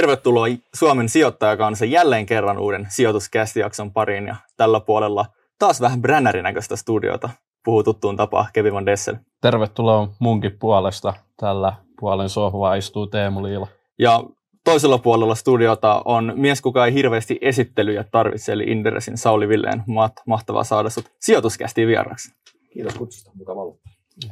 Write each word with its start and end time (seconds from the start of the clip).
Tervetuloa 0.00 0.46
Suomen 0.74 1.08
sijoittajakansa 1.08 1.84
jälleen 1.84 2.26
kerran 2.26 2.58
uuden 2.58 2.86
sijoituskästijakson 2.88 3.92
pariin 3.92 4.26
ja 4.26 4.36
tällä 4.56 4.80
puolella 4.80 5.26
taas 5.58 5.80
vähän 5.80 6.02
brännärin 6.02 6.42
näköistä 6.42 6.76
studiota. 6.76 7.28
Puhuu 7.64 7.82
tuttuun 7.82 8.16
tapaan 8.16 8.46
Kevin 8.52 8.74
Van 8.74 8.86
Dessel. 8.86 9.16
Tervetuloa 9.40 10.08
munkin 10.18 10.56
puolesta. 10.60 11.14
Tällä 11.36 11.72
puolen 12.00 12.28
sohvaa 12.28 12.74
istuu 12.74 13.06
Teemu 13.06 13.42
Liila. 13.42 13.66
Ja 13.98 14.24
toisella 14.64 14.98
puolella 14.98 15.34
studiota 15.34 16.02
on 16.04 16.32
mies, 16.36 16.60
kuka 16.60 16.86
ei 16.86 16.94
hirveästi 16.94 17.38
esittelyjä 17.40 18.04
tarvitse, 18.04 18.52
eli 18.52 18.64
Inderesin 18.64 19.18
Sauli 19.18 19.48
Villeen. 19.48 19.82
Mahtavaa 20.26 20.64
saada 20.64 20.90
sut 20.90 21.12
sijoituskästiin 21.20 21.88
vieraksi. 21.88 22.34
Kiitos 22.72 22.94
kutsusta, 22.94 23.30
mukava 23.34 23.62
ollut. 23.62 23.80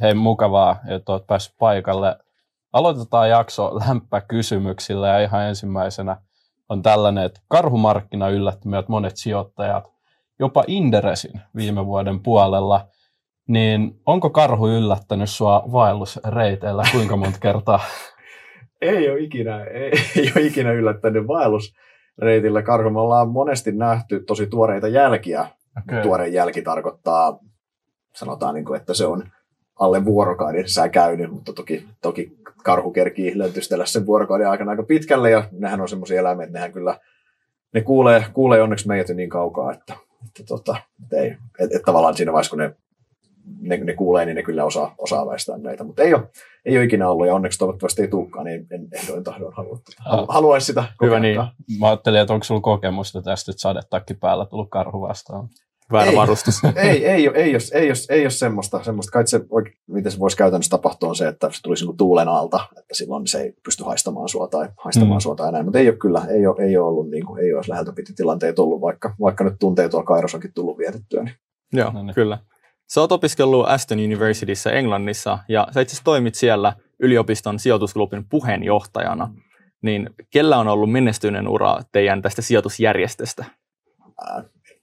Hei, 0.01 0.15
mukavaa, 0.15 0.77
että 0.89 1.13
olet 1.13 1.27
päässyt 1.27 1.55
paikalle. 1.59 2.17
Aloitetaan 2.79 3.31
jakso 3.31 3.75
lämpäkysymyksillä 3.89 5.09
ja 5.09 5.21
ihan 5.21 5.43
ensimmäisenä 5.43 6.17
on 6.69 6.83
tällainen, 6.83 7.25
että 7.25 7.41
karhumarkkina 7.49 8.29
yllätti 8.29 8.69
meidät 8.69 8.89
monet 8.89 9.17
sijoittajat, 9.17 9.93
jopa 10.39 10.65
Inderesin 10.67 11.41
viime 11.57 11.87
vuoden 11.87 12.21
puolella. 12.23 12.87
Niin 13.49 14.01
onko 14.07 14.31
karhu 14.31 14.69
yllättänyt 14.69 15.31
sua 15.31 15.65
vaellusreiteillä 15.73 16.83
kuinka 16.93 17.17
monta 17.17 17.39
kertaa? 17.39 17.81
ei 18.81 19.11
ole 19.11 19.21
ikinä, 19.21 19.65
ei, 19.65 19.93
ei 20.17 20.33
ole 20.37 20.47
ikinä 20.47 20.73
yllättänyt 20.73 21.27
vaellusreitillä 21.27 22.63
karhu. 22.63 22.91
Me 22.91 23.01
ollaan 23.01 23.29
monesti 23.29 23.73
nähty 23.73 24.25
tosi 24.27 24.47
tuoreita 24.47 24.89
jälkiä. 24.89 25.49
Okay. 25.79 26.03
Tuore 26.03 26.29
jälki 26.29 26.63
tarkoittaa, 26.63 27.39
sanotaan, 28.15 28.55
niin 28.55 28.65
kuin, 28.65 28.81
että 28.81 28.95
se 28.95 29.07
on 29.07 29.31
alle 29.79 30.05
vuorokauden 30.05 30.69
sisään 30.69 30.91
käynyt, 30.91 31.31
mutta 31.33 31.53
toki, 31.53 31.85
toki 32.03 32.39
karhu 32.65 32.91
kerkii 32.91 33.39
löntystellä 33.39 33.87
sen 33.87 34.07
vuorokauden 34.07 34.49
aikana 34.49 34.71
aika 34.71 34.83
pitkälle, 34.83 35.31
ja 35.31 35.49
nehän 35.53 35.81
on 35.81 35.89
semmoisia 35.89 36.21
eläimiä, 36.21 36.45
että 36.45 36.59
nehän 36.59 36.73
kyllä, 36.73 37.01
ne 37.75 37.81
kuulee, 37.81 38.25
kuulee 38.33 38.63
onneksi 38.63 38.89
meidät 38.89 39.17
niin 39.17 39.31
kaukaa, 39.31 39.73
että, 39.73 39.95
että, 40.27 40.45
tota, 40.49 40.77
että, 41.03 41.17
ei, 41.17 41.27
että, 41.29 41.77
että 41.77 41.87
tavallaan 41.87 42.17
siinä 42.17 42.33
vaiheessa, 42.33 42.51
kun 42.51 42.59
ne, 42.59 42.75
ne, 43.61 43.77
ne 43.77 43.95
kuulee, 43.95 44.27
niin 44.27 44.37
ne 44.37 44.43
kyllä 44.43 44.65
osaa, 44.65 44.95
osaa 44.99 45.27
väistää 45.27 45.59
näitä, 45.59 45.85
mutta 45.85 46.03
ei 46.03 46.15
ole, 46.15 46.29
ei 46.65 46.77
ole 46.77 46.85
ikinä 46.85 47.09
ollut, 47.11 47.27
ja 47.27 47.35
onneksi 47.35 47.59
toivottavasti 47.59 48.03
ei 48.03 48.09
tulekaan, 48.09 48.45
niin 48.45 48.67
en 48.71 48.89
ehdoin 48.93 49.25
tahdon 49.25 49.53
halua, 49.53 49.79
halu, 49.99 50.27
haluaisi 50.29 50.67
sitä 50.67 50.85
Hyvä 51.03 51.21
niin. 51.21 51.37
Mä 51.81 51.89
ajattelin, 51.89 52.21
että 52.21 52.35
onko 52.35 52.45
sulla 52.45 52.61
kokemusta 52.61 53.23
tästä, 53.23 53.53
että 53.53 53.61
sadetakki 53.61 54.15
päällä 54.15 54.47
tullut 54.47 54.71
karhu 54.71 55.01
vastaan 55.01 55.49
väärä 55.93 56.11
ei, 56.11 56.17
varustus. 56.17 56.61
Ei, 56.77 56.89
ei, 56.89 57.05
ei, 57.07 57.31
ei, 57.35 57.53
jos, 57.53 57.71
ei, 57.73 57.89
jos, 57.89 58.07
ei 58.11 58.23
jos 58.23 58.39
semmoista. 58.39 58.85
semmoista. 58.85 59.13
Kai 59.13 59.27
se, 59.27 59.41
miten 59.87 60.13
se 60.13 60.19
voisi 60.19 60.37
käytännössä 60.37 60.71
tapahtua 60.71 61.09
on 61.09 61.17
se, 61.17 61.29
että 61.29 61.51
se 61.53 61.63
tulisi 61.63 61.87
niin 61.87 61.97
tuulen 61.97 62.29
alta, 62.29 62.61
että 62.79 62.95
silloin 62.95 63.27
se 63.27 63.41
ei 63.41 63.53
pysty 63.65 63.85
haistamaan 63.85 64.29
sua 64.29 64.49
tai 64.49 64.69
haistamaan 64.77 65.19
mm. 65.19 65.21
sua 65.21 65.35
tai 65.35 65.53
näin. 65.53 65.65
Mutta 65.65 65.79
ei 65.79 65.89
ole 65.89 65.97
kyllä, 65.97 66.23
ei 66.31 66.47
ole, 66.47 66.65
ei 66.65 66.77
ole 66.77 66.89
ollut, 66.89 67.11
niin 67.11 67.27
kuin, 67.27 67.45
ei 67.45 67.55
ole 67.55 67.63
läheltä 67.69 67.93
piti 67.93 68.13
tilanteet 68.13 68.59
ollut, 68.59 68.81
vaikka, 68.81 69.15
vaikka 69.21 69.45
nyt 69.45 69.55
tunteet 69.61 69.91
tuolla 69.91 70.07
Kairossakin 70.07 70.53
tullut 70.55 70.79
vietettyä. 70.79 71.23
Niin. 71.23 71.35
Joo, 71.73 71.91
no 71.91 72.03
niin. 72.03 72.15
kyllä. 72.15 72.39
Sä 72.89 73.01
oot 73.01 73.13
opiskellut 73.13 73.69
Aston 73.69 73.99
Universityssä 73.99 74.71
Englannissa 74.71 75.39
ja 75.49 75.69
sä 75.71 75.81
itse 75.81 76.05
toimit 76.05 76.35
siellä 76.35 76.73
yliopiston 77.01 77.59
sijoitusklubin 77.59 78.25
puheenjohtajana. 78.29 79.27
Mm. 79.27 79.41
Niin 79.83 80.11
kellä 80.31 80.59
on 80.59 80.69
ollut 80.69 80.93
menestyneen 80.93 81.49
ura 81.49 81.79
teidän 81.93 82.23
tästä 82.23 82.43
sijoitusjärjestöstä? 82.43 83.45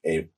Ei 0.06 0.30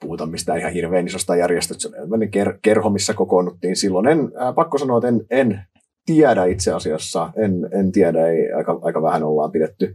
puhuta 0.00 0.26
mistään 0.26 0.58
ihan 0.58 0.72
hirveän 0.72 1.06
isosta 1.06 1.36
järjestöstä. 1.36 1.82
Se 1.82 1.90
oli 2.10 2.26
ker- 2.26 2.58
kerho, 2.62 2.90
missä 2.90 3.14
kokoonnuttiin 3.14 3.76
silloin. 3.76 4.06
En, 4.06 4.32
ää, 4.36 4.52
pakko 4.52 4.78
sanoa, 4.78 4.98
että 4.98 5.08
en, 5.08 5.26
en 5.30 5.60
tiedä 6.06 6.44
itse 6.44 6.72
asiassa. 6.72 7.32
En, 7.36 7.68
en 7.72 7.92
tiedä, 7.92 8.26
ei, 8.26 8.52
aika, 8.52 8.78
aika 8.82 9.02
vähän 9.02 9.22
ollaan 9.22 9.52
pidetty, 9.52 9.94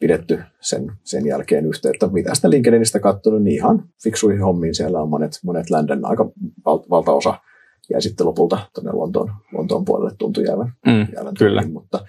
pidetty 0.00 0.38
sen, 0.60 0.92
sen 1.02 1.26
jälkeen 1.26 1.66
yhteyttä. 1.66 2.06
Mitä 2.06 2.34
sitä 2.34 2.50
LinkedInistä 2.50 3.00
katsonut, 3.00 3.42
niin 3.42 3.54
ihan 3.54 3.84
fiksuihin 4.04 4.42
hommiin 4.42 4.74
siellä 4.74 5.02
on 5.02 5.08
monet, 5.08 5.32
monet 5.44 5.70
länden, 5.70 6.04
aika 6.04 6.30
val, 6.66 6.78
valtaosa 6.90 7.34
ja 7.90 8.00
sitten 8.00 8.26
lopulta 8.26 8.58
tuonne 8.74 8.92
Lontoon, 8.92 9.32
Lontoon 9.52 9.84
puolelle 9.84 10.16
tuntui 10.18 10.44
jäävän, 10.44 10.72
mm, 10.86 11.06
jäävän 11.14 11.34
kyllä. 11.38 11.60
Töihin, 11.60 11.72
mutta, 11.72 12.04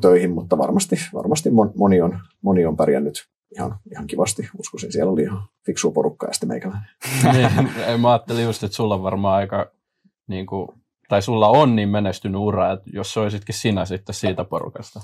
töihin, 0.00 0.30
mutta 0.30 0.58
varmasti, 0.58 0.96
varmasti 1.14 1.50
moni, 1.76 2.00
on, 2.00 2.18
moni 2.42 2.66
on 2.66 2.76
pärjännyt 2.76 3.14
ihan, 3.54 3.78
ihan 3.92 4.06
kivasti. 4.06 4.48
Uskoisin, 4.58 4.92
siellä 4.92 5.12
oli 5.12 5.22
ihan 5.22 5.42
fiksu 5.66 5.90
porukka 5.92 6.26
ja 6.26 6.32
sitten 6.32 6.48
meikäläinen. 6.48 6.88
niin, 7.32 8.00
mä 8.00 8.10
ajattelin 8.10 8.44
just, 8.44 8.62
että 8.62 8.76
sulla 8.76 8.94
on 8.94 9.02
varmaan 9.02 9.34
aika, 9.34 9.70
niin 10.26 10.46
kuin, 10.46 10.68
tai 11.08 11.22
sulla 11.22 11.48
on 11.48 11.76
niin 11.76 11.88
menestynyt 11.88 12.40
ura, 12.40 12.72
että 12.72 12.90
jos 12.92 13.12
se 13.12 13.20
olisikin 13.20 13.54
sinä 13.54 13.84
sitten 13.84 14.14
siitä 14.14 14.44
porukasta. 14.44 15.00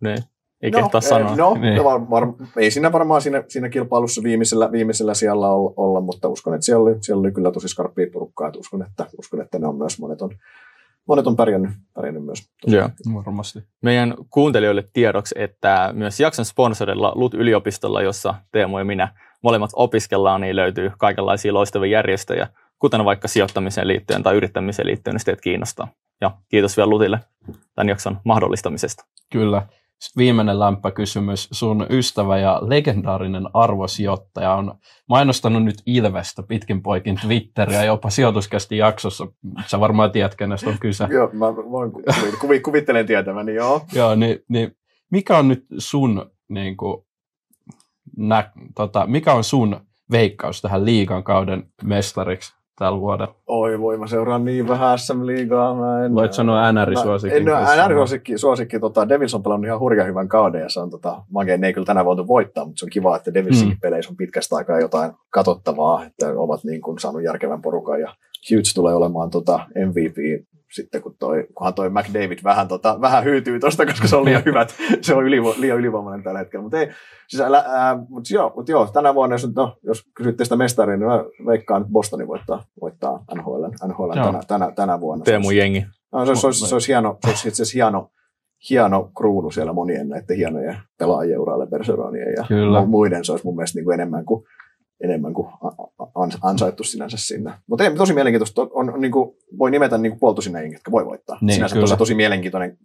Niin. 0.00 0.18
Ei 0.62 0.70
no, 0.70 0.78
kehtaa 0.78 1.00
sanoa. 1.00 1.36
No, 1.36 1.54
niin. 1.54 1.84
var, 1.84 2.10
var, 2.10 2.32
ei 2.56 2.70
siinä 2.70 2.92
varmaan 2.92 3.22
siinä, 3.22 3.44
siinä 3.48 3.68
kilpailussa 3.68 4.22
viimeisellä, 4.22 4.72
viimeisellä 4.72 5.14
siellä 5.14 5.48
olla, 5.76 6.00
mutta 6.00 6.28
uskon, 6.28 6.54
että 6.54 6.64
siellä 6.64 6.82
oli, 6.82 6.96
siellä 7.00 7.20
oli 7.20 7.32
kyllä 7.32 7.50
tosi 7.50 7.68
skarppia 7.68 8.06
porukkaa, 8.12 8.48
että 8.48 8.58
uskon, 8.58 8.82
että, 8.82 9.06
uskon, 9.18 9.40
että 9.40 9.58
ne 9.58 9.66
on 9.66 9.76
myös 9.76 9.98
monet 9.98 10.22
on, 10.22 10.30
monet 11.08 11.26
on 11.26 11.36
pärjännyt, 11.36 11.70
pärjännyt 11.94 12.24
myös. 12.24 12.50
Joo, 12.66 12.88
varmasti. 13.14 13.58
Meidän 13.82 14.14
kuuntelijoille 14.30 14.84
tiedoksi, 14.92 15.34
että 15.38 15.90
myös 15.92 16.20
jakson 16.20 16.44
sponsorilla 16.44 17.12
LUT-yliopistolla, 17.14 18.02
jossa 18.02 18.34
Teemu 18.52 18.78
ja 18.78 18.84
minä 18.84 19.08
molemmat 19.42 19.70
opiskellaan, 19.74 20.40
niin 20.40 20.56
löytyy 20.56 20.92
kaikenlaisia 20.98 21.54
loistavia 21.54 21.90
järjestöjä, 21.90 22.48
kuten 22.78 23.04
vaikka 23.04 23.28
sijoittamiseen 23.28 23.88
liittyen 23.88 24.22
tai 24.22 24.36
yrittämiseen 24.36 24.86
liittyen, 24.86 25.16
niin 25.26 25.36
kiinnostaa. 25.42 25.88
Ja 26.20 26.30
kiitos 26.48 26.76
vielä 26.76 26.90
LUTille 26.90 27.20
tämän 27.74 27.88
jakson 27.88 28.20
mahdollistamisesta. 28.24 29.04
Kyllä. 29.32 29.62
Viimeinen 30.16 30.58
lämpökysymys. 30.58 31.48
Sun 31.52 31.86
ystävä 31.90 32.38
ja 32.38 32.60
legendaarinen 32.62 33.46
arvosijoittaja 33.54 34.54
on 34.54 34.74
mainostanut 35.08 35.64
nyt 35.64 35.82
Ilvestä 35.86 36.42
pitkin 36.42 36.82
poikin 36.82 37.18
Twitteriä 37.20 37.84
jopa 37.84 38.10
sijoituskästi 38.10 38.76
jaksossa. 38.76 39.26
Sä 39.66 39.80
varmaan 39.80 40.12
tiedät, 40.12 40.34
kenestä 40.34 40.70
on 40.70 40.78
kyse. 40.78 41.08
joo, 41.10 41.30
mä 41.32 41.56
voin 41.56 41.92
kuvi, 42.40 42.60
kuvittelen 42.60 43.06
tietäväni, 43.06 43.54
joo. 43.54 43.82
joo, 43.92 44.14
niin, 44.14 44.38
niin 44.48 44.76
mikä 45.10 45.38
on 45.38 45.48
nyt 45.48 45.66
sun, 45.78 46.30
niin 46.48 46.76
kuin, 46.76 47.06
nä, 48.16 48.52
tota, 48.74 49.06
mikä 49.06 49.32
on 49.32 49.44
sun 49.44 49.80
veikkaus 50.10 50.62
tähän 50.62 50.84
liigan 50.84 51.24
kauden 51.24 51.72
mestariksi? 51.82 52.54
Tällä 52.78 53.00
vuodella? 53.00 53.34
Oi 53.46 53.80
voi, 53.80 53.98
mä 53.98 54.06
seuraan 54.06 54.44
niin 54.44 54.68
vähän 54.68 54.98
SM-liigaa. 54.98 55.74
Mä 55.74 56.04
en, 56.04 56.14
Voit 56.14 56.32
sanoa 56.32 56.72
NR-suosikki. 56.72 57.36
En, 57.36 57.44
NR-suosikki, 57.44 58.38
suosikki, 58.38 58.80
tota, 58.80 59.08
Devils 59.08 59.34
on 59.34 59.42
pelannut 59.42 59.66
ihan 59.66 59.80
hurjan 59.80 60.06
hyvän 60.06 60.28
kauden 60.28 60.60
ja 60.60 60.68
se 60.68 60.80
on 60.80 60.90
tota, 60.90 61.22
Mageen 61.30 61.60
ne 61.60 61.66
ei 61.66 61.72
kyllä 61.72 61.86
tänään 61.86 62.06
voitu 62.06 62.26
voittaa, 62.26 62.64
mutta 62.64 62.78
se 62.78 62.86
on 62.86 62.90
kiva, 62.90 63.16
että 63.16 63.34
Devilsin 63.34 63.68
mm. 63.68 63.76
peleissä 63.80 64.10
on 64.10 64.16
pitkästä 64.16 64.56
aikaa 64.56 64.80
jotain 64.80 65.12
katsottavaa, 65.30 66.04
että 66.04 66.26
ovat 66.36 66.64
niin 66.64 66.80
kuin 66.80 66.98
saanut 66.98 67.22
järkevän 67.22 67.62
porukan 67.62 68.00
ja 68.00 68.14
Hughes 68.50 68.74
tulee 68.74 68.94
olemaan 68.94 69.30
tota 69.30 69.66
MVP 69.86 70.44
sitten 70.74 71.02
kun 71.02 71.16
toi, 71.18 71.46
kunhan 71.54 71.74
toi 71.74 71.90
McDavid 71.90 72.38
vähän, 72.44 72.68
tota, 72.68 73.00
vähän 73.00 73.24
hyytyy 73.24 73.60
tosta, 73.60 73.86
koska 73.86 74.08
se 74.08 74.16
on 74.16 74.24
liian 74.24 74.42
hyvät, 74.44 74.74
se 75.00 75.14
on 75.14 75.24
ylivo, 75.24 75.54
liian 75.58 75.78
ylivoimainen 75.78 76.24
tällä 76.24 76.38
hetkellä. 76.38 76.62
Mutta 76.62 76.78
ei, 76.78 76.88
siis, 77.28 77.42
älä, 77.42 77.64
ää, 77.68 77.98
mut 78.08 78.30
joo, 78.30 78.52
mut 78.56 78.68
joo, 78.68 78.86
tänä 78.86 79.14
vuonna, 79.14 79.34
jos, 79.34 79.54
no, 79.56 79.76
jos 79.82 80.02
kysytte 80.14 80.44
sitä 80.44 80.56
mestaria, 80.56 80.96
niin 80.96 81.06
mä 81.06 81.24
veikkaan, 81.46 81.82
että 81.82 81.92
Bostoni 81.92 82.26
voittaa, 82.26 82.64
voittaa 82.80 83.24
NHL, 83.34 83.64
NHL 83.86 84.12
tänä, 84.12 84.40
tänä, 84.48 84.72
tänä, 84.76 85.00
vuonna. 85.00 85.24
Teemu 85.24 85.50
jengi. 85.50 85.86
No, 86.12 86.24
se, 86.24 86.30
olisi, 86.30 86.40
se, 86.40 86.46
olisi, 86.46 86.66
se 86.66 86.74
olisi 86.74 86.88
hieno, 86.88 87.18
se 87.24 87.30
olisi 87.30 87.48
itse 87.48 87.62
asiassa 87.62 87.76
hieno, 87.76 88.10
hieno 88.70 89.10
kruunu 89.16 89.50
siellä 89.50 89.72
monien 89.72 90.08
näiden 90.08 90.36
hienojen 90.36 90.76
pelaajien 90.98 91.40
uralle, 91.40 91.66
Bergeronien 91.66 92.32
ja 92.36 92.44
Kyllä. 92.48 92.86
muiden. 92.86 93.24
Se 93.24 93.32
olisi 93.32 93.44
mun 93.44 93.56
mielestä 93.56 93.78
niin 93.78 93.84
kuin 93.84 93.94
enemmän 93.94 94.24
kuin 94.24 94.44
enemmän 95.00 95.34
kuin 95.34 95.48
ansaittu 96.42 96.84
sinänsä 96.84 97.16
sinne. 97.20 97.52
Mutta 97.66 97.84
tosi 97.96 98.14
mielenkiintoista. 98.14 98.62
On, 98.62 98.94
on, 98.94 99.00
niin 99.00 99.12
kuin, 99.12 99.36
voi 99.58 99.70
nimetä 99.70 99.98
niin 99.98 100.18
puoltusinä 100.18 100.60
jengi, 100.60 100.76
jotka 100.76 100.90
voi 100.90 101.06
voittaa. 101.06 101.38
Niin, 101.40 101.54
sinänsä 101.54 101.80
tosi, 101.80 101.96
tosi 101.96 102.14
mielenkiintoinen 102.14 102.78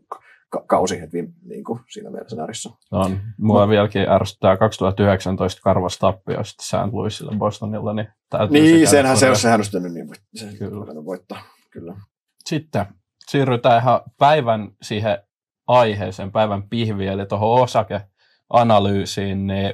ka- 0.49 0.63
kausi 0.67 1.01
viime, 1.13 1.29
niin 1.45 1.63
kuin 1.63 1.79
siinä 1.89 2.09
mielessä 2.09 2.35
näärissä. 2.35 2.69
On. 2.91 3.19
Mua 3.37 3.61
Mut, 3.61 3.69
vieläkin 3.69 4.09
ärsyttää 4.09 4.57
2019 4.57 5.61
karvas 5.61 5.97
tappio 5.97 6.43
sitten 6.43 6.65
St. 6.65 6.93
Louisille 6.93 7.35
Bostonilla. 7.37 7.93
Niin, 7.93 8.07
niin 8.51 8.87
se 8.87 8.91
senhän 8.91 9.17
se, 9.17 9.35
sehän 9.35 9.59
olisi 9.59 9.79
niin 9.79 10.09
se 10.35 10.57
kyllä. 10.57 11.05
voittaa. 11.05 11.41
Kyllä. 11.71 11.95
Sitten 12.45 12.85
siirrytään 13.27 13.81
ihan 13.81 14.01
päivän 14.17 14.71
siihen 14.81 15.17
aiheeseen, 15.67 16.31
päivän 16.31 16.69
pihviin, 16.69 17.09
eli 17.09 17.25
tuohon 17.25 17.63
osakeanalyysiin, 17.63 19.47
niin 19.47 19.73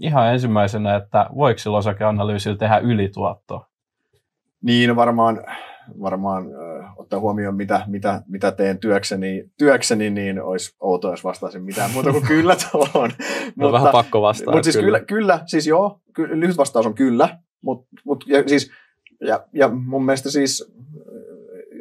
ihan 0.00 0.32
ensimmäisenä, 0.32 0.96
että 0.96 1.26
voiko 1.34 1.58
sillä 1.58 1.76
osakeanalyysillä 1.76 2.56
tehdä 2.56 2.78
ylituottoa? 2.78 3.68
Niin, 4.62 4.96
varmaan, 4.96 5.44
varmaan 6.00 6.44
äh, 6.44 6.92
ottaa 6.96 7.20
huomioon, 7.20 7.56
mitä, 7.56 7.82
mitä, 7.86 8.22
mitä 8.28 8.52
teen 8.52 8.78
työkseni, 8.78 9.50
työkseni, 9.58 10.10
niin 10.10 10.42
olisi 10.42 10.76
outoa, 10.80 11.10
jos 11.10 11.24
vastaisin 11.24 11.62
mitään 11.62 11.90
muuta 11.90 12.12
kuin 12.12 12.26
kyllä 12.26 12.56
tuohon. 12.72 13.10
no, 13.10 13.16
mutta, 13.56 13.72
vähän 13.72 13.92
pakko 13.92 14.22
vastaa. 14.22 14.54
Mutta 14.54 14.64
siis 14.64 14.76
kyllä. 14.76 15.00
kyllä, 15.00 15.06
kyllä 15.06 15.40
siis 15.46 15.66
joo, 15.66 16.00
ky, 16.14 16.40
lyhyt 16.40 16.56
vastaus 16.56 16.86
on 16.86 16.94
kyllä, 16.94 17.38
mutta 17.60 17.86
mut, 18.04 18.24
ja, 18.26 18.48
siis, 18.48 18.70
ja, 19.20 19.46
ja 19.52 19.68
mun 19.68 20.04
mielestä 20.04 20.30
siis, 20.30 20.72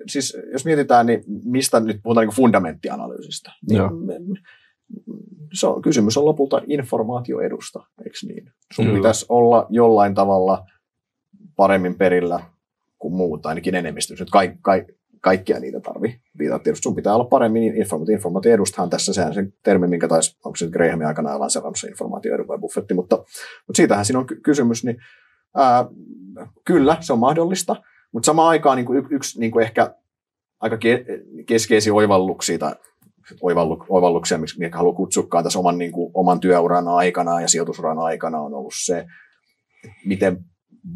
siis 0.07 0.37
jos 0.51 0.65
mietitään, 0.65 1.05
niin 1.05 1.23
mistä 1.43 1.79
nyt 1.79 1.99
puhutaan 2.03 2.27
niin 2.27 2.35
fundamenttianalyysistä, 2.35 3.51
niin 3.69 3.81
se 5.53 5.67
on, 5.67 5.81
kysymys 5.81 6.17
on 6.17 6.25
lopulta 6.25 6.61
informaatioedusta, 6.67 7.79
eikö 8.05 8.17
niin? 8.27 8.51
Sun 8.73 8.85
Kyllä. 8.85 8.97
pitäisi 8.97 9.25
olla 9.29 9.67
jollain 9.69 10.15
tavalla 10.15 10.65
paremmin 11.55 11.95
perillä 11.95 12.39
kuin 12.99 13.13
muut, 13.13 13.45
ainakin 13.45 13.75
enemmistö. 13.75 14.15
Nyt 14.19 14.29
ka, 14.29 14.39
ka, 14.61 14.73
kaikkia 15.21 15.59
niitä 15.59 15.79
tarvii 15.79 16.19
viitata 16.39 16.63
tietysti. 16.63 16.83
Sun 16.83 16.95
pitää 16.95 17.15
olla 17.15 17.25
paremmin 17.25 17.77
informaatio. 17.77 18.15
Informaatioedustahan 18.15 18.89
tässä 18.89 19.13
sehän 19.13 19.33
se 19.33 19.47
termi, 19.63 19.87
minkä 19.87 20.07
taisi, 20.07 20.37
onko 20.45 20.55
se 20.55 20.67
Grahamin 20.67 21.07
aikana 21.07 21.39
lanseerannut 21.39 21.77
se 21.79 21.87
informaatioedu 21.87 22.47
vai 22.47 22.57
buffetti, 22.57 22.93
mutta, 22.93 23.15
mutta 23.67 23.77
siitähän 23.77 24.05
siinä 24.05 24.19
on 24.19 24.27
kysymys, 24.43 24.83
niin 24.83 24.97
ää, 25.55 25.85
kyllä, 26.65 26.97
se 26.99 27.13
on 27.13 27.19
mahdollista, 27.19 27.75
mutta 28.11 28.25
samaan 28.25 28.49
aikaan 28.49 28.77
niin 28.77 28.85
kuin 28.85 29.07
yksi 29.09 29.39
niin 29.39 29.51
kuin 29.51 29.63
ehkä 29.63 29.95
aika 30.59 30.75
ke- 30.75 31.43
keskeisiä 31.45 31.93
oivalluksia 31.93 32.59
tai 32.59 32.75
oivalluk- 33.33 33.85
oivalluksia, 33.89 34.37
miksi 34.37 34.57
haluan 34.71 34.95
kutsukaan 34.95 35.43
tässä 35.43 35.59
oman, 35.59 35.77
niin 35.77 35.91
kuin, 35.91 36.11
oman 36.13 36.39
työuran 36.39 36.87
aikana 36.87 37.41
ja 37.41 37.47
sijoitusuran 37.47 37.99
aikana 37.99 38.39
on 38.39 38.53
ollut 38.53 38.73
se, 38.85 39.07
miten 40.05 40.45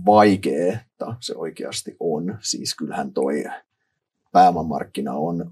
vaikeaa 0.06 1.18
se 1.20 1.36
oikeasti 1.36 1.96
on. 2.00 2.38
Siis 2.40 2.76
kyllähän 2.76 3.14
toi 3.14 3.44
pääomamarkkina 4.32 5.14
on 5.14 5.52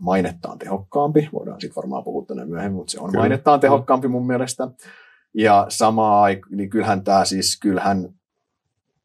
mainettaan 0.00 0.58
tehokkaampi. 0.58 1.28
Voidaan 1.32 1.60
sitten 1.60 1.76
varmaan 1.76 2.04
puhua 2.04 2.24
tänne 2.26 2.44
myöhemmin, 2.44 2.76
mutta 2.76 2.90
se 2.90 3.00
on 3.00 3.10
Kyllä. 3.10 3.20
mainettaan 3.20 3.60
tehokkaampi 3.60 4.08
mun 4.08 4.26
mielestä. 4.26 4.68
Ja 5.34 5.66
samaa 5.68 6.22
aikaa, 6.22 6.50
niin 6.50 6.70
kyllähän 6.70 7.04
tämä 7.04 7.24
siis, 7.24 7.58
kyllähän, 7.60 8.08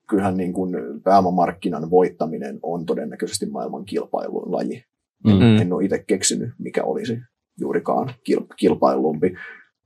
kyllähän 0.09 0.37
niin 0.37 0.53
kuin 0.53 0.75
pääomamarkkinan 1.03 1.89
voittaminen 1.89 2.59
on 2.63 2.85
todennäköisesti 2.85 3.45
maailman 3.45 3.85
kilpailun 3.85 4.51
laji. 4.51 4.83
Mm. 5.23 5.61
En 5.61 5.73
ole 5.73 5.85
itse 5.85 6.03
keksinyt, 6.07 6.49
mikä 6.57 6.83
olisi 6.83 7.19
juurikaan 7.59 8.13
kilpailumpi. 8.57 9.35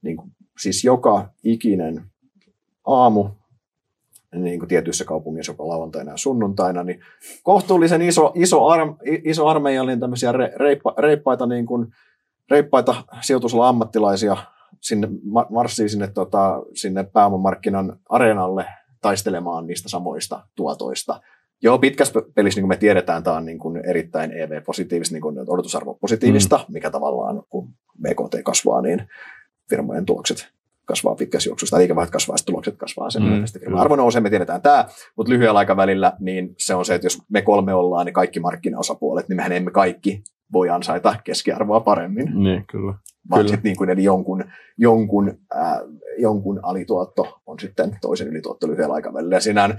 Niin 0.02 0.18
kuin, 0.18 0.32
siis 0.60 0.84
joka 0.84 1.30
ikinen 1.44 2.04
aamu 2.88 3.30
niin 4.36 4.60
kuin 4.60 4.70
tietyissä 4.70 5.06
kaupungeissa 5.06 5.52
jopa 5.52 5.68
lauantaina 5.68 6.12
ja 6.12 6.18
sunnuntaina, 6.18 6.84
niin 6.84 7.00
kohtuullisen 7.44 8.02
iso, 8.02 8.32
iso, 8.36 8.68
arm, 8.68 8.96
iso 9.24 9.48
armeijallinen 9.48 10.00
tämmöisiä 10.00 10.32
reippa, 10.32 10.94
reippaita, 10.98 11.46
niin 11.46 11.66
kuin, 11.66 11.88
reippaita 12.50 12.96
sijoitusalan 13.22 13.70
ammattilaisia 13.70 14.38
sinne, 14.82 15.08
marssii 15.50 15.90
sinne, 15.90 16.08
tota, 16.08 16.62
sinne 16.74 17.04
pääomamarkkinan 17.04 18.00
areenalle 18.10 18.66
taistelemaan 19.02 19.68
niistä 19.68 19.90
samoista 19.90 20.48
tuotoista. 20.56 21.22
Joo, 21.64 21.80
pitkässä 21.80 22.22
pelissä, 22.36 22.58
niin 22.58 22.64
kuin 22.64 22.70
me 22.70 22.78
tiedetään, 22.78 23.24
tämä 23.24 23.38
on 23.38 23.46
niin 23.46 23.60
kuin 23.60 23.82
erittäin 23.86 24.32
EV-positiivista, 24.32 25.14
niin 25.14 25.22
kuin 25.22 25.40
odotusarvo 25.48 25.94
positiivista, 25.94 26.58
mm. 26.58 26.74
mikä 26.74 26.90
tavallaan, 26.90 27.44
kun 27.50 27.70
BKT 28.02 28.44
kasvaa, 28.44 28.82
niin 28.82 29.08
firmojen 29.70 30.06
tulokset 30.06 30.48
kasvaa 30.86 31.16
pitkässä 31.16 31.50
juoksussa, 31.50 31.74
tai 31.74 31.80
liikevaihdot 31.80 32.12
kasvaa, 32.12 32.38
sitten 32.38 32.54
tulokset 32.54 32.78
kasvaa 32.78 33.10
sen 33.10 33.24
mm, 33.24 33.76
Arvo 33.76 33.96
nousee, 33.96 34.22
me 34.22 34.30
tiedetään 34.30 34.62
tämä, 34.62 34.86
mutta 35.16 35.32
lyhyellä 35.32 35.60
aikavälillä 35.60 36.14
niin 36.20 36.56
se 36.58 36.76
on 36.76 36.86
se, 36.86 36.96
että 36.96 37.06
jos 37.06 37.22
me 37.30 37.42
kolme 37.42 37.74
ollaan, 37.74 38.06
niin 38.06 38.14
kaikki 38.14 38.40
markkinaosapuolet, 38.40 39.30
niin 39.30 39.36
mehän 39.36 39.52
emme 39.52 39.72
kaikki 39.72 40.24
voi 40.54 40.70
ansaita 40.70 41.16
keskiarvoa 41.24 41.80
paremmin. 41.80 42.44
Niin, 42.44 42.66
kyllä. 42.72 42.94
Vaan 43.30 43.40
kyllä. 43.40 43.48
sitten 43.48 43.70
niin 43.70 43.78
kuin, 43.78 43.90
eli 43.90 44.04
jonkun, 44.04 44.44
jonkun, 44.78 45.38
äh, 45.56 45.78
jonkun 46.18 46.60
alituotto 46.64 47.42
on 47.46 47.60
sitten 47.60 47.98
toisen 48.02 48.28
ylituotto 48.28 48.68
lyhyellä 48.68 48.96
aikavälillä. 48.96 49.36
Ja 49.36 49.42
siinä 49.42 49.70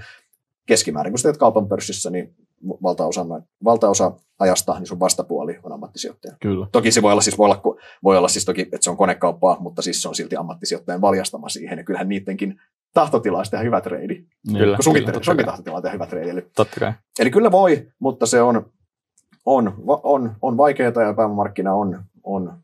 keskimäärin, 0.65 1.13
kun 1.13 1.19
sä 1.19 1.33
kaupan 1.33 1.67
pörssissä, 1.67 2.09
niin 2.09 2.35
valtaosa, 2.83 3.25
valtaosa 3.63 4.11
ajasta 4.39 4.79
niin 4.79 4.87
sun 4.87 4.99
vastapuoli 4.99 5.59
on 5.63 5.71
ammattisijoittaja. 5.71 6.35
Kyllä. 6.41 6.67
Toki 6.71 6.91
se 6.91 7.01
voi 7.01 7.11
olla, 7.11 7.21
siis, 7.21 7.37
voi, 7.37 7.45
olla, 7.45 7.61
voi 8.03 8.17
olla 8.17 8.27
siis 8.27 8.45
toki, 8.45 8.61
että 8.61 8.77
se 8.81 8.89
on 8.89 8.97
konekauppaa, 8.97 9.57
mutta 9.59 9.81
siis 9.81 10.01
se 10.01 10.07
on 10.07 10.15
silti 10.15 10.35
ammattisijoittajan 10.35 11.01
valjastama 11.01 11.49
siihen. 11.49 11.77
Ja 11.77 11.83
kyllähän 11.83 12.09
niidenkin 12.09 12.61
tahtotila 12.93 13.37
on 13.37 13.45
tehdä 13.51 13.63
hyvä 13.63 13.81
treidi. 13.81 14.13
Niin, 14.47 14.57
kyllä. 14.57 14.77
Sunkin, 14.81 15.05
kyllä, 15.05 15.19
sunkin 15.23 15.45
tahtotila 15.45 15.75
on 15.75 15.81
tehdä 15.81 15.93
hyvä 15.93 16.05
treidi. 16.05 16.29
Eli, 16.29 16.41
totta 16.55 16.79
kai. 16.79 16.93
eli 17.19 17.31
kyllä 17.31 17.51
voi, 17.51 17.87
mutta 17.99 18.25
se 18.25 18.41
on, 18.41 18.65
on, 19.45 19.73
on, 19.87 20.35
on 20.41 20.57
vaikeaa 20.57 21.01
ja 21.01 21.13
pääomamarkkina 21.13 21.73
on, 21.73 22.03
on 22.23 22.57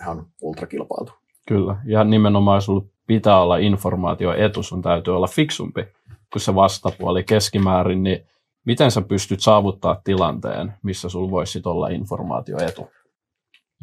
ihan 0.00 0.26
ultrakilpailtu. 0.40 1.12
Kyllä, 1.48 1.76
ja 1.84 2.04
nimenomaan 2.04 2.56
jos 2.56 2.66
pitää 3.06 3.40
olla 3.40 3.56
informaatio 3.56 4.34
etu, 4.34 4.62
sun 4.62 4.82
täytyy 4.82 5.16
olla 5.16 5.26
fiksumpi 5.26 5.86
kuin 6.32 6.42
se 6.42 6.54
vastapuoli 6.54 7.24
keskimäärin, 7.24 8.02
niin 8.02 8.26
miten 8.66 8.90
sä 8.90 9.02
pystyt 9.02 9.40
saavuttaa 9.40 10.00
tilanteen, 10.04 10.72
missä 10.82 11.08
sulla 11.08 11.30
voisi 11.30 11.62
olla 11.64 11.88
informaatioetu? 11.88 12.90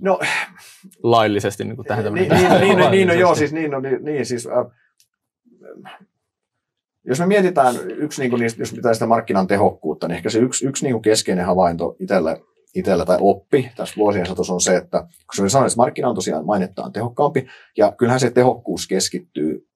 No, 0.01 0.19
laillisesti 1.03 1.63
niin 1.63 1.75
kuin 1.75 1.85
tähän 1.85 2.13
niin, 2.13 2.29
niin, 2.29 2.49
niin, 2.61 2.77
niin, 2.77 2.91
niin, 2.91 3.07
no, 3.07 3.13
joo, 3.13 3.35
siis 3.35 3.53
niin, 3.53 3.71
no, 3.71 3.79
niin, 3.79 4.05
niin 4.05 4.25
siis, 4.25 4.47
äh, 4.47 4.65
jos 7.07 7.19
me 7.19 7.25
mietitään 7.25 7.75
yksi, 7.91 8.21
niin 8.21 8.29
kuin, 8.29 8.43
jos 8.57 8.73
pitää 8.75 8.93
sitä 8.93 9.05
markkinan 9.07 9.47
tehokkuutta, 9.47 10.07
niin 10.07 10.15
ehkä 10.15 10.29
se 10.29 10.39
yksi, 10.39 10.67
yksi 10.67 10.85
niin 10.85 10.93
kuin 10.93 11.01
keskeinen 11.01 11.45
havainto 11.45 11.95
itselle, 11.99 12.41
itsellä 12.75 13.05
tai 13.05 13.17
oppi 13.21 13.71
tässä 13.75 13.95
vuosien 13.97 14.25
saatossa 14.25 14.53
on 14.53 14.61
se, 14.61 14.75
että 14.75 15.01
kun 15.01 15.09
se 15.35 15.49
sanoin, 15.49 15.67
että 15.67 15.77
markkina 15.77 16.09
on 16.09 16.15
tosiaan 16.15 16.45
mainettaan 16.45 16.91
tehokkaampi, 16.91 17.47
ja 17.77 17.91
kyllähän 17.91 18.19
se 18.19 18.31
tehokkuus 18.31 18.87
keskittyy 18.87 19.67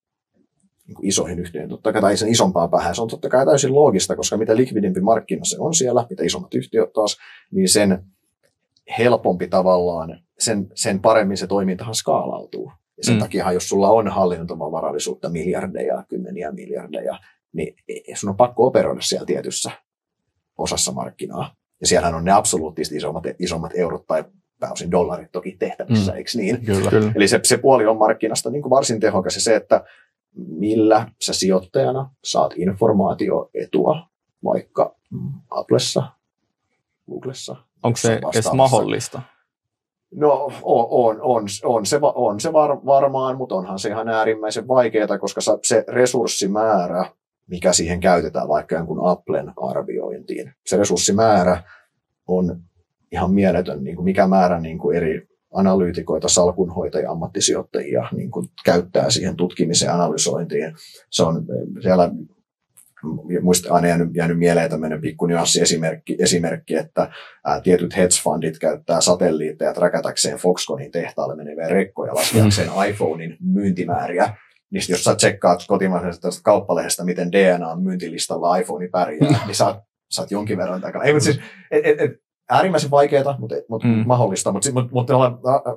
niin 0.89 1.07
isoihin 1.07 1.39
yhtiöihin, 1.39 1.69
totta 1.69 1.93
kai, 1.93 2.01
tai 2.01 2.17
sen 2.17 2.29
isompaa 2.29 2.67
päähän. 2.67 2.95
Se 2.95 3.01
on 3.01 3.07
totta 3.07 3.29
kai 3.29 3.45
täysin 3.45 3.75
loogista, 3.75 4.15
koska 4.15 4.37
mitä 4.37 4.55
likvidimpi 4.55 5.01
markkina 5.01 5.45
se 5.45 5.57
on 5.59 5.73
siellä, 5.73 6.05
mitä 6.09 6.23
isommat 6.23 6.53
yhtiöt 6.53 6.93
taas, 6.93 7.17
niin 7.51 7.69
sen 7.69 8.03
helpompi 8.97 9.47
tavallaan, 9.47 10.19
sen, 10.39 10.67
sen 10.75 10.99
paremmin 10.99 11.37
se 11.37 11.47
toimintahan 11.47 11.95
skaalautuu. 11.95 12.71
Ja 12.97 13.03
sen 13.03 13.15
mm. 13.15 13.19
takia, 13.19 13.51
jos 13.51 13.69
sulla 13.69 13.89
on 13.89 14.07
hallinnontavaa 14.07 14.71
varallisuutta 14.71 15.29
miljardeja, 15.29 16.03
kymmeniä 16.09 16.51
miljardeja, 16.51 17.19
niin 17.53 17.75
sun 18.13 18.29
on 18.29 18.37
pakko 18.37 18.67
operoida 18.67 19.01
siellä 19.01 19.25
tietyssä 19.25 19.71
osassa 20.57 20.91
markkinaa. 20.91 21.55
Ja 21.81 21.87
siellähän 21.87 22.15
on 22.15 22.25
ne 22.25 22.31
absoluuttisesti 22.31 22.95
isommat, 22.95 23.23
isommat 23.39 23.71
eurot 23.75 24.07
tai 24.07 24.23
pääosin 24.59 24.91
dollarit 24.91 25.31
toki 25.31 25.55
tehtävissä, 25.59 26.11
mm. 26.11 26.17
eikö 26.17 26.29
niin? 26.35 26.65
Kyllä. 26.65 27.11
Eli 27.15 27.27
se, 27.27 27.39
se 27.43 27.57
puoli 27.57 27.85
on 27.85 27.97
markkinasta 27.97 28.49
niin 28.49 28.61
kuin 28.61 28.69
varsin 28.69 28.99
tehokas 28.99 29.35
ja 29.35 29.41
se, 29.41 29.55
että 29.55 29.83
millä 30.35 31.11
sä 31.21 31.33
sijoittajana 31.33 32.09
saat 32.23 32.53
informaatioetua 32.57 34.07
vaikka 34.43 34.95
Applessa, 35.49 36.03
Googlessa. 37.09 37.55
Onko 37.83 37.97
se 37.97 38.19
edes 38.33 38.53
mahdollista? 38.53 39.21
No 40.15 40.31
on, 40.63 40.87
on, 40.89 41.21
on, 41.21 41.45
on 41.63 41.85
se, 41.85 41.99
on 42.03 42.39
se 42.39 42.53
var, 42.53 42.85
varmaan, 42.85 43.37
mutta 43.37 43.55
onhan 43.55 43.79
se 43.79 43.89
ihan 43.89 44.09
äärimmäisen 44.09 44.67
vaikeaa, 44.67 45.17
koska 45.19 45.41
se 45.63 45.85
resurssimäärä, 45.87 47.05
mikä 47.47 47.73
siihen 47.73 47.99
käytetään 47.99 48.47
vaikka 48.47 48.75
jonkun 48.75 49.09
Applen 49.09 49.53
arviointiin, 49.57 50.53
se 50.65 50.77
resurssimäärä 50.77 51.63
on 52.27 52.61
ihan 53.11 53.31
mieletön, 53.33 53.83
niin 53.83 53.95
kuin 53.95 54.05
mikä 54.05 54.27
määrä 54.27 54.59
niin 54.59 54.77
kuin 54.77 54.97
eri 54.97 55.27
analyytikoita, 55.53 56.27
salkunhoitajia, 56.27 57.11
ammattisijoittajia 57.11 58.09
niin 58.15 58.31
kuin 58.31 58.47
käyttää 58.65 59.09
siihen 59.09 59.35
tutkimiseen 59.35 59.89
ja 59.89 59.95
analysointiin. 59.95 60.73
Se 61.09 61.23
on 61.23 61.45
siellä 61.81 62.11
muista 63.41 63.73
aina 63.73 63.87
jäänyt, 63.87 64.09
jäänyt 64.13 64.39
mieleen 64.39 64.69
tämmöinen 64.69 65.01
pikku 65.01 65.25
nyanssiesimerkki, 65.25 66.15
esimerkki, 66.19 66.75
että 66.75 67.11
ää, 67.45 67.61
tietyt 67.61 67.97
hedge 67.97 68.15
fundit 68.23 68.59
käyttää 68.59 69.01
satelliitteja 69.01 69.73
träkätäkseen 69.73 70.37
Foxconnin 70.37 70.91
tehtaalle 70.91 71.35
meneviä 71.35 71.67
rekkoja 71.67 72.15
laskeakseen 72.15 72.69
mm. 72.69 72.83
iPhonein 72.89 73.37
myyntimääriä. 73.41 74.37
Niin 74.71 74.83
jos 74.89 75.03
sä 75.03 75.15
tsekkaat 75.15 75.59
kotimaisesta 75.67 76.27
kauppalehdestä, 76.43 77.03
miten 77.03 77.31
DNA 77.31 77.67
on 77.67 77.83
myyntilistalla 77.83 78.57
iPhone 78.57 78.87
pärjää, 78.87 79.39
niin 79.45 79.55
saat, 79.55 79.79
saat 80.09 80.31
jonkin 80.31 80.57
verran 80.57 80.81
takana. 80.81 81.05
Ei, 81.05 81.13
mutta 81.13 81.25
siis, 81.25 81.39
et, 81.71 81.85
et, 81.85 82.01
et, 82.01 82.11
äärimmäisen 82.49 82.91
vaikeaa, 82.91 83.35
mutta, 83.39 83.55
mutta 83.69 83.87
mm. 83.87 84.03
mahdollista. 84.05 84.51
Mutta, 84.51 84.71
mutta, 84.73 84.91
mutta 84.91 85.13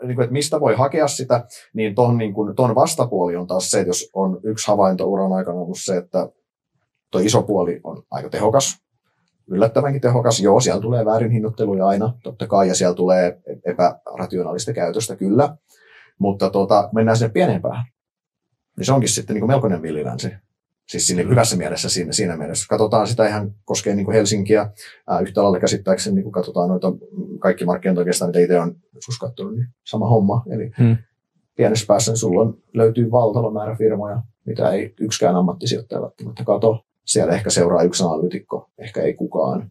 niin 0.07 0.17
kuin, 0.17 0.25
että 0.25 0.33
mistä 0.33 0.61
voi 0.61 0.75
hakea 0.75 1.09
sitä, 1.09 1.45
niin 1.75 1.95
tuon 1.95 2.19
niin 2.19 2.35
kuin, 2.35 2.57
ton 2.57 2.75
vastapuoli 2.75 3.37
on 3.37 3.47
taas 3.47 3.71
se, 3.71 3.81
että 3.81 3.88
jos 3.88 4.11
on 4.14 4.41
yksi 4.43 4.69
havainto 4.69 5.07
uran 5.07 5.33
aikana 5.33 5.59
ollut 5.59 5.79
se, 5.81 5.97
että 5.97 6.29
tuo 7.11 7.21
iso 7.21 7.43
puoli 7.43 7.81
on 7.85 8.02
aika 8.11 8.29
tehokas, 8.29 8.79
yllättävänkin 9.50 10.00
tehokas. 10.00 10.41
Joo, 10.41 10.61
siellä 10.61 10.83
tulee 10.83 11.05
väärin 11.05 11.31
hinnoitteluja 11.31 11.87
aina, 11.87 12.14
totta 12.23 12.47
kai, 12.47 12.69
ja 12.69 12.75
siellä 12.75 12.95
tulee 12.95 13.41
epärationaalista 13.64 14.73
käytöstä, 14.73 15.17
kyllä. 15.17 15.57
Mutta 16.19 16.50
tuota, 16.50 16.88
mennään 16.95 17.17
sinne 17.17 17.33
pienempään, 17.33 17.85
niin 18.76 18.87
se 18.87 18.93
onkin 18.93 19.09
sitten 19.09 19.35
niin 19.35 19.41
kuin 19.41 19.50
melkoinen 19.50 19.83
villilänsi. 19.83 20.33
Siis 20.92 21.06
sinne 21.06 21.25
hyvässä 21.25 21.56
mielessä 21.56 21.88
siinä, 21.88 22.12
siinä 22.12 22.37
mielessä. 22.37 22.66
Katsotaan 22.68 23.06
sitä 23.06 23.28
ihan, 23.28 23.54
koskee 23.64 23.94
niin 23.94 24.04
kuin 24.04 24.14
Helsinkiä 24.14 24.70
ää, 25.08 25.20
yhtä 25.20 25.42
lailla 25.42 25.61
käsittääkseni, 25.61 26.14
niin 26.14 26.22
kun 26.22 26.32
katsotaan 26.32 26.68
noita 26.68 26.92
kaikki 27.38 27.64
markkinat 27.64 27.99
oikeastaan, 27.99 28.28
mitä 28.28 28.38
itse 28.38 28.61
on 28.61 28.76
joskus 28.94 29.18
katsonut, 29.18 29.54
niin 29.54 29.66
sama 29.84 30.08
homma. 30.08 30.44
Eli 30.50 30.70
hmm. 30.78 30.96
pienessä 31.56 31.87
päässä 31.88 32.16
sulla 32.16 32.42
on, 32.42 32.58
löytyy 32.75 33.11
valtava 33.11 33.50
määrä 33.50 33.76
firmoja, 33.76 34.22
mitä 34.46 34.70
ei 34.70 34.94
yksikään 35.00 35.37
ammattisijoittaja 35.37 36.02
välttämättä 36.02 36.44
kato. 36.44 36.84
Siellä 37.06 37.34
ehkä 37.34 37.50
seuraa 37.50 37.82
yksi 37.82 38.04
analyytikko, 38.04 38.70
ehkä 38.78 39.02
ei 39.02 39.14
kukaan. 39.14 39.70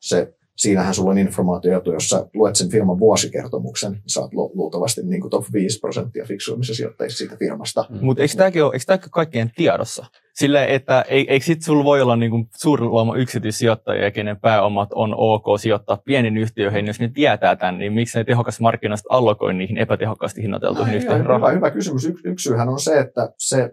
Se, 0.00 0.34
siinähän 0.60 0.94
sulla 0.94 1.10
on 1.10 1.18
informaatio, 1.18 1.82
jos 1.92 2.08
sä 2.08 2.26
luet 2.34 2.56
sen 2.56 2.70
firman 2.70 2.98
vuosikertomuksen, 2.98 3.92
niin 3.92 4.02
saat 4.06 4.32
lu- 4.32 4.52
luultavasti 4.54 5.00
niin 5.04 5.20
kuin 5.20 5.30
top 5.30 5.44
5 5.52 5.80
prosenttia 5.80 6.24
fiksuimmissa 6.24 6.74
sijoittajissa 6.74 7.18
siitä 7.18 7.36
firmasta. 7.36 7.84
Mm. 7.90 7.98
Mutta 8.00 8.22
eikö 8.22 8.34
tämäkin 8.36 8.64
ole, 8.64 8.72
eikö 8.72 8.84
tämäkin 8.86 9.10
kaikkien 9.10 9.50
tiedossa? 9.56 10.06
Sille, 10.34 10.74
että 10.74 11.04
eikö 11.08 11.44
sitten 11.44 11.64
sulla 11.64 11.84
voi 11.84 12.02
olla 12.02 12.16
niin 12.16 12.48
suuri 12.56 12.84
luoma 12.84 13.16
yksityissijoittajia, 13.16 14.10
kenen 14.10 14.40
pääomat 14.40 14.88
on 14.94 15.14
ok 15.16 15.44
sijoittaa 15.60 16.02
pienin 16.04 16.36
yhtiöihin, 16.36 16.86
jos 16.86 17.00
ne 17.00 17.10
tietää 17.14 17.56
tämän, 17.56 17.78
niin 17.78 17.92
miksi 17.92 18.18
ne 18.18 18.24
tehokas 18.24 18.60
markkinasta 18.60 19.08
allokoi 19.10 19.54
niihin 19.54 19.78
epätehokkaasti 19.78 20.42
hinnoiteltuihin 20.42 20.94
yhtiöihin 20.94 21.26
rahaa? 21.26 21.48
Hyvä, 21.48 21.56
hyvä 21.56 21.70
kysymys. 21.70 22.04
Y- 22.04 22.14
yksi 22.24 22.42
syyhän 22.42 22.68
on 22.68 22.80
se, 22.80 22.98
että 22.98 23.32
se 23.38 23.70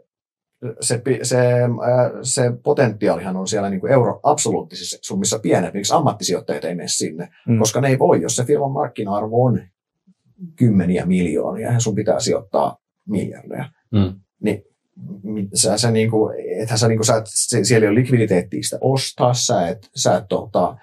se, 0.81 1.01
se, 1.23 1.37
se 2.21 2.51
potentiaalihan 2.63 3.37
on 3.37 3.47
siellä 3.47 3.69
niin 3.69 3.79
kuin 3.79 3.91
euro 3.91 4.19
absoluuttisissa 4.23 4.97
summissa 5.01 5.39
pienet, 5.39 5.73
miksi 5.73 5.93
ammattisijoittajat 5.93 6.65
ei 6.65 6.75
mene 6.75 6.87
sinne, 6.87 7.29
mm. 7.47 7.59
koska 7.59 7.81
ne 7.81 7.87
ei 7.87 7.99
voi, 7.99 8.21
jos 8.21 8.35
se 8.35 8.45
firman 8.45 8.71
markkina-arvo 8.71 9.45
on 9.45 9.61
kymmeniä 10.55 11.05
miljoonia 11.05 11.71
ja 11.71 11.79
sun 11.79 11.95
pitää 11.95 12.19
sijoittaa 12.19 12.77
miljardeja, 13.05 13.65
mm. 13.91 14.13
niin 14.39 14.63
sä, 15.53 15.77
sä 15.77 15.91
niin 15.91 16.11
kuin, 16.11 16.35
ethän 16.61 16.79
sä, 16.79 16.87
niin 16.87 16.97
kuin, 16.97 17.05
sä, 17.05 17.23
siellä 17.63 17.85
ei 17.85 17.89
ole 17.89 17.99
likviditeettiä 17.99 18.63
sitä 18.63 18.77
ostaa, 18.81 19.33
sä 19.33 19.67
et, 19.67 19.89
sä 19.95 20.17
et 20.17 20.23
tota, 20.29 20.77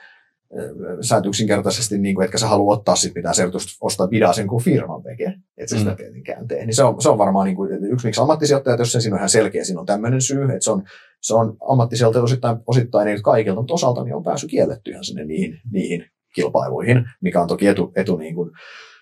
sä 1.00 1.16
et 1.16 1.26
yksinkertaisesti, 1.26 1.98
niin 1.98 2.14
kuin, 2.14 2.24
etkä 2.24 2.38
sä 2.38 2.48
halua 2.48 2.74
ottaa 2.74 2.96
sit 2.96 3.14
mitään 3.14 3.34
selvitystä, 3.34 3.72
ostaa 3.80 4.08
sen 4.34 4.46
kuin 4.46 4.64
firman 4.64 5.02
tekee, 5.02 5.34
että 5.56 5.74
se 5.74 5.78
sitä 5.78 5.90
mm. 5.90 5.96
tietenkään 5.96 6.48
tee. 6.48 6.66
Niin 6.66 6.74
se 6.74 6.84
on, 6.84 7.02
se 7.02 7.08
on 7.08 7.18
varmaan 7.18 7.46
niin 7.46 7.56
kuin, 7.56 7.84
yksi, 7.84 8.06
miksi 8.06 8.20
ammattisijoittajat, 8.20 8.78
jos 8.78 8.92
se 8.92 9.00
siinä 9.00 9.14
on 9.14 9.18
ihan 9.18 9.28
selkeä, 9.28 9.64
siinä 9.64 9.80
on 9.80 9.86
tämmöinen 9.86 10.20
syy, 10.20 10.42
että 10.42 10.60
se 10.60 10.70
on, 10.70 10.82
se 11.22 11.34
on 11.34 11.56
ammattisijoittajat 11.70 12.24
osittain, 12.24 12.56
osittain 12.66 13.08
ei 13.08 13.20
kaikilta, 13.22 13.60
mutta 13.60 13.74
osalta 13.74 14.04
niin 14.04 14.14
on 14.14 14.22
päässyt 14.22 14.50
kielletty 14.50 14.90
ihan 14.90 15.04
sinne 15.04 15.24
niihin, 15.24 15.60
niihin 15.72 16.04
kilpailuihin, 16.34 17.04
mikä 17.20 17.42
on 17.42 17.48
toki 17.48 17.66
etu, 17.66 17.92
etu 17.96 18.16
niin 18.16 18.34
kuin. 18.34 18.50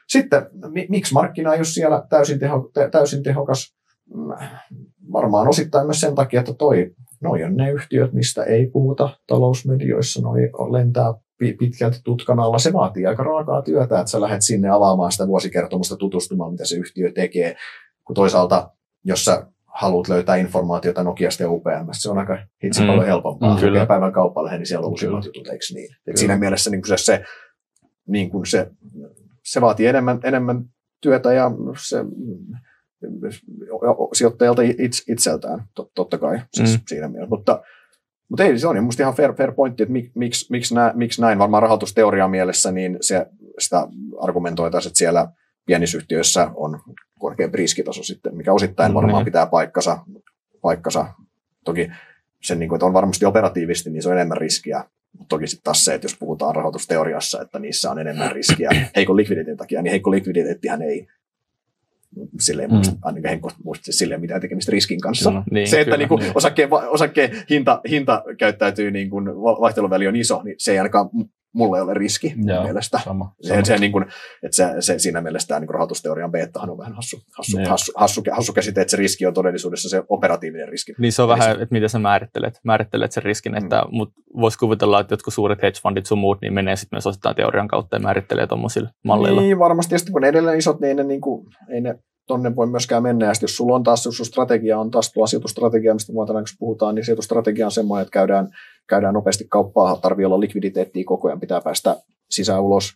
Sitten, 0.09 0.47
miksi 0.89 1.15
markkina 1.15 1.53
ei 1.53 1.59
ole 1.59 1.65
siellä 1.65 2.03
täysin, 2.11 2.39
teho, 2.39 2.71
täysin 2.91 3.23
tehokas? 3.23 3.75
Mm, 4.15 4.49
varmaan 5.13 5.49
osittain 5.49 5.87
myös 5.87 6.01
sen 6.01 6.15
takia, 6.15 6.41
että 6.41 6.55
toi, 6.55 6.95
noi 7.21 7.45
on 7.45 7.57
ne 7.57 7.71
yhtiöt, 7.71 8.13
mistä 8.13 8.43
ei 8.43 8.67
puhuta 8.67 9.19
talousmedioissa, 9.27 10.23
noi 10.23 10.41
lentää 10.71 11.15
pitkälti 11.59 12.01
tutkan 12.05 12.41
alla. 12.41 12.59
Se 12.59 12.73
vaatii 12.73 13.07
aika 13.07 13.23
raakaa 13.23 13.63
työtä, 13.63 14.01
että 14.01 14.11
sä 14.11 14.21
lähdet 14.21 14.43
sinne 14.43 14.69
avaamaan 14.69 15.13
sitä 15.13 15.27
vuosikertomusta 15.27 15.97
tutustumaan, 15.97 16.53
mitä 16.53 16.67
se 16.67 16.77
yhtiö 16.77 17.13
tekee. 17.13 17.57
Kun 18.05 18.15
toisaalta, 18.15 18.71
jos 19.05 19.25
sä 19.25 19.47
haluat 19.67 20.09
löytää 20.09 20.37
informaatiota 20.37 21.03
Nokiasta 21.03 21.43
ja 21.43 21.51
UPM, 21.51 21.89
se 21.93 22.11
on 22.11 22.19
aika 22.19 22.39
hitsi 22.65 22.81
mm. 22.81 22.87
paljon 22.87 23.07
helpompaa. 23.07 23.55
Mm, 23.55 23.61
kyllä. 23.61 23.87
päivän 23.87 24.13
kauppalehden, 24.13 24.59
niin 24.59 24.67
siellä 24.67 24.85
on 24.87 24.91
uusimmat 24.91 25.25
jutut, 25.25 25.49
eikö 25.49 25.65
niin? 25.75 25.97
Et 26.07 26.17
siinä 26.17 26.37
mielessä 26.37 26.71
niin 26.71 26.87
se, 26.87 26.97
se, 26.97 27.25
niin 28.07 28.31
kuin 28.31 28.47
se, 28.47 28.71
se 29.43 29.61
vaatii 29.61 29.87
enemmän, 29.87 30.21
enemmän 30.25 30.65
työtä 31.01 31.33
ja 31.33 31.51
se 31.89 32.05
sijoittajalta 34.13 34.63
itseltään, 35.09 35.65
totta 35.95 36.19
kai, 36.19 36.41
siis 36.53 36.79
mm. 36.79 36.83
siinä 36.87 37.09
mielessä. 37.09 37.31
Mutta 37.31 37.63
mutta 38.33 38.45
ei, 38.45 38.59
se 38.59 38.69
on 38.69 38.77
minusta 38.77 39.03
ihan 39.03 39.15
fair, 39.15 39.35
fair 39.35 39.53
pointti, 39.53 39.83
että 39.83 39.93
miksi, 40.15 40.47
miksi, 40.51 40.75
nä, 40.75 40.93
miksi 40.97 41.21
näin, 41.21 41.39
varmaan 41.39 41.63
rahoitusteoria 41.63 42.29
mielessä, 42.29 42.73
niin 42.73 42.97
se, 43.01 43.27
sitä 43.59 43.89
argumentoitaisiin, 44.21 44.91
että 44.91 44.99
siellä 44.99 45.29
pienissä 45.67 45.99
yhtiöissä 45.99 46.51
on 46.55 46.81
korkea 47.19 47.49
riskitaso 47.53 48.03
sitten, 48.03 48.37
mikä 48.37 48.53
osittain 48.53 48.93
mm, 48.93 48.95
varmaan 48.95 49.21
niin. 49.21 49.25
pitää 49.25 49.47
paikkansa, 49.47 49.99
paikkansa. 50.63 51.07
Toki 51.65 51.91
sen, 52.43 52.59
niin 52.59 52.69
kuin, 52.69 52.77
että 52.77 52.87
on 52.87 52.93
varmasti 52.93 53.25
operatiivisesti, 53.25 53.91
niin 53.91 54.03
se 54.03 54.09
on 54.09 54.15
enemmän 54.15 54.37
riskiä. 54.37 54.85
Mutta 55.19 55.29
toki 55.29 55.47
sitten 55.47 55.65
taas 55.65 55.85
se, 55.85 55.95
että 55.95 56.05
jos 56.05 56.17
puhutaan 56.19 56.57
rahoitusteoriassa, 56.57 57.43
että 57.43 57.59
niissä 57.59 57.91
on 57.91 57.99
enemmän 57.99 58.33
riskiä 58.33 58.71
heikon 58.97 59.17
likviditeetin 59.17 59.57
takia, 59.57 59.83
niin 59.83 59.91
heikko 59.91 60.11
likviditeettihän 60.11 60.83
ei 60.83 61.07
silleen 62.41 62.71
mm. 62.71 62.75
muista, 62.75 62.97
ainakin 63.03 63.31
Henkko 63.31 63.51
muista 63.65 63.93
silleen 63.93 64.21
mitään 64.21 64.41
tekemistä 64.41 64.73
riskin 64.73 65.01
kanssa. 65.01 65.31
Kyllä, 65.31 65.45
niin, 65.51 65.69
se, 65.69 65.81
että 65.81 65.85
kyllä, 65.85 65.97
niin 65.97 66.09
kuin 66.09 66.21
niin. 66.21 66.33
Osakkeen, 66.35 66.69
osakkeen 66.73 67.31
hinta, 67.51 67.81
hinta 67.91 68.25
käyttäytyy 68.39 68.91
niin 68.91 69.11
kuin 69.11 69.27
vaihteluväli 69.61 70.09
on 70.09 70.17
iso, 70.17 70.43
niin 70.43 70.55
se 70.59 70.73
ei 70.73 70.79
ainakaan 70.79 71.11
mulle 71.53 71.79
ei 71.79 71.83
ole 71.83 71.95
riski 71.95 72.35
Joo, 72.45 72.63
mielestä. 72.63 73.01
Sama, 73.05 73.35
se, 73.41 73.49
sama. 73.49 73.65
Se, 73.65 73.79
niin 73.79 73.93
kuin, 73.93 74.05
että 74.43 74.57
se, 74.57 74.65
se, 74.81 74.99
siinä 74.99 75.21
mielessä 75.21 75.61
niin 75.61 75.69
rahoitusteorian 75.69 76.31
beettahan 76.31 76.71
on 76.71 76.79
vähän 76.79 76.93
hassu, 76.93 77.23
hassu, 77.37 77.57
niin. 77.57 77.69
hassu, 77.69 77.93
hassu, 77.97 78.23
hassu 78.31 78.53
käsite, 78.53 78.81
että 78.81 78.91
se 78.91 78.97
riski 78.97 79.27
on 79.27 79.35
todellisuudessa 79.35 79.89
se 79.89 80.03
operatiivinen 80.09 80.69
riski. 80.69 80.95
Niin 80.99 81.13
se 81.13 81.23
on 81.23 81.29
vähän, 81.29 81.51
että 81.51 81.67
miten 81.71 81.89
sä 81.89 81.99
määrittelet, 81.99 82.61
määrittelet 82.65 83.13
sen 83.13 83.23
riskin, 83.23 83.57
että 83.57 83.83
mm. 83.83 83.97
mut 83.97 84.13
voisi 84.37 84.59
kuvitella, 84.59 85.01
että 85.01 85.13
jotkut 85.13 85.35
suuret 85.35 85.63
hedge 85.63 85.81
fundit 85.83 86.07
sun 86.07 86.19
muut, 86.19 86.41
niin 86.41 86.55
menee 86.55 86.77
sitten 86.77 86.97
myös 86.97 87.07
osittain 87.07 87.37
teorian 87.37 87.69
kautta 87.69 87.97
ja 87.97 88.01
määrittelee 88.01 88.47
tuommoisilla 88.47 88.91
malleilla. 89.05 89.41
Niin, 89.41 89.59
varmasti. 89.59 89.95
Ja 89.95 89.99
sitten 89.99 90.13
kun 90.13 90.23
ne 90.23 90.29
edelleen 90.29 90.59
isot, 90.59 90.81
niin 90.81 90.89
ei 90.89 90.95
ne, 90.95 91.05
niin 91.05 91.21
kuin, 91.21 91.47
ei 91.69 91.81
ne 91.81 91.99
tonne 92.27 92.57
voi 92.57 92.67
myöskään 92.67 93.03
mennä. 93.03 93.27
Ja 93.27 93.33
jos 93.43 93.57
sulla 93.57 93.75
on 93.75 93.83
taas, 93.83 94.05
jos 94.05 94.17
strategia 94.17 94.79
on 94.79 94.91
taas 94.91 95.13
tuo 95.13 95.27
sijoitustrategia, 95.27 95.95
mistä 95.95 96.13
muuta 96.13 96.33
kun 96.33 96.45
puhutaan, 96.59 96.95
niin 96.95 97.05
sijoitustrategia 97.05 97.67
on 97.67 97.73
semmoinen, 97.73 98.03
että 98.03 98.13
käydään, 98.13 98.49
käydään 98.87 99.15
nopeasti 99.15 99.47
kauppaa, 99.49 99.97
tarvii 99.97 100.25
olla 100.25 100.41
likviditeettiä 100.41 101.05
koko 101.07 101.29
ajan, 101.29 101.41
pitää 101.41 101.61
päästä 101.61 101.97
sisään 102.31 102.63
ulos. 102.63 102.93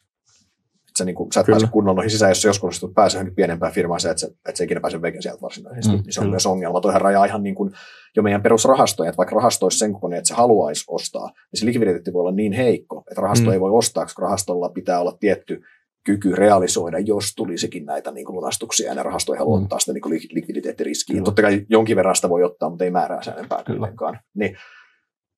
Että 0.88 0.99
sä, 0.99 1.04
niin 1.04 1.16
kuin, 1.16 1.33
sä 1.33 1.40
et 1.40 1.47
Kyllä. 1.47 1.56
pääse 1.56 1.73
kunnolla 1.73 1.97
noihin 1.97 2.11
sisään, 2.11 2.30
jos 2.30 2.45
joskus 2.45 2.87
pääsee 2.95 3.18
johonkin 3.18 3.35
pienempään 3.35 3.73
firmaan, 3.73 4.00
se, 4.00 4.11
että, 4.11 4.21
sä, 4.21 4.26
että 4.26 4.59
sä 4.59 4.64
ikinä 4.64 4.80
pääse 4.80 5.02
veke 5.02 5.23
sieltä 5.23 5.42
varsinaisesti. 5.42 5.97
Mm, 5.97 6.02
niin 6.02 6.12
se 6.12 6.21
on 6.21 6.25
kyllä. 6.25 6.33
myös 6.33 6.47
ongelma. 6.47 6.80
Toihan 6.80 7.00
rajaa 7.00 7.25
ihan 7.25 7.42
niin 7.42 7.54
kuin 7.54 7.73
jo 8.16 8.23
meidän 8.23 8.42
perusrahastoja, 8.42 9.09
että 9.09 9.16
vaikka 9.16 9.35
rahasto 9.35 9.66
olisi 9.66 9.78
sen 9.78 9.92
kokoinen, 9.92 10.18
että 10.18 10.28
se 10.28 10.35
haluaisi 10.35 10.85
ostaa, 10.88 11.26
niin 11.26 11.61
se 11.61 11.66
likviditeetti 11.66 12.12
voi 12.12 12.21
olla 12.21 12.33
niin 12.33 12.52
heikko, 12.52 13.04
että 13.11 13.21
rahasto 13.21 13.47
mm. 13.47 13.52
ei 13.52 13.61
voi 13.61 13.71
ostaa, 13.71 14.04
koska 14.04 14.23
rahastolla 14.23 14.68
pitää 14.68 15.00
olla 15.00 15.16
tietty 15.21 15.62
kyky 16.06 16.32
realisoida, 16.32 16.98
jos 16.98 17.34
tulisikin 17.36 17.86
näitä 17.86 18.10
niin 18.10 18.26
kuin 18.26 18.36
lunastuksia 18.36 18.88
ja 18.88 18.94
ne 18.94 19.02
rahasto 19.02 19.32
ei 19.32 19.38
halua 19.38 19.58
mm. 19.58 19.62
ottaa 19.62 19.78
sitä 19.78 19.92
niin 19.92 20.02
kuin 20.02 20.20
likviditeettiriskiä. 20.30 21.22
Totta 21.22 21.42
kai 21.42 21.66
jonkin 21.68 21.96
verran 21.96 22.16
sitä 22.16 22.28
voi 22.28 22.44
ottaa, 22.44 22.70
mutta 22.70 22.84
ei 22.84 22.90
määrää 22.90 23.22
sen 23.22 23.34
enempää 23.34 23.62
kuitenkaan. 23.66 24.18
Niin, 24.34 24.56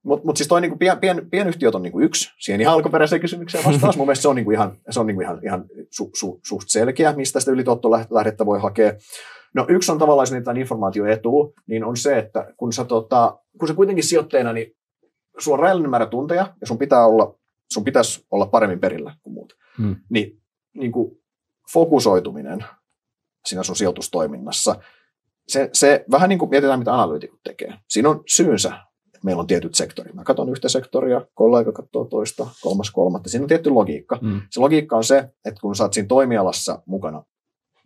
mutta 0.05 0.27
mut 0.27 0.37
siis 0.37 0.49
toi 0.49 0.61
niinku 0.61 0.79
pien, 0.79 0.99
pien, 0.99 1.31
pienyhtiöt 1.31 1.75
on 1.75 1.83
niinku 1.83 2.01
yksi. 2.01 2.31
Siihen 2.39 2.61
ihan 2.61 2.75
alkuperäiseen 2.75 3.21
kysymykseen 3.21 3.65
vastaus. 3.65 3.97
Mun 3.99 4.07
mielestä 4.07 4.23
se 4.23 4.29
on, 4.29 4.37
niinku 4.37 4.51
ihan, 4.51 4.77
se 4.91 5.01
on 5.01 5.07
niinku 5.07 5.23
ihan, 5.23 5.41
ihan 5.45 5.65
su, 5.91 6.11
su, 6.15 6.41
suht 6.47 6.69
selkeä, 6.69 7.13
mistä 7.13 7.41
sitä 7.41 7.53
ylituottolähdettä 7.53 8.47
voi 8.47 8.61
hakea. 8.61 8.93
No 9.55 9.67
yksi 9.69 9.93
on 9.93 9.99
tavallaan, 9.99 10.29
niitä 10.31 10.53
informaatioetu, 10.57 11.55
niin 11.67 11.85
on 11.85 11.97
se, 11.97 12.19
että 12.19 12.55
kun 12.57 12.73
sä, 12.73 12.85
tota, 12.85 13.39
kun 13.59 13.69
sä 13.69 13.75
kuitenkin 13.75 14.05
sijoitteena, 14.05 14.53
niin 14.53 14.77
sulla 15.39 15.55
on 15.55 15.63
rajallinen 15.63 15.91
määrä 15.91 16.07
tunteja 16.07 16.55
ja 16.61 16.67
sun 16.67 16.79
pitää 16.79 17.07
olla, 17.07 17.35
sun 17.73 17.85
pitäisi 17.85 18.27
olla 18.31 18.47
paremmin 18.47 18.81
perillä 18.81 19.17
kuin 19.23 19.35
muut. 19.35 19.53
Hmm. 19.79 19.97
Niin 20.11 20.43
niin 20.75 20.93
kuin 20.93 21.23
fokusoituminen 21.73 22.65
siinä 23.47 23.63
sun 23.63 23.77
sijoitustoiminnassa, 23.77 24.77
se, 25.49 25.71
se 25.73 26.05
vähän 26.11 26.29
niin 26.29 26.39
kuin 26.39 26.51
mietitään, 26.51 26.79
mitä 26.79 26.95
analyytikot 26.95 27.41
tekee. 27.45 27.75
Siinä 27.89 28.09
on 28.09 28.23
syynsä, 28.27 28.69
että 29.07 29.25
meillä 29.25 29.41
on 29.41 29.47
tietyt 29.47 29.75
sektorit. 29.75 30.15
Mä 30.15 30.25
katson 30.25 30.49
yhtä 30.49 30.69
sektoria, 30.69 31.27
kollega 31.35 31.73
katsoo 31.73 32.05
toista, 32.05 32.47
kolmas 32.63 32.91
kolmatta. 32.91 33.31
Siinä 33.31 33.45
on 33.45 33.49
tietty 33.49 33.71
logiikka. 33.71 34.19
Mm. 34.23 34.41
Se 34.51 34.61
logiikka 34.61 34.97
on 34.97 35.05
se, 35.05 35.19
että 35.45 35.61
kun 35.61 35.77
sä 35.77 35.85
oot 35.85 35.93
siinä 35.93 36.07
toimialassa 36.07 36.83
mukana, 36.87 37.25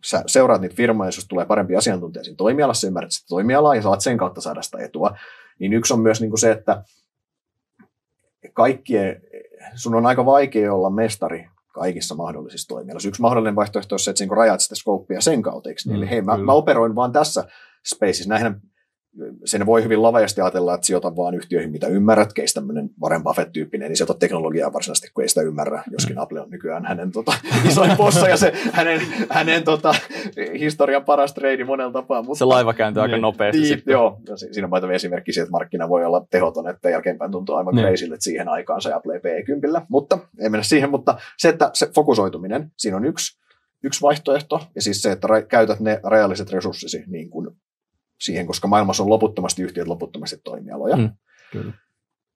sä 0.05 0.23
seuraat 0.27 0.61
niitä 0.61 0.75
firmoja, 0.75 1.07
jos 1.07 1.27
tulee 1.27 1.45
parempi 1.45 1.75
asiantuntija 1.75 2.23
siinä 2.23 2.35
toimialassa, 2.35 2.87
ymmärrät 2.87 3.11
sitä 3.11 3.25
toimialaa 3.29 3.75
ja 3.75 3.81
saat 3.81 4.01
sen 4.01 4.17
kautta 4.17 4.41
saada 4.41 4.61
sitä 4.61 4.77
etua. 4.77 5.17
Niin 5.59 5.73
yksi 5.73 5.93
on 5.93 5.99
myös 5.99 6.21
niin 6.21 6.29
kuin 6.31 6.39
se, 6.39 6.51
että 6.51 6.83
kaikkien, 8.53 9.21
sun 9.75 9.95
on 9.95 10.05
aika 10.05 10.25
vaikea 10.25 10.73
olla 10.73 10.89
mestari 10.89 11.47
kaikissa 11.73 12.15
mahdollisissa 12.15 12.67
toimialoissa. 12.67 13.09
Yksi 13.09 13.21
mahdollinen 13.21 13.55
vaihtoehto 13.55 13.95
on 13.95 13.99
se, 13.99 14.11
että 14.11 14.25
rajat 14.35 14.59
sitä 14.59 14.75
skouppia 14.75 15.21
sen 15.21 15.41
kautta, 15.41 15.69
niin? 15.69 15.75
Mm, 15.85 15.95
Eli 15.95 16.09
hei, 16.09 16.21
mä, 16.21 16.37
mä 16.37 16.51
operoin 16.51 16.95
vaan 16.95 17.11
tässä 17.11 17.47
spaceissa. 17.85 18.29
Näinhän 18.29 18.61
sen 19.45 19.65
voi 19.65 19.83
hyvin 19.83 20.03
laveasti 20.03 20.41
ajatella, 20.41 20.75
että 20.75 20.87
sijoita 20.87 21.15
vaan 21.15 21.35
yhtiöihin, 21.35 21.71
mitä 21.71 21.87
ymmärrät, 21.87 22.33
keistä 22.33 22.61
tämmöinen 22.61 22.89
Warren 23.01 23.23
Buffett-tyyppinen, 23.23 23.87
niin 23.87 23.97
sijoita 23.97 24.13
teknologiaa 24.13 24.73
varsinaisesti, 24.73 25.11
kun 25.13 25.23
ei 25.23 25.29
sitä 25.29 25.41
ymmärrä, 25.41 25.83
joskin 25.91 26.19
Apple 26.19 26.41
on 26.41 26.49
nykyään 26.49 26.85
hänen 26.85 27.11
tota, 27.11 27.33
isoin 27.69 27.97
possa 27.97 28.29
ja 28.29 28.37
se 28.37 28.53
hänen, 28.71 29.01
hänen 29.29 29.63
tota, 29.63 29.95
historian 30.59 31.05
paras 31.05 31.33
trade 31.33 31.65
monella 31.65 31.91
tapaa. 31.91 32.21
Mutta, 32.21 32.37
se 32.37 32.45
laiva 32.45 32.73
kääntyy 32.73 33.01
aika 33.01 33.15
niin, 33.15 33.21
nopeasti 33.21 33.61
niin, 33.61 33.67
sitten. 33.67 33.91
Joo, 33.91 34.19
siinä 34.51 34.69
on 34.71 34.91
esimerkki 34.93 35.33
siitä, 35.33 35.43
että 35.43 35.51
markkina 35.51 35.89
voi 35.89 36.05
olla 36.05 36.25
tehoton, 36.31 36.69
että 36.69 36.89
jälkeenpäin 36.89 37.31
tuntuu 37.31 37.55
aivan 37.55 37.75
niin. 37.75 37.87
crazylle, 37.87 38.13
että 38.13 38.23
siihen 38.23 38.49
aikaan 38.49 38.81
se 38.81 38.93
Apple 38.93 39.17
P10, 39.17 39.85
mutta 39.89 40.19
ei 40.39 40.49
mennä 40.49 40.63
siihen, 40.63 40.89
mutta 40.89 41.17
se, 41.37 41.49
että 41.49 41.69
se 41.73 41.89
fokusoituminen, 41.95 42.71
siinä 42.77 42.97
on 42.97 43.05
yksi, 43.05 43.39
yksi 43.83 44.01
vaihtoehto, 44.01 44.67
ja 44.75 44.81
siis 44.81 45.01
se, 45.01 45.11
että 45.11 45.27
ra- 45.27 45.45
käytät 45.45 45.79
ne 45.79 45.99
rajalliset 46.03 46.51
resurssisi 46.51 47.03
niin 47.07 47.29
kuin 47.29 47.47
siihen, 48.23 48.47
koska 48.47 48.67
maailmassa 48.67 49.03
on 49.03 49.09
loputtomasti 49.09 49.61
yhtiöt, 49.61 49.87
loputtomasti 49.87 50.37
toimialoja. 50.43 50.97
Mm, 50.97 51.09
kyllä. 51.51 51.73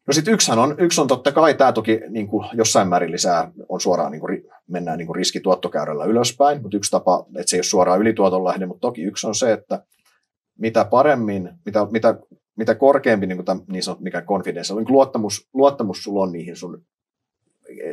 No 0.08 0.13
sitten 0.13 0.34
yksihän 0.34 0.60
on, 0.60 0.75
yksi 0.77 1.01
on 1.01 1.08
totta 1.08 1.32
kai, 1.32 1.53
tämä 1.53 1.72
toki 1.72 2.01
niin 2.10 2.27
kuin 2.27 2.48
jossain 2.53 2.88
määrin 2.88 3.12
lisää, 3.12 3.51
on 3.70 3.82
suoraan, 3.82 4.12
niin 4.12 4.20
kuin, 4.20 4.44
mennään 4.67 4.98
niin 4.98 5.06
kuin 5.08 5.15
riskituottokäyrällä 5.15 6.06
ylöspäin, 6.06 6.62
mutta 6.62 6.77
yksi 6.77 6.91
tapa, 6.91 7.25
että 7.36 7.50
se 7.50 7.56
ei 7.56 7.60
ole 7.60 7.63
suoraan 7.63 8.00
ylituoton 8.00 8.44
lähde, 8.44 8.65
mutta 8.65 8.82
toki 8.82 9.03
yksi 9.03 9.27
on 9.27 9.36
se, 9.36 9.53
että 9.53 9.84
mitä 10.60 10.86
paremmin, 10.86 11.50
mitä, 11.65 11.88
mitä, 11.91 12.20
mitä 12.58 12.75
korkeampi 12.75 13.27
niin 13.27 13.38
kuin 13.38 13.46
tämän, 13.46 13.63
niin 13.67 13.84
sanot, 13.84 14.00
mikä 14.00 14.22
confidence, 14.22 14.74
niin 14.74 14.86
luottamus, 14.89 15.50
luottamus 15.53 16.03
sulla 16.03 16.24
on 16.24 16.32
niihin 16.32 16.56
sun 16.56 16.86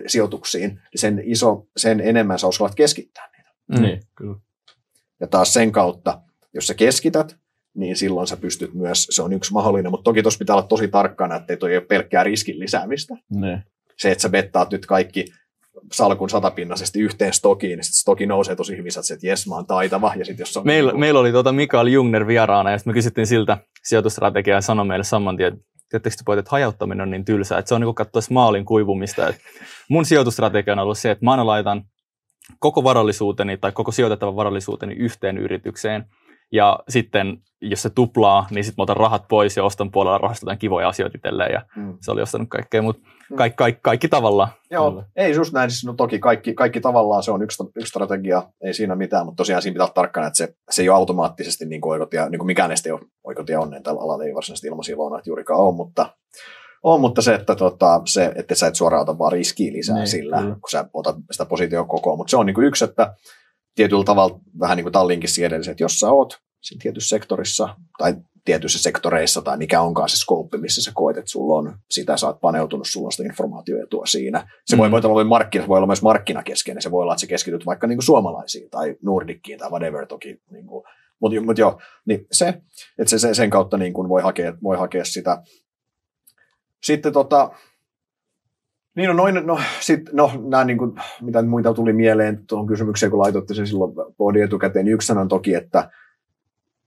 sijoituksiin, 0.06 0.70
niin 0.70 1.00
sen, 1.00 1.22
iso, 1.24 1.66
sen 1.76 2.00
enemmän 2.00 2.38
sä 2.38 2.46
uskallat 2.46 2.74
keskittää 2.74 3.28
niitä. 3.36 3.50
Mm. 3.68 3.82
Niin, 3.82 4.02
kyllä. 4.16 4.36
Ja 5.20 5.26
taas 5.26 5.52
sen 5.52 5.72
kautta, 5.72 6.22
jos 6.54 6.66
sä 6.66 6.74
keskität, 6.74 7.36
niin 7.74 7.96
silloin 7.96 8.26
sä 8.26 8.36
pystyt 8.36 8.74
myös, 8.74 9.06
se 9.10 9.22
on 9.22 9.32
yksi 9.32 9.52
mahdollinen, 9.52 9.90
mutta 9.90 10.04
toki 10.04 10.22
tuossa 10.22 10.38
pitää 10.38 10.56
olla 10.56 10.66
tosi 10.66 10.88
tarkkana, 10.88 11.36
että 11.36 11.52
ei 11.52 11.56
toi 11.56 11.76
ole 11.76 11.86
pelkkää 11.86 12.24
riskin 12.24 12.58
lisäämistä. 12.58 13.14
Ne. 13.30 13.62
Se, 13.98 14.10
että 14.10 14.22
sä 14.22 14.28
bettaat 14.28 14.70
nyt 14.70 14.86
kaikki 14.86 15.24
salkun 15.92 16.30
satapinnaisesti 16.30 17.00
yhteen 17.00 17.32
stokiin, 17.32 17.76
niin 17.76 17.84
sitten 17.84 18.00
stoki 18.00 18.26
nousee 18.26 18.56
tosi 18.56 18.76
hyvin, 18.76 18.92
että 19.12 19.26
jes, 19.26 19.48
mä 19.48 19.54
oon 19.54 19.66
taitava. 19.66 20.12
Ja 20.16 20.24
sit 20.24 20.38
jos 20.38 20.56
on 20.56 20.66
meillä, 20.66 20.92
niin 20.92 21.00
meillä 21.00 21.20
oli 21.20 21.32
tuota 21.32 21.52
Mikael 21.52 21.86
Jungner 21.86 22.26
vieraana, 22.26 22.70
ja 22.70 22.78
sitten 22.78 22.90
me 22.90 22.94
kysyttiin 22.94 23.26
siltä 23.26 23.58
sijoitustrategiaa, 23.84 24.56
ja 24.56 24.60
sanoi 24.60 24.86
meille 24.86 25.04
saman 25.04 25.36
tien, 25.36 25.60
että 25.94 26.10
pojat, 26.24 26.38
että 26.38 26.50
hajauttaminen 26.50 27.00
on 27.00 27.10
niin 27.10 27.24
tylsää, 27.24 27.58
että 27.58 27.68
se 27.68 27.74
on 27.74 27.80
niin 27.80 27.94
kuin 27.94 28.22
maalin 28.30 28.64
kuivumista. 28.64 29.28
Et 29.28 29.36
mun 29.90 30.04
sijoitustrategia 30.04 30.72
on 30.72 30.78
ollut 30.78 30.98
se, 30.98 31.10
että 31.10 31.24
mä 31.24 31.30
aina 31.30 31.46
laitan 31.46 31.84
koko 32.58 32.84
varallisuuteni 32.84 33.56
tai 33.56 33.72
koko 33.72 33.92
sijoitettavan 33.92 34.36
varallisuuteni 34.36 34.94
yhteen 34.94 35.38
yritykseen, 35.38 36.04
ja 36.54 36.78
sitten 36.88 37.38
jos 37.60 37.82
se 37.82 37.90
tuplaa, 37.90 38.46
niin 38.50 38.64
sitten 38.64 38.82
mä 38.82 38.82
otan 38.82 38.96
rahat 38.96 39.28
pois 39.28 39.56
ja 39.56 39.64
ostan 39.64 39.90
puolella 39.90 40.18
rahasta 40.18 40.56
kivoja 40.56 40.88
asioita 40.88 41.18
itselleen. 41.18 41.52
Ja 41.52 41.62
mm. 41.76 41.96
se 42.00 42.10
oli 42.10 42.22
ostanut 42.22 42.48
kaikkea, 42.48 42.82
mutta 42.82 43.02
mm. 43.30 43.36
kaikki, 43.36 43.56
kaikki, 43.56 43.80
kaikki 43.82 44.08
tavallaan. 44.08 44.48
Joo, 44.70 44.90
Kyllä. 44.90 45.04
ei 45.16 45.34
just 45.34 45.52
näin. 45.52 45.70
Siis, 45.70 45.84
no 45.84 45.92
toki 45.92 46.18
kaikki, 46.18 46.54
kaikki 46.54 46.80
tavallaan 46.80 47.22
se 47.22 47.30
on 47.30 47.42
yksi, 47.42 47.62
yksi 47.76 47.90
strategia, 47.90 48.42
ei 48.64 48.74
siinä 48.74 48.96
mitään, 48.96 49.26
mutta 49.26 49.36
tosiaan 49.36 49.62
siinä 49.62 49.74
pitää 49.74 49.84
olla 49.84 49.94
tarkkana, 49.94 50.26
että 50.26 50.36
se, 50.36 50.54
se 50.70 50.82
ei 50.82 50.88
ole 50.88 50.96
automaattisesti 50.96 51.66
niin 51.66 51.80
kuin 51.80 51.92
oikotia, 51.92 52.28
niin 52.28 52.38
kuin 52.38 52.46
mikään 52.46 52.70
ei 52.70 52.92
ole 52.92 53.00
oikotia 53.24 53.60
onneen 53.60 53.82
tällä 53.82 54.00
alalla, 54.00 54.24
ei 54.24 54.34
varsinaisesti 54.34 54.68
ilmaisia 54.68 54.96
lounaita 54.96 55.28
juurikaan 55.30 55.60
ole, 55.60 55.74
mutta 55.74 56.06
on, 56.82 57.00
mutta 57.00 57.22
se, 57.22 57.34
että, 57.34 57.56
tota, 57.56 58.02
se, 58.04 58.32
että 58.36 58.54
sä 58.54 58.66
et 58.66 58.74
suoraan 58.74 59.02
ota 59.02 59.18
vaan 59.18 59.32
riskiä 59.32 59.72
lisää 59.72 59.96
niin, 59.96 60.08
sillä, 60.08 60.38
kyllä. 60.38 60.54
kun 60.54 60.70
sä 60.70 60.88
otat 60.92 61.16
sitä 61.30 61.46
positioon 61.46 61.88
kokoon. 61.88 62.18
Mutta 62.18 62.30
se 62.30 62.36
on 62.36 62.46
niin 62.46 62.54
kuin 62.54 62.66
yksi, 62.66 62.84
että 62.84 63.14
tietyllä 63.74 64.04
tavalla 64.04 64.40
vähän 64.60 64.76
niin 64.76 64.84
kuin 64.84 64.92
Tallinkin 64.92 65.44
edellisessä, 65.44 65.70
että 65.70 65.84
jos 65.84 66.00
sä 66.00 66.10
oot 66.10 66.38
siinä 66.62 66.82
tietyssä 66.82 67.08
sektorissa 67.08 67.76
tai 67.98 68.14
tietyissä 68.44 68.78
sektoreissa 68.78 69.42
tai 69.42 69.56
mikä 69.56 69.80
onkaan 69.80 70.08
se 70.08 70.16
skouppi, 70.16 70.58
missä 70.58 70.82
sä 70.82 70.90
koet, 70.94 71.16
että 71.16 71.30
sulla 71.30 71.54
on, 71.54 71.78
sitä 71.90 72.16
sä 72.16 72.26
oot 72.26 72.40
paneutunut, 72.40 72.86
sulla 72.86 73.06
on 73.06 73.12
sitä 73.12 73.28
informaatioetua 73.28 74.06
siinä. 74.06 74.48
Se 74.66 74.76
mm. 74.76 74.80
voi, 74.80 74.90
voi, 74.90 75.00
olla 75.04 75.24
markkina, 75.24 75.68
voi 75.68 75.76
olla 75.76 75.86
myös 75.86 76.02
markkinakeskeinen, 76.02 76.82
se 76.82 76.90
voi 76.90 77.02
olla, 77.02 77.12
että 77.12 77.20
sä 77.20 77.26
keskityt 77.26 77.66
vaikka 77.66 77.86
niin 77.86 77.96
kuin 77.96 78.04
suomalaisiin 78.04 78.70
tai 78.70 78.96
Nordickiin 79.02 79.58
tai 79.58 79.70
whatever 79.70 80.06
toki. 80.06 80.36
Niin 80.50 80.66
kuin, 80.66 80.84
mutta, 81.20 81.40
mutta 81.40 81.60
joo, 81.60 81.80
niin 82.06 82.26
se, 82.32 82.48
että 82.98 83.18
se, 83.18 83.34
sen 83.34 83.50
kautta 83.50 83.76
niin 83.76 83.92
kuin 83.92 84.08
voi, 84.08 84.22
hakea, 84.22 84.54
voi 84.62 84.76
hakea 84.76 85.04
sitä. 85.04 85.42
Sitten 86.82 87.12
tota, 87.12 87.50
niin 88.96 89.08
no 89.08 89.12
noin, 89.12 89.46
no, 89.46 89.58
sit, 89.80 90.00
no 90.12 90.30
nämä 90.48 90.64
niin 90.64 90.78
kuin, 90.78 90.92
mitä 91.22 91.42
muita 91.42 91.74
tuli 91.74 91.92
mieleen 91.92 92.46
tuohon 92.46 92.66
kysymykseen, 92.66 93.10
kun 93.10 93.18
laitoitte 93.18 93.54
sen 93.54 93.66
silloin 93.66 93.92
podi 94.16 94.40
etukäteen, 94.40 94.84
niin 94.84 94.94
yksi 94.94 95.12
on 95.12 95.28
toki, 95.28 95.54
että 95.54 95.90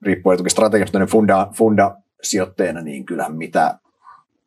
riippuen 0.02 0.38
toki 0.38 0.50
strategiasta, 0.50 1.00
niin 1.00 1.10
funda, 1.10 1.48
funda 1.54 1.96
sijoitteena, 2.24 2.82
niin 2.82 3.06
kyllähän 3.06 3.36
mitä 3.36 3.80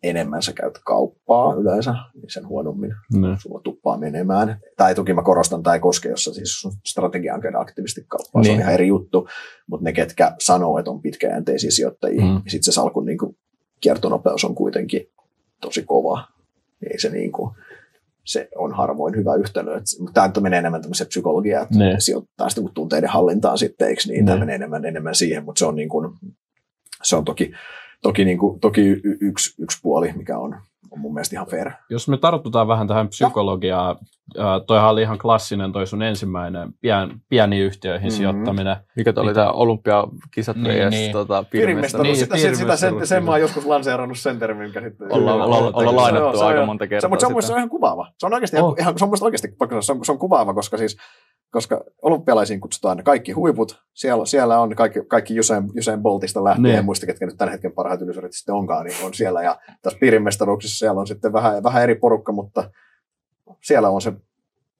enemmän 0.02 0.42
sä 0.42 0.52
käyt 0.52 0.78
kauppaa 0.84 1.54
yleensä, 1.54 1.94
niin 2.14 2.30
sen 2.30 2.48
huonommin 2.48 2.94
ne. 3.14 3.36
sulla 3.42 3.60
tuppaa 3.64 3.98
menemään. 3.98 4.60
Tai 4.76 4.94
toki 4.94 5.14
mä 5.14 5.22
korostan, 5.22 5.62
tai 5.62 5.76
ei 5.76 5.80
koske, 5.80 6.08
jos 6.08 6.24
siis 6.24 6.68
strategia 6.86 7.34
on 7.34 7.40
käydä 7.40 7.58
aktiivisesti 7.58 8.04
kauppaa, 8.08 8.42
niin. 8.42 8.44
se 8.44 8.50
on 8.50 8.56
niin. 8.56 8.62
ihan 8.62 8.74
eri 8.74 8.86
juttu, 8.86 9.28
mutta 9.66 9.84
ne, 9.84 9.92
ketkä 9.92 10.34
sanoo, 10.38 10.78
että 10.78 10.90
on 10.90 11.02
pitkäjänteisiä 11.02 11.70
sijoittajia, 11.70 12.20
mm. 12.20 12.26
niin 12.26 12.42
sitten 12.46 12.64
se 12.64 12.72
salkun 12.72 13.06
niin 13.06 13.18
kuin, 13.18 13.36
kiertonopeus 13.80 14.44
on 14.44 14.54
kuitenkin 14.54 15.10
tosi 15.60 15.82
kova. 15.82 16.24
Ei 16.90 17.00
se 17.00 17.10
niin 17.10 17.32
kuin, 17.32 17.54
se 18.24 18.48
on 18.56 18.72
harvoin 18.72 19.16
hyvä 19.16 19.34
yhtälö. 19.34 19.80
Mutta 19.98 20.28
tämä 20.28 20.42
menee 20.42 20.58
enemmän 20.58 20.82
tämmöiseen 20.82 21.08
psykologiaan, 21.08 21.62
että 21.62 21.78
ne. 21.78 21.96
sijoittaa 21.98 22.48
sitä 22.48 22.60
tunteiden 22.74 23.10
hallintaan 23.10 23.58
sitten, 23.58 23.88
eikö 23.88 24.02
niin? 24.06 24.24
Ne. 24.24 24.30
Tämä 24.30 24.40
menee 24.40 24.54
enemmän, 24.54 24.84
enemmän 24.84 25.14
siihen, 25.14 25.44
mutta 25.44 25.58
se 25.58 25.66
on, 25.66 25.76
niin 25.76 25.88
kuin, 25.88 26.12
se 27.02 27.16
on 27.16 27.24
toki, 27.24 27.52
toki, 28.02 28.24
niin 28.24 28.38
kuin, 28.38 28.60
toki 28.60 28.80
yksi, 29.20 29.62
yksi 29.62 29.78
puoli, 29.82 30.12
mikä 30.16 30.38
on, 30.38 30.60
on 30.90 31.00
mun 31.00 31.14
mielestä 31.14 31.36
ihan 31.36 31.46
fair. 31.46 31.70
Jos 31.90 32.08
me 32.08 32.16
tartutaan 32.16 32.68
vähän 32.68 32.88
tähän 32.88 33.08
psykologiaan, 33.08 33.96
toihan 34.66 34.90
oli 34.90 35.02
ihan 35.02 35.18
klassinen 35.18 35.72
toi 35.72 35.86
sun 35.86 36.02
ensimmäinen 36.02 36.72
pien, 36.80 37.20
pieniin 37.28 37.64
yhtiöihin 37.64 38.08
mm-hmm. 38.08 38.16
sijoittaminen. 38.16 38.76
Mikä 38.96 39.12
toi 39.12 39.24
oli 39.24 39.34
tämä 39.34 39.50
olympiakisat 39.50 40.56
niin, 40.56 40.90
niin. 40.90 41.12
Tota, 41.12 41.44
piirimestaruus. 41.50 42.06
Niin, 42.06 42.16
sitä, 42.16 42.36
sitä, 42.36 42.54
sitä 42.54 42.76
sen, 42.76 43.06
sen 43.06 43.24
mä 43.24 43.30
oon 43.30 43.40
joskus 43.40 43.66
lanseerannut 43.66 44.18
sen 44.18 44.38
termin 44.38 44.72
käsitteen. 44.72 45.12
Ollaan 45.12 45.40
olla, 45.40 45.56
olla, 45.56 45.70
olla 45.74 45.96
lainattu 45.96 46.38
se, 46.38 46.44
aika 46.44 46.66
monta 46.66 46.86
kertaa. 46.86 47.08
Se, 47.08 47.08
mutta 47.08 47.26
se 47.26 47.34
on, 47.34 47.42
se 47.42 47.52
on 47.52 47.58
ihan 47.58 47.70
kuvaava. 47.70 48.12
Se 48.18 48.26
on 48.26 48.34
oikeasti, 48.34 48.56
oh. 48.56 48.74
ihan, 48.78 48.98
se 48.98 49.04
on 49.04 49.10
oikeasti 49.20 49.48
se 49.80 49.92
on, 49.92 50.04
se 50.04 50.12
on 50.12 50.18
kuvaava, 50.18 50.54
koska 50.54 50.76
siis 50.76 50.96
koska 51.50 51.84
olympialaisiin 52.02 52.60
kutsutaan 52.60 52.96
ne 52.96 53.02
kaikki 53.02 53.32
huiput. 53.32 53.82
Siellä, 53.94 54.26
siellä 54.26 54.60
on 54.60 54.76
kaikki, 54.76 55.00
kaikki 55.08 55.40
Usain, 55.40 55.64
Usain 55.78 56.02
Boltista 56.02 56.44
lähtien, 56.44 56.62
niin. 56.62 56.78
en 56.78 56.84
muista 56.84 57.06
ketkä 57.06 57.26
nyt 57.26 57.36
tämän 57.36 57.52
hetken 57.52 57.72
parhaat 57.72 58.02
ylisyydet 58.02 58.32
sitten 58.32 58.54
onkaan, 58.54 58.86
niin 58.86 59.04
on 59.04 59.14
siellä. 59.14 59.42
Ja 59.42 59.58
tässä 59.82 59.98
piirimestaruuksissa 59.98 60.78
siellä 60.78 61.00
on 61.00 61.06
sitten 61.06 61.32
vähän, 61.32 61.62
vähän 61.62 61.82
eri 61.82 61.94
porukka, 61.94 62.32
mutta 62.32 62.70
siellä 63.60 63.88
on 63.88 64.00
se 64.00 64.12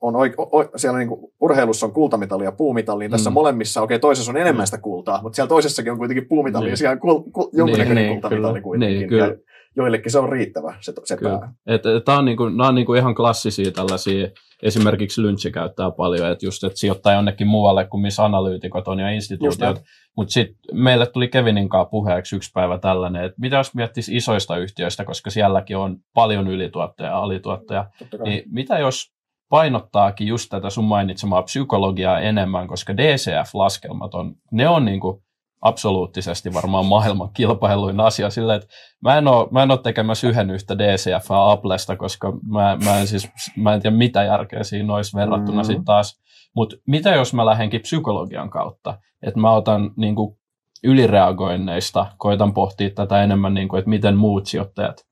on 0.00 0.16
oik, 0.16 0.35
o, 0.38 0.64
siellä 0.76 0.98
niin 0.98 1.09
kuin, 1.09 1.33
urheilussa 1.40 1.87
on 1.87 1.92
kultamitali 1.92 2.44
ja 2.44 2.52
puumitali, 2.52 3.04
niin 3.04 3.11
tässä 3.11 3.30
mm. 3.30 3.35
molemmissa, 3.35 3.83
okei, 3.83 3.94
okay, 3.94 4.00
toisessa 4.00 4.33
on 4.33 4.37
enemmän 4.37 4.66
sitä 4.66 4.78
kultaa, 4.78 5.22
mutta 5.22 5.37
siellä 5.37 5.48
toisessakin 5.48 5.92
on 5.92 5.98
kuitenkin 5.98 6.28
puumitali 6.28 6.64
niin. 6.64 6.70
ja 6.70 6.76
siellä 6.76 6.92
on 6.92 7.00
kul, 7.00 7.22
kul, 7.33 7.48
jonkunnäköinen 7.52 7.96
niin, 7.96 8.11
niin 8.11 8.20
kultamitali 8.20 8.52
niin, 8.52 8.62
kuitenkin. 8.62 8.98
Niin, 8.98 9.09
kyllä. 9.09 9.26
Ja 9.26 9.37
joillekin 9.76 10.12
se 10.12 10.18
on 10.18 10.28
riittävä, 10.28 10.74
se, 10.80 10.92
se 11.04 11.16
pää. 11.22 11.52
Et, 11.66 11.87
et, 11.87 12.04
Tämä 12.04 12.18
on, 12.18 12.24
niinku, 12.24 12.48
nämä 12.48 12.68
on 12.68 12.74
niinku 12.74 12.94
ihan 12.94 13.14
klassisia 13.14 13.72
tällaisia, 13.72 14.28
esimerkiksi 14.62 15.22
Lynch 15.22 15.52
käyttää 15.52 15.90
paljon, 15.90 16.30
että 16.30 16.46
just, 16.46 16.64
että 16.64 16.78
sijoittaa 16.78 17.12
jonnekin 17.12 17.46
muualle 17.46 17.87
kuin 17.87 18.00
missä 18.00 18.24
analyytikot 18.24 18.88
on 18.88 19.00
ja 19.00 19.11
instituutiot. 19.11 19.83
Mutta 20.16 20.33
sitten 20.33 20.56
meille 20.72 21.06
tuli 21.06 21.28
Kevinin 21.28 21.68
kanssa 21.68 21.90
puheeksi 21.90 22.37
yksi 22.37 22.50
päivä 22.54 22.78
tällainen, 22.78 23.24
että 23.24 23.40
mitä 23.40 23.56
jos 23.56 23.74
miettisi 23.74 24.16
isoista 24.16 24.56
yhtiöistä, 24.56 25.04
koska 25.04 25.30
sielläkin 25.30 25.76
on 25.76 25.96
paljon 26.14 26.48
ylituottoja 26.48 27.09
ja 27.09 27.18
alituottoja, 27.18 27.87
niin 28.24 28.42
mitä 28.46 28.78
jos 28.78 29.12
painottaakin 29.48 30.26
just 30.26 30.48
tätä 30.50 30.70
sun 30.70 30.85
mainitsemaa 30.85 31.42
psykologiaa 31.42 32.20
enemmän, 32.20 32.68
koska 32.68 32.96
DCF-laskelmat 32.96 34.14
on, 34.14 34.35
ne 34.52 34.68
on 34.68 34.85
niin 34.85 35.00
kuin 35.00 35.22
absoluuttisesti 35.61 36.55
varmaan 36.55 36.87
maailman 36.87 37.31
kilpailuin 37.33 38.01
asia 38.01 38.31
sillä, 38.31 38.55
että 38.55 38.68
mä 39.01 39.18
en 39.18 39.29
ole, 39.29 39.49
mä 39.51 39.62
en 39.62 39.70
ole 39.70 39.79
tekemässä 39.83 40.29
yhden 40.29 40.51
yhtä 40.51 40.79
DCF 40.79 41.31
Applesta, 41.31 41.96
koska 41.96 42.33
mä, 42.46 42.79
mä, 42.85 43.01
en 43.01 43.07
siis, 43.07 43.29
mä 43.57 43.75
en 43.75 43.83
tiedä 43.83 43.96
mitä 43.96 44.23
järkeä 44.25 44.62
siinä 44.62 44.94
olisi 44.94 45.16
verrattuna 45.16 45.62
mm. 45.62 45.66
sitten 45.66 45.85
taas. 45.85 46.20
Mutta 46.55 46.77
mitä 46.87 47.11
jos 47.11 47.35
mä 47.35 47.46
lähdenkin 47.46 47.81
psykologian 47.81 48.51
kautta, 48.51 48.99
että 49.23 49.40
mä 49.40 49.53
otan 49.53 49.90
niin 49.96 50.14
kuin 50.14 50.37
ylireagoinneista, 50.85 52.07
koitan 52.18 52.55
pohtia 52.55 52.90
tätä 52.90 53.23
enemmän, 53.23 53.55
niin 53.55 53.68
kuin, 53.68 53.79
että 53.79 53.90
miten 53.90 54.16
muut 54.16 54.46
sijoittajat 54.46 55.07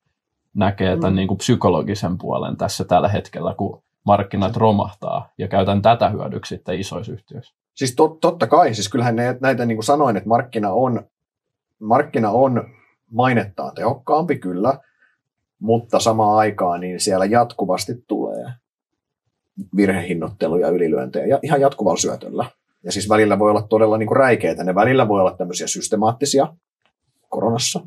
näkee 0.55 0.97
tämän 0.97 1.13
mm. 1.13 1.17
niin 1.17 1.29
kuin 1.29 1.39
psykologisen 1.39 2.19
puolen 2.19 2.57
tässä 2.57 2.85
tällä 2.85 3.09
hetkellä, 3.09 3.55
kun 3.55 3.83
markkinat 4.07 4.57
romahtaa 4.57 5.29
ja 5.39 5.49
käytän 5.49 5.83
tätä 5.83 6.09
hyödyksi 6.09 6.55
sitten 6.55 6.81
isoissa 6.81 7.13
yhtiöissä. 7.13 7.55
Siis 7.79 7.95
tot, 7.95 8.21
totta 8.21 8.47
kai, 8.47 8.75
siis 8.75 8.89
kyllähän 8.89 9.17
ne, 9.17 9.39
näitä 9.41 9.67
niin 9.67 9.77
kuin 9.77 9.85
sanoin, 9.85 10.17
että 10.17 10.29
markkina 10.29 10.71
on, 10.73 11.03
markkina 11.79 12.31
on 12.31 12.75
mainettaan 13.11 13.75
tehokkaampi 13.75 14.39
kyllä, 14.39 14.79
mutta 15.59 16.01
samaan 16.01 16.39
aikaan 16.39 16.81
niin 16.81 17.01
siellä 17.01 17.25
jatkuvasti 17.25 17.93
tulee 18.07 18.53
virhehinnoittelu 19.77 20.59
ja 20.59 20.69
ylilyöntejä 20.69 21.27
ja 21.27 21.39
ihan 21.43 21.61
jatkuvalla 21.61 21.99
syötöllä. 21.99 22.45
Ja 22.83 22.93
siis 22.93 23.09
välillä 23.09 23.39
voi 23.39 23.51
olla 23.51 23.63
todella 23.63 23.99
niin 23.99 24.07
kuin 24.07 24.17
räikeitä. 24.17 24.65
Ne 24.65 24.75
välillä 24.75 25.09
voi 25.09 25.21
olla 25.21 25.37
tämmöisiä 25.37 25.67
systemaattisia 25.67 26.55
koronassa 27.29 27.81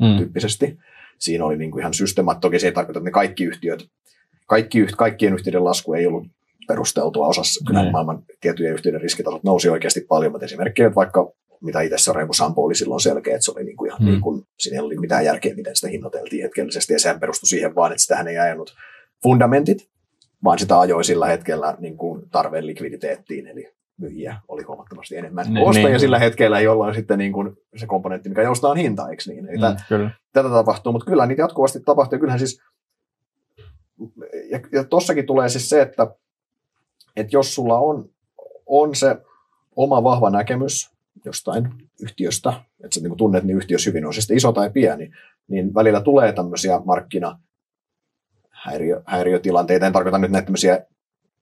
mm. 0.00 0.16
tyyppisesti. 0.18 0.78
Siinä 1.18 1.44
oli 1.44 1.56
niin 1.56 1.70
kuin 1.70 1.80
ihan 1.80 1.94
systemaat. 1.94 2.40
Toki 2.40 2.58
se 2.58 2.66
ei 2.66 2.72
tarkoita, 2.72 2.98
että 2.98 3.08
ne 3.08 3.12
kaikki 3.12 3.44
yhtiöt, 3.44 3.88
kaikki, 4.46 4.86
kaikkien 4.96 5.34
yhtiöiden 5.34 5.64
lasku 5.64 5.94
ei 5.94 6.06
ollut 6.06 6.26
perusteltua 6.68 7.26
osassa. 7.26 7.64
Kyllä 7.66 7.82
mm. 7.82 7.90
maailman 7.90 8.22
tiettyjen 8.40 8.74
yhtiöiden 8.74 9.00
riskitasot 9.00 9.44
nousi 9.44 9.68
oikeasti 9.68 10.00
paljon, 10.08 10.32
mutta 10.32 10.44
esimerkiksi 10.44 10.82
että 10.82 10.94
vaikka 10.94 11.32
mitä 11.60 11.80
itse 11.80 11.98
Soremu 11.98 12.32
Sampo 12.32 12.64
oli 12.64 12.74
silloin 12.74 13.00
selkeä, 13.00 13.34
että 13.34 13.44
se 13.44 13.50
oli 13.50 13.64
niin 13.64 13.76
kuin 13.76 13.88
ihan 13.88 14.02
mm. 14.02 14.06
niin 14.06 14.20
kuin, 14.20 14.42
siinä 14.58 14.76
ei 14.76 14.80
ollut 14.80 15.00
mitään 15.00 15.24
järkeä, 15.24 15.54
miten 15.54 15.76
sitä 15.76 15.88
hinnoiteltiin 15.88 16.42
hetkellisesti, 16.42 16.92
ja 16.92 16.98
sehän 16.98 17.20
perustui 17.20 17.48
siihen 17.48 17.74
vaan, 17.74 17.92
että 17.92 18.02
sitähän 18.02 18.28
ei 18.28 18.38
ajanut 18.38 18.74
fundamentit, 19.22 19.88
vaan 20.44 20.58
sitä 20.58 20.80
ajoi 20.80 21.04
sillä 21.04 21.26
hetkellä 21.26 21.76
niin 21.78 21.96
kuin 21.96 22.30
tarveen 22.30 22.66
likviditeettiin, 22.66 23.46
eli 23.46 23.74
myyjiä 23.96 24.40
oli 24.48 24.62
huomattavasti 24.62 25.16
enemmän. 25.16 25.46
Niin, 25.54 25.66
Ostajia 25.66 25.88
niin. 25.88 26.00
sillä 26.00 26.18
hetkellä, 26.18 26.60
jollain 26.60 26.94
sitten 26.94 27.18
niin 27.18 27.32
kuin 27.32 27.56
se 27.76 27.86
komponentti, 27.86 28.28
mikä 28.28 28.42
joustaa 28.42 28.70
on 28.70 28.76
hinta, 28.76 29.08
eikö 29.08 29.22
niin? 29.26 29.44
mm, 29.44 29.60
tätä, 29.60 29.82
kyllä. 29.88 30.10
tätä 30.32 30.48
tapahtuu, 30.48 30.92
mutta 30.92 31.10
kyllä 31.10 31.26
niitä 31.26 31.42
jatkuvasti 31.42 31.80
tapahtuu. 31.80 32.18
Kyllähän 32.18 32.38
siis, 32.38 32.62
ja, 34.50 34.60
ja 34.72 34.84
tossakin 34.84 35.26
tulee 35.26 35.48
siis 35.48 35.68
se, 35.68 35.82
että 35.82 36.06
että 37.16 37.36
jos 37.36 37.54
sulla 37.54 37.78
on, 37.78 38.10
on 38.66 38.94
se 38.94 39.16
oma 39.76 40.02
vahva 40.02 40.30
näkemys 40.30 40.90
jostain 41.24 41.68
yhtiöstä, 42.02 42.52
että 42.84 42.94
sä 42.94 43.00
niin 43.00 43.16
tunnet 43.16 43.44
niin 43.44 43.56
yhtiössä 43.56 43.90
hyvin, 43.90 44.06
on 44.06 44.14
se 44.14 44.20
sitten 44.20 44.36
iso 44.36 44.52
tai 44.52 44.70
pieni, 44.70 45.10
niin 45.48 45.74
välillä 45.74 46.00
tulee 46.00 46.32
tämmöisiä 46.32 46.80
markkina 46.84 47.38
häiriö, 48.50 49.02
häiriötilanteita. 49.06 49.86
En 49.86 49.92
tarkoita 49.92 50.18
nyt 50.18 50.30
näitä 50.30 50.46
tämmöisiä 50.46 50.86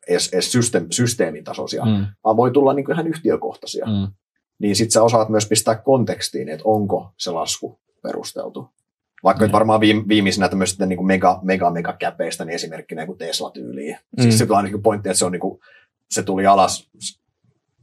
edes, 0.09 0.29
edes 0.33 0.53
systeem, 0.53 0.87
systeemitasoisia, 0.91 1.85
mm. 1.85 2.07
vaan 2.25 2.37
voi 2.37 2.51
tulla 2.51 2.73
niin 2.73 2.93
ihan 2.93 3.07
yhtiökohtaisia. 3.07 3.87
Mm. 3.87 4.13
Niin 4.59 4.77
sitten 4.77 4.93
sä 4.93 5.03
osaat 5.03 5.29
myös 5.29 5.49
pistää 5.49 5.75
kontekstiin, 5.75 6.49
että 6.49 6.63
onko 6.65 7.13
se 7.19 7.31
lasku 7.31 7.81
perusteltu. 8.03 8.69
Vaikka 9.25 9.47
mm. 9.47 9.53
varmaan 9.53 9.81
viimeisenä 9.81 10.49
tämmöistä 10.49 10.87
niin 10.87 10.97
kuin 10.97 11.07
mega, 11.07 11.41
mega, 11.43 11.71
mega 11.71 11.93
käpeistä, 11.93 12.45
niin 12.45 12.55
esimerkkinä 12.55 13.07
kuin 13.07 13.19
Tesla-tyyliin. 13.19 13.97
Mm. 14.17 14.23
Siis 14.23 14.39
se 14.39 14.47
on 14.51 14.65
niin 14.65 14.83
pointti, 14.83 15.09
että 15.09 15.19
se, 15.19 15.25
on 15.25 15.33
niin 15.33 15.41
kuin, 15.41 15.61
se 16.11 16.23
tuli 16.23 16.47
alas 16.47 16.91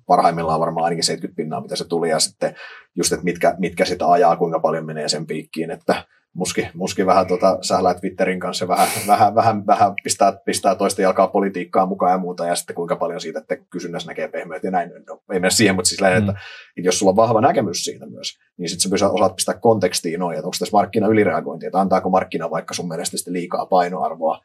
parhaimmillaan 0.06 0.60
varmaan 0.60 0.84
ainakin 0.84 1.04
70 1.04 1.36
pinnaa, 1.36 1.62
mitä 1.62 1.75
se 1.75 1.86
tuli, 1.86 2.10
ja 2.10 2.19
sitten 2.19 2.56
just, 2.95 3.12
että 3.12 3.23
mitkä, 3.23 3.56
mitkä 3.58 3.86
sitä 3.86 4.12
ajaa, 4.12 4.38
kuinka 4.38 4.60
paljon 4.60 4.86
menee 4.86 5.10
sen 5.10 5.28
piikkiin, 5.28 5.71
että 5.71 6.06
muski, 6.34 6.68
muski 6.74 7.06
vähän 7.06 7.28
tota, 7.28 7.58
sählää 7.62 7.94
Twitterin 7.94 8.39
kanssa 8.39 8.68
vähän, 8.68 8.88
vähän, 9.08 9.36
vähän, 9.36 9.68
vähän 9.68 9.94
pistää, 10.04 10.34
pistää 10.46 10.76
toista 10.76 11.02
jalkaa 11.02 11.28
politiikkaa 11.28 11.86
mukaan 11.86 12.12
ja 12.12 12.18
muuta, 12.18 12.48
ja 12.48 12.56
sitten 12.56 12.76
kuinka 12.76 12.96
paljon 12.96 13.22
siitä, 13.22 13.39
että 13.39 13.58
kysynnässä 13.58 14.10
näkee 14.10 14.28
pehmeät 14.28 14.63
ja 14.63 14.72
näin. 14.72 14.92
No, 15.08 15.22
ei 15.34 15.39
mene 15.39 15.52
siihen, 15.52 15.76
mutta 15.76 15.89
siis 15.89 16.02
lähden, 16.02 16.24
mm. 16.24 16.30
että, 16.30 16.42
että 16.78 16.88
jos 16.88 17.00
sulla 17.00 17.10
on 17.10 17.15
vahva 17.15 17.42
näkemys 17.42 17.84
siitä 17.84 18.06
myös, 18.06 18.39
niin 18.58 18.70
sitten 18.70 19.00
sä 19.00 19.10
osaat 19.10 19.36
pistää 19.36 19.56
kontekstiin 19.56 20.20
noin, 20.20 20.36
että 20.36 20.48
onko 20.48 20.56
tässä 20.60 20.78
markkina 20.78 21.08
ylireagointi, 21.08 21.65
että 21.65 21.80
antaako 21.80 22.10
markkina 22.10 22.50
vaikka 22.50 22.74
sun 22.74 22.88
mielestä 22.88 23.18
sitten 23.18 23.34
liikaa 23.34 23.65
painoarvoa 23.65 24.42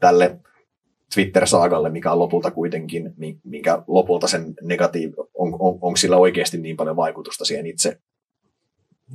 tälle 0.00 0.40
Twitter-saagalle, 1.14 1.90
mikä 1.90 2.12
on 2.12 2.18
lopulta 2.18 2.50
kuitenkin, 2.50 3.14
minkä 3.44 3.82
lopulta 3.86 4.26
sen 4.26 4.54
negatiiv, 4.62 5.12
on, 5.18 5.54
on, 5.58 5.78
onko 5.80 5.96
sillä 5.96 6.16
oikeasti 6.16 6.58
niin 6.58 6.76
paljon 6.76 6.96
vaikutusta 6.96 7.44
siihen 7.44 7.66
itse 7.66 7.98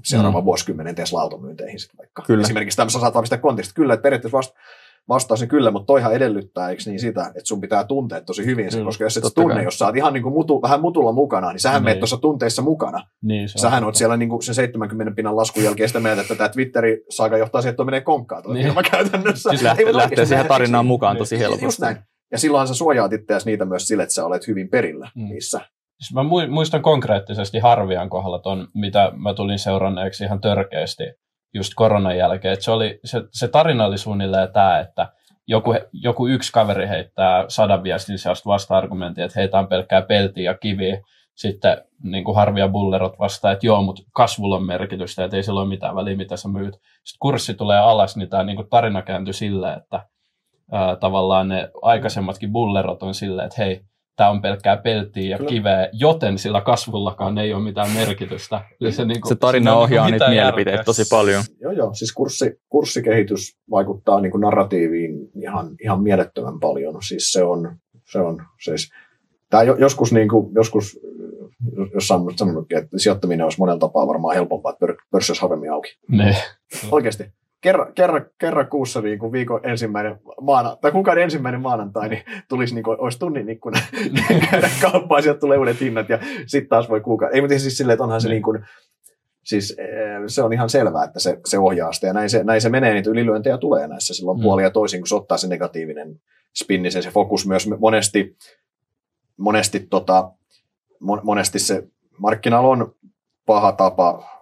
seuraavan 0.04 0.44
mm. 0.44 0.46
vuosikymmenen 0.46 0.96
Tesla-automyynteihin 0.96 1.80
sitten 1.80 1.98
vaikka. 1.98 2.24
Kyllä. 2.28 2.42
Esimerkiksi 2.42 2.78
tämmöistä 2.78 3.00
saat 3.00 3.14
vahvistaa 3.14 3.38
kontekstit. 3.38 3.76
Kyllä, 3.76 3.94
että 3.94 4.04
periaatteessa 4.04 4.38
vasta, 4.38 4.60
vastaus 5.10 5.42
on 5.42 5.48
kyllä, 5.48 5.72
mutta 5.72 5.86
toihan 5.86 6.14
edellyttää, 6.14 6.70
eikö 6.70 6.84
niin 6.86 7.00
sitä, 7.00 7.26
että 7.28 7.48
sun 7.48 7.62
pitää 7.62 7.84
tuntea 7.84 8.22
tosi 8.22 8.46
hyvin 8.46 8.72
sen, 8.72 8.80
mm, 8.80 8.86
koska 8.86 9.04
jos 9.04 9.18
et 9.18 9.24
tunne, 9.36 9.54
kai. 9.54 9.64
jos 9.64 9.78
sä 9.78 9.86
oot 9.86 9.96
ihan 9.96 10.14
niin 10.14 10.24
kuin 10.24 10.34
mutu, 10.34 10.62
vähän 10.62 10.82
mutulla 10.82 11.12
mukana, 11.12 11.52
niin 11.52 11.60
sähän 11.60 11.80
niin. 11.80 11.84
menet 11.84 12.00
tuossa 12.00 12.18
tunteissa 12.18 12.62
mukana. 12.62 13.08
Niin, 13.22 13.50
se 13.50 13.58
sähän 13.58 13.84
oot 13.84 13.96
siellä 13.96 14.18
niin 14.18 14.30
kuin 14.30 14.44
sen 14.44 14.56
70 14.56 15.16
pinnan 15.16 15.36
laskun 15.36 15.64
jälkeen 15.64 15.90
sitä 15.90 16.00
mieltä, 16.00 16.22
että 16.22 16.36
tämä 16.36 16.50
Twitteri 16.50 17.04
saaka 17.10 17.38
johtaa 17.38 17.62
siihen, 17.62 17.72
että 17.72 17.84
menee 17.84 18.02
konkkaan 18.02 18.44
tuo 18.44 18.54
niin. 18.54 18.74
käytännössä. 18.92 19.50
Siis 19.50 19.62
lähtee, 19.62 19.94
lähtee 19.94 20.26
siihen 20.26 20.48
tarinaan 20.48 20.86
mukaan 20.86 21.18
tosi 21.18 21.40
helposti. 21.40 21.66
Just 21.66 21.80
näin. 21.80 21.98
Ja 22.32 22.38
silloinhan 22.38 22.68
sä 22.68 22.74
suojaat 22.74 23.14
itseäsi 23.14 23.46
niitä 23.46 23.66
myös 23.66 23.88
sille, 23.88 24.04
että 24.04 24.16
sä 24.16 24.26
olet 24.26 24.48
hyvin 24.48 24.70
perillä 24.70 25.12
mm. 25.16 25.24
niissä. 25.24 25.62
Siis 26.00 26.14
mä 26.14 26.24
muistan 26.50 26.82
konkreettisesti 26.82 27.60
Harvian 27.60 28.10
kohdalla 28.10 28.40
ton, 28.40 28.68
mitä 28.74 29.12
mä 29.16 29.34
tulin 29.34 29.60
seuranneeksi 29.60 30.24
ihan 30.24 30.42
törkeästi 30.42 31.04
just 31.54 31.74
koronan 31.76 32.18
jälkeen. 32.18 32.54
Et 32.54 32.62
se, 32.62 32.72
oli, 32.72 33.00
se, 33.06 33.22
se 33.32 33.48
tarina 33.48 33.86
oli 33.86 33.98
suunnilleen 33.98 34.54
tämä, 34.54 34.80
että 34.80 35.10
joku, 35.48 35.76
joku 35.94 36.28
yksi 36.28 36.52
kaveri 36.52 36.88
heittää 36.88 37.46
sadan 37.48 37.84
viestin 37.84 38.20
sellaista 38.20 38.50
vasta-argumentia, 38.50 39.26
että 39.26 39.40
heitä 39.40 39.60
on 39.60 39.68
pelkkää 39.68 40.02
peltiä 40.02 40.44
ja 40.44 40.58
kiviä. 40.58 41.02
Sitten 41.36 41.82
niin 42.04 42.24
kuin 42.24 42.36
Harvia 42.36 42.68
Bullerot 42.68 43.20
vastaa, 43.20 43.52
että 43.52 43.66
joo, 43.66 43.82
mutta 43.82 44.02
kasvulla 44.14 44.56
on 44.56 44.66
merkitystä, 44.66 45.24
että 45.24 45.38
ei 45.38 45.44
sillä 45.44 45.60
ole 45.60 45.70
mitään 45.70 45.96
väliä, 45.96 46.18
mitä 46.18 46.38
sä 46.38 46.50
myyt. 46.50 46.74
Sitten 46.74 47.20
kurssi 47.20 47.54
tulee 47.54 47.80
alas, 47.80 48.18
niin 48.18 48.30
tämä 48.30 48.44
niin 48.44 48.56
kuin 48.56 48.70
tarina 48.70 49.02
kääntyi 49.02 49.34
silleen, 49.34 49.78
että 49.78 50.06
ää, 50.72 50.96
tavallaan 50.96 51.48
ne 51.48 51.70
aikaisemmatkin 51.82 52.52
bullerot 52.52 53.04
on 53.04 53.14
silleen, 53.14 53.46
että 53.46 53.64
hei, 53.64 53.82
tämä 54.16 54.30
on 54.30 54.42
pelkkää 54.42 54.78
peltiä 54.78 55.30
ja 55.30 55.38
Kyllä. 55.38 55.50
kiveä, 55.50 55.90
joten 55.94 56.38
sillä 56.38 56.62
kasvullakaan 56.62 57.38
ei 57.38 57.54
ole 57.54 57.64
mitään 57.64 57.92
merkitystä. 57.92 58.62
Eli 58.82 58.92
se, 58.92 59.06
niin 59.06 59.22
kuin, 59.22 59.30
se 59.30 59.36
tarina 59.36 59.72
se 59.72 59.78
ohjaa 59.78 60.10
niitä 60.10 60.30
mielipiteitä 60.30 60.84
tosi 60.84 61.04
paljon. 61.10 61.44
Joo, 61.62 61.72
joo. 61.72 61.94
Siis 61.94 62.14
kurssi, 62.14 62.60
kurssikehitys 62.70 63.58
vaikuttaa 63.72 64.22
niin 64.22 64.32
kuin 64.32 64.42
narratiiviin 64.42 65.30
ihan, 65.42 65.76
ihan 65.84 66.04
mielettömän 66.04 66.60
paljon. 66.60 66.96
Siis 67.08 67.32
se 67.32 67.44
on, 67.44 67.78
se 68.12 68.20
on 68.20 68.42
siis, 68.64 68.92
tämä 69.50 69.64
joskus, 69.64 70.14
niin 70.14 70.30
kuin, 70.30 70.54
joskus 70.56 71.00
jossain 71.94 72.22
sanonutkin, 72.36 72.78
että 72.78 72.98
sijoittaminen 72.98 73.44
olisi 73.44 73.60
monella 73.60 73.80
tapaa 73.80 74.08
varmaan 74.08 74.36
helpompaa, 74.36 74.72
että 74.72 74.86
pörssi 75.12 75.32
olisi 75.32 75.42
harvemmin 75.42 75.72
auki. 75.72 75.98
Ne. 76.08 76.36
Oikeasti 76.92 77.24
kerran, 77.66 77.94
kerran, 77.94 78.26
kerran 78.38 78.68
kuussa 78.68 79.02
niin 79.02 79.20
kuin 79.20 79.32
viikon 79.32 79.60
ensimmäinen 79.64 80.20
maana, 80.42 80.76
tai 80.82 80.92
kukaan 80.92 81.18
ensimmäinen 81.18 81.62
maanantai, 81.62 82.10
niin 82.10 82.24
tulisi 82.50 82.76
niin 82.76 82.84
kuin, 82.84 83.00
olisi 83.00 83.20
tunnin 83.20 83.50
ikkuna 83.50 83.80
käydä 84.52 84.70
kauppaan, 84.82 85.24
sieltä 85.24 85.40
tulee 85.40 85.58
uudet 85.58 85.82
hinnat 85.82 86.10
ja 86.10 86.20
sitten 86.46 86.70
taas 86.70 86.90
voi 86.90 87.02
kuukausi. 87.02 87.36
Ei, 87.36 87.42
mutta 87.42 87.60
siis 87.60 87.78
silleen, 87.78 87.94
että 87.94 88.04
onhan 88.04 88.22
se 88.22 88.30
niin 88.30 88.42
kuin, 88.42 88.66
siis 89.44 89.76
eh, 89.80 89.88
se 90.28 90.44
on 90.44 90.54
ihan 90.54 90.70
selvää, 90.70 91.04
että 91.04 91.20
se, 91.20 91.38
se 91.46 91.60
ohjaa 91.60 91.92
sitä 91.92 92.08
ja 92.08 92.14
näin 92.14 92.30
se, 92.30 92.44
näin 92.44 92.62
se 92.62 92.70
menee, 92.70 92.94
niitä 92.94 93.10
ylilyöntejä 93.10 93.58
tulee 93.58 93.88
näissä 93.88 94.14
silloin 94.14 94.38
mm. 94.38 94.44
puolia 94.44 94.70
toisin, 94.70 95.02
kun 95.02 95.08
se 95.08 95.16
ottaa 95.16 95.38
se 95.38 95.48
negatiivinen 95.48 96.22
spinni, 96.56 96.92
se, 96.92 97.02
se 97.02 97.12
fokus 97.12 97.48
myös 97.48 97.68
monesti, 97.80 98.38
monesti, 99.38 99.80
tota, 99.90 100.32
monesti 101.24 101.60
se 101.60 101.84
markkinalla 102.18 102.70
on 102.70 102.96
paha 103.46 103.72
tapa 103.72 104.35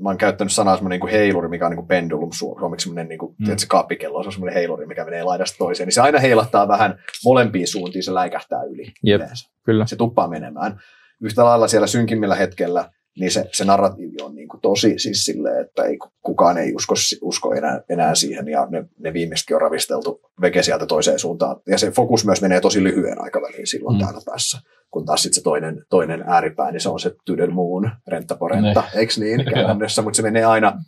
mä 0.00 0.08
oon 0.08 0.18
käyttänyt 0.18 0.52
sanaa 0.52 0.76
semmoinen 0.76 1.00
niin 1.00 1.10
heiluri, 1.10 1.48
mikä 1.48 1.66
on 1.66 1.70
niin 1.70 1.76
kuin 1.76 1.88
pendulum 1.88 2.30
suomeksi 2.32 2.84
semmoinen 2.84 3.08
niin 3.08 3.18
kuin, 3.18 3.34
mm. 3.38 3.44
tiedätkö, 3.44 3.66
kaappikello, 3.68 4.22
se 4.22 4.28
on 4.28 4.32
semmoinen 4.32 4.54
heiluri, 4.54 4.86
mikä 4.86 5.04
menee 5.04 5.22
laidasta 5.22 5.58
toiseen, 5.58 5.86
niin 5.86 5.94
se 5.94 6.00
aina 6.00 6.18
heilattaa 6.18 6.68
vähän 6.68 6.98
molempiin 7.24 7.68
suuntiin, 7.68 8.02
se 8.02 8.14
läikähtää 8.14 8.62
yli. 8.62 8.92
Jep, 9.04 9.20
kyllä. 9.64 9.86
Se 9.86 9.96
tuppaa 9.96 10.28
menemään. 10.28 10.80
Yhtä 11.22 11.44
lailla 11.44 11.68
siellä 11.68 11.86
synkimmillä 11.86 12.34
hetkellä, 12.34 12.90
niin 13.20 13.30
se, 13.30 13.48
se 13.52 13.64
narratiivi 13.64 14.16
on 14.22 14.34
niin 14.34 14.48
kuin 14.48 14.60
tosi 14.60 14.98
siis 14.98 15.24
silleen, 15.24 15.64
että 15.64 15.84
ei, 15.84 15.98
kukaan 16.22 16.58
ei 16.58 16.74
usko, 16.74 16.94
usko 17.22 17.54
enää, 17.54 17.80
enää 17.88 18.14
siihen, 18.14 18.48
ja 18.48 18.66
ne, 18.70 18.84
ne 18.98 19.12
viimeisetkin 19.12 19.56
on 19.56 19.62
ravisteltu 19.62 20.20
veke 20.40 20.62
sieltä 20.62 20.86
toiseen 20.86 21.18
suuntaan. 21.18 21.56
Ja 21.66 21.78
se 21.78 21.90
fokus 21.90 22.24
myös 22.24 22.42
menee 22.42 22.60
tosi 22.60 22.84
lyhyen 22.84 23.22
aikavälin 23.22 23.66
silloin 23.66 23.96
mm. 23.96 24.04
täällä 24.04 24.20
päässä 24.26 24.58
kun 24.92 25.04
taas 25.04 25.22
sitten 25.22 25.34
se 25.34 25.42
toinen, 25.42 25.84
toinen 25.90 26.24
ääripää, 26.26 26.70
niin 26.70 26.80
se 26.80 26.88
on 26.88 27.00
se 27.00 27.14
Tydelmuun 27.24 27.90
renttaporenta, 28.06 28.80
ne. 28.80 29.00
eikö 29.00 29.12
niin 29.18 29.44
käytännössä, 29.54 30.02
mutta 30.02 30.16
se 30.16 30.22
menee 30.22 30.44
aina, 30.44 30.78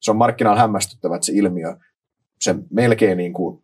se 0.00 0.10
on 0.10 0.16
markkinaan 0.16 0.58
hämmästyttävä, 0.58 1.16
että 1.16 1.26
se 1.26 1.32
ilmiö, 1.32 1.76
se 2.40 2.54
melkein 2.70 3.18
niin 3.18 3.32
kuin, 3.32 3.62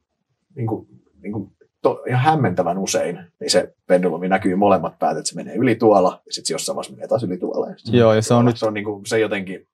niin 0.56 0.66
kuin, 0.66 0.88
niin 1.22 1.32
kuin 1.32 1.50
to, 1.84 2.02
ihan 2.08 2.22
hämmentävän 2.22 2.78
usein, 2.78 3.20
niin 3.40 3.50
se 3.50 3.74
pendulumi 3.86 4.28
näkyy 4.28 4.56
molemmat 4.56 4.98
päät, 4.98 5.16
että 5.16 5.28
se 5.28 5.36
menee 5.36 5.54
yli 5.54 5.74
tuolla, 5.74 6.22
ja 6.26 6.32
sitten 6.32 6.54
jossain 6.54 6.76
vaiheessa 6.76 6.94
menee 6.94 7.08
taas 7.08 7.22
yli 7.22 7.38
tuolla. 7.38 7.66
Ja 7.66 7.74
Joo, 7.98 8.14
ja 8.14 8.22
se 8.22 8.34
on, 8.34 8.44
nyt, 8.44 8.58
se 8.58 8.66
on 8.66 8.74
niin 8.74 8.84
kuin, 8.84 9.06
se 9.06 9.18
jotenkin... 9.18 9.66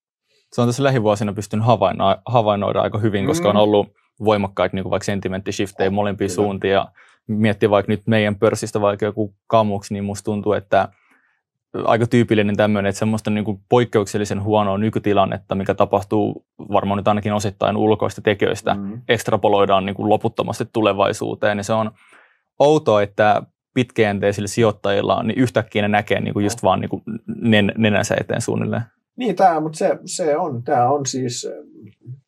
Se 0.52 0.60
on 0.60 0.68
tässä 0.68 0.82
lähivuosina 0.82 1.32
pystynyt 1.32 1.66
havainnoida, 1.66 2.22
havainnoida 2.26 2.80
aika 2.80 2.98
hyvin, 2.98 3.26
koska 3.26 3.48
mm. 3.48 3.50
on 3.50 3.62
ollut 3.62 3.88
voimakkaita 4.24 4.76
niin 4.76 4.82
kuin 4.82 4.90
vaikka 4.90 5.04
sentimenttishiftejä 5.04 5.90
molempiin 5.90 6.30
suuntiin, 6.30 6.72
ja 6.72 6.88
miettii 7.26 7.70
vaikka 7.70 7.92
nyt 7.92 8.02
meidän 8.06 8.36
pörssistä 8.36 8.80
vaikka 8.80 9.06
joku 9.06 9.34
kamuksi, 9.46 9.94
niin 9.94 10.04
musta 10.04 10.24
tuntuu, 10.24 10.52
että 10.52 10.88
aika 11.84 12.06
tyypillinen 12.06 12.56
tämmöinen, 12.56 12.90
että 12.90 12.98
semmoista 12.98 13.30
niin 13.30 13.44
kuin 13.44 13.60
poikkeuksellisen 13.68 14.42
huonoa 14.42 14.78
nykytilannetta, 14.78 15.54
mikä 15.54 15.74
tapahtuu 15.74 16.46
varmaan 16.72 16.96
nyt 16.96 17.08
ainakin 17.08 17.32
osittain 17.32 17.76
ulkoista 17.76 18.22
tekijöistä, 18.22 18.74
mm. 18.74 19.02
ekstrapoloidaan 19.08 19.86
niin 19.86 19.96
kuin 19.96 20.08
loputtomasti 20.08 20.64
tulevaisuuteen. 20.72 21.58
Ja 21.58 21.64
se 21.64 21.72
on 21.72 21.90
outoa, 22.58 23.02
että 23.02 23.42
pitkäjänteisillä 23.74 24.48
sijoittajilla 24.48 25.22
niin 25.22 25.38
yhtäkkiä 25.38 25.82
ne 25.82 25.88
näkee 25.88 26.20
niin 26.20 26.34
kuin 26.34 26.44
just 26.44 26.62
vaan 26.62 26.80
niin 26.80 26.88
kuin 26.88 27.02
nenänsä 27.76 28.16
eteen 28.20 28.40
suunnilleen. 28.40 28.82
Niin, 29.20 29.36
tämä, 29.36 29.60
mutta 29.60 29.78
se, 29.78 29.98
se 30.04 30.36
on, 30.36 30.62
tämä 30.62 30.88
on 30.88 31.06
siis, 31.06 31.48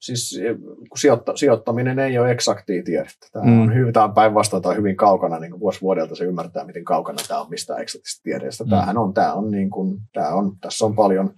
siis 0.00 0.40
kun 0.88 0.98
sijoitta, 0.98 1.36
sijoittaminen 1.36 1.98
ei 1.98 2.18
ole 2.18 2.30
eksaktia 2.30 2.82
tiedettä. 2.82 3.26
Tämä 3.32 3.44
mm. 3.44 3.62
on, 3.62 3.74
hyvin, 3.74 3.92
tämä 3.92 4.04
on 4.04 4.14
päinvastoin 4.14 4.62
tai 4.62 4.76
hyvin 4.76 4.96
kaukana, 4.96 5.38
niin 5.38 5.50
kuin 5.50 5.60
vuosi 5.60 5.80
vuodelta 5.80 6.14
se 6.14 6.24
ymmärtää, 6.24 6.64
miten 6.64 6.84
kaukana 6.84 7.18
tämä 7.28 7.40
on 7.40 7.50
mistään 7.50 7.82
eksaktista 7.82 8.22
tiedeestä. 8.22 8.64
Mm. 8.64 8.70
Tämähän 8.70 8.98
on, 8.98 9.14
tämä 9.14 9.32
on, 9.32 9.50
niin 9.50 9.70
kuin, 9.70 9.98
tämä 10.12 10.28
on, 10.28 10.56
tässä 10.60 10.86
on 10.86 10.94
paljon, 10.94 11.34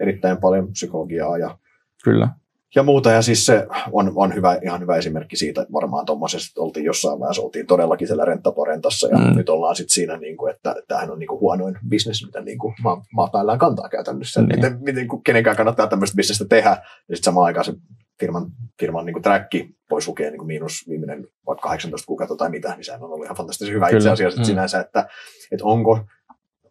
erittäin 0.00 0.36
paljon 0.36 0.72
psykologiaa 0.72 1.38
ja, 1.38 1.58
Kyllä. 2.04 2.28
Ja 2.74 2.82
muuta. 2.82 3.10
Ja 3.10 3.22
siis 3.22 3.46
se 3.46 3.66
on, 3.92 4.12
on 4.14 4.34
hyvä, 4.34 4.58
ihan 4.62 4.80
hyvä 4.80 4.96
esimerkki 4.96 5.36
siitä, 5.36 5.62
että 5.62 5.72
varmaan 5.72 6.06
tuommoisesta 6.06 6.62
oltiin 6.62 6.86
jossain 6.86 7.20
vaiheessa, 7.20 7.42
oltiin 7.42 7.66
todellakin 7.66 8.06
siellä 8.06 8.24
renttaporentassa 8.24 9.08
ja 9.08 9.18
mm. 9.18 9.36
nyt 9.36 9.48
ollaan 9.48 9.76
sitten 9.76 9.94
siinä, 9.94 10.16
niin 10.16 10.36
kuin, 10.36 10.54
että 10.54 10.74
tämähän 10.88 11.10
on 11.10 11.18
niin 11.18 11.28
kuin 11.28 11.40
huonoin 11.40 11.78
bisnes, 11.88 12.26
mitä 12.26 12.40
niin 12.40 12.58
kuin 12.58 12.74
maa, 12.82 13.02
maa 13.12 13.28
päällään 13.32 13.58
kantaa 13.58 13.88
käytännössä. 13.88 14.40
Mm. 14.40 14.46
Miten, 14.46 14.78
miten 14.80 15.08
kenenkään 15.26 15.56
kannattaa 15.56 15.86
tämmöistä 15.86 16.16
bisnestä 16.16 16.44
tehdä 16.48 16.70
ja 17.08 17.16
sitten 17.16 17.24
samaan 17.24 17.46
aikaan 17.46 17.64
se 17.64 17.74
firman, 18.20 18.50
firman 18.80 19.06
niin 19.06 19.22
träkki 19.22 19.68
pois 19.88 20.08
lukee 20.08 20.30
niin 20.30 20.38
kuin 20.38 20.46
miinus 20.46 20.84
viimeinen 20.88 21.26
vaikka 21.46 21.62
18 21.68 22.06
kuukautta 22.06 22.36
tai 22.36 22.50
mitä, 22.50 22.74
niin 22.74 22.84
sehän 22.84 23.02
on 23.02 23.12
ollut 23.12 23.24
ihan 23.24 23.36
fantastisen 23.36 23.74
hyvä 23.74 23.86
Kyllä. 23.86 23.98
itse 23.98 24.10
asiassa 24.10 24.40
mm. 24.40 24.44
sinänsä, 24.44 24.80
että, 24.80 25.08
että 25.52 25.64
onko 25.64 26.00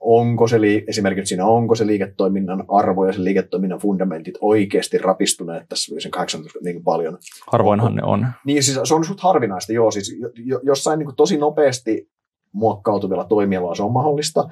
onko 0.04 0.48
se 0.48 0.58
esimerkiksi 0.88 1.30
siinä, 1.30 1.46
onko 1.46 1.76
se 1.76 1.88
liiketoiminnan 1.88 2.66
arvo 2.68 3.06
ja 3.06 3.14
se 3.14 3.24
liiketoiminnan 3.24 3.80
fundamentit 3.80 4.36
oikeasti 4.42 4.98
rapistuneet 4.98 5.64
tässä 5.70 5.96
sen 6.00 6.12
18 6.12 6.60
niin 6.64 6.84
paljon. 6.84 7.18
Harvoinhan 7.52 7.96
ne 7.96 8.02
on. 8.04 8.28
Niin 8.46 8.64
siis 8.64 8.80
se 8.84 8.94
on 8.94 9.06
suht 9.06 9.20
harvinaista, 9.20 9.74
joo. 9.74 9.92
Siis 9.92 10.20
jossain 10.64 11.00
niin 11.00 11.06
kuin 11.06 11.16
tosi 11.16 11.38
nopeasti 11.38 12.10
muokkautuvilla 12.52 13.24
toimialoilla 13.24 13.76
se 13.76 13.84
on 13.84 13.92
mahdollista, 13.92 14.50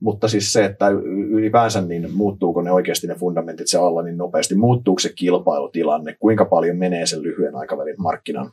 mutta 0.00 0.28
siis 0.28 0.52
se, 0.52 0.64
että 0.64 0.88
ylipäänsä 1.30 1.80
niin 1.80 2.08
muuttuuko 2.14 2.62
ne 2.62 2.72
oikeasti 2.72 3.06
ne 3.06 3.14
fundamentit 3.14 3.66
se 3.68 3.78
alla 3.78 4.02
niin 4.02 4.16
nopeasti, 4.16 4.54
muuttuuko 4.54 4.98
se 4.98 5.12
kilpailutilanne, 5.12 6.16
kuinka 6.20 6.44
paljon 6.44 6.76
menee 6.76 7.06
sen 7.06 7.22
lyhyen 7.22 7.56
aikavälin 7.56 7.94
markkinan, 7.98 8.50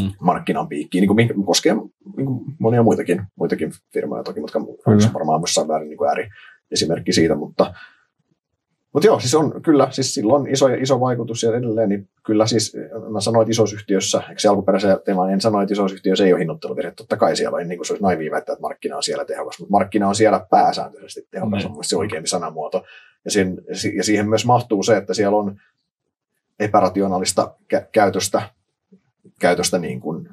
hmm. 0.00 0.10
markkinan 0.20 0.68
piikkiin, 0.68 1.02
niin 1.16 1.28
kuin 1.34 1.46
koskee 1.46 1.74
niin 2.16 2.26
kuin 2.26 2.40
monia 2.58 2.82
muitakin, 2.82 3.22
muitakin 3.36 3.72
firmoja 3.92 4.22
toki, 4.22 4.40
mutta 4.40 4.60
varmaan 5.14 5.40
myös 5.40 5.68
väärin 5.68 5.88
niin 5.88 6.08
ääri 6.08 6.28
esimerkki 6.70 7.12
siitä, 7.12 7.34
mutta 7.34 7.74
mutta 8.94 9.06
joo, 9.06 9.20
siis 9.20 9.34
on 9.34 9.62
kyllä, 9.62 9.88
siis 9.90 10.14
sillä 10.14 10.34
on 10.34 10.48
iso, 10.48 10.68
iso 10.68 11.00
vaikutus 11.00 11.42
ja 11.42 11.56
edelleen, 11.56 11.88
niin 11.88 12.08
kyllä 12.26 12.46
siis 12.46 12.76
mä 13.10 13.20
sanoin, 13.20 13.42
että 13.42 13.50
isosyhtiössä, 13.50 14.22
eikö 14.28 14.40
se 14.40 14.48
alkuperäisellä 14.48 15.00
teemalla 15.04 15.30
en 15.30 15.40
sano, 15.40 15.60
että 15.62 15.72
isosyhtiössä 15.72 16.24
ei 16.24 16.32
ole 16.32 16.40
hinnoitteluvirhe, 16.40 16.92
totta 16.96 17.16
kai 17.16 17.36
siellä 17.36 17.56
on, 17.56 17.68
niin 17.68 17.78
kuin 17.78 17.86
se 17.86 17.92
olisi 17.92 18.02
naivia 18.02 18.30
väittää, 18.30 18.52
että 18.52 18.62
markkina 18.62 18.96
on 18.96 19.02
siellä 19.02 19.24
tehokas, 19.24 19.58
mutta 19.58 19.72
markkina 19.72 20.08
on 20.08 20.14
siellä 20.14 20.46
pääsääntöisesti 20.50 21.28
tehokas, 21.30 21.68
mm. 21.68 21.76
on 21.76 21.84
se 21.84 21.96
oikeampi 21.96 22.28
sanamuoto. 22.28 22.84
Ja, 23.24 23.30
siihen, 23.30 23.62
ja 23.96 24.04
siihen 24.04 24.28
myös 24.28 24.46
mahtuu 24.46 24.82
se, 24.82 24.96
että 24.96 25.14
siellä 25.14 25.36
on 25.36 25.60
epärationaalista 26.60 27.54
kä- 27.74 27.88
käytöstä, 27.92 28.42
käytöstä 29.40 29.78
niin 29.78 30.00
kuin, 30.00 30.28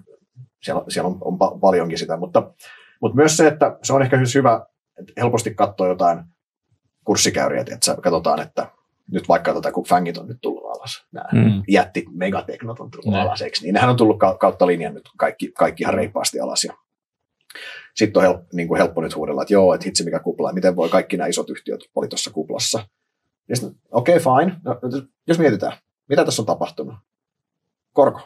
siellä, 0.62 0.84
siellä 0.89 1.08
on, 1.08 1.17
on 1.21 1.34
pa- 1.34 1.60
paljonkin 1.60 1.97
sitä, 1.97 2.17
mutta, 2.17 2.54
mutta 3.01 3.15
myös 3.15 3.38
se, 3.38 3.47
että 3.47 3.77
se 3.84 3.93
on 3.93 4.01
ehkä 4.01 4.17
hyvä, 4.36 4.65
että 4.99 5.13
helposti 5.17 5.56
katsoa 5.56 5.88
jotain 5.88 6.23
kurssikäyriä, 7.06 7.62
että 7.62 7.97
katsotaan, 8.01 8.41
että 8.41 8.67
nyt 9.12 9.27
vaikka 9.27 9.54
tätä, 9.54 9.71
kun 9.71 9.86
fängit 9.88 10.17
on 10.17 10.27
nyt 10.27 10.38
tullut 10.41 10.65
alas, 10.65 11.06
nämä 11.12 11.30
mm. 11.34 11.63
jätti 11.67 12.06
megateknot 12.12 12.80
on 12.80 12.91
tullut 12.91 13.13
ne. 13.13 13.21
alas, 13.21 13.41
eikö? 13.41 13.58
niin 13.62 13.73
nehän 13.73 13.89
on 13.89 13.97
tullut 13.97 14.19
kautta 14.39 14.67
linjan 14.67 14.93
nyt 14.93 15.10
kaikki, 15.17 15.51
kaikki 15.58 15.84
ihan 15.84 15.93
reippaasti 15.93 16.39
alas. 16.39 16.63
Ja 16.63 16.73
sitten 17.95 18.19
on 18.19 18.23
helppo, 18.23 18.45
niin 18.54 18.67
kuin 18.67 18.77
helppo 18.77 19.01
nyt 19.01 19.15
huudella, 19.15 19.41
että 19.41 19.54
joo, 19.54 19.73
että 19.73 19.86
hitsi 19.86 20.04
mikä 20.04 20.19
kupla, 20.19 20.54
miten 20.54 20.75
voi 20.75 20.89
kaikki 20.89 21.17
nämä 21.17 21.27
isot 21.27 21.49
yhtiöt 21.49 21.82
oli 21.95 22.08
tuossa 22.08 22.32
kuplassa. 22.32 22.88
Okei, 23.91 24.17
okay, 24.17 24.19
fine. 24.19 24.58
No, 24.63 24.80
jos 25.27 25.39
mietitään, 25.39 25.77
mitä 26.10 26.25
tässä 26.25 26.41
on 26.41 26.45
tapahtunut? 26.45 26.95
Korko, 27.93 28.21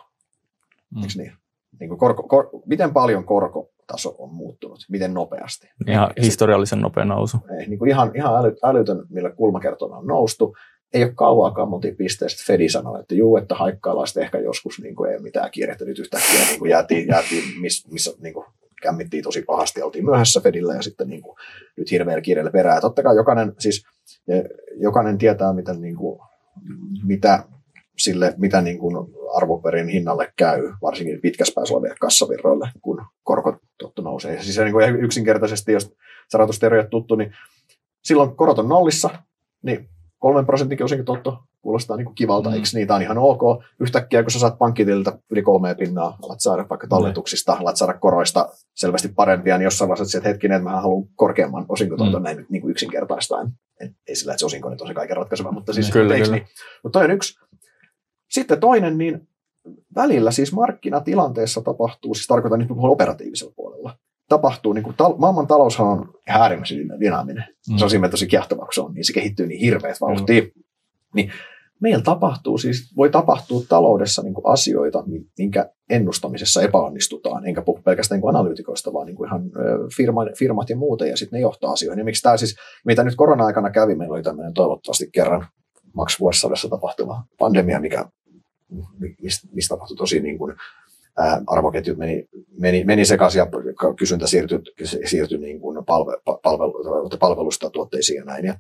mm. 0.95 1.01
eikö 1.01 1.13
niin? 1.15 1.33
niin 1.79 1.89
kuin 1.89 1.99
korko, 1.99 2.23
kor, 2.23 2.49
miten 2.65 2.93
paljon 2.93 3.25
korko 3.25 3.69
taso 3.87 4.15
on 4.17 4.33
muuttunut, 4.33 4.79
miten 4.89 5.13
nopeasti. 5.13 5.67
Ihan 5.87 6.13
ja 6.15 6.23
historiallisen 6.23 6.81
nopea 6.81 7.05
nousu. 7.05 7.37
Ei, 7.59 7.67
niin 7.67 7.79
kuin 7.79 7.89
ihan, 7.89 8.11
ihan 8.15 8.35
äly, 8.35 8.55
älytön, 8.63 9.05
millä 9.09 9.31
kulmakertona 9.31 9.97
on 9.97 10.07
noustu. 10.07 10.55
Ei 10.93 11.03
ole 11.03 11.13
kauaakaan 11.15 11.69
multi 11.69 11.91
pisteestä 11.91 12.43
Fedi 12.47 12.69
sanoi, 12.69 12.99
että 12.99 13.15
juu, 13.15 13.37
että 13.37 13.55
haikkaillaan 13.55 14.07
sitten 14.07 14.23
ehkä 14.23 14.37
joskus, 14.37 14.79
niin 14.81 14.95
kuin 14.95 15.11
ei 15.11 15.19
mitään 15.19 15.51
kiirettä 15.51 15.85
nyt 15.85 15.99
yhtäkkiä, 15.99 16.45
niin 16.47 16.59
kuin 16.59 16.71
jäätiin, 16.71 17.07
jäätiin 17.07 17.43
miss, 17.61 17.87
missä 17.91 18.11
niin 18.21 18.33
kuin 18.33 18.45
kämmittiin 18.81 19.23
tosi 19.23 19.41
pahasti, 19.41 19.81
oltiin 19.81 20.05
myöhässä 20.05 20.41
Fedillä 20.41 20.75
ja 20.75 20.81
sitten 20.81 21.07
niin 21.09 21.21
kuin, 21.21 21.37
nyt 21.77 21.91
hirveällä 21.91 22.21
kiireellä 22.21 22.51
perään. 22.51 22.81
Totta 22.81 23.03
kai 23.03 23.15
jokainen, 23.15 23.53
siis, 23.59 23.85
jokainen 24.75 25.17
tietää, 25.17 25.53
miten, 25.53 25.81
niin 25.81 25.95
kuin, 25.95 26.19
mitä 27.03 27.43
sille, 27.97 28.33
mitä 28.37 28.61
niin 28.61 28.77
kuin 28.77 28.95
arvoperin 29.35 29.87
hinnalle 29.87 30.33
käy, 30.35 30.73
varsinkin 30.81 31.21
pitkässä 31.21 31.53
päässä 31.55 31.73
oleville 31.73 31.95
kassavirroille, 31.99 32.69
kun 32.81 33.05
korko 33.23 33.57
tottu 33.77 34.01
nousee. 34.01 34.43
Siis 34.43 34.57
niin 34.57 34.71
kuin 34.71 34.95
yksinkertaisesti, 34.95 35.71
jos 35.71 35.95
rahoitusteoria 36.33 36.81
on 36.81 36.89
tuttu, 36.89 37.15
niin 37.15 37.35
silloin 38.03 38.35
korot 38.35 38.59
on 38.59 38.69
nollissa, 38.69 39.09
niin 39.61 39.89
kolmen 40.19 40.45
prosentin 40.45 40.83
osinkin 40.83 41.05
totto 41.05 41.43
kuulostaa 41.65 41.97
niin 41.97 42.05
kuin 42.05 42.15
kivalta, 42.15 42.49
mm. 42.49 42.55
eikö 42.55 42.67
niitä 42.73 42.95
on 42.95 43.01
ihan 43.01 43.17
ok. 43.17 43.41
Yhtäkkiä, 43.79 44.23
kun 44.23 44.31
sä 44.31 44.39
saat 44.39 44.57
pankkitililtä 44.57 45.19
yli 45.31 45.41
kolmea 45.41 45.75
pinnaa, 45.75 46.17
alat 46.23 46.39
saada 46.39 46.65
vaikka 46.69 46.87
talletuksista, 46.87 47.55
mm. 47.55 47.61
alat 47.61 47.77
saada 47.77 47.93
koroista 47.93 48.49
selvästi 48.73 49.07
parempia, 49.07 49.57
niin 49.57 49.63
jossain 49.63 49.89
vaiheessa 49.89 50.17
että 50.17 50.29
hetkinen, 50.29 50.57
että 50.57 50.69
mä 50.69 50.81
haluan 50.81 51.07
korkeamman 51.15 51.65
osinkotonton 51.69 52.21
mm. 52.21 52.23
näin 52.23 52.45
niin 52.49 52.61
kuin 52.61 52.71
yksinkertaistaan. 52.71 53.51
ei 54.07 54.15
sillä, 54.15 54.33
että 54.33 54.39
se 54.39 54.45
osinko 54.45 54.67
on 54.67 54.87
se 54.87 54.93
kaiken 54.93 55.17
ratkaiseva, 55.17 55.51
mutta 55.51 55.73
siis 55.73 55.91
kyllä, 55.91 56.17
kyllä. 56.17 56.35
Niin. 56.35 56.47
Mutta 56.83 56.99
toi 56.99 57.05
on 57.05 57.11
yksi. 57.11 57.39
Sitten 58.29 58.59
toinen, 58.59 58.97
niin 58.97 59.27
välillä 59.95 60.31
siis 60.31 60.53
markkinatilanteessa 60.53 61.61
tapahtuu, 61.61 62.13
siis 62.13 62.27
tarkoitan 62.27 62.59
nyt 62.59 62.69
operatiivisella 62.77 63.53
puolella, 63.55 63.97
tapahtuu, 64.29 64.73
niin 64.73 64.83
kuin 64.83 64.95
tal- 64.95 65.17
maailman 65.17 65.47
taloushan 65.47 65.87
on 65.87 66.13
äärimmäisen 66.27 66.99
dynaaminen. 66.99 67.45
Mm. 67.71 67.77
Se 67.77 67.83
on 67.83 67.89
siinä 67.89 68.09
tosi 68.09 68.27
kiehtova, 68.27 68.67
on, 68.77 68.93
niin 68.93 69.05
se 69.05 69.13
kehittyy 69.13 69.47
niin 69.47 69.59
hirveät 69.59 70.01
vauhtia. 70.01 70.41
Mm. 70.41 70.49
Niin 71.15 71.31
meillä 71.81 72.03
tapahtuu 72.03 72.57
siis, 72.57 72.95
voi 72.97 73.09
tapahtua 73.09 73.61
taloudessa 73.69 74.21
niin 74.21 74.33
kuin 74.33 74.45
asioita, 74.47 75.03
minkä 75.37 75.69
ennustamisessa 75.89 76.61
epäonnistutaan, 76.61 77.47
enkä 77.47 77.61
puhu 77.61 77.81
pelkästään 77.81 78.21
niin 78.21 78.29
analyytikoista, 78.29 78.93
vaan 78.93 79.05
niin 79.05 79.15
kuin 79.15 79.27
ihan 79.27 79.41
firma, 79.97 80.25
firmat 80.37 80.69
ja 80.69 80.75
muuta, 80.75 81.05
ja 81.05 81.17
sitten 81.17 81.37
ne 81.37 81.41
johtaa 81.41 81.71
asioihin. 81.71 81.99
Ja 81.99 82.05
miksi 82.05 82.21
tämä 82.21 82.37
siis, 82.37 82.55
mitä 82.85 83.03
nyt 83.03 83.15
korona-aikana 83.15 83.69
kävi, 83.69 83.95
meillä 83.95 84.13
oli 84.13 84.23
tämmöinen 84.23 84.53
toivottavasti 84.53 85.09
kerran 85.13 85.47
maks 85.95 86.19
vuosisadassa 86.19 86.69
tapahtuva 86.69 87.23
pandemia, 87.39 87.79
mikä, 87.79 88.05
mistä, 89.21 89.47
mistä 89.51 89.75
tapahtui 89.75 89.97
tosi 89.97 90.19
niin 90.19 90.37
kuin, 90.37 90.55
ää, 91.17 91.41
arvoketju 91.47 91.95
meni, 91.95 92.27
meni, 92.59 92.83
meni 92.83 93.05
sekaisin 93.05 93.39
ja 93.39 93.47
kysyntä 93.97 94.27
siirtyi, 94.27 94.59
siirtyi 95.05 95.37
niin 95.37 95.59
kuin 95.59 95.85
palve, 95.85 96.17
palvelu, 96.43 97.09
palvelusta 97.19 97.69
tuotteisiin 97.69 98.17
ja 98.17 98.23
näin. 98.23 98.53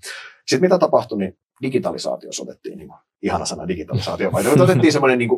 Sitten 0.47 0.61
mitä 0.61 0.77
tapahtui, 0.77 1.17
niin 1.17 1.37
digitalisaatio 1.61 2.29
otettiin, 2.41 2.77
niin 2.77 2.87
kuin, 2.87 2.99
ihana 3.21 3.45
sana 3.45 3.67
digitalisaatio, 3.67 4.31
vai 4.31 4.43
otettiin 4.59 4.93
semmoinen 4.93 5.19
niin 5.19 5.29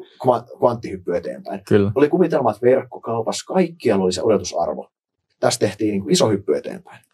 kvanttihyppy 0.59 1.15
eteenpäin. 1.15 1.61
Kyllä. 1.67 1.91
Oli 1.95 2.09
kuvitelma, 2.09 2.51
että 2.51 2.65
verkkokaupassa 2.65 3.53
kaikkialla 3.53 4.03
oli 4.03 4.13
se 4.13 4.21
odotusarvo. 4.21 4.91
Tästä 5.39 5.65
tehtiin 5.65 5.91
niin 5.91 6.01
kuin 6.01 6.13
iso 6.13 6.29
hyppy 6.29 6.57
eteenpäin 6.57 7.06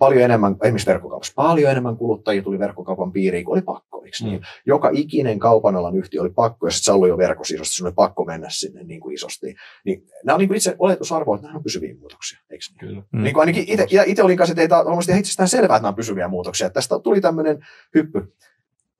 paljon 0.00 0.22
enemmän, 0.22 0.56
esimerkiksi 0.62 0.86
verkkokaupassa, 0.86 1.32
paljon 1.36 1.70
enemmän 1.70 1.96
kuluttajia 1.96 2.42
tuli 2.42 2.58
verkkokaupan 2.58 3.12
piiriin, 3.12 3.44
kun 3.44 3.54
oli 3.54 3.62
pakko. 3.62 4.02
Eikö 4.04 4.16
niin? 4.20 4.40
Mm. 4.40 4.44
Joka 4.66 4.90
ikinen 4.92 5.38
kaupan 5.38 5.76
alan 5.76 5.96
yhtiö 5.96 6.20
oli 6.20 6.30
pakko, 6.30 6.66
jos 6.66 6.78
sä 6.78 6.92
jo 7.08 7.18
verkossa 7.18 7.54
isosti, 7.54 7.74
sun 7.74 7.86
oli 7.86 7.94
pakko 7.94 8.24
mennä 8.24 8.46
sinne 8.50 8.82
niin 8.82 9.00
kuin 9.00 9.14
isosti. 9.14 9.54
Niin, 9.84 10.02
nämä 10.24 10.34
on 10.34 10.38
niin 10.38 10.48
kuin 10.48 10.56
itse 10.56 10.76
oletusarvo, 10.78 11.34
että 11.34 11.46
nämä 11.46 11.56
on 11.56 11.62
pysyviä 11.62 11.94
muutoksia. 12.00 12.38
Eikö 12.50 12.64
niin? 12.70 12.78
Kyllä. 12.78 13.02
Mm. 13.12 13.22
Niin 13.22 13.34
kuin 13.34 13.40
ainakin 13.40 13.64
itse, 13.68 13.86
itse 14.06 14.22
olin 14.22 14.36
kanssa, 14.36 14.52
että 14.52 14.62
ei 14.62 14.68
tämä 14.68 14.80
on 14.80 15.18
itsestään 15.18 15.48
selvää, 15.48 15.76
että 15.76 15.82
nämä 15.82 15.88
on 15.88 15.94
pysyviä 15.94 16.28
muutoksia. 16.28 16.66
Että 16.66 16.74
tästä 16.74 16.98
tuli 16.98 17.20
tämmöinen 17.20 17.66
hyppy. 17.94 18.34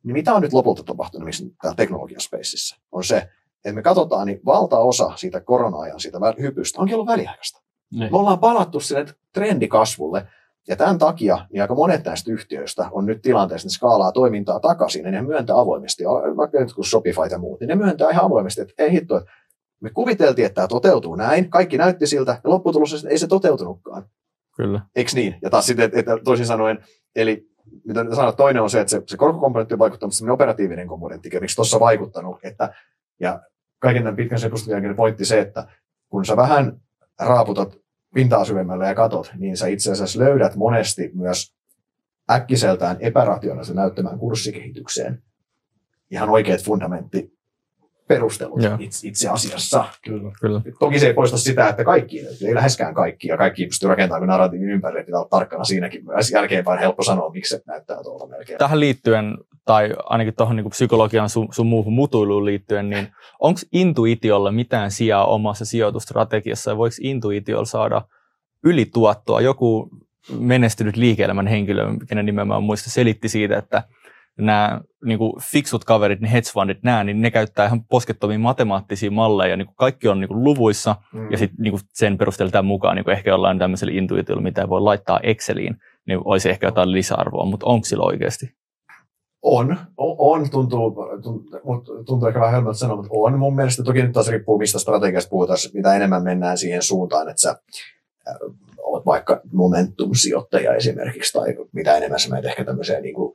Niin 0.02 0.12
mitä 0.12 0.34
on 0.34 0.42
nyt 0.42 0.52
lopulta 0.52 0.82
tapahtunut 0.82 1.26
missä 1.26 1.44
täällä 1.62 1.76
teknologiaspaceissa? 1.76 2.76
On 2.92 3.04
se, 3.04 3.16
että 3.64 3.72
me 3.72 3.82
katsotaan, 3.82 4.26
niin 4.26 4.40
valtaosa 4.46 5.16
siitä 5.16 5.40
korona-ajan, 5.40 6.00
siitä 6.00 6.18
hypystä 6.40 6.80
onkin 6.80 6.94
ollut 6.94 7.08
väliaikaista. 7.08 7.62
Ne. 7.92 8.10
Me 8.10 8.18
ollaan 8.18 8.38
palattu 8.38 8.80
sille 8.80 9.06
trendikasvulle, 9.32 10.26
ja 10.68 10.76
tämän 10.76 10.98
takia 10.98 11.46
niin 11.52 11.62
aika 11.62 11.74
monet 11.74 12.04
näistä 12.04 12.32
yhtiöistä 12.32 12.88
on 12.92 13.06
nyt 13.06 13.22
tilanteessa, 13.22 13.66
että 13.66 13.74
skaalaa 13.74 14.12
toimintaa 14.12 14.60
takaisin, 14.60 15.04
ja 15.04 15.10
ne 15.10 15.22
myöntää 15.22 15.58
avoimesti, 15.58 16.04
vaikka 16.36 16.60
nyt 16.60 16.74
kun 16.74 16.84
Shopify 16.84 17.20
ja 17.30 17.38
muut, 17.38 17.60
niin 17.60 17.68
ne 17.68 17.74
myöntää 17.74 18.10
ihan 18.10 18.24
avoimesti, 18.24 18.60
että 18.60 18.74
ei 18.78 18.92
hitto, 18.92 19.16
että 19.16 19.30
me 19.80 19.90
kuviteltiin, 19.90 20.46
että 20.46 20.54
tämä 20.54 20.68
toteutuu 20.68 21.14
näin, 21.14 21.50
kaikki 21.50 21.78
näytti 21.78 22.06
siltä, 22.06 22.40
ja 22.44 22.50
lopputulos 22.50 22.94
että 22.94 23.08
ei 23.08 23.18
se 23.18 23.26
toteutunutkaan. 23.26 24.04
Kyllä. 24.56 24.80
Eikö 24.96 25.10
niin? 25.14 25.34
Ja 25.42 25.50
taas 25.50 25.66
sitten, 25.66 25.90
että, 25.94 26.18
toisin 26.24 26.46
sanoen, 26.46 26.84
eli 27.16 27.46
mitä 27.84 28.14
sanoa, 28.14 28.32
toinen 28.32 28.62
on 28.62 28.70
se, 28.70 28.80
että 28.80 28.90
se, 28.90 29.02
se 29.06 29.16
korkokomponentti 29.16 29.74
on 29.74 29.78
vaikuttanut, 29.78 30.14
mutta 30.20 30.32
operatiivinen 30.32 30.88
komponentti, 30.88 31.40
miksi 31.40 31.56
tuossa 31.56 31.80
vaikuttanut, 31.80 32.36
että, 32.42 32.74
ja 33.20 33.40
kaiken 33.78 34.02
tämän 34.02 34.16
pitkän 34.16 34.38
sepustelun 34.40 34.74
jälkeen 34.74 34.96
pointti 34.96 35.24
se, 35.24 35.40
että 35.40 35.66
kun 36.08 36.24
sä 36.24 36.36
vähän 36.36 36.80
raaputat 37.20 37.79
pintaa 38.14 38.44
syvemmälle 38.44 38.86
ja 38.86 38.94
katot, 38.94 39.32
niin 39.36 39.56
sä 39.56 39.66
itse 39.66 39.92
asiassa 39.92 40.18
löydät 40.18 40.56
monesti 40.56 41.10
myös 41.14 41.54
äkkiseltään 42.30 42.96
epärationaalisen 43.00 43.76
näyttämään 43.76 44.18
kurssikehitykseen. 44.18 45.22
Ihan 46.10 46.28
oikeat 46.28 46.64
fundamentti 46.64 47.39
perustelut 48.10 48.58
itse, 48.78 49.08
itse 49.08 49.28
asiassa. 49.28 49.84
Kyllä. 50.04 50.32
Kyllä. 50.40 50.60
Toki 50.78 50.98
se 50.98 51.06
ei 51.06 51.14
poista 51.14 51.38
sitä, 51.38 51.68
että 51.68 51.84
kaikki 51.84 52.20
ei 52.46 52.54
läheskään 52.54 52.94
kaikki, 52.94 53.28
ja 53.28 53.36
kaikki 53.36 53.66
pystyy 53.66 53.88
rakentamaan 53.88 54.28
narratiivin 54.28 54.70
ympärille, 54.70 55.04
pitää 55.04 55.20
olla 55.20 55.28
tarkkana 55.28 55.64
siinäkin. 55.64 56.04
Myös 56.04 56.30
jälkeenpäin 56.30 56.78
helppo 56.78 57.02
sanoa, 57.02 57.30
miksi 57.30 57.56
se 57.56 57.62
näyttää 57.66 58.02
tuolta 58.02 58.26
melkein. 58.26 58.58
Tähän 58.58 58.80
liittyen, 58.80 59.38
tai 59.64 59.94
ainakin 60.04 60.34
tuohon 60.36 60.56
niin 60.56 60.70
psykologian 60.70 61.28
sun, 61.28 61.48
sun 61.50 61.66
muuhun 61.66 61.92
mutuiluun 61.92 62.44
liittyen, 62.44 62.90
niin 62.90 63.08
onko 63.40 63.60
intuitiolla 63.72 64.52
mitään 64.52 64.90
sijaa 64.90 65.26
omassa 65.26 65.64
sijoitustrategiassa, 65.64 66.70
ja 66.70 66.76
voiko 66.76 66.96
intuitiolla 67.00 67.64
saada 67.64 68.02
ylituottoa? 68.64 69.40
Joku 69.40 69.90
menestynyt 70.38 70.96
liike-elämän 70.96 71.46
henkilö, 71.46 71.86
kenen 72.08 72.26
nimenomaan 72.26 72.62
muista, 72.62 72.90
selitti 72.90 73.28
siitä, 73.28 73.58
että 73.58 73.82
nämä 74.40 74.80
niin 75.04 75.18
kuin 75.18 75.32
fiksut 75.42 75.84
kaverit, 75.84 76.20
ne 76.20 76.32
hedge 76.32 76.50
fundit, 76.52 76.82
nämä, 76.82 77.04
niin 77.04 77.20
ne 77.20 77.30
käyttää 77.30 77.66
ihan 77.66 77.84
poskettomia 77.84 78.38
matemaattisia 78.38 79.10
malleja, 79.10 79.56
niin 79.56 79.66
kuin 79.66 79.76
kaikki 79.76 80.08
on 80.08 80.20
niin 80.20 80.28
kuin 80.28 80.44
luvuissa, 80.44 80.96
mm. 81.12 81.30
ja 81.30 81.38
sitten 81.38 81.62
niin 81.62 81.72
kuin 81.72 81.80
sen 81.92 82.18
perusteella 82.18 82.50
tämän 82.50 82.64
mukaan 82.64 82.96
niin 82.96 83.04
kuin 83.04 83.12
ehkä 83.12 83.30
jollain 83.30 83.58
tämmöisellä 83.58 83.94
intuitiolla, 83.94 84.42
mitä 84.42 84.68
voi 84.68 84.80
laittaa 84.80 85.20
Exceliin, 85.22 85.76
niin 86.06 86.20
olisi 86.24 86.50
ehkä 86.50 86.66
jotain 86.66 86.92
lisäarvoa, 86.92 87.44
mutta 87.44 87.66
onko 87.66 87.84
sillä 87.84 88.04
oikeasti? 88.04 88.50
On, 89.42 89.76
on, 89.96 90.50
tuntuu, 90.50 90.96
tuntuu, 91.22 92.04
tuntuu 92.04 92.28
ehkä 92.28 92.40
vähän 92.40 92.52
helpolta 92.52 92.78
sanoa, 92.78 92.96
mutta 92.96 93.10
on. 93.12 93.38
Mun 93.38 93.56
mielestä 93.56 93.82
toki 93.82 94.02
nyt 94.02 94.12
taas 94.12 94.28
riippuu, 94.28 94.58
mistä 94.58 94.78
strategiasta 94.78 95.30
puhutaan, 95.30 95.58
mitä 95.74 95.94
enemmän 95.94 96.22
mennään 96.22 96.58
siihen 96.58 96.82
suuntaan, 96.82 97.28
että 97.28 97.40
sä 97.42 97.56
oot 98.82 99.06
vaikka 99.06 99.40
momentum-sijoittaja 99.52 100.74
esimerkiksi, 100.74 101.32
tai 101.32 101.56
mitä 101.72 101.96
enemmän 101.96 102.20
sä 102.20 102.28
menet 102.28 102.44
ehkä 102.44 102.64
tämmöiseen 102.64 103.02
niin 103.02 103.14
kuin 103.14 103.34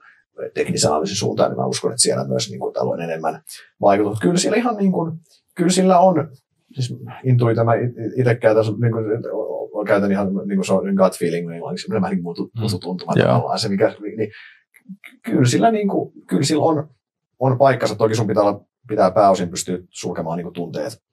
teknisen 0.53 0.91
analyysin 0.91 1.17
suuntaan, 1.17 1.51
niin 1.51 1.59
mä 1.59 1.65
uskon, 1.65 1.91
että 1.91 2.01
siellä 2.01 2.27
myös 2.27 2.49
niin 2.49 2.59
kuin, 2.59 2.73
on 2.79 3.01
enemmän 3.01 3.41
vaikutus. 3.81 4.19
Kyllä 4.19 4.37
siellä 4.37 4.57
ihan 4.57 4.77
niin 4.77 4.91
kuin, 4.91 5.19
kyllä 5.55 5.71
sillä 5.71 5.99
on, 5.99 6.29
siis 6.73 6.95
intuita, 7.23 7.63
mä 7.63 7.71
itsekään 8.17 8.55
tässä 8.55 8.71
niin 8.81 8.91
kuin, 8.91 9.05
käytän 9.85 10.11
ihan 10.11 10.27
niin 10.27 10.57
kuin 10.57 10.65
se 10.65 10.73
on 10.73 10.93
gut 10.95 11.19
feeling 11.19 11.51
englanniksi, 11.51 11.91
vähän 11.91 12.11
niin 12.11 12.23
kuin 12.23 12.35
mutu 12.61 12.79
tuntuma 12.79 13.13
mm. 13.15 13.21
tavallaan 13.21 13.59
se, 13.59 13.69
mikä, 13.69 13.95
niin, 14.17 14.31
kyllä 15.25 15.45
sillä, 15.45 15.71
niin 15.71 15.87
kuin, 15.87 16.11
kyllä 16.27 16.43
sillä 16.43 16.63
on, 16.63 16.89
on 17.39 17.57
paikkansa. 17.57 17.95
Toki 17.95 18.15
sun 18.15 18.27
pitää, 18.27 18.43
olla, 18.43 18.65
pitää 18.87 19.11
pääosin 19.11 19.49
pystyä 19.49 19.77
sulkemaan 19.89 20.37
niin 20.37 20.45
kuin 20.45 20.53
tunteet 20.53 21.05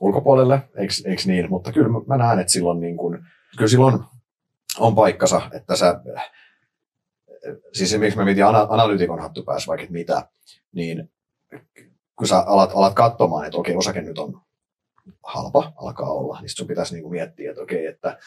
ulkopuolelle, 0.00 0.62
eikö, 0.76 0.94
eikö 1.04 1.22
niin? 1.26 1.50
Mutta 1.50 1.72
kyllä 1.72 1.88
mä 2.06 2.16
näen, 2.16 2.38
että 2.38 2.52
silloin, 2.52 2.80
niin 2.80 2.96
kuin, 2.96 3.18
kyllä 3.56 3.68
silloin 3.68 3.98
on 4.78 4.94
paikkansa, 4.94 5.42
että 5.52 5.76
sä, 5.76 6.00
siis 7.72 7.98
miksi 7.98 8.18
mä 8.18 8.24
mietin 8.24 8.44
analyytikon 8.44 9.20
hattu 9.20 9.42
päässä 9.42 9.66
vaikka 9.66 9.86
mitä, 9.90 10.28
niin 10.72 11.10
kun 12.16 12.26
sä 12.28 12.38
alat, 12.38 12.70
alat 12.74 12.94
katsomaan, 12.94 13.46
että 13.46 13.58
okei, 13.58 13.76
osake 13.76 14.02
nyt 14.02 14.18
on 14.18 14.40
halpa, 15.22 15.72
alkaa 15.76 16.12
olla, 16.12 16.40
niin 16.40 16.50
sun 16.50 16.66
pitäisi 16.66 16.94
niin 16.94 17.02
kuin 17.02 17.12
miettiä, 17.12 17.50
että 17.50 17.62
okei, 17.62 17.86
että 17.86 18.18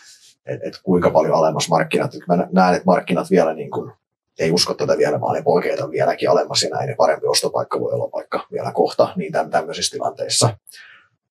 et, 0.45 0.59
et 0.63 0.79
kuinka 0.83 1.09
paljon 1.09 1.33
alemmas 1.33 1.69
markkinat, 1.69 2.11
mä 2.27 2.47
näen, 2.51 2.75
että 2.75 2.85
markkinat 2.85 3.29
vielä 3.29 3.53
niin 3.53 3.71
kuin, 3.71 3.91
ei 4.39 4.51
usko 4.51 4.73
tätä 4.73 4.97
vielä, 4.97 5.21
vaan 5.21 5.35
ne 5.35 5.43
polkeita 5.43 5.91
vieläkin 5.91 6.29
alemmas 6.29 6.63
ja 6.63 6.69
näin, 6.69 6.89
ja 6.89 6.95
parempi 6.97 7.27
ostopaikka 7.27 7.79
voi 7.79 7.93
olla 7.93 8.09
vaikka 8.13 8.47
vielä 8.51 8.71
kohta, 8.71 9.13
niin 9.15 9.31
tämmöisissä 9.51 9.91
tilanteissa. 9.91 10.57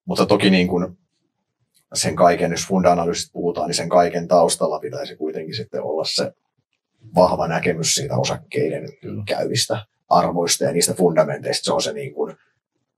Mutta 0.05 0.27
toki 0.27 0.51
niin 0.51 0.69
kuin 0.69 0.99
sen 1.95 2.17
kaiken, 2.17 2.51
jos 2.51 2.67
funda-analyysistä 2.67 3.33
puhutaan, 3.33 3.67
niin 3.67 3.75
sen 3.75 3.89
kaiken 3.89 4.29
taustalla 4.29 4.79
pitäisi 4.79 5.17
kuitenkin 5.17 5.55
sitten 5.57 5.83
olla 5.83 6.05
se 6.05 6.33
vahva 7.15 7.49
näkemys 7.49 7.95
siitä 7.95 8.17
osakkeiden 8.17 8.89
käyvistä 9.27 9.87
arvoista 10.09 10.65
ja 10.65 10.73
niistä 10.73 10.95
fundamenteista. 10.95 11.65
Se 11.65 11.73
on 11.73 11.83
se, 11.83 11.93
niin 11.93 12.15
kuin, 12.15 12.37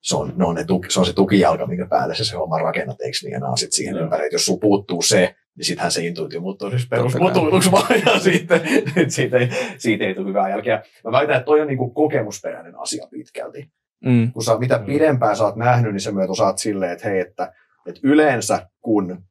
se 0.01 0.17
on, 0.17 0.33
no, 0.37 0.53
ne 0.53 0.65
tuki, 0.65 0.91
se, 0.91 1.01
on 1.01 1.07
se 1.07 1.13
tukijalka, 1.13 1.67
minkä 1.67 1.87
päälle 1.87 2.15
se, 2.15 2.25
se 2.25 2.37
homma 2.37 2.59
rakennat, 2.59 3.01
eikö 3.01 3.19
niin? 3.23 3.33
Ja 3.33 3.57
sitten 3.57 3.77
siihen 3.77 3.97
ympärille. 3.97 4.29
Jos 4.33 4.47
sun 4.47 4.61
puuttuu 4.61 5.03
se, 5.03 5.35
niin 5.57 5.65
sittenhän 5.65 5.93
se 5.93 6.07
intuitio 6.07 6.41
muuttuu 6.41 6.71
siis 6.71 6.89
perusmutuiluksi 6.89 7.71
vaan, 7.71 8.01
ja 8.07 8.19
sitten, 8.31 8.61
siitä, 9.09 9.37
ei, 9.37 9.49
siitä 9.79 10.05
ei 10.05 10.15
tule 10.15 10.29
hyvää 10.29 10.49
jälkeä. 10.49 10.83
Mä 11.05 11.13
väitän, 11.13 11.37
että 11.37 11.47
toi 11.47 11.61
on 11.61 11.67
niin 11.67 11.79
kuin 11.79 11.95
kokemusperäinen 11.95 12.79
asia 12.79 13.07
pitkälti. 13.11 13.71
Mm. 14.05 14.33
Kun 14.33 14.45
sä, 14.45 14.59
mitä 14.59 14.79
mm. 14.79 14.85
pidempään 14.85 15.37
sä 15.37 15.45
oot 15.45 15.57
nähnyt, 15.57 15.93
niin 15.93 16.01
sä 16.01 16.13
myötä 16.13 16.33
osaat 16.33 16.59
silleen, 16.59 16.93
että 16.93 17.09
hei, 17.09 17.21
että, 17.21 17.53
että 17.87 18.01
yleensä 18.03 18.69
kun 18.81 19.25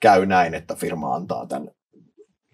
käy 0.00 0.26
näin, 0.26 0.54
että 0.54 0.74
firma 0.74 1.14
antaa 1.14 1.46
tämän, 1.46 1.68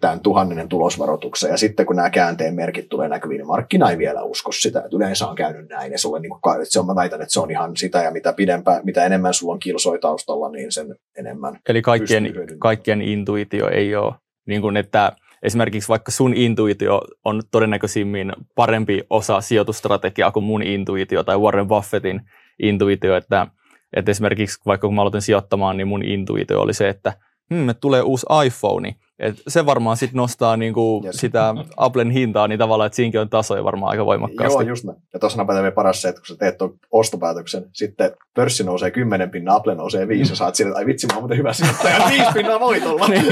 tämän 0.01 0.19
tuhannenen 0.19 0.69
tulosvaroituksen, 0.69 1.49
ja 1.49 1.57
sitten 1.57 1.85
kun 1.85 1.95
nämä 1.95 2.09
käänteen 2.09 2.55
merkit 2.55 2.89
tulee 2.89 3.09
näkyviin, 3.09 3.37
niin 3.37 3.47
markkina 3.47 3.91
ei 3.91 3.97
vielä 3.97 4.23
usko 4.23 4.51
sitä, 4.51 4.79
että 4.79 4.97
yleensä 4.97 5.27
on 5.27 5.35
käynyt 5.35 5.69
näin, 5.69 5.91
ja 5.91 5.99
sulle 5.99 6.19
niin 6.19 6.29
kuin, 6.29 6.61
että 6.61 6.71
se 6.71 6.79
on, 6.79 6.85
mä 6.85 6.95
väitän, 6.95 7.21
että 7.21 7.33
se 7.33 7.39
on 7.39 7.51
ihan 7.51 7.77
sitä, 7.77 8.03
ja 8.03 8.11
mitä, 8.11 8.33
pidempään, 8.33 8.81
mitä 8.83 9.05
enemmän 9.05 9.33
sulla 9.33 9.53
on 9.53 9.59
kilsoi 9.59 9.99
taustalla, 9.99 10.49
niin 10.49 10.71
sen 10.71 10.95
enemmän 11.17 11.59
Eli 11.69 11.81
kaikkien, 11.81 12.33
kaikkien 12.59 13.01
intuitio 13.01 13.69
ei 13.69 13.95
ole, 13.95 14.13
niin 14.47 14.61
kuin, 14.61 14.77
että 14.77 15.11
esimerkiksi 15.43 15.89
vaikka 15.89 16.11
sun 16.11 16.33
intuitio 16.33 17.01
on 17.25 17.41
todennäköisimmin 17.51 18.33
parempi 18.55 19.03
osa 19.09 19.41
sijoitustrategiaa 19.41 20.31
kuin 20.31 20.43
mun 20.43 20.63
intuitio 20.63 21.23
tai 21.23 21.37
Warren 21.37 21.67
Buffettin 21.67 22.21
intuitio, 22.59 23.15
että, 23.15 23.47
että 23.95 24.11
esimerkiksi 24.11 24.59
vaikka 24.65 24.87
kun 24.87 24.95
mä 24.95 25.01
aloitin 25.01 25.21
sijoittamaan, 25.21 25.77
niin 25.77 25.87
mun 25.87 26.05
intuitio 26.05 26.61
oli 26.61 26.73
se, 26.73 26.89
että 26.89 27.13
hmm, 27.53 27.69
että 27.69 27.81
tulee 27.81 28.01
uusi 28.01 28.25
iPhone, 28.45 28.95
et 29.19 29.35
se 29.47 29.65
varmaan 29.65 29.97
sitten 29.97 30.17
nostaa 30.17 30.57
niinku 30.57 31.01
yes. 31.05 31.15
sitä 31.15 31.53
Applen 31.77 32.11
hintaa 32.11 32.47
niin 32.47 32.59
tavallaan, 32.59 32.85
että 32.85 32.95
siinäkin 32.95 33.19
on 33.19 33.29
tasoja 33.29 33.63
varmaan 33.63 33.89
aika 33.89 34.05
voimakkaasti. 34.05 34.63
Joo, 34.63 34.69
just 34.69 34.83
näin. 34.83 34.97
Ja 35.13 35.19
tuossa 35.19 35.47
vielä 35.47 35.71
paras 35.71 36.01
se, 36.01 36.09
että 36.09 36.21
kun 36.21 36.27
sä 36.27 36.35
teet 36.35 36.57
tuon 36.57 36.73
ostopäätöksen, 36.91 37.65
sitten 37.73 38.11
pörssi 38.35 38.63
nousee 38.63 38.91
10 38.91 39.29
pinnaa, 39.29 39.55
Apple 39.55 39.75
nousee 39.75 40.07
5, 40.07 40.31
ja 40.31 40.35
saat 40.35 40.55
sille, 40.55 40.69
että 40.69 40.79
ai 40.79 40.85
vitsi, 40.85 41.07
mä 41.07 41.13
oon 41.13 41.21
muuten 41.21 41.37
hyvä 41.37 41.53
sijoittaja, 41.53 42.09
5 42.09 42.23
pinnaa 42.33 42.59
voitolla. 42.59 43.07
niin. 43.09 43.25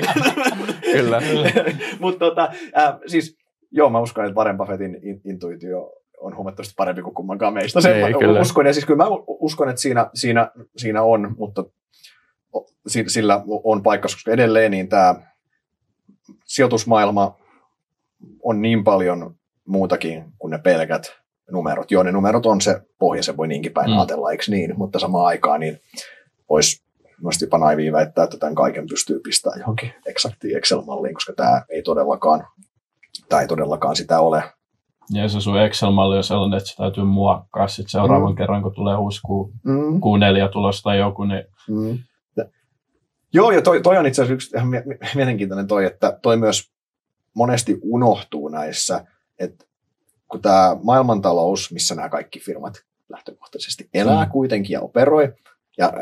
Kyllä. 0.91 1.21
Mutta 1.99 2.19
tota, 2.19 2.49
äh, 2.77 2.93
siis 3.07 3.37
joo, 3.71 3.89
mä 3.89 3.99
uskon, 3.99 4.25
että 4.25 4.35
Warren 4.35 4.57
Buffettin 4.57 4.97
intuitio 5.25 5.91
on 6.21 6.35
huomattavasti 6.35 6.73
parempi 6.77 7.01
kuin 7.01 7.15
kummankaan 7.15 7.53
meistä. 7.53 7.81
Se 7.81 7.91
Ei, 7.91 8.13
kyllä. 8.13 8.41
uskon, 8.41 8.65
ja 8.65 8.73
siis 8.73 8.85
kyllä 8.85 9.03
mä 9.03 9.09
uskon, 9.27 9.69
että 9.69 9.81
siinä, 9.81 10.09
siinä, 10.13 10.51
siinä 10.77 11.03
on, 11.03 11.35
mutta 11.37 11.63
sillä 13.07 13.43
on 13.47 13.83
paikka, 13.83 14.05
koska 14.05 14.31
edelleen 14.31 14.71
niin 14.71 14.89
tämä 14.89 15.15
sijoitusmaailma 16.45 17.35
on 18.43 18.61
niin 18.61 18.83
paljon 18.83 19.35
muutakin 19.67 20.25
kuin 20.37 20.51
ne 20.51 20.57
pelkät 20.57 21.13
numerot. 21.51 21.91
Joo, 21.91 22.03
ne 22.03 22.11
numerot 22.11 22.45
on 22.45 22.61
se 22.61 22.81
pohja, 22.99 23.23
se 23.23 23.37
voi 23.37 23.47
niinkin 23.47 23.73
päin 23.73 23.89
mm. 23.89 23.97
ajatella, 23.97 24.31
eikö 24.31 24.43
niin? 24.47 24.77
Mutta 24.77 24.99
samaan 24.99 25.25
aikaan 25.25 25.59
niin 25.59 25.79
olisi 26.49 26.85
mielestäni 27.21 27.47
jopa 27.47 27.57
naiviin 27.57 27.93
väittää, 27.93 28.23
että 28.23 28.37
tämän 28.37 28.55
kaiken 28.55 28.87
pystyy 28.87 29.19
pistämään 29.19 29.59
johonkin 29.59 29.93
eksaktiin 30.05 30.57
Excel-malliin, 30.57 31.13
koska 31.13 31.33
tämä 31.33 31.61
ei 31.69 31.81
todellakaan, 31.81 32.47
tämä 33.29 33.41
ei 33.41 33.47
todellakaan 33.47 33.95
sitä 33.95 34.19
ole. 34.19 34.43
Ja 35.09 35.29
se 35.29 35.41
sun 35.41 35.61
Excel-malli 35.61 36.17
on 36.17 36.23
sellainen, 36.23 36.57
että 36.57 36.69
se 36.69 36.75
täytyy 36.75 37.03
muokkaa 37.03 37.67
sitten 37.67 37.89
seuraavan 37.89 38.31
mm. 38.31 38.35
kerran, 38.35 38.63
kun 38.63 38.75
tulee 38.75 38.97
uusi 38.97 39.21
Q, 39.21 39.29
mm. 39.63 39.95
Q4-tulos 39.95 40.81
tai 40.81 40.97
joku, 40.97 41.23
niin 41.23 41.43
mm. 41.69 41.97
Joo, 43.35 43.51
ja 43.51 43.61
toi, 43.61 43.81
toi 43.81 43.97
on 43.97 44.05
itse 44.05 44.21
asiassa 44.21 44.33
yksi 44.33 44.55
ihan 44.55 44.69
mielenkiintoinen 45.15 45.67
toi, 45.67 45.85
että 45.85 46.19
toi 46.21 46.37
myös 46.37 46.71
monesti 47.33 47.79
unohtuu 47.81 48.49
näissä, 48.49 49.05
että 49.39 49.65
kun 50.27 50.41
tämä 50.41 50.77
maailmantalous, 50.83 51.71
missä 51.71 51.95
nämä 51.95 52.09
kaikki 52.09 52.39
firmat 52.39 52.73
lähtökohtaisesti 53.09 53.89
elää 53.93 54.25
mm. 54.25 54.31
kuitenkin 54.31 54.73
ja 54.73 54.81
operoi, 54.81 55.33
ja, 55.77 55.93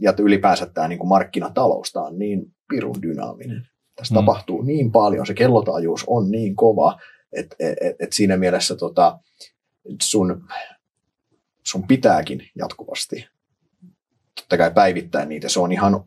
ja 0.00 0.14
ylipäänsä 0.18 0.66
tämä 0.66 0.88
niin 0.88 0.98
kuin 0.98 1.08
markkinatalous, 1.08 1.92
tämä 1.92 2.06
on 2.06 2.18
niin 2.18 2.54
pirun 2.68 3.02
dynaaminen. 3.02 3.68
Tässä 3.96 4.14
mm. 4.14 4.16
tapahtuu 4.16 4.62
niin 4.62 4.92
paljon, 4.92 5.26
se 5.26 5.34
kellotaajuus 5.34 6.04
on 6.06 6.30
niin 6.30 6.56
kova, 6.56 7.00
että 7.32 7.56
et, 7.58 7.76
et, 7.80 7.96
et 7.98 8.12
siinä 8.12 8.36
mielessä 8.36 8.76
tota, 8.76 9.18
sun, 10.02 10.44
sun 11.66 11.86
pitääkin 11.86 12.42
jatkuvasti 12.54 13.26
totta 14.34 14.56
kai 14.56 14.70
päivittää 14.70 15.24
niitä. 15.24 15.48
Se 15.48 15.60
on 15.60 15.72
ihan 15.72 16.04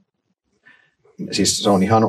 siis 1.32 1.64
se 1.64 1.70
on 1.70 1.84
ihan 1.84 2.04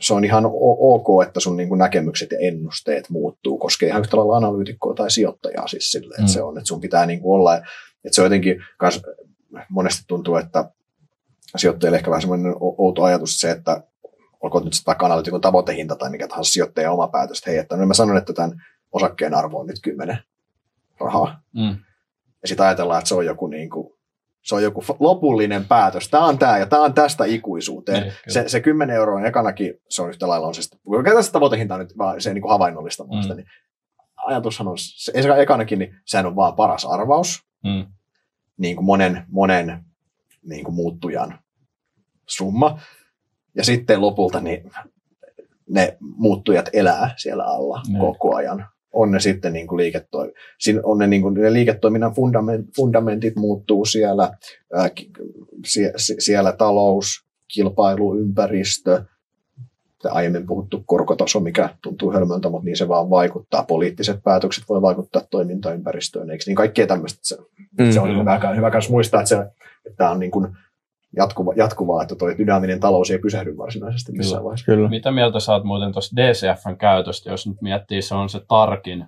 se 0.00 0.14
on 0.14 0.24
ihan 0.24 0.44
ok, 0.78 1.22
että 1.26 1.40
sun 1.40 1.56
niin 1.56 1.68
kuin 1.68 1.78
näkemykset 1.78 2.30
ja 2.32 2.38
ennusteet 2.38 3.10
muuttuu, 3.10 3.58
koskee 3.58 3.88
ihan 3.88 4.00
yhtä 4.02 4.16
lailla 4.16 4.36
analyytikkoa 4.36 4.94
tai 4.94 5.10
sijoittajaa 5.10 5.68
siis 5.68 5.90
sille, 5.90 6.14
että 6.14 6.22
mm. 6.22 6.28
se 6.28 6.42
on, 6.42 6.58
että 6.58 6.68
sun 6.68 6.80
pitää 6.80 7.06
niin 7.06 7.20
kuin 7.20 7.34
olla, 7.34 7.56
että 7.56 7.66
se 8.10 8.20
on 8.20 8.26
jotenkin, 8.26 8.62
kans, 8.78 9.02
monesti 9.68 10.04
tuntuu, 10.08 10.36
että 10.36 10.70
sijoittajille 11.56 11.96
ehkä 11.96 12.10
vähän 12.10 12.20
semmoinen 12.20 12.54
outo 12.58 13.02
ajatus 13.02 13.36
se, 13.36 13.50
että 13.50 13.82
olkoon 14.40 14.64
nyt 14.64 14.72
sitten 14.72 14.86
vaikka 14.86 15.06
analyytikon 15.06 15.40
tavoitehinta 15.40 15.96
tai 15.96 16.10
mikä 16.10 16.28
tahansa 16.28 16.52
sijoittaja 16.52 16.92
oma 16.92 17.08
päätös, 17.08 17.38
että 17.38 17.50
hei, 17.50 17.58
että 17.58 17.76
no 17.76 17.86
mä 17.86 17.94
sanon, 17.94 18.16
että 18.16 18.32
tämän 18.32 18.62
osakkeen 18.92 19.34
arvo 19.34 19.60
on 19.60 19.66
nyt 19.66 19.80
10 19.82 20.18
rahaa. 21.00 21.42
Mm. 21.52 21.76
Ja 22.42 22.48
sitten 22.48 22.66
ajatellaan, 22.66 22.98
että 22.98 23.08
se 23.08 23.14
on 23.14 23.26
joku 23.26 23.46
niin 23.46 23.70
kuin 23.70 23.93
se 24.44 24.54
on 24.54 24.62
joku 24.62 24.84
lopullinen 24.98 25.64
päätös. 25.64 26.08
Tämä 26.08 26.24
on 26.24 26.38
tämä 26.38 26.58
ja 26.58 26.66
tämä 26.66 26.82
on 26.82 26.94
tästä 26.94 27.24
ikuisuuteen. 27.24 28.02
Niin, 28.02 28.12
se, 28.28 28.44
se 28.46 28.60
10 28.60 28.96
euroa 28.96 29.18
on 29.18 29.26
ekanakin, 29.26 29.74
se 29.88 30.02
on 30.02 30.08
yhtä 30.08 30.28
lailla 30.28 30.46
on 30.46 30.54
se, 30.54 30.60
kun 30.84 31.04
tässä 31.04 31.32
tavoitehinta 31.32 31.78
nyt 31.78 31.98
vaan 31.98 32.20
se 32.20 32.34
niin 32.34 32.42
kuin 32.42 32.52
havainnollista 32.52 33.04
mm. 33.04 33.36
niin 33.36 33.46
ajatushan 34.16 34.68
on, 34.68 34.78
se 34.78 35.12
ekanakin, 35.38 35.78
niin 35.78 35.96
sehän 36.04 36.26
on 36.26 36.36
vaan 36.36 36.54
paras 36.54 36.84
arvaus, 36.84 37.42
mm. 37.64 37.86
niin 38.56 38.76
kuin 38.76 38.86
monen, 38.86 39.24
monen 39.28 39.84
niin 40.42 40.64
kuin 40.64 40.74
muuttujan 40.74 41.38
summa. 42.28 42.78
Ja 43.54 43.64
sitten 43.64 44.00
lopulta 44.00 44.40
niin 44.40 44.70
ne 45.68 45.96
muuttujat 46.00 46.68
elää 46.72 47.14
siellä 47.16 47.44
alla 47.44 47.82
niin. 47.86 47.98
koko 47.98 48.36
ajan 48.36 48.66
on 48.94 49.10
ne 49.10 49.20
sitten 49.20 49.52
niin 49.52 49.66
kuin 49.66 49.76
liiketoi, 49.76 50.32
on 50.82 50.98
ne, 50.98 51.06
niin 51.06 51.22
kuin, 51.22 51.34
ne 51.34 51.52
liiketoiminnan 51.52 52.14
fundament, 52.14 52.66
fundamentit 52.76 53.36
muuttuu 53.36 53.84
siellä, 53.84 54.30
ää, 54.74 54.90
sie, 55.66 55.92
siellä 56.18 56.52
talous, 56.52 57.24
kilpailu, 57.54 58.18
ympäristö, 58.18 59.04
aiemmin 60.10 60.46
puhuttu 60.46 60.82
korkotaso, 60.86 61.40
mikä 61.40 61.68
tuntuu 61.82 62.12
hölmöltä, 62.12 62.48
mutta 62.48 62.64
niin 62.64 62.76
se 62.76 62.88
vaan 62.88 63.10
vaikuttaa. 63.10 63.64
Poliittiset 63.64 64.20
päätökset 64.24 64.64
voi 64.68 64.82
vaikuttaa 64.82 65.22
toimintaympäristöön, 65.30 66.30
eikö 66.30 66.44
niin 66.46 66.56
kaikkea 66.56 66.86
tämmöistä. 66.86 67.18
Se, 67.22 67.36
mm-hmm. 67.36 67.92
se 67.92 68.00
on 68.00 68.18
hyvä, 68.18 68.54
hyvä 68.56 68.70
myös 68.70 68.90
muistaa, 68.90 69.20
että, 69.20 69.28
se, 69.28 69.36
että 69.86 69.96
tämä 69.96 70.10
on 70.10 70.18
niin 70.18 70.30
kuin 70.30 70.48
jatkuva, 71.16 71.52
jatkuvaa, 71.56 72.02
että 72.02 72.14
tuo 72.14 72.28
dynaaminen 72.38 72.80
talous 72.80 73.10
ei 73.10 73.18
pysähdy 73.18 73.56
varsinaisesti 73.56 74.12
missään 74.12 74.38
Kyllä. 74.38 74.44
vaiheessa. 74.44 74.66
Kyllä. 74.66 74.88
Mitä 74.88 75.10
mieltä 75.10 75.40
saat 75.40 75.64
muuten 75.64 75.92
tuosta 75.92 76.16
DCFn 76.16 76.76
käytöstä, 76.76 77.30
jos 77.30 77.46
nyt 77.46 77.62
miettii, 77.62 78.02
se 78.02 78.14
on 78.14 78.28
se 78.28 78.40
tarkin 78.48 79.06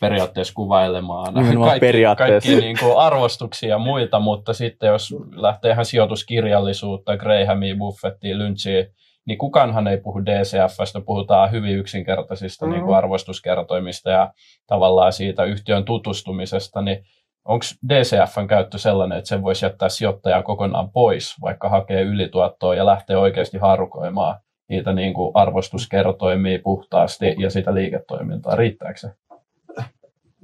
periaatteessa 0.00 0.54
kuvailemaan 0.54 1.34
kaikki, 1.34 1.80
periaatteessa. 1.80 2.48
kaikki 2.48 2.60
niin 2.66 2.76
kuin 2.80 2.98
arvostuksia 2.98 3.68
ja 3.68 3.78
muita, 3.78 4.20
mutta 4.20 4.52
sitten 4.52 4.88
jos 4.88 5.14
lähtee 5.32 5.72
ihan 5.72 5.84
sijoituskirjallisuutta, 5.84 7.16
Grahamia, 7.16 7.76
Buffettia, 7.76 8.38
Lynchia, 8.38 8.84
niin 9.24 9.38
kukaanhan 9.38 9.86
ei 9.86 9.98
puhu 9.98 10.24
DCFstä, 10.24 11.00
puhutaan 11.00 11.50
hyvin 11.50 11.76
yksinkertaisista 11.76 12.66
mm-hmm. 12.66 12.76
niin 12.76 12.84
kuin 12.84 12.96
arvostuskertoimista 12.96 14.10
ja 14.10 14.32
tavallaan 14.66 15.12
siitä 15.12 15.44
yhtiön 15.44 15.84
tutustumisesta, 15.84 16.82
niin 16.82 17.04
onko 17.50 17.64
DCFn 17.88 18.46
käyttö 18.48 18.78
sellainen, 18.78 19.18
että 19.18 19.28
sen 19.28 19.42
voisi 19.42 19.64
jättää 19.64 19.88
sijoittajan 19.88 20.44
kokonaan 20.44 20.90
pois, 20.90 21.34
vaikka 21.40 21.68
hakee 21.68 22.02
ylituottoa 22.02 22.74
ja 22.74 22.86
lähtee 22.86 23.16
oikeasti 23.16 23.58
harukoimaan 23.58 24.40
niitä 24.68 24.92
niin 24.92 25.14
kuin 25.14 25.30
arvostuskertoimia 25.34 26.58
puhtaasti 26.64 27.34
ja 27.38 27.50
sitä 27.50 27.74
liiketoimintaa. 27.74 28.56
Riittääkö 28.56 28.98
se? 28.98 29.08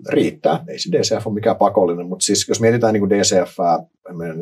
Riittää. 0.09 0.65
Ei 0.69 0.79
se 0.79 0.93
DCF 0.93 1.27
ole 1.27 1.35
mikään 1.35 1.57
pakollinen, 1.57 2.09
mutta 2.09 2.25
siis 2.25 2.49
jos 2.49 2.61
mietitään 2.61 2.93
niin 2.93 3.01
kuin 3.01 3.11
DCF, 3.11 3.57
meidän, 4.13 4.39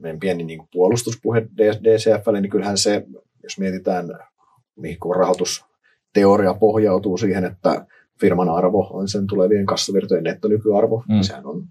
meidän 0.00 0.20
pieni 0.20 0.44
niin 0.44 0.58
kuin 0.58 0.68
puolustuspuhe 0.72 1.42
DCFlle, 1.58 2.40
niin 2.40 2.50
kyllähän 2.50 2.78
se, 2.78 3.06
jos 3.42 3.58
mietitään, 3.58 4.08
mihin 4.76 4.98
rahoitusteoria 5.16 6.54
pohjautuu 6.54 7.16
siihen, 7.16 7.44
että 7.44 7.86
firman 8.20 8.48
arvo 8.48 8.90
on 8.92 9.08
sen 9.08 9.26
tulevien 9.26 9.66
kassavirtojen 9.66 10.24
nettonykyarvo. 10.24 11.04
Mm. 11.08 11.22
Sehän 11.22 11.46
on 11.46 11.64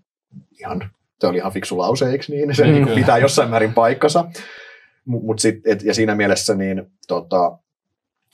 ihan, 0.60 0.90
se 1.20 1.28
oli 1.28 1.38
ihan 1.38 1.52
fiksu 1.52 1.78
lause, 1.78 2.10
eikö 2.10 2.26
niin? 2.30 2.56
Se 2.56 2.66
mm. 2.66 2.72
niin 2.72 2.88
pitää 2.88 3.18
jossain 3.18 3.50
määrin 3.50 3.74
paikkansa. 3.74 4.26
Mut 5.06 5.40
sit, 5.40 5.68
et, 5.68 5.84
ja 5.84 5.94
siinä 5.94 6.16
mielessä 6.16 6.56
niin, 6.56 6.92
tota, 7.08 7.58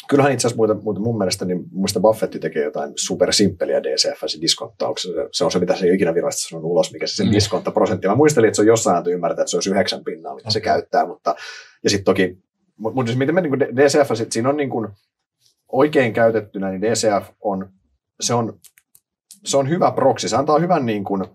kyllähän 0.10 0.34
itse 0.34 0.48
asiassa 0.48 0.58
muuten, 0.58 0.84
muuten 0.84 1.04
mun 1.04 1.18
mielestä, 1.18 1.46
niin 1.46 1.64
muista 1.72 2.00
Buffetti 2.00 2.40
tekee 2.40 2.64
jotain 2.64 2.94
supersimppeliä 2.96 3.84
DCF 3.84 4.24
se. 4.28 5.10
Se 5.32 5.46
on 5.46 5.52
se, 5.52 5.60
mitä 5.60 5.76
se 5.76 5.86
ei 5.86 5.96
ikinä 5.96 6.14
virallisesti 6.14 6.50
sanonut 6.50 6.72
ulos, 6.72 6.94
mikä 6.94 7.08
se 7.08 7.16
sen 7.16 7.28
mm. 7.28 7.32
diskonttaprosentti. 7.32 8.08
Mä 8.08 8.16
muistelin, 8.16 8.48
että 8.48 8.56
se 8.56 8.62
on 8.62 8.68
jossain 8.68 8.98
antu 8.98 9.10
ymmärtää, 9.10 9.42
että 9.42 9.50
se 9.50 9.58
olisi 9.58 9.70
yhdeksän 9.70 10.04
pinnaa, 10.04 10.36
mitä 10.36 10.44
okay. 10.44 10.52
se 10.52 10.62
käyttää, 10.62 11.06
mutta 11.06 11.36
ja 11.84 11.90
sitten 11.90 12.06
toki, 12.06 12.38
mutta 12.78 12.96
mut, 12.96 13.16
miten 13.18 13.36
me 13.36 13.42
niin 13.42 13.60
DCF, 13.60 14.12
sit, 14.14 14.32
siinä 14.32 14.50
on 14.50 14.58
niin 14.58 14.70
kuin, 14.70 14.88
oikein 15.72 16.14
käytettynä, 16.14 16.70
niin 16.70 16.82
DCF 16.82 17.30
on 17.42 17.70
se 18.22 18.34
on, 18.34 18.60
se 19.46 19.58
on 19.58 19.70
hyvä 19.70 19.92
proksi. 19.92 20.30
Se 20.30 20.36
antaa 20.36 20.60
hyvän 20.60 20.86
niin 20.86 21.04
kuin, 21.04 21.26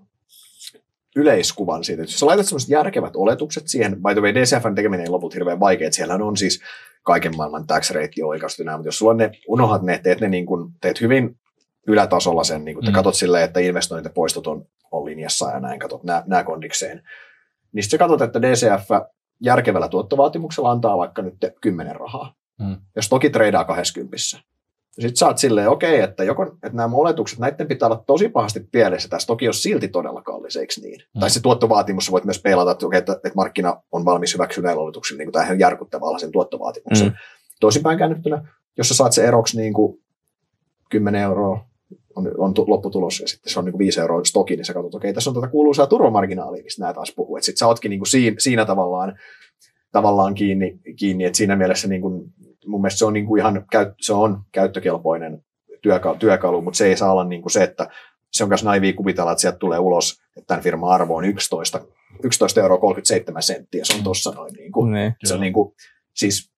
yleiskuvan 1.16 1.84
siitä. 1.84 2.02
Jos 2.02 2.18
sä 2.18 2.26
laitat 2.26 2.46
sellaiset 2.46 2.70
järkevät 2.70 3.16
oletukset 3.16 3.68
siihen, 3.68 4.02
by 4.02 4.12
the 4.12 4.20
way, 4.20 4.34
DCFn 4.34 4.74
tekeminen 4.74 5.04
ei 5.04 5.10
lopulta 5.10 5.34
hirveän 5.34 5.60
vaikea, 5.60 5.92
siellä 5.92 6.14
on 6.14 6.36
siis 6.36 6.60
kaiken 7.02 7.36
maailman 7.36 7.66
tax 7.66 7.90
rate 7.90 8.24
oikaistu 8.24 8.62
mutta 8.64 8.88
jos 8.88 8.98
sulla 8.98 9.10
on 9.10 9.16
ne, 9.16 9.30
unohat 9.48 9.82
ne, 9.82 10.00
teet 10.02 10.20
ne 10.20 10.28
niin 10.28 10.46
kuin, 10.46 10.72
teet 10.80 11.00
hyvin 11.00 11.38
ylätasolla 11.86 12.44
sen, 12.44 12.64
niin 12.64 12.74
kuin, 12.74 12.84
te 12.84 12.90
mm. 12.90 12.94
katsot 12.94 13.14
silleen, 13.14 13.44
että 13.44 13.60
investoinnit 13.60 14.04
ja 14.04 14.10
poistot 14.14 14.46
on, 14.46 14.66
on 14.90 15.04
linjassa 15.04 15.50
ja 15.50 15.60
näin, 15.60 15.80
katsot 15.80 16.04
nämä, 16.04 16.22
nämä 16.26 16.44
kondikseen. 16.44 17.02
Niin 17.72 17.82
sitten 17.82 17.98
katsot, 17.98 18.22
että 18.22 18.42
DCF 18.42 18.88
järkevällä 19.40 19.88
tuottovaatimuksella 19.88 20.70
antaa 20.70 20.98
vaikka 20.98 21.22
nyt 21.22 21.34
10 21.60 21.96
rahaa. 21.96 22.34
Mm. 22.60 22.76
Jos 22.96 23.08
toki 23.08 23.30
treidaa 23.30 23.64
20. 23.64 24.16
Sitten 24.92 25.16
sä 25.16 25.26
oot 25.26 25.38
silleen, 25.38 25.68
okei, 25.68 25.94
okay, 25.94 26.10
että, 26.10 26.24
joko, 26.24 26.42
että 26.42 26.76
nämä 26.76 26.96
oletukset, 26.96 27.38
näiden 27.38 27.68
pitää 27.68 27.88
olla 27.88 28.04
tosi 28.06 28.28
pahasti 28.28 28.60
pielessä. 28.72 29.08
Tässä 29.08 29.26
toki 29.26 29.48
on 29.48 29.54
silti 29.54 29.88
todella 29.88 30.22
kallis, 30.22 30.56
eikö 30.56 30.74
niin? 30.82 31.02
Mm. 31.14 31.20
Tai 31.20 31.30
se 31.30 31.42
tuottovaatimus, 31.42 32.10
voit 32.10 32.24
myös 32.24 32.42
peilata, 32.42 32.70
että, 32.70 32.86
okay, 32.86 32.98
että, 32.98 33.12
että 33.12 33.32
markkina 33.36 33.82
on 33.92 34.04
valmis 34.04 34.34
hyväksyä 34.34 34.64
näillä 34.64 34.82
oletuksilla 34.82 35.18
niin 35.18 35.32
tähän 35.32 35.58
järkyttävällä 35.58 36.18
sen 36.18 36.32
tuottovaatimuksen. 36.32 37.08
Mm. 37.08 37.14
Toisinpäin 37.60 37.98
käännettynä, 37.98 38.48
jos 38.78 38.88
sä 38.88 38.94
saat 38.94 39.12
se 39.12 39.24
eroksi 39.24 39.56
niin 39.56 39.72
kuin 39.72 40.02
10 40.90 41.20
euroa 41.20 41.70
on, 42.16 42.30
on 42.38 42.54
lopputulos 42.66 43.20
ja 43.20 43.28
sitten 43.28 43.52
se 43.52 43.58
on 43.58 43.64
niin 43.64 43.72
kuin 43.72 43.78
5 43.78 44.00
euroa 44.00 44.24
stoki, 44.24 44.56
niin 44.56 44.64
sä 44.64 44.74
katsot, 44.74 44.94
okei, 44.94 45.08
okay, 45.08 45.14
tässä 45.14 45.30
on 45.30 45.34
tätä 45.34 45.48
kuuluisaa 45.48 45.86
turvamarginaalia, 45.86 46.62
mistä 46.62 46.82
nämä 46.82 46.94
taas 46.94 47.12
puhuu. 47.16 47.38
Sitten 47.40 47.58
sä 47.58 47.66
ootkin 47.66 47.90
niin 47.90 48.00
kuin 48.00 48.08
siinä, 48.08 48.36
siinä 48.38 48.64
tavallaan, 48.64 49.18
tavallaan 49.92 50.34
kiinni, 50.34 50.80
kiinni, 50.96 51.24
että 51.24 51.36
siinä 51.36 51.56
mielessä 51.56 51.88
niin 51.88 52.00
kuin 52.00 52.32
mun 52.66 52.80
mielestä 52.80 52.98
se 52.98 53.04
on, 53.04 53.12
niin 53.12 53.26
kuin 53.26 53.40
ihan 53.40 53.66
se 54.00 54.12
on 54.12 54.42
käyttökelpoinen 54.52 55.44
työkalu, 55.82 56.16
työkalu, 56.16 56.62
mutta 56.62 56.76
se 56.76 56.86
ei 56.86 56.96
saa 56.96 57.12
olla 57.12 57.24
niin 57.24 57.42
kuin 57.42 57.52
se, 57.52 57.62
että 57.62 57.88
se 58.32 58.42
on 58.44 58.48
myös 58.48 58.64
naivia 58.64 58.92
kuvitella, 58.92 59.32
että 59.32 59.40
sieltä 59.40 59.58
tulee 59.58 59.78
ulos, 59.78 60.20
että 60.36 60.46
tämän 60.46 60.62
firman 60.62 60.90
arvo 60.90 61.16
on 61.16 61.24
11, 61.24 61.80
11 62.22 62.60
euroa 62.60 62.78
37 62.78 63.42
senttiä, 63.42 63.84
se 63.84 63.94
on 63.94 64.02
tuossa 64.02 64.30
noin. 64.30 64.52
Niin. 64.52 64.72
Kuin, 64.72 64.92
ne, 64.92 65.16
se 65.24 65.34
on 65.34 65.40
niin 65.40 65.52
kuin, 65.52 65.74
siis 66.14 66.50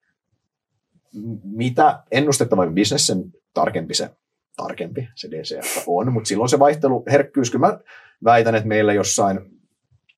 mitä 1.43 2.03
ennustettavampi 2.11 2.73
bisnes, 2.73 3.07
sen 3.07 3.23
tarkempi 3.53 3.93
se, 3.93 4.09
tarkempi 4.55 5.07
se 5.15 5.31
DCF 5.31 5.83
on, 5.87 6.13
mutta 6.13 6.27
silloin 6.27 6.49
se 6.49 6.59
vaihtelu, 6.59 7.03
herkkyys, 7.11 7.51
kyllä 7.51 7.67
mä 7.67 7.79
väitän, 8.23 8.55
että 8.55 8.67
meillä 8.67 8.93
jossain, 8.93 9.39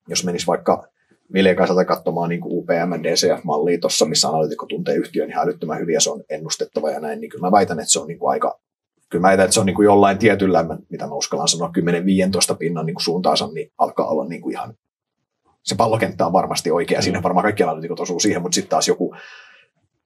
jos 0.08 0.24
menisi 0.24 0.46
vaikka 0.46 0.88
Viljen 1.32 1.56
kanssa 1.56 1.84
katsomaan 1.84 2.28
niin 2.28 2.40
UPM 2.44 3.02
DCF-mallia 3.02 3.78
tuossa, 3.80 4.06
missä 4.06 4.28
analytikko 4.28 4.66
tuntee 4.66 4.94
yhtiön 4.94 5.30
ihan 5.30 5.44
älyttömän 5.44 5.78
hyvin 5.78 5.94
ja 5.94 6.00
se 6.00 6.10
on 6.10 6.22
ennustettava 6.28 6.90
ja 6.90 7.00
näin, 7.00 7.20
niin 7.20 7.30
kyllä 7.30 7.46
mä 7.46 7.52
väitän, 7.52 7.80
että 7.80 7.92
se 7.92 8.00
on 8.00 8.06
niin 8.06 8.18
kuin 8.18 8.30
aika, 8.30 8.58
kyllä 9.08 9.22
mä 9.22 9.28
väitän, 9.28 9.44
että 9.44 9.54
se 9.54 9.60
on 9.60 9.66
niin 9.66 9.76
kuin 9.76 9.84
jollain 9.84 10.18
tietyllä, 10.18 10.64
mitä 10.88 11.06
mä 11.06 11.14
uskallan 11.14 11.48
sanoa, 11.48 11.72
10-15 12.52 12.56
pinnan 12.58 12.86
niin 12.86 12.94
kuin 12.94 13.04
suuntaansa, 13.04 13.48
niin 13.54 13.72
alkaa 13.78 14.06
olla 14.06 14.24
niin 14.28 14.40
kuin 14.40 14.52
ihan, 14.52 14.74
se 15.62 15.74
pallokenttä 15.74 16.26
on 16.26 16.32
varmasti 16.32 16.70
oikea, 16.70 16.98
mm. 16.98 17.02
siinä 17.02 17.22
varmaan 17.22 17.44
kaikki 17.44 17.62
analytikot 17.62 18.00
osuu 18.00 18.20
siihen, 18.20 18.42
mutta 18.42 18.54
sitten 18.54 18.70
taas 18.70 18.88
joku, 18.88 19.14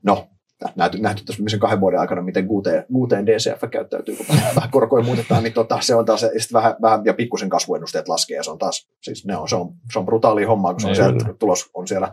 no 0.02 0.28
nähty, 0.76 0.98
nähty 0.98 1.24
tässä 1.24 1.38
viimeisen 1.38 1.60
kahden 1.60 1.80
vuoden 1.80 2.00
aikana, 2.00 2.22
miten 2.22 2.46
Guuteen 2.92 3.26
DCF 3.26 3.70
käyttäytyy, 3.70 4.16
kun 4.16 4.26
vähän 4.56 4.70
korkoja 4.70 5.04
muutetaan, 5.04 5.42
niin 5.42 5.52
tota, 5.52 5.78
se 5.80 5.94
on 5.94 6.04
taas, 6.04 6.22
ja 6.22 6.28
vähän, 6.52 6.74
vähän, 6.82 7.00
ja 7.04 7.14
pikkusen 7.14 7.48
kasvuennusteet 7.48 8.08
laskee, 8.08 8.36
ja 8.36 8.42
se 8.42 8.50
on 8.50 8.58
taas, 8.58 8.88
siis 9.02 9.26
ne 9.26 9.36
on, 9.36 9.48
se 9.48 9.56
on, 9.56 9.72
se 9.92 9.98
on 9.98 10.06
brutaali 10.06 10.44
homma, 10.44 10.72
kun 10.72 10.80
se 10.80 10.86
on 10.86 10.92
niin, 10.92 11.20
siellä, 11.20 11.34
tulos 11.38 11.70
on 11.74 11.88
siellä 11.88 12.12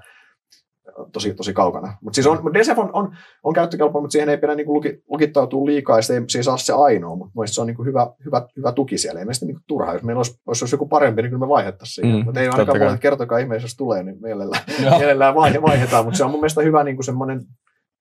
tosi, 1.12 1.34
tosi 1.34 1.54
kaukana. 1.54 1.98
Mutta 2.02 2.16
siis 2.16 2.28
on, 2.28 2.54
DCF 2.54 2.80
on, 2.80 2.90
on, 2.94 3.16
on 3.44 3.54
käyttökelpoinen, 3.54 4.04
mutta 4.04 4.12
siihen 4.12 4.30
ei 4.30 4.38
pidä 4.38 4.56
niinku 4.56 4.74
luki, 4.74 5.04
lukittautua 5.10 5.66
liikaa, 5.66 5.98
ja 5.98 6.02
se 6.02 6.14
ei 6.14 6.22
siis 6.28 6.48
ole 6.48 6.58
se 6.58 6.74
ainoa, 6.74 7.16
mutta 7.16 7.34
se 7.46 7.62
on 7.62 7.68
niinku 7.68 7.84
hyvä, 7.84 8.08
hyvä, 8.26 8.42
hyvä 8.58 8.72
tuki 8.72 8.98
siellä. 8.98 9.20
Ei 9.20 9.26
meistä 9.26 9.46
niinku 9.46 9.62
turhaa. 9.68 9.94
Jos 9.94 10.04
meillä 10.04 10.20
olisi, 10.20 10.40
olisi, 10.48 10.64
olisi 10.64 10.74
joku 10.74 10.88
parempi, 10.88 11.22
niin 11.22 11.30
kyllä 11.30 11.46
me 11.46 11.50
vaihettaisiin 11.50 11.96
siihen. 11.96 12.20
Mm, 12.20 12.26
mutta 12.26 12.42
ei 12.42 12.48
ainakaan 12.48 12.80
mulle, 12.80 12.98
kertokaa 12.98 13.38
ihmeessä, 13.38 13.66
jos 13.66 13.76
tulee, 13.76 14.04
niin 14.04 14.18
mielellään, 14.22 14.64
mielellään 15.00 15.36
vaihe, 15.36 15.62
vaihdetaan. 15.62 16.06
Mutta 16.06 16.18
se 16.18 16.24
on 16.24 16.32
mun 16.32 16.40
mielestä 16.40 16.62
hyvä 16.62 16.84
niinku 16.84 17.04
semmoinen 17.04 17.42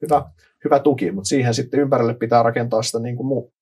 hyvä, 0.02 0.30
hyvä 0.64 0.78
tuki, 0.78 1.12
mutta 1.12 1.28
siihen 1.28 1.54
sitten 1.54 1.80
ympärille 1.80 2.14
pitää 2.14 2.42
rakentaa 2.42 2.82
sitä, 2.82 2.98
niin 2.98 3.16
kuin 3.16 3.26
muu, 3.26 3.52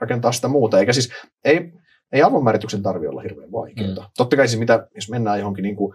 rakentaa 0.00 0.32
sitä 0.32 0.48
muuta. 0.48 0.80
Eikä 0.80 0.92
siis, 0.92 1.10
ei, 1.44 1.72
ei 2.12 2.22
arvonmäärityksen 2.22 2.82
tarvitse 2.82 3.08
olla 3.08 3.22
hirveän 3.22 3.52
vaikeaa. 3.52 3.88
Mm. 3.88 4.10
Totta 4.16 4.36
kai 4.36 4.48
siis 4.48 4.58
mitä, 4.58 4.88
jos 4.94 5.10
mennään 5.10 5.38
johonkin 5.38 5.62
niin 5.62 5.76
kuin, 5.76 5.94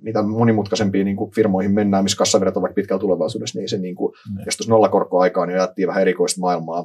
mitä 0.00 0.22
monimutkaisempiin 0.22 1.04
niin 1.04 1.16
kuin 1.16 1.30
firmoihin 1.30 1.74
mennään, 1.74 2.04
missä 2.04 2.18
kassavirrat 2.18 2.56
ovat 2.56 2.74
pitkällä 2.74 3.00
tulevaisuudessa, 3.00 3.58
niin 3.58 3.68
se 3.68 3.78
niin 3.78 3.94
kuin, 3.94 4.12
mm. 4.30 4.42
jos 4.46 4.56
tuossa 4.56 4.72
nollakorkkoaikaa, 4.72 5.46
niin 5.46 5.58
ajattiin 5.58 5.88
vähän 5.88 6.02
erikoista 6.02 6.40
maailmaa 6.40 6.84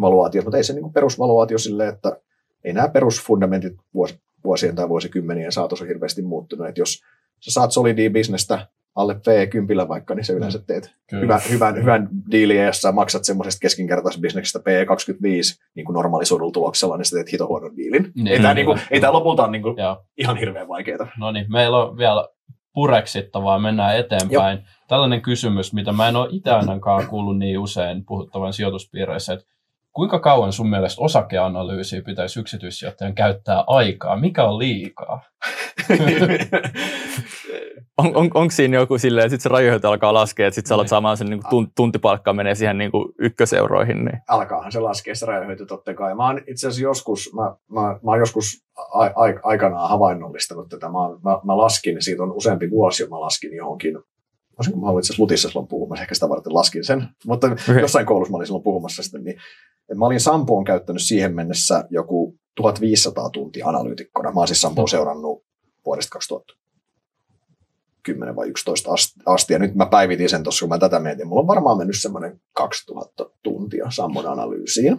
valuaatiot, 0.00 0.44
mutta 0.44 0.56
ei 0.56 0.64
se 0.64 0.72
niin 0.72 0.82
kuin 0.82 0.92
perusvaluaatio 0.92 1.58
silleen, 1.58 1.94
että 1.94 2.20
ei 2.64 2.72
nämä 2.72 2.88
perusfundamentit 2.88 3.72
vuos, 3.94 4.18
vuosien 4.44 4.74
tai 4.74 4.88
vuosikymmenien 4.88 5.52
saatossa 5.52 5.84
hirveästi 5.84 6.22
muuttunut. 6.22 6.68
Että 6.68 6.80
jos 6.80 7.00
sä 7.40 7.50
saat 7.50 7.72
solidia 7.72 8.10
bisnestä 8.10 8.66
alle 8.94 9.14
P10 9.14 9.88
vaikka, 9.88 10.14
niin 10.14 10.24
se 10.24 10.32
yleensä 10.32 10.58
teet 10.66 10.94
hyvän, 11.12 11.40
hyvän, 11.50 11.76
hyvän 11.76 12.08
diiliä, 12.30 12.64
jos 12.64 12.82
sä 12.82 12.92
maksat 12.92 13.24
semmoisesta 13.24 13.60
keskinkertaisesta 13.60 14.22
bisneksestä 14.22 14.58
P25 14.58 15.64
niin 15.74 15.84
kuin 15.84 15.94
normaalisuudella 15.94 16.52
tuloksella, 16.52 16.96
niin 16.96 17.04
sä 17.04 17.16
teet 17.16 17.32
hito 17.32 17.46
huonon 17.46 17.76
diilin. 17.76 18.12
Niin, 18.14 18.26
ei, 18.26 18.40
tämä, 18.40 18.54
niin 18.54 18.66
kuin, 18.66 18.80
ei 18.90 19.00
tämä 19.00 19.12
lopulta 19.12 19.42
ole 19.42 19.50
niin 19.50 19.62
kuin, 19.62 19.76
ihan 20.16 20.36
hirveän 20.36 20.68
vaikeaa. 20.68 21.08
No 21.18 21.32
niin, 21.32 21.46
meillä 21.48 21.78
on 21.78 21.96
vielä 21.96 22.28
pureksittavaa, 22.74 23.58
mennään 23.58 23.96
eteenpäin. 23.96 24.58
Joo. 24.58 24.66
Tällainen 24.88 25.22
kysymys, 25.22 25.72
mitä 25.72 25.92
mä 25.92 26.08
en 26.08 26.16
ole 26.16 26.28
itse 26.30 26.50
ainakaan 26.50 27.06
kuullut 27.06 27.38
niin 27.38 27.58
usein 27.58 28.04
puhuttavan 28.04 28.52
sijoituspiireissä, 28.52 29.32
että 29.32 29.46
kuinka 29.92 30.18
kauan 30.18 30.52
sun 30.52 30.70
mielestä 30.70 31.02
osakeanalyysiä 31.02 32.02
pitäisi 32.02 32.40
yksityissijoittajan 32.40 33.14
käyttää 33.14 33.64
aikaa? 33.66 34.16
Mikä 34.16 34.44
on 34.44 34.58
liikaa? 34.58 35.20
on, 37.98 38.16
on, 38.16 38.30
onko 38.34 38.50
siinä 38.50 38.76
joku 38.76 38.98
silleen, 38.98 39.26
että 39.26 39.30
sitten 39.30 39.42
se 39.42 39.48
rajoite 39.48 39.86
alkaa 39.86 40.14
laskea, 40.14 40.46
että 40.46 40.54
sitten 40.54 40.68
sä 40.68 40.74
alat 40.74 40.84
niin. 40.84 40.88
saamaan 40.88 41.16
sen 41.16 41.26
niin 41.26 41.42
kuin 41.50 41.68
tuntipalkka 41.76 42.32
menee 42.32 42.54
siihen 42.54 42.78
niin 42.78 42.90
kuin 42.90 43.12
ykköseuroihin? 43.18 44.04
Niin. 44.04 44.20
Alkaahan 44.28 44.72
se 44.72 44.80
laskea 44.80 45.14
se 45.14 45.26
rajoite 45.26 45.66
totta 45.66 45.94
kai. 45.94 46.14
Mä 46.14 46.26
oon 46.26 46.38
itse 46.38 46.66
asiassa 46.66 46.82
joskus, 46.82 47.30
mä, 47.34 47.42
mä, 47.72 47.80
mä 47.80 48.10
oon 48.10 48.18
joskus 48.18 48.46
a, 48.94 49.04
a, 49.04 49.12
aikanaan 49.42 49.88
havainnollistanut 49.88 50.68
tätä. 50.68 50.86
Mä, 50.86 50.98
mä, 51.24 51.40
mä 51.44 51.56
laskin, 51.56 52.02
siitä 52.02 52.22
on 52.22 52.32
useampi 52.32 52.70
vuosi, 52.70 53.08
mä 53.08 53.20
laskin 53.20 53.56
johonkin 53.56 53.98
Olisiko 54.58 54.76
mä 54.76 54.86
olin 54.86 54.98
itse 54.98 55.06
asiassa 55.06 55.22
Lutissa 55.22 55.48
silloin 55.48 55.68
puhumassa, 55.68 56.02
ehkä 56.02 56.14
sitä 56.14 56.28
varten 56.28 56.54
laskin 56.54 56.84
sen, 56.84 57.08
mutta 57.26 57.46
okay. 57.46 57.80
jossain 57.80 58.06
koulussa 58.06 58.32
mä 58.32 58.36
olin 58.36 58.46
silloin 58.46 58.64
puhumassa 58.64 59.02
sitä, 59.02 59.18
niin 59.18 59.36
mä 59.94 60.06
olin 60.06 60.20
Sampoon 60.20 60.64
käyttänyt 60.64 61.02
siihen 61.02 61.34
mennessä 61.34 61.84
joku 61.90 62.36
1500 62.56 63.30
tuntia 63.30 63.66
analyytikkona. 63.66 64.32
Mä 64.32 64.40
oon 64.40 64.48
siis 64.48 64.60
Sampoon 64.60 64.88
seurannut 64.88 65.44
vuodesta 65.86 66.10
2000 66.10 66.52
10 68.04 68.36
vai 68.36 68.48
11 68.48 68.90
asti. 69.26 69.52
Ja 69.52 69.58
nyt 69.58 69.74
mä 69.74 69.86
päivitin 69.86 70.28
sen 70.28 70.42
tuossa, 70.42 70.62
kun 70.62 70.68
mä 70.68 70.78
tätä 70.78 70.98
mietin. 70.98 71.28
Mulla 71.28 71.40
on 71.40 71.46
varmaan 71.46 71.78
mennyt 71.78 72.00
semmoinen 72.00 72.40
2000 72.52 73.30
tuntia 73.42 73.90
Sammon 73.90 74.26
analyysiin. 74.26 74.98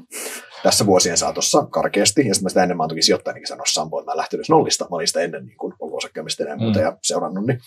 tässä 0.64 0.86
vuosien 0.86 1.18
saatossa 1.18 1.66
karkeasti, 1.66 2.28
ja 2.28 2.34
sitten 2.34 2.46
mä 2.46 2.50
sitä 2.50 2.64
ennen 2.64 2.78
mä 2.78 2.84
oon 2.84 2.90
toki 2.90 3.02
sijoittajanikin 3.02 3.48
sanoa 3.48 3.66
Sampo, 3.68 4.00
että 4.00 4.12
mä 4.12 4.14
en 4.14 4.18
lähtenyt 4.18 4.50
nollista, 4.50 4.88
mä 4.90 4.96
olin 4.96 5.08
sitä 5.08 5.20
ennen 5.20 5.46
niin 5.46 5.58
kuin 5.58 5.74
ollut 5.80 6.04
ja 6.40 6.58
muuta, 6.58 6.80
mm. 6.80 6.86
ja 6.86 6.98
seurannut, 7.04 7.46
niin, 7.46 7.60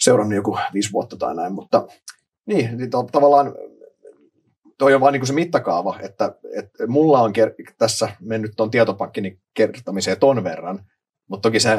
seurannut 0.00 0.36
joku 0.36 0.58
viisi 0.74 0.92
vuotta 0.92 1.16
tai 1.16 1.34
näin, 1.34 1.52
mutta 1.52 1.86
niin, 2.46 2.76
niin 2.76 2.90
to, 2.90 3.02
tavallaan 3.02 3.54
toi 4.78 4.94
on 4.94 5.00
vaan 5.00 5.12
niin 5.12 5.20
kuin 5.20 5.26
se 5.26 5.32
mittakaava, 5.32 5.98
että, 6.02 6.34
että 6.56 6.86
mulla 6.86 7.20
on 7.20 7.32
ker- 7.38 7.74
tässä 7.78 8.08
mennyt 8.20 8.52
tuon 8.56 8.70
tietopankkini 8.70 9.40
kertamiseen 9.54 10.20
ton 10.20 10.44
verran, 10.44 10.84
mutta 11.28 11.48
toki 11.48 11.60
se, 11.60 11.70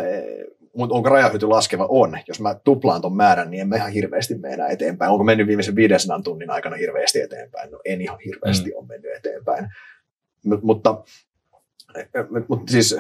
onko 0.78 1.10
rajahyöty 1.10 1.48
laskeva? 1.48 1.86
On. 1.90 2.18
Jos 2.28 2.40
mä 2.40 2.56
tuplaan 2.64 3.02
ton 3.02 3.16
määrän, 3.16 3.52
niin 3.52 3.62
en 3.62 3.70
mä 3.70 3.76
ihan 3.76 3.92
hirveästi 3.92 4.38
mene 4.38 4.54
enää 4.54 4.68
eteenpäin. 4.68 5.12
Onko 5.12 5.24
mennyt 5.24 5.48
viimeisen 5.48 5.76
500 5.76 6.22
tunnin 6.22 6.50
aikana 6.50 6.76
hirveästi 6.76 7.22
eteenpäin? 7.22 7.72
No 7.72 7.80
en 7.86 8.02
ihan 8.02 8.18
hirveästi 8.26 8.70
mm. 8.70 8.76
ole 8.76 8.88
mennyt 8.88 9.12
eteenpäin. 9.18 9.68
M- 10.46 10.60
mutta, 10.62 11.04
mutta 12.48 12.72
siis 12.72 12.98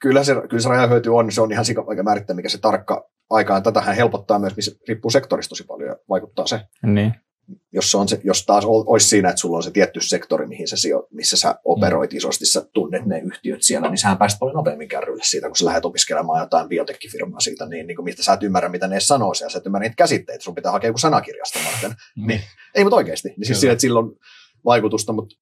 kyllä 0.00 0.24
se, 0.24 0.34
kyllä 0.34 0.62
se 0.62 0.68
rajahyöty 0.68 1.10
on, 1.10 1.32
se 1.32 1.40
on 1.40 1.52
ihan 1.52 1.64
vaikka 1.86 2.02
määrittää, 2.02 2.36
mikä 2.36 2.48
se 2.48 2.58
tarkka 2.58 3.10
aikaan. 3.30 3.62
Tätähän 3.62 3.96
helpottaa 3.96 4.38
myös, 4.38 4.56
missä 4.56 4.76
riippuu 4.88 5.10
sektorista 5.10 5.48
tosi 5.48 5.64
paljon 5.64 5.96
vaikuttaa 6.08 6.46
se. 6.46 6.60
Niin 6.82 7.14
jos, 7.72 7.94
on 7.94 8.08
se, 8.08 8.20
jos 8.24 8.46
taas 8.46 8.64
olisi 8.66 9.08
siinä, 9.08 9.28
että 9.28 9.40
sulla 9.40 9.56
on 9.56 9.62
se 9.62 9.70
tietty 9.70 10.00
sektori, 10.00 10.46
mihin 10.46 10.68
sä 10.68 10.76
sijo, 10.76 11.08
missä 11.10 11.36
sä 11.36 11.54
operoit 11.64 12.12
mm. 12.12 12.16
isosti, 12.16 12.46
sä 12.46 12.66
tunnet 12.72 13.06
ne 13.06 13.18
yhtiöt 13.18 13.62
siellä, 13.62 13.88
niin 13.88 13.98
sähän 13.98 14.18
pääset 14.18 14.38
paljon 14.38 14.56
nopeammin 14.56 14.88
kärrylle 14.88 15.22
siitä, 15.24 15.46
kun 15.46 15.56
sä 15.56 15.64
lähdet 15.64 15.84
opiskelemaan 15.84 16.40
jotain 16.40 16.68
biotekkifirmaa 16.68 17.40
siitä, 17.40 17.66
niin, 17.66 17.86
niin 17.86 17.96
kuin, 17.96 18.04
mistä 18.04 18.22
sä 18.22 18.32
et 18.32 18.42
ymmärrä, 18.42 18.68
mitä 18.68 18.88
ne 18.88 19.00
sanoo 19.00 19.34
siellä, 19.34 19.52
sä 19.52 19.58
et 19.58 19.66
ymmärrä 19.66 19.84
niitä 19.84 19.96
käsitteitä, 19.96 20.44
sun 20.44 20.54
pitää 20.54 20.72
hakea 20.72 20.88
joku 20.88 20.98
sanakirjasta 20.98 21.58
varten. 21.72 21.90
Mm. 21.90 22.26
Niin, 22.26 22.40
ei, 22.74 22.84
mutta 22.84 22.96
oikeasti. 22.96 23.28
Niin 23.28 23.46
siis 23.46 23.64
että 23.64 23.80
sillä 23.80 23.98
on 23.98 24.16
vaikutusta, 24.64 25.12
mutta, 25.12 25.36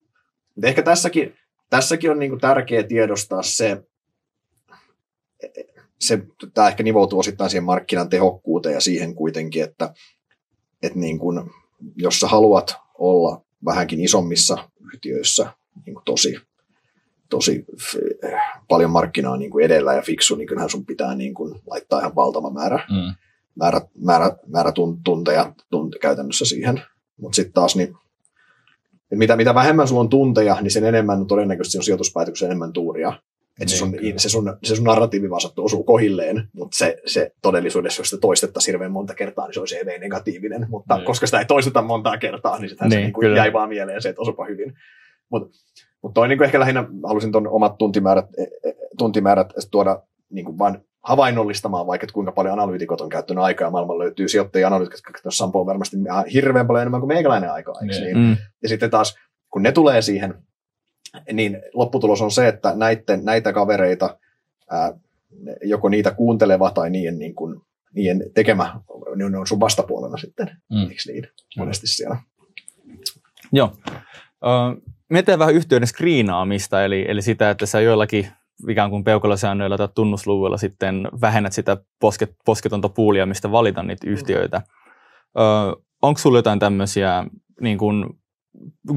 mutta 0.54 0.68
ehkä 0.68 0.82
tässäkin, 0.82 1.34
tässäkin 1.70 2.10
on 2.10 2.18
niin 2.18 2.30
kuin 2.30 2.40
tärkeää 2.40 2.82
tiedostaa 2.82 3.42
se, 3.42 3.82
se, 6.00 6.18
tämä 6.54 6.68
ehkä 6.68 6.82
nivoutuu 6.82 7.18
osittain 7.18 7.50
siihen 7.50 7.64
markkinan 7.64 8.08
tehokkuuteen 8.08 8.74
ja 8.74 8.80
siihen 8.80 9.14
kuitenkin, 9.14 9.64
että, 9.64 9.94
että 10.82 10.98
niin 10.98 11.18
kuin, 11.18 11.50
jos 11.96 12.20
sä 12.20 12.28
haluat 12.28 12.76
olla 12.98 13.44
vähänkin 13.64 14.00
isommissa 14.00 14.70
yhtiöissä 14.94 15.52
niin 15.86 15.94
kuin 15.94 16.04
tosi, 16.04 16.36
tosi 17.30 17.64
paljon 18.68 18.90
markkinaa 18.90 19.36
niin 19.36 19.50
kuin 19.50 19.64
edellä 19.64 19.94
ja 19.94 20.02
fiksu, 20.02 20.34
niin 20.34 20.46
kyllähän 20.46 20.70
sun 20.70 20.86
pitää 20.86 21.14
niin 21.14 21.34
kuin 21.34 21.60
laittaa 21.66 21.98
ihan 21.98 22.14
valtava 22.14 22.50
määrä, 22.50 22.86
mm. 22.90 23.14
määrä, 23.54 23.80
määrä, 24.04 24.36
määrä 24.46 24.72
tunteja 25.04 25.52
tunte, 25.70 25.98
käytännössä 25.98 26.44
siihen. 26.44 26.82
Mutta 27.20 27.36
sitten 27.36 27.52
taas, 27.52 27.76
niin, 27.76 27.94
mitä, 29.10 29.36
mitä 29.36 29.54
vähemmän 29.54 29.88
sulla 29.88 30.00
on 30.00 30.08
tunteja, 30.08 30.56
niin 30.60 30.70
sen 30.70 30.84
enemmän 30.84 31.26
todennäköisesti 31.26 31.78
on 31.78 31.84
sijoituspäätöksessä 31.84 32.46
enemmän 32.46 32.72
tuuria. 32.72 33.12
Että 33.60 33.70
se, 33.70 33.76
sun, 33.76 33.94
se, 34.16 34.28
sun, 34.28 34.56
se 34.64 34.76
sun 34.76 34.84
narratiivi 34.84 35.30
vaan 35.30 35.40
sattuu 35.40 35.64
osuu 35.64 35.84
kohilleen, 35.84 36.48
mutta 36.52 36.76
se, 36.76 36.96
se 37.06 37.32
todellisuudessa, 37.42 38.00
jos 38.00 38.10
sitä 38.10 38.20
toistettaisiin 38.20 38.72
hirveän 38.72 38.92
monta 38.92 39.14
kertaa, 39.14 39.46
niin 39.46 39.54
se 39.54 39.60
olisi 39.60 39.76
edelleen 39.76 40.00
negatiivinen. 40.00 40.66
Mutta 40.70 40.96
niin. 40.96 41.06
koska 41.06 41.26
sitä 41.26 41.38
ei 41.38 41.44
toisteta 41.44 41.82
montaa 41.82 42.18
kertaa, 42.18 42.58
niin, 42.58 42.76
niin 42.80 42.90
se 42.90 42.96
niin 42.96 43.12
kuin 43.12 43.36
jäi 43.36 43.52
vaan 43.52 43.68
mieleen 43.68 44.02
se, 44.02 44.08
että 44.08 44.22
osupa 44.22 44.44
hyvin. 44.44 44.74
Mutta 45.30 45.58
mut 46.02 46.14
toi 46.14 46.28
niin 46.28 46.38
kuin 46.38 46.46
ehkä 46.46 46.60
lähinnä 46.60 46.84
halusin 47.04 47.32
tuon 47.32 47.48
omat 47.48 47.78
tuntimäärät, 47.78 48.26
e, 48.38 48.42
e, 48.42 48.74
tuntimäärät 48.98 49.52
tuoda 49.70 50.02
niin 50.30 50.44
kuin 50.44 50.58
vain 50.58 50.78
havainnollistamaan 51.04 51.86
vaikka, 51.86 52.04
että 52.04 52.14
kuinka 52.14 52.32
paljon 52.32 52.52
analyytikot 52.52 53.00
on 53.00 53.08
käyttänyt 53.08 53.44
aikaa. 53.44 53.70
Maailmalla 53.70 54.04
löytyy 54.04 54.28
sijoittajia 54.28 54.66
analyytikot, 54.66 55.00
jotka 55.06 55.30
Sampo 55.30 55.60
on 55.60 55.66
varmasti 55.66 55.96
hirveän 56.32 56.66
paljon 56.66 56.82
enemmän 56.82 57.00
kuin 57.00 57.08
meikäläinen 57.08 57.52
aikaa. 57.52 57.74
Niin. 57.80 58.02
Niin? 58.02 58.18
Mm. 58.18 58.36
Ja 58.62 58.68
sitten 58.68 58.90
taas, 58.90 59.16
kun 59.50 59.62
ne 59.62 59.72
tulee 59.72 60.02
siihen 60.02 60.34
niin 61.32 61.62
lopputulos 61.74 62.22
on 62.22 62.30
se, 62.30 62.48
että 62.48 62.72
näiden, 62.76 63.24
näitä 63.24 63.52
kavereita, 63.52 64.18
ää, 64.70 64.92
joko 65.62 65.88
niitä 65.88 66.10
kuunteleva 66.10 66.70
tai 66.70 66.90
niiden, 66.90 67.18
niin 67.18 67.34
kuin, 67.34 67.60
niiden 67.94 68.22
tekemä, 68.34 68.80
niin 69.16 69.32
ne 69.32 69.38
on 69.38 69.46
sun 69.46 69.60
vastapuolena 69.60 70.16
sitten, 70.16 70.50
mm. 70.70 70.82
eikö 70.82 70.94
niin, 71.06 71.28
monesti 71.58 71.86
siellä. 71.86 72.16
Joo. 73.52 73.72
Uh, 74.44 74.82
Mietin 75.10 75.38
vähän 75.38 75.54
yhteyden 75.54 75.88
screenaamista, 75.88 76.84
eli, 76.84 77.04
eli 77.08 77.22
sitä, 77.22 77.50
että 77.50 77.66
sä 77.66 77.80
joillakin 77.80 78.28
ikään 78.68 78.90
kuin 78.90 79.04
peukalosäännöillä 79.04 79.78
tai 79.78 79.88
tunnusluvuilla 79.94 80.56
sitten 80.56 81.08
vähennät 81.20 81.52
sitä 81.52 81.76
posket, 82.00 82.36
posketonta 82.44 82.88
puulia, 82.88 83.26
mistä 83.26 83.50
valita 83.50 83.82
niitä 83.82 84.10
yhtiöitä. 84.10 84.62
Uh, 85.38 85.84
onko 86.02 86.18
sulla 86.18 86.38
jotain 86.38 86.58
tämmöisiä 86.58 87.26
niin 87.60 87.78
kuin 87.78 88.04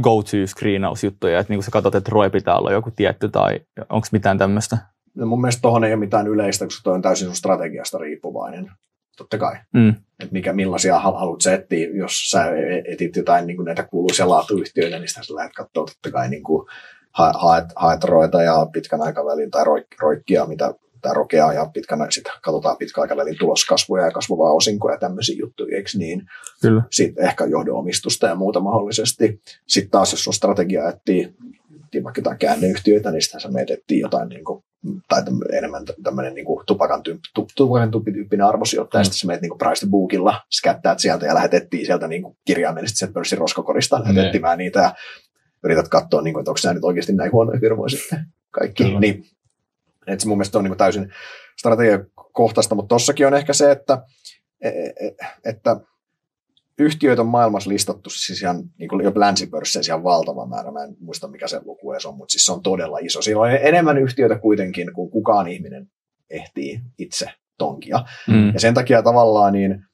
go-to-screenausjuttuja, 0.02 1.40
että 1.40 1.54
niin 1.54 1.64
sä 1.64 1.72
katsot, 1.72 1.96
että 1.96 2.12
ROI 2.14 2.30
pitää 2.30 2.58
olla 2.58 2.72
joku 2.72 2.92
tietty 2.96 3.30
tai 3.30 3.60
onko 3.90 4.08
mitään 4.12 4.38
tämmöistä? 4.38 4.78
No 5.16 5.26
mun 5.26 5.42
mielestä 5.42 5.62
tuohon 5.62 5.84
ei 5.84 5.94
ole 5.94 6.00
mitään 6.00 6.28
yleistä, 6.28 6.66
koska 6.66 6.82
toi 6.84 6.94
on 6.94 7.02
täysin 7.02 7.28
sun 7.28 7.36
strategiasta 7.36 7.98
riippuvainen. 7.98 8.72
Totta 9.18 9.38
kai. 9.38 9.56
Mm. 9.74 9.90
Että 9.90 10.34
mikä, 10.34 10.54
millaisia 10.54 11.00
haluat 11.00 11.42
sä 11.42 11.54
etsiä, 11.54 11.90
jos 11.90 12.30
sä 12.30 12.46
etit 12.86 13.16
jotain 13.16 13.48
niin 13.48 13.58
kuin 13.58 13.66
näitä 13.66 13.84
kuuluisia 13.84 14.30
laatuyhtiöitä, 14.30 15.00
niin 15.00 15.08
sitä 15.08 15.24
sä 15.24 15.36
lähdet 15.36 15.54
katsoa 15.54 15.86
totta 15.86 16.12
kai 16.12 16.30
niin 16.30 16.44
kuin 16.44 16.68
haet, 17.14 17.66
haet 17.76 18.04
roita 18.04 18.42
ja 18.44 18.68
pitkän 18.74 19.02
aikavälin 19.02 19.52
tai 19.52 19.66
roikkia, 20.02 20.46
mitä 20.46 20.74
tai 21.02 21.14
rokea 21.14 21.54
ja 21.54 21.70
pitkän, 21.74 22.00
sit 22.10 22.24
katsotaan 22.42 22.78
pitkän 22.78 23.02
aikavälin 23.02 23.38
tuloskasvuja 23.40 24.06
ja 24.06 24.12
kasvavaa 24.12 24.52
osinkoja 24.52 24.96
ja 24.96 25.00
tämmöisiä 25.00 25.36
juttuja, 25.40 25.78
eikö 25.78 25.90
niin? 25.94 26.22
Kyllä. 26.62 26.84
Sitten 26.92 27.26
ehkä 27.26 27.46
johdonomistusta 27.46 28.28
ja 28.28 28.36
muuta 28.36 28.60
mahdollisesti. 28.60 29.42
Sitten 29.68 29.92
taas, 29.92 30.12
jos 30.12 30.28
on 30.28 30.34
strategia 30.34 30.90
etsii 30.90 31.36
vaikka 32.04 32.20
jotain 32.20 32.38
käänneyhtiöitä, 32.38 33.12
niin 33.12 33.22
sitten 33.22 33.42
sä 33.42 33.52
meetettiin 33.52 34.00
jotain 34.00 34.30
niin 34.30 34.44
kuin, 34.44 34.64
tai 35.08 35.24
enemmän 35.54 35.84
tämmöinen 36.04 36.34
niin 36.34 36.46
kuin 36.46 36.66
tupakan, 36.66 37.04
tyyppi, 37.04 37.28
tupakan 37.56 37.92
tyyppinen 37.92 38.46
arvosijoittaja, 38.46 39.02
mm. 39.02 39.04
sitten 39.04 39.20
sä 39.20 39.28
meet 39.28 39.42
niin 39.42 39.58
price 39.58 39.86
to 39.86 39.92
bookilla, 39.92 40.42
skättäät 40.52 41.00
sieltä 41.00 41.26
ja 41.26 41.36
lähetettiin 41.36 41.86
sieltä 41.86 42.08
niin 42.08 42.22
kuin 42.22 42.38
kirjaimellisesti 42.46 42.98
sieltä 42.98 43.14
pörssin 43.14 43.38
roskakorista, 43.38 44.04
lähdet 44.04 44.26
etsimään 44.26 44.58
niitä 44.58 44.80
ja 44.80 44.96
yrität 45.64 45.88
katsoa, 45.88 46.22
niin 46.22 46.34
kuin, 46.34 46.42
että 46.42 46.52
onko 46.52 46.60
nämä 46.64 46.74
nyt 46.74 46.84
oikeasti 46.84 47.14
näin 47.14 47.32
huonoja 47.32 47.60
firmoja 47.60 47.90
sitten 47.90 48.26
kaikki. 48.52 48.84
Kyllä. 48.84 49.00
Niin 49.00 49.26
et 50.08 50.20
se 50.20 50.28
mun 50.28 50.38
mielestä 50.38 50.58
on 50.58 50.64
niin 50.64 50.78
täysin 50.78 51.12
strategiakohtaista, 51.60 52.76
mutta 52.76 52.96
tossakin 52.96 53.28
on 53.28 53.34
ehkä 53.34 53.54
se, 53.54 53.72
että, 53.72 54.04
e, 54.62 54.70
e, 54.70 55.16
että 55.46 55.80
yhtiöitä 56.80 57.22
on 57.22 57.28
maailmassa 57.28 57.70
listattu 57.70 58.10
siis 58.10 58.42
ihan 58.42 58.64
niin 58.80 58.90
kuin 58.90 59.04
jo 59.04 59.12
länsipörsseissä 59.16 59.92
ihan 59.92 60.04
valtava 60.04 60.46
määrä. 60.46 60.72
Mä 60.72 60.84
en 60.84 60.96
muista 61.00 61.28
mikä 61.28 61.48
se 61.48 61.62
luku 61.66 61.92
edes 61.92 62.06
on, 62.06 62.18
mutta 62.18 62.32
siis 62.32 62.46
se 62.46 62.52
on 62.52 62.64
todella 62.64 62.98
iso. 62.98 63.22
Siinä 63.22 63.40
on 63.40 63.52
enemmän 63.52 63.98
yhtiöitä 63.98 64.40
kuitenkin 64.40 64.94
kuin 64.94 65.12
kukaan 65.12 65.48
ihminen 65.48 65.88
ehtii 66.30 66.82
itse 66.98 67.30
tonkia. 67.58 68.00
Mm. 68.28 68.54
Ja 68.54 68.60
sen 68.60 68.74
takia 68.74 69.04
tavallaan 69.04 69.54
niin 69.54 69.87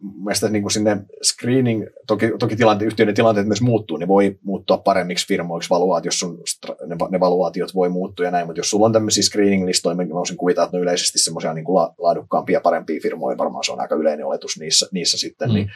mielestäni 0.00 0.52
niin 0.52 0.62
kuin 0.62 0.72
sinne 0.72 0.96
screening, 1.22 1.86
toki, 2.06 2.32
toki 2.38 2.56
tilante, 2.56 2.84
yhtiöiden 2.84 3.14
tilanteet 3.14 3.46
myös 3.46 3.62
muuttuu, 3.62 3.96
niin 3.96 4.08
voi 4.08 4.38
muuttua 4.42 4.78
paremmiksi 4.78 5.26
firmoiksi 5.26 5.70
valuaat, 5.70 6.04
jos 6.04 6.18
sun, 6.18 6.38
ne, 6.86 6.96
ne 7.10 7.20
valuaatiot 7.20 7.74
voi 7.74 7.88
muuttua 7.88 8.26
ja 8.26 8.30
näin, 8.30 8.46
mutta 8.46 8.60
jos 8.60 8.70
sulla 8.70 8.86
on 8.86 8.92
tämmöisiä 8.92 9.22
screening-listoja, 9.22 9.96
mä 9.96 10.08
voisin 10.10 10.36
kuvitella, 10.36 10.64
että 10.64 10.76
ne 10.76 10.82
yleisesti 10.82 11.18
semmoisia 11.18 11.54
niin 11.54 11.64
la, 11.68 11.94
laadukkaampia 11.98 12.56
ja 12.56 12.60
parempia 12.60 13.00
firmoja, 13.02 13.38
varmaan 13.38 13.64
se 13.64 13.72
on 13.72 13.80
aika 13.80 13.94
yleinen 13.94 14.26
oletus 14.26 14.58
niissä, 14.58 14.88
niissä 14.92 15.18
sitten, 15.18 15.48
mm. 15.48 15.54
niin 15.54 15.70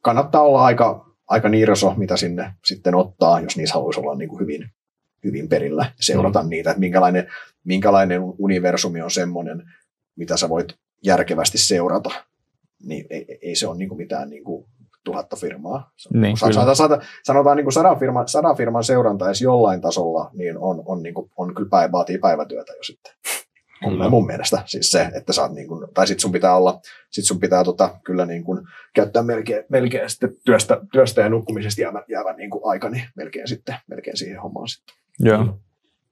kannattaa 0.00 0.42
olla 0.42 0.64
aika, 0.64 1.06
aika 1.28 1.48
niiroso, 1.48 1.94
mitä 1.96 2.16
sinne 2.16 2.52
sitten 2.64 2.94
ottaa, 2.94 3.40
jos 3.40 3.56
niissä 3.56 3.74
haluaisi 3.74 4.00
olla 4.00 4.14
niin 4.14 4.28
kuin 4.28 4.40
hyvin, 4.40 4.70
hyvin 5.24 5.48
perillä 5.48 5.92
seurata 6.00 6.42
mm. 6.42 6.48
niitä, 6.48 6.70
että 6.70 6.80
minkälainen, 6.80 7.26
minkälainen 7.64 8.20
universumi 8.38 9.02
on 9.02 9.10
semmoinen, 9.10 9.62
mitä 10.16 10.36
sä 10.36 10.48
voit 10.48 10.74
järkevästi 11.02 11.58
seurata 11.58 12.10
niin 12.82 13.06
ei, 13.10 13.38
ei 13.42 13.56
se 13.56 13.68
ole 13.68 13.76
niin 13.76 13.88
kuin 13.88 13.98
mitään 13.98 14.30
niin 14.30 14.44
kuin 14.44 14.66
tuhatta 15.04 15.36
firmaa. 15.36 15.90
Niin, 16.14 16.36
sanotaan, 16.36 16.76
sanotaan, 16.76 17.02
sanotaan 17.24 17.56
niin 17.56 17.64
kuin 17.64 17.72
sadan, 17.72 17.98
firman, 17.98 18.28
sadan 18.28 18.56
firman 18.56 18.84
seuranta 18.84 19.26
edes 19.26 19.42
jollain 19.42 19.80
tasolla, 19.80 20.30
niin 20.34 20.58
on, 20.58 20.82
on, 20.86 21.02
niin 21.02 21.14
kuin, 21.14 21.30
on 21.36 21.54
kyllä 21.54 21.68
päivä, 21.68 21.92
vaatii 21.92 22.18
päivätyötä 22.18 22.72
jo 22.72 22.82
sitten. 22.82 23.12
Mun, 23.82 24.10
mun 24.10 24.26
mielestä 24.26 24.62
siis 24.66 24.90
se, 24.90 25.08
että 25.14 25.32
saat 25.32 25.52
niin 25.52 25.68
kuin, 25.68 25.88
tai 25.94 26.06
sit 26.06 26.20
sun 26.20 26.32
pitää 26.32 26.56
olla, 26.56 26.80
sit 27.10 27.24
sun 27.24 27.40
pitää 27.40 27.64
tota, 27.64 27.98
kyllä 28.04 28.26
niin 28.26 28.44
kuin, 28.44 28.60
käyttää 28.94 29.22
melkein, 29.22 29.64
melkein 29.68 30.10
sitten 30.10 30.30
työstä, 30.44 30.80
työstä 30.92 31.20
ja 31.20 31.28
nukkumisesta 31.28 31.80
jäävän, 31.80 32.02
jäävän 32.08 32.36
niin 32.36 32.50
kuin 32.50 32.62
aika, 32.64 32.90
niin 32.90 33.04
melkein 33.16 33.48
sitten, 33.48 33.76
melkein 33.86 34.16
siihen 34.16 34.42
hommaan 34.42 34.68
sitten. 34.68 34.96
Joo. 35.20 35.58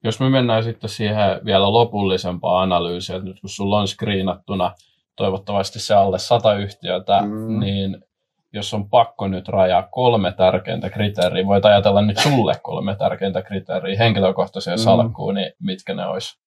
Jos 0.04 0.20
me 0.20 0.30
mennään 0.30 0.64
sitten 0.64 0.90
siihen 0.90 1.44
vielä 1.44 1.72
lopullisempaan 1.72 2.62
analyysiin, 2.62 3.16
että 3.16 3.28
nyt 3.28 3.40
kun 3.40 3.50
sulla 3.50 3.80
on 3.80 3.88
screenattuna 3.88 4.74
toivottavasti 5.16 5.80
se 5.80 5.94
alle 5.94 6.18
sata 6.18 6.54
yhtiötä, 6.54 7.22
mm. 7.22 7.60
niin 7.60 8.04
jos 8.52 8.74
on 8.74 8.88
pakko 8.88 9.28
nyt 9.28 9.48
rajaa 9.48 9.88
kolme 9.90 10.32
tärkeintä 10.32 10.90
kriteeriä, 10.90 11.46
voit 11.46 11.64
ajatella 11.64 12.02
nyt 12.02 12.18
sulle 12.18 12.54
kolme 12.62 12.96
tärkeintä 12.96 13.42
kriteeriä 13.42 13.98
henkilökohtaiseen 13.98 14.78
mm. 14.78 14.82
salkkuun, 14.82 15.34
niin 15.34 15.52
mitkä 15.62 15.94
ne 15.94 16.06
olisi? 16.06 16.38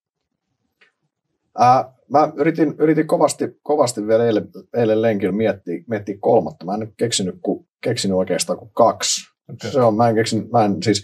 Äh, 1.62 1.86
mä 2.10 2.32
yritin, 2.36 2.76
yritin 2.80 3.08
kovasti, 3.08 3.46
kovasti 3.64 4.08
vielä 4.08 4.26
eilen, 4.26 4.48
eilen 4.78 5.02
lenkillä 5.02 5.32
miettiä, 5.32 5.84
miettiä 5.88 6.16
kolmatta. 6.20 6.66
Mä 6.66 6.74
en 6.74 6.80
nyt 6.80 6.94
keksinyt, 6.98 7.36
ku, 7.42 7.68
keksinyt 7.82 8.18
oikeastaan 8.18 8.60
kuin 8.60 8.72
kaksi. 8.74 9.22
Okay. 9.54 9.72
Se 9.72 9.82
on, 9.82 9.96
mä 9.96 10.10
en 10.10 10.16
keksin, 10.16 10.50
mä 10.52 10.66
en 10.66 10.84
siis, 10.84 11.04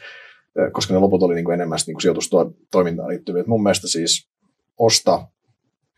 koska 0.72 0.94
ne 0.94 1.00
loput 1.00 1.24
oli 1.24 1.36
niin 1.36 1.46
kuin 1.46 1.54
enemmän 1.54 1.80
niin 1.88 1.96
kuin 1.96 2.02
sijoitustoimintaan 2.02 3.10
liittyviä. 3.10 3.44
Mun 3.48 3.64
mielestä 3.64 3.88
siis 3.88 4.30
osta 4.78 5.28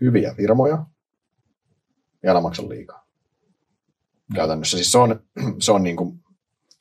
hyviä 0.01 0.34
firmoja 0.38 0.86
ja 2.28 2.32
älä 2.32 2.41
maksa 2.41 2.69
liikaa. 2.69 3.07
Käytännössä 4.36 4.78
siis 4.78 4.91
se 4.91 4.97
on, 4.97 5.19
se 5.59 5.71
on 5.71 5.84
niin 5.84 5.95
kuin, 5.95 6.19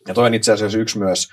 ja 0.08 0.14
toi 0.14 0.26
on 0.26 0.34
itse 0.34 0.52
asiassa 0.52 0.78
yksi 0.78 0.98
myös, 0.98 1.28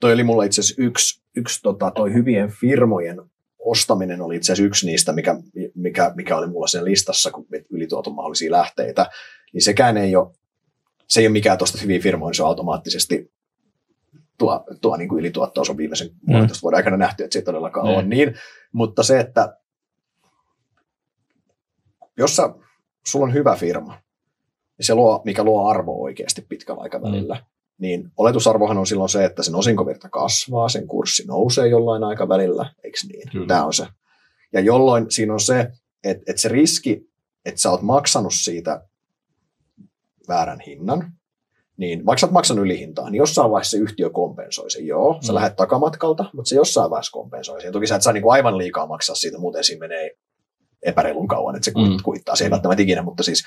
toi 0.00 0.12
oli 0.12 0.24
mulla 0.24 0.44
itse 0.44 0.60
asiassa 0.60 0.82
yksi, 0.82 1.22
yksi 1.36 1.62
tota, 1.62 1.90
toi 1.90 2.12
hyvien 2.12 2.50
firmojen 2.50 3.22
ostaminen 3.58 4.22
oli 4.22 4.36
itse 4.36 4.52
asiassa 4.52 4.66
yksi 4.66 4.86
niistä, 4.86 5.12
mikä, 5.12 5.36
mikä, 5.74 6.12
mikä 6.14 6.36
oli 6.36 6.46
mulla 6.46 6.66
sen 6.66 6.84
listassa, 6.84 7.30
kun 7.30 7.46
ylituoton 7.70 8.14
mahdollisia 8.14 8.52
lähteitä, 8.52 9.10
niin 9.52 9.62
sekään 9.62 9.96
ei 9.96 10.16
ole, 10.16 10.34
se 11.08 11.20
ei 11.20 11.26
ole 11.26 11.32
mikään 11.32 11.58
tuosta 11.58 11.78
hyviä 11.82 12.00
firmoja, 12.00 12.28
niin 12.28 12.36
se 12.36 12.42
on 12.42 12.48
automaattisesti 12.48 13.32
tuo, 14.38 14.64
tuo 14.80 14.96
niin 14.96 15.08
kuin 15.08 15.18
ylituottoa, 15.18 15.64
se 15.64 15.72
on 15.72 15.76
viimeisen 15.76 16.08
mm. 16.08 16.26
puolentoista 16.26 16.62
vuoden 16.62 16.76
aikana 16.76 16.96
nähty, 16.96 17.24
että 17.24 17.32
se 17.32 17.38
ei 17.38 17.44
todellakaan 17.44 17.86
mm. 17.86 17.92
ole 17.92 18.02
niin, 18.02 18.34
mutta 18.72 19.02
se, 19.02 19.20
että 19.20 19.56
jos 22.16 22.36
sä, 22.36 22.54
sulla 23.06 23.24
on 23.24 23.34
hyvä 23.34 23.56
firma, 23.56 23.98
niin 24.78 24.86
se 24.86 24.94
luo, 24.94 25.22
mikä 25.24 25.44
luo 25.44 25.68
arvoa 25.68 26.02
oikeasti 26.04 26.46
pitkällä 26.48 26.82
aikavälillä, 26.82 27.34
mm. 27.34 27.44
niin 27.78 28.12
oletusarvohan 28.16 28.78
on 28.78 28.86
silloin 28.86 29.08
se, 29.08 29.24
että 29.24 29.42
sen 29.42 29.54
osinkovirta 29.54 30.08
kasvaa, 30.08 30.68
sen 30.68 30.86
kurssi 30.86 31.26
nousee 31.26 31.68
jollain 31.68 32.04
aikavälillä, 32.04 32.74
eikö 32.84 32.98
niin? 33.08 33.30
Kyllä. 33.32 33.46
Tämä 33.46 33.64
on 33.64 33.72
se. 33.72 33.86
Ja 34.52 34.60
jolloin 34.60 35.10
siinä 35.10 35.32
on 35.32 35.40
se, 35.40 35.60
että, 36.04 36.22
että 36.26 36.42
se 36.42 36.48
riski, 36.48 37.10
että 37.44 37.60
sä 37.60 37.70
oot 37.70 37.82
maksanut 37.82 38.32
siitä 38.34 38.86
väärän 40.28 40.60
hinnan, 40.60 41.12
niin 41.76 42.06
vaikka 42.06 42.20
sä 42.20 42.26
oot 42.26 42.32
maksanut 42.32 42.64
ylihintaa, 42.64 43.10
niin 43.10 43.18
jossain 43.18 43.50
vaiheessa 43.50 43.76
se 43.76 43.82
yhtiö 43.82 44.10
kompensoi 44.10 44.70
sen. 44.70 44.86
Joo, 44.86 45.18
sä 45.20 45.32
mm. 45.32 45.34
lähdet 45.34 45.56
takamatkalta, 45.56 46.24
mutta 46.32 46.48
se 46.48 46.56
jossain 46.56 46.90
vaiheessa 46.90 47.12
kompensoi 47.12 47.62
sen. 47.62 47.72
Toki 47.72 47.86
sä 47.86 47.96
et 47.96 48.02
saa 48.02 48.12
niin 48.12 48.22
kuin 48.22 48.32
aivan 48.32 48.58
liikaa 48.58 48.86
maksaa 48.86 49.16
siitä, 49.16 49.38
muuten 49.38 49.64
siinä 49.64 49.80
menee 49.80 50.10
epäreilun 50.84 51.28
kauan, 51.28 51.56
että 51.56 51.64
se 51.64 51.70
mm. 51.70 52.02
kuittaa. 52.02 52.36
Se 52.36 52.44
ei 52.44 52.48
mm. 52.48 52.52
välttämättä 52.52 52.82
ikinä, 52.82 53.02
mutta 53.02 53.22
siis 53.22 53.44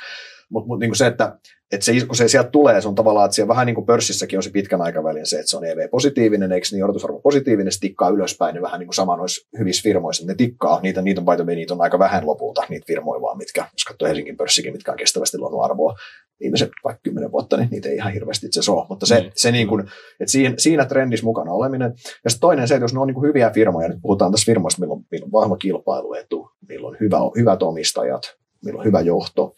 mutta 0.49 0.67
mut, 0.67 0.79
niin 0.79 0.95
se, 0.95 1.07
että, 1.07 1.37
että 1.71 1.85
se, 1.85 2.05
kun 2.05 2.15
se 2.15 2.27
sieltä 2.27 2.49
tulee, 2.49 2.81
se 2.81 2.87
on 2.87 2.95
tavallaan, 2.95 3.25
että 3.25 3.35
siellä 3.35 3.47
vähän 3.47 3.65
niin 3.65 3.75
kuin 3.75 3.85
pörssissäkin 3.85 4.39
on 4.39 4.43
se 4.43 4.49
pitkän 4.49 4.81
aikavälin 4.81 5.25
se, 5.25 5.35
että 5.35 5.49
se 5.49 5.57
on 5.57 5.65
EV-positiivinen, 5.65 6.51
eikö 6.51 6.67
niin 6.71 6.83
odotusarvo 6.83 7.19
positiivinen, 7.19 7.71
se 7.71 7.79
tikkaa 7.79 8.09
ylöspäin, 8.09 8.53
niin 8.53 8.61
vähän 8.61 8.79
niin 8.79 8.87
kuin 8.87 8.95
sama 8.95 9.17
noissa 9.17 9.47
hyvissä 9.59 9.83
firmoissa, 9.83 10.25
ne 10.25 10.35
tikkaa, 10.35 10.79
niitä, 10.81 11.01
niitä 11.01 11.21
on 11.21 11.25
paitoja, 11.25 11.55
niitä 11.55 11.73
on 11.73 11.81
aika 11.81 11.99
vähän 11.99 12.25
lopulta, 12.25 12.63
niitä 12.69 12.87
firmoja 12.87 13.21
vaan, 13.21 13.37
mitkä, 13.37 13.61
jos 13.61 13.85
katsoo 13.87 14.07
Helsingin 14.07 14.37
pörssikin, 14.37 14.73
mitkä 14.73 14.91
on 14.91 14.97
kestävästi 14.97 15.37
luonut 15.37 15.63
arvoa 15.63 15.95
viimeiset 16.39 16.69
vaikka 16.83 17.01
kymmenen 17.03 17.31
vuotta, 17.31 17.57
niin 17.57 17.69
niitä 17.71 17.89
ei 17.89 17.95
ihan 17.95 18.13
hirveästi 18.13 18.45
itse 18.45 18.71
ole, 18.71 18.85
mutta 18.89 19.05
se, 19.05 19.21
mm. 19.21 19.31
se 19.35 19.51
niin 19.51 19.67
kuin, 19.67 19.81
että 20.19 20.31
siinä, 20.31 20.55
siinä 20.57 20.85
trendissä 20.85 21.25
mukana 21.25 21.51
oleminen. 21.51 21.93
Ja 22.23 22.29
sitten 22.29 22.41
toinen 22.41 22.67
se, 22.67 22.75
että 22.75 22.83
jos 22.83 22.93
ne 22.93 22.99
on 22.99 23.07
niin 23.07 23.15
kuin 23.15 23.27
hyviä 23.27 23.49
firmoja, 23.49 23.89
niin 23.89 24.01
puhutaan 24.01 24.31
tässä 24.31 24.45
firmoista, 24.45 24.81
millä 24.81 24.93
on, 24.93 25.03
millä 25.11 25.25
on 25.25 25.31
vahva 25.31 25.57
kilpailuetu, 25.57 26.49
millä 26.69 26.87
on 26.87 26.97
hyvä, 26.99 27.17
hyvät 27.37 27.63
omistajat, 27.63 28.21
millä 28.65 28.79
on 28.79 28.85
hyvä 28.85 29.01
johto, 29.01 29.55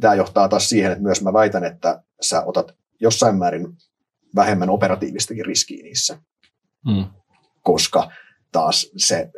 Tämä 0.00 0.14
johtaa 0.14 0.48
taas 0.48 0.68
siihen, 0.68 0.92
että 0.92 1.04
myös 1.04 1.22
mä 1.22 1.32
väitän, 1.32 1.64
että 1.64 2.02
sä 2.20 2.44
otat 2.44 2.74
jossain 3.00 3.36
määrin 3.36 3.66
vähemmän 4.34 4.70
operatiivistakin 4.70 5.46
riskiä 5.46 5.82
niissä. 5.82 6.18
Mm. 6.86 7.04
Koska 7.62 8.10
taas 8.52 8.90
se, 8.96 9.30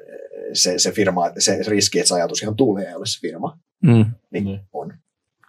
se, 0.53 0.79
se, 0.79 0.93
firma, 0.93 1.31
se 1.39 1.63
riski, 1.67 1.99
että 1.99 2.09
se 2.09 2.15
ajatus 2.15 2.43
ihan 2.43 2.57
tulee, 2.57 2.89
ei 2.89 2.95
ole 2.95 3.07
se 3.07 3.21
firma, 3.21 3.59
mm. 3.83 4.05
niin 4.31 4.45
mm. 4.45 4.59
On, 4.73 4.95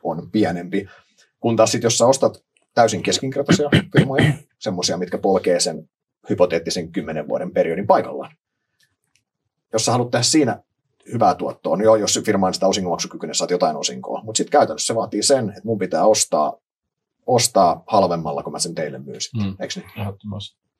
on 0.10 0.32
pienempi. 0.32 0.88
Kun 1.40 1.56
taas 1.56 1.72
sitten, 1.72 1.86
jos 1.86 1.98
sä 1.98 2.06
ostat 2.06 2.44
täysin 2.74 3.04
keskinkertaisia 3.04 3.70
firmoja, 3.98 4.34
semmoisia, 4.60 4.98
mitkä 4.98 5.18
polkee 5.18 5.60
sen 5.60 5.90
hypoteettisen 6.30 6.92
kymmenen 6.92 7.28
vuoden 7.28 7.52
periodin 7.52 7.88
paikallaan. 7.88 8.36
Jos 9.74 9.86
sä 9.86 9.92
haluat 9.92 10.12
tehdä 10.12 10.24
siinä 10.24 10.64
hyvää 11.14 11.36
tuottoa, 11.36 11.78
niin 11.78 11.84
joo, 11.84 11.96
jos 11.96 12.20
firma 12.26 12.48
on 12.48 12.54
sitä 12.54 12.68
osingonmaksukykyinen, 12.68 13.36
saat 13.36 13.52
jotain 13.52 13.76
osinkoa. 13.76 14.22
Mutta 14.24 14.38
sitten 14.38 14.52
käytännössä 14.52 14.88
se 14.88 14.96
vaatii 14.96 15.24
sen, 15.24 15.50
että 15.50 15.62
mun 15.64 15.78
pitää 15.78 16.06
ostaa, 16.06 16.54
ostaa 17.26 17.84
halvemmalla, 17.88 18.44
kun 18.44 18.54
mä 18.54 18.60
sen 18.60 18.76
teille 18.76 19.00
myysin. 19.00 19.44
Mm. 19.44 19.56
Eikö 19.60 19.74
niin? 19.80 20.08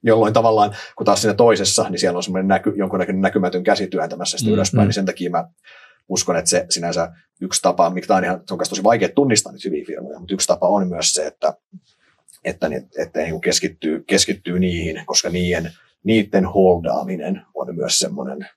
Jolloin 0.04 0.34
tavallaan, 0.34 0.76
kun 0.96 1.06
taas 1.06 1.22
siinä 1.22 1.34
toisessa, 1.34 1.90
niin 1.90 2.00
siellä 2.00 2.18
on 2.18 2.24
semmoinen 2.24 2.48
näky, 2.48 2.74
jonkunnäköinen 2.76 3.22
näkymätön 3.22 3.64
käsi 3.64 3.88
työntämässä 3.88 4.38
sitä 4.38 4.50
mm. 4.50 4.54
ylöspäin, 4.54 4.84
mm. 4.84 4.88
niin 4.88 4.94
sen 4.94 5.06
takia 5.06 5.30
mä 5.30 5.48
uskon, 6.10 6.38
että 6.38 6.50
se 6.50 6.66
sinänsä 6.70 7.12
yksi 7.42 7.62
tapa, 7.62 7.90
mikä 7.90 8.16
on 8.16 8.24
ihan, 8.24 8.42
se 8.48 8.54
on 8.54 8.60
tosi 8.70 8.84
vaikea 8.84 9.10
tunnistaa 9.10 9.52
niitä 9.52 9.70
hyviä 9.70 9.86
firmoja, 9.86 10.20
mutta 10.20 10.34
yksi 10.34 10.48
tapa 10.48 10.68
on 10.68 10.88
myös 10.88 11.14
se, 11.14 11.28
että, 11.28 11.54
että, 12.44 12.68
että, 12.68 13.02
että 13.02 13.20
niin 13.20 13.42
keskittyy, 13.42 14.04
keskittyy 14.08 14.60
niihin, 14.60 15.04
koska 15.06 15.30
niiden, 15.30 15.72
niiden 16.04 16.46
holdaaminen 16.46 17.42
on 17.54 17.76
myös 17.76 18.00
semmoinen 18.00 18.50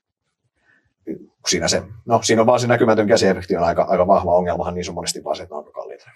siinä, 1.47 1.67
se, 1.67 1.83
no, 2.05 2.21
siinä 2.23 2.41
on 2.41 2.45
vaan 2.45 2.59
se 2.59 2.67
näkymätön 2.67 3.07
käsiefekti 3.07 3.57
on 3.57 3.63
aika, 3.63 3.83
aika 3.83 4.07
vahva 4.07 4.35
ongelmahan, 4.35 4.73
niin 4.73 4.85
se 4.85 4.91
on 4.91 4.95
monesti 4.95 5.23
vaan 5.23 5.35
se, 5.35 5.43
että 5.43 5.55
ne 5.55 5.59
on 5.59 5.71
kalliita. 5.71 6.09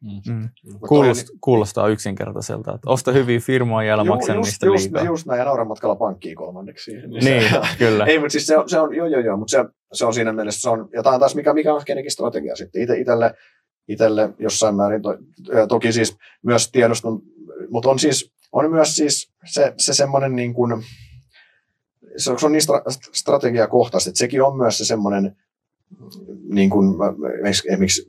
Mm. 0.00 0.34
Mm. 0.34 0.48
Kuulostaa, 0.88 1.36
kuulostaa 1.40 1.88
yksinkertaiselta, 1.88 2.74
että 2.74 2.90
osta 2.90 3.12
hyviä 3.12 3.40
firmoja 3.40 3.88
ja 3.88 3.94
älä 3.94 4.04
maksa 4.04 4.34
niistä 4.34 4.66
just, 4.66 4.84
liikaa. 4.84 5.04
Just 5.04 5.26
näin, 5.26 5.38
ja 5.38 5.44
nauran 5.44 5.68
matkalla 5.68 5.96
pankkiin 5.96 6.36
kolmanneksi. 6.36 6.92
Niin, 6.92 7.24
niin 7.24 7.42
kyllä. 7.78 8.06
Ei, 8.06 8.18
mutta 8.18 8.32
siis 8.32 8.46
se 8.46 8.58
on, 8.58 8.68
se 8.68 8.80
on 8.80 8.94
joo, 8.96 9.06
joo, 9.06 9.20
joo, 9.20 9.36
mutta 9.36 9.50
se, 9.50 9.64
se 9.92 10.04
on 10.04 10.14
siinä 10.14 10.32
mielessä, 10.32 10.60
se 10.60 10.70
on, 10.70 10.88
ja 10.92 11.02
tämä 11.02 11.14
on 11.14 11.20
taas 11.20 11.34
mikä, 11.34 11.54
mikä 11.54 11.74
on 11.74 11.82
kenenkin 11.86 12.12
strategia 12.12 12.56
sitten. 12.56 12.82
Ite, 12.82 12.98
itelle, 12.98 13.34
itelle 13.88 14.34
jossain 14.38 14.74
määrin, 14.74 15.02
to, 15.02 15.16
toki 15.68 15.92
siis 15.92 16.16
myös 16.42 16.70
tiedoston, 16.70 17.22
mutta 17.70 17.90
on 17.90 17.98
siis, 17.98 18.32
on 18.52 18.70
myös 18.70 18.96
siis 18.96 19.32
se, 19.44 19.74
se 19.76 19.94
semmoinen 19.94 20.36
niin 20.36 20.54
kuin, 20.54 20.82
se 22.16 22.30
on 22.30 22.52
niin 22.52 22.62
stra- 22.62 23.10
strategiakohtaisesti, 23.12 24.10
että 24.10 24.18
sekin 24.18 24.42
on 24.42 24.56
myös 24.56 24.78
se 24.78 24.84
semmoinen, 24.84 25.36
niin 26.52 26.70
kuin, 26.70 26.94
esimerkiksi 27.44 28.08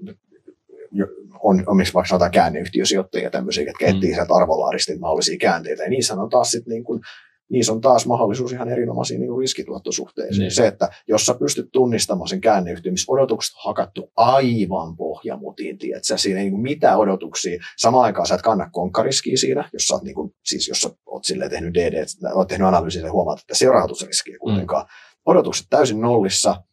on, 1.44 1.64
on 1.68 1.78
miksi 1.78 1.94
vaikka 1.94 2.08
sanotaan 2.08 2.32
käänneyhtiösijoittajia 2.32 3.24
ja 3.24 3.32
tämmöisiä, 3.32 3.64
jotka 3.64 3.86
mm. 3.86 3.92
etsii 3.92 4.14
sieltä 4.14 4.34
arvolaarista 4.34 4.92
mahdollisia 5.00 5.38
käänteitä. 5.38 5.84
Ja 5.84 5.90
niissä 5.90 6.14
on 6.14 6.30
taas 6.30 6.52
sitten 6.52 6.72
niin 6.72 6.84
kuin, 6.84 7.02
niissä 7.50 7.72
on 7.72 7.82
taas 7.82 8.06
mahdollisuus 8.06 8.52
ihan 8.52 8.70
erinomaisiin 8.70 9.22
niin 9.22 9.40
riskituottosuhteisiin. 9.40 10.40
Niin. 10.40 10.52
Se, 10.52 10.68
että 10.68 10.90
jos 11.08 11.26
sä 11.26 11.34
pystyt 11.34 11.70
tunnistamaan 11.72 12.28
sen 12.28 12.42
käänneyhtiön, 12.42 12.94
missä 12.94 13.12
odotukset 13.12 13.56
on 13.56 13.62
hakattu 13.66 14.12
aivan 14.16 14.98
pohjamutiin, 14.98 15.78
tiedätkö, 15.78 16.18
siinä 16.18 16.40
ei 16.40 16.50
niin 16.50 16.62
mitään 16.62 16.98
odotuksia. 16.98 17.60
Samaan 17.78 18.04
aikaan 18.04 18.28
sä 18.28 18.36
et 18.36 18.42
kanna 18.42 18.70
konkkariskiä 18.70 19.38
siinä, 19.38 19.70
jos 19.74 19.88
sä 19.88 19.94
oot, 19.94 20.04
niin 20.04 20.16
kuin, 20.16 20.32
siis 20.46 20.68
jos 20.68 20.82
sä 20.82 20.90
oot 21.06 21.26
silleen 21.26 21.50
tehnyt 21.52 21.74
DD, 21.74 22.06
oot 22.34 22.48
tehnyt 22.48 22.68
analyysiä 22.68 23.02
ja 23.02 23.12
huomaat, 23.12 23.40
että 23.40 23.56
se 23.56 23.68
ole 23.68 23.74
rahoitusriskiä 23.74 24.38
kuitenkaan. 24.42 24.84
Mm. 24.84 24.90
Odotukset 25.26 25.68
täysin 25.70 26.02
nollissa. 26.02 26.64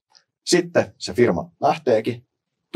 Sitten 0.46 0.94
se 0.98 1.12
firma 1.12 1.50
lähteekin, 1.60 2.25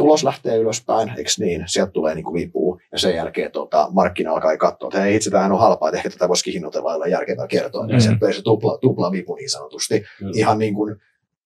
tulos 0.01 0.25
lähtee 0.25 0.57
ylöspäin, 0.57 1.09
eikö 1.09 1.31
niin? 1.39 1.65
Sieltä 1.67 1.93
tulee 1.93 2.15
niin 2.15 2.25
kuin 2.25 2.35
vipuu 2.35 2.81
ja 2.93 2.99
sen 2.99 3.15
jälkeen 3.15 3.53
tota, 3.53 3.89
markkina 3.93 4.33
alkaa 4.33 4.57
katsoa, 4.57 4.89
että 4.89 5.01
hei, 5.01 5.17
itse 5.17 5.31
tämähän 5.31 5.53
on 5.53 5.59
halpaa, 5.59 5.89
että 5.89 5.97
ehkä 5.97 6.11
tätä 6.11 6.29
voisi 6.29 6.53
hinnoitella 6.53 6.93
jollain 6.93 7.13
järkevää 7.13 7.47
kertoa. 7.47 7.87
Niin 7.87 7.97
mm. 7.97 8.01
sieltä 8.01 8.33
se 8.33 8.43
tupla, 8.43 8.79
tupla 8.79 9.13
vipu 9.13 9.35
niin 9.35 9.51
sanotusti. 9.51 10.05
Kyllä. 10.19 10.33
Ihan 10.35 10.59
niin 10.59 10.75
kuin, 10.75 10.97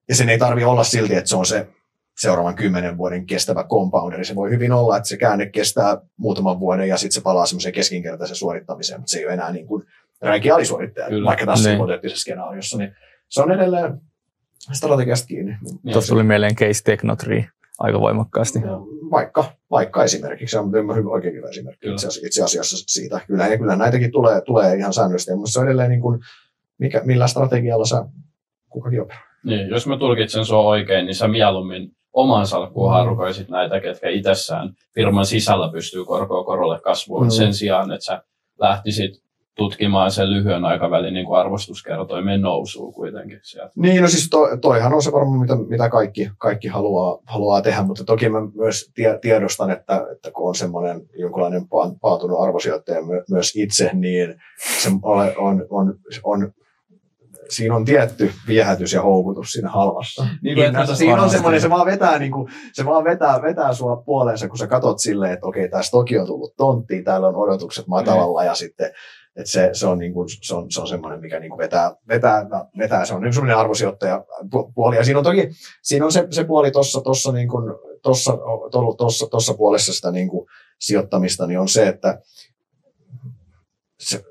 ja 0.08 0.14
sen 0.14 0.28
ei 0.28 0.38
tarvi 0.38 0.64
olla 0.64 0.84
silti, 0.84 1.14
että 1.14 1.30
se 1.30 1.36
on 1.36 1.46
se 1.46 1.66
seuraavan 2.18 2.54
kymmenen 2.54 2.96
vuoden 2.96 3.26
kestävä 3.26 3.64
compounderi. 3.64 4.24
Se 4.24 4.34
voi 4.34 4.50
hyvin 4.50 4.72
olla, 4.72 4.96
että 4.96 5.08
se 5.08 5.16
käänne 5.16 5.46
kestää 5.46 5.98
muutaman 6.16 6.60
vuoden 6.60 6.88
ja 6.88 6.96
sitten 6.96 7.14
se 7.14 7.20
palaa 7.20 7.46
semmoiseen 7.46 7.74
keskinkertaiseen 7.74 8.36
suorittamiseen, 8.36 9.00
mutta 9.00 9.10
se 9.10 9.18
ei 9.18 9.24
ole 9.24 9.34
enää 9.34 9.52
niin 9.52 9.66
kuin 9.66 9.84
räikeä 10.22 10.54
alisuorittaja, 10.54 11.08
Kyllä. 11.08 11.26
vaikka 11.26 11.46
tässä 11.46 11.68
niin. 11.68 11.74
hypoteettisessa 11.74 12.22
skenaariossa. 12.22 12.78
Niin 12.78 12.94
se 13.28 13.42
on 13.42 13.52
edelleen 13.52 14.00
strategiasta 14.72 15.26
kiinni. 15.26 15.56
Tuossa 15.92 16.12
tuli 16.12 16.22
mieleen 16.22 16.54
case 16.54 16.82
technotree 16.84 17.48
aika 17.78 18.00
voimakkaasti. 18.00 18.58
Vaikka, 19.10 19.44
vaikka 19.70 20.04
esimerkiksi, 20.04 20.52
se 20.52 20.58
on 20.58 20.72
hyvin, 20.72 21.06
oikein 21.06 21.34
hyvä 21.34 21.48
esimerkki 21.48 21.88
itse, 21.88 22.06
asiassa, 22.06 22.26
itse 22.26 22.44
asiassa 22.44 22.76
siitä. 22.86 23.20
Kyllä, 23.26 23.46
ja 23.46 23.58
kyllä 23.58 23.76
näitäkin 23.76 24.12
tulee, 24.12 24.40
tulee 24.40 24.74
ihan 24.76 24.92
säännöllisesti, 24.92 25.34
mutta 25.34 25.50
se 25.50 25.60
on 25.60 25.66
edelleen 25.66 25.90
niin 25.90 26.00
kuin, 26.00 26.20
mikä, 26.78 27.02
millä 27.04 27.26
strategialla 27.26 27.84
sä 27.84 28.04
kukakin 28.68 29.02
operoi. 29.02 29.22
Niin, 29.44 29.68
jos 29.68 29.86
mä 29.86 29.98
tulkitsen 29.98 30.44
sua 30.44 30.60
oikein, 30.60 31.06
niin 31.06 31.14
sä 31.14 31.28
mieluummin 31.28 31.90
oman 32.12 32.46
salkkuun 32.46 32.90
mm. 32.90 32.94
harukoisit 32.94 33.48
näitä, 33.48 33.80
ketkä 33.80 34.08
itsessään 34.08 34.74
firman 34.94 35.26
sisällä 35.26 35.72
pystyy 35.72 36.04
korkoa 36.04 36.44
korolle 36.44 36.80
kasvuun 36.80 37.26
mm. 37.26 37.30
sen 37.30 37.54
sijaan, 37.54 37.92
että 37.92 38.04
sä 38.04 38.22
lähtisit 38.60 39.23
tutkimaan 39.56 40.10
sen 40.10 40.30
lyhyen 40.30 40.64
aikavälin 40.64 41.14
niin 41.14 41.26
kuin 41.26 41.40
arvostuskertoimen 41.40 42.40
nousua 42.40 42.92
kuitenkin 42.92 43.40
sieltä. 43.42 43.72
Niin, 43.76 44.02
no 44.02 44.08
siis 44.08 44.30
to, 44.30 44.56
toihan 44.60 44.94
on 44.94 45.02
se 45.02 45.12
varmaan, 45.12 45.40
mitä, 45.40 45.56
mitä 45.56 45.88
kaikki, 45.88 46.30
kaikki 46.38 46.68
haluaa, 46.68 47.18
haluaa 47.26 47.62
tehdä, 47.62 47.82
mutta 47.82 48.04
toki 48.04 48.28
mä 48.28 48.38
myös 48.54 48.90
tie, 48.94 49.18
tiedostan, 49.18 49.70
että, 49.70 50.06
että 50.12 50.30
kun 50.30 50.48
on 50.48 50.54
semmoinen 50.54 51.02
jonkinlainen 51.18 51.68
paatunut 52.00 52.40
arvosijoittaja 52.40 53.00
myös 53.30 53.52
itse, 53.56 53.90
niin 53.92 54.34
se 54.82 54.90
on, 55.02 55.32
on, 55.38 55.66
on, 55.70 55.94
on 56.24 56.52
siinä 57.48 57.74
on 57.74 57.84
tietty 57.84 58.32
viehätys 58.48 58.92
ja 58.92 59.02
houkutus 59.02 59.52
siinä 59.52 59.70
halvassa. 59.70 60.26
Niin 60.42 60.56
kuin, 60.56 60.96
siinä 60.96 61.22
on 61.22 61.30
semmoinen, 61.30 61.60
se 61.60 61.70
vaan 61.70 61.86
vetää, 61.86 62.18
niin 62.18 62.32
kuin, 62.32 62.48
se 62.72 62.84
vaan 62.84 63.04
vetää, 63.04 63.42
vetää 63.42 63.72
sua 63.72 63.96
puoleensa, 63.96 64.48
kun 64.48 64.58
sä 64.58 64.66
katot 64.66 64.98
silleen, 64.98 65.32
että 65.32 65.46
okei, 65.46 65.68
tässä 65.68 65.90
toki 65.90 66.18
on 66.18 66.26
tullut 66.26 66.56
tonttiin, 66.56 67.04
täällä 67.04 67.28
on 67.28 67.36
odotukset 67.36 67.86
matalalla 67.86 68.40
mm. 68.40 68.46
ja 68.46 68.54
sitten 68.54 68.90
että 69.36 69.50
se, 69.50 69.70
se, 69.72 69.86
on, 69.86 69.98
niin 69.98 70.12
kuin, 70.12 70.28
se, 70.42 70.54
on, 70.54 70.70
se 70.70 70.80
on 70.80 70.88
semmoinen, 70.88 71.20
mikä 71.20 71.40
niin 71.40 71.50
kuin 71.50 71.58
vetää, 71.58 71.96
vetää, 72.08 72.46
vetää, 72.78 73.04
se 73.04 73.14
on 73.14 73.22
niin 73.22 73.34
semmoinen 73.34 73.56
arvosijoittaja 73.56 74.24
puoli. 74.74 74.96
Ja 74.96 75.04
siinä 75.04 75.18
on 75.18 75.24
toki 75.24 75.50
siinä 75.82 76.04
on 76.04 76.12
se, 76.12 76.26
se 76.30 76.44
puoli 76.44 76.70
tuossa 76.70 77.00
tossa, 77.00 77.32
niin 77.32 77.48
kuin, 77.48 77.74
tossa, 78.02 78.38
tossa, 78.98 79.26
tossa 79.26 79.54
puolessa 79.54 79.92
sitä 79.92 80.10
niin 80.10 80.28
kuin 80.28 80.46
sijoittamista, 80.80 81.46
niin 81.46 81.60
on 81.60 81.68
se, 81.68 81.88
että 81.88 82.20
se, 84.00 84.24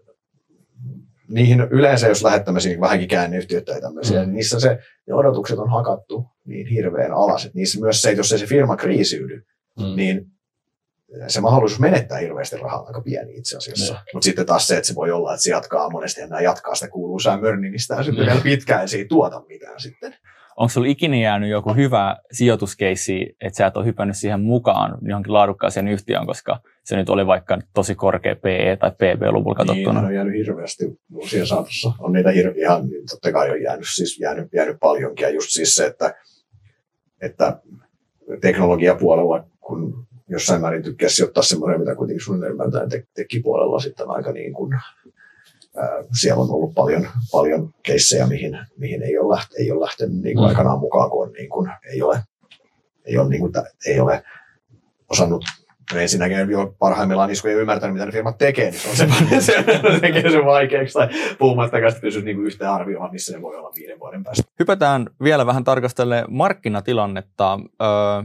niihin 1.27 1.61
yleensä, 1.61 2.07
jos 2.07 2.23
lähdet 2.23 2.45
tämmöisiin 2.45 2.81
vähänkin 2.81 3.07
käänneyhtiöitä 3.07 3.71
tai 3.71 3.81
tämmöisiä, 3.81 4.19
mm. 4.19 4.25
niin 4.25 4.33
niissä 4.33 4.59
se, 4.59 4.79
ne 5.07 5.13
odotukset 5.13 5.59
on 5.59 5.69
hakattu 5.69 6.25
niin 6.45 6.67
hirveän 6.67 7.11
alas, 7.11 7.45
että 7.45 7.57
niissä 7.57 7.79
myös 7.79 8.01
se, 8.01 8.09
että 8.09 8.19
jos 8.19 8.31
ei 8.31 8.39
se 8.39 8.45
firma 8.45 8.75
kriisiydy, 8.75 9.45
mm. 9.79 9.95
niin 9.95 10.27
se 11.27 11.41
mahdollisuus 11.41 11.79
menettää 11.79 12.17
hirveästi 12.17 12.57
rahaa 12.57 12.81
on 12.81 12.87
aika 12.87 13.01
pieni 13.01 13.35
itse 13.35 13.57
asiassa. 13.57 13.95
Mutta 14.13 14.25
sitten 14.25 14.45
taas 14.45 14.67
se, 14.67 14.77
että 14.77 14.87
se 14.87 14.95
voi 14.95 15.11
olla, 15.11 15.33
että 15.33 15.43
se 15.43 15.49
jatkaa 15.49 15.89
monesti 15.89 16.21
enää 16.21 16.41
jatkaa 16.41 16.75
sitä 16.75 16.91
kuuluisaa 16.91 17.41
mörningistä 17.41 17.95
ja 17.95 18.03
sitten 18.03 18.25
vielä 18.25 18.41
pitkään 18.43 18.81
ei 18.81 18.87
siitä 18.87 19.07
tuota 19.07 19.43
mitään 19.47 19.79
sitten. 19.79 20.15
Onko 20.57 20.69
sinulla 20.69 20.91
ikinä 20.91 21.17
jäänyt 21.17 21.49
joku 21.49 21.73
hyvä 21.73 22.17
sijoituskeissi, 22.31 23.35
että 23.41 23.57
sä 23.57 23.65
et 23.65 23.77
ole 23.77 23.85
hypännyt 23.85 24.17
siihen 24.17 24.41
mukaan 24.41 24.97
johonkin 25.01 25.33
laadukkaaseen 25.33 25.87
yhtiöön, 25.87 26.25
koska 26.25 26.59
se 26.83 26.95
nyt 26.95 27.09
oli 27.09 27.27
vaikka 27.27 27.59
tosi 27.73 27.95
korkea 27.95 28.35
PE 28.35 28.77
tai 28.79 28.91
PB-luvulla 28.91 29.55
katsottuna? 29.55 29.99
Niin, 29.99 30.07
on 30.07 30.15
jäänyt 30.15 30.33
hirveästi 30.33 30.99
vuosien 31.11 31.47
saatossa. 31.47 31.91
On 31.99 32.13
niitä 32.13 32.29
hir- 32.29 32.59
ihan, 32.59 32.83
totta 33.09 33.31
kai 33.31 33.49
on 33.49 33.61
jäänyt, 33.61 33.85
siis 33.95 34.19
jäänyt, 34.19 34.47
jäänyt 34.53 34.77
paljonkin. 34.79 35.23
Ja 35.23 35.29
just 35.29 35.49
siis 35.49 35.75
se, 35.75 35.85
että, 35.85 36.13
että 37.21 37.61
teknologiapuolella, 38.41 39.45
kun 39.59 40.07
jossain 40.29 40.61
määrin 40.61 40.83
tykkää 40.83 41.09
sijoittaa 41.09 41.43
semmoinen, 41.43 41.79
mitä 41.79 41.95
kuitenkin 41.95 42.25
sun 42.25 42.47
ymmärtää 42.47 42.87
te- 42.87 43.07
tekipuolella 43.13 43.79
sitten 43.79 44.09
aika 44.09 44.31
niin 44.31 44.53
kuin, 44.53 44.73
ää, 45.75 46.03
siellä 46.19 46.41
on 46.41 46.51
ollut 46.51 46.73
paljon, 46.73 47.07
paljon 47.31 47.73
keissejä, 47.83 48.27
mihin, 48.27 48.59
mihin 48.77 49.03
ei, 49.03 49.17
ole 49.17 49.35
lähtenyt, 49.35 49.59
ei 49.59 49.71
ole 49.71 49.81
lähtenyt 49.81 50.21
niin 50.21 50.35
kuin 50.35 50.45
mm. 50.45 50.49
aikanaan 50.49 50.79
mukaan, 50.79 51.09
kun 51.09 51.27
on, 51.27 51.33
niin 51.33 51.49
kuin, 51.49 51.69
ei 51.93 52.01
ole, 52.01 52.19
ei 53.05 53.17
ole, 53.17 53.29
niin 53.29 53.41
kuin, 53.41 53.53
ei 53.85 53.99
ole 53.99 54.23
osannut 55.09 55.45
ensinnäkin 55.95 56.49
jo 56.49 56.75
parhaimmillaan 56.79 57.29
niin 57.29 57.37
kun 57.41 57.49
ei 57.49 57.55
ymmärtänyt, 57.55 57.93
mitä 57.93 58.05
ne 58.05 58.11
firmat 58.11 58.37
tekee, 58.37 58.71
niin 58.71 58.81
se 58.81 58.89
on 58.89 58.95
se, 58.95 59.07
se 59.41 59.99
tekee 60.01 60.31
sen 60.31 60.45
vaikeaksi. 60.45 60.93
Tai 60.93 61.09
puhumattakaan, 61.39 61.89
että 61.89 62.01
pysyisi 62.01 62.25
niin 62.25 62.45
yhteen 62.45 62.69
arvioimaan, 62.69 63.11
missä 63.11 63.35
ne 63.35 63.41
voi 63.41 63.55
olla 63.55 63.71
viiden 63.75 63.99
vuoden 63.99 64.23
päästä. 64.23 64.43
Hypätään 64.59 65.09
vielä 65.23 65.45
vähän 65.45 65.63
tarkastelle 65.63 66.25
markkinatilannetta. 66.29 67.59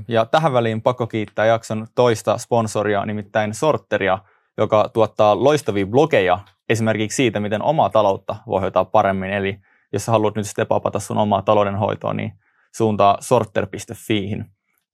Ja 0.08 0.24
tähän 0.24 0.52
väliin 0.52 0.82
pakko 0.82 1.06
kiittää 1.06 1.46
jakson 1.46 1.86
toista 1.94 2.38
sponsoria, 2.38 3.06
nimittäin 3.06 3.54
Sorteria, 3.54 4.18
joka 4.58 4.90
tuottaa 4.92 5.44
loistavia 5.44 5.86
blogeja 5.86 6.38
esimerkiksi 6.68 7.16
siitä, 7.16 7.40
miten 7.40 7.62
omaa 7.62 7.90
taloutta 7.90 8.36
voi 8.46 8.60
hoitaa 8.60 8.84
paremmin. 8.84 9.30
Eli 9.30 9.58
jos 9.92 10.04
sä 10.04 10.12
haluat 10.12 10.34
nyt 10.34 10.46
stepapata 10.46 10.98
sun 10.98 11.18
omaa 11.18 11.42
taloudenhoitoa, 11.42 12.14
niin 12.14 12.32
suuntaa 12.76 13.16
sorter.fiihin. 13.20 14.44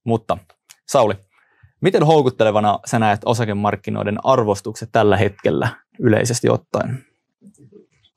Mutta 0.03 0.37
Sauli, 0.87 1.13
Miten 1.85 2.03
houkuttelevana 2.03 2.79
sä 2.85 2.99
näet 2.99 3.21
osakemarkkinoiden 3.25 4.17
arvostukset 4.23 4.89
tällä 4.91 5.17
hetkellä 5.17 5.69
yleisesti 5.99 6.49
ottaen? 6.49 7.05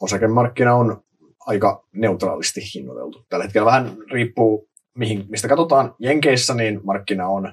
Osakemarkkina 0.01 0.75
on 0.75 1.03
aika 1.47 1.85
neutraalisti 1.93 2.61
hinnoiteltu. 2.75 3.27
Tällä 3.29 3.45
hetkellä 3.45 3.67
vähän 3.67 3.97
riippuu, 4.11 4.69
mihin, 4.95 5.27
mistä 5.29 5.49
katsotaan. 5.49 5.95
Jenkeissä 5.99 6.55
niin 6.55 6.81
markkina 6.85 7.29
on 7.29 7.53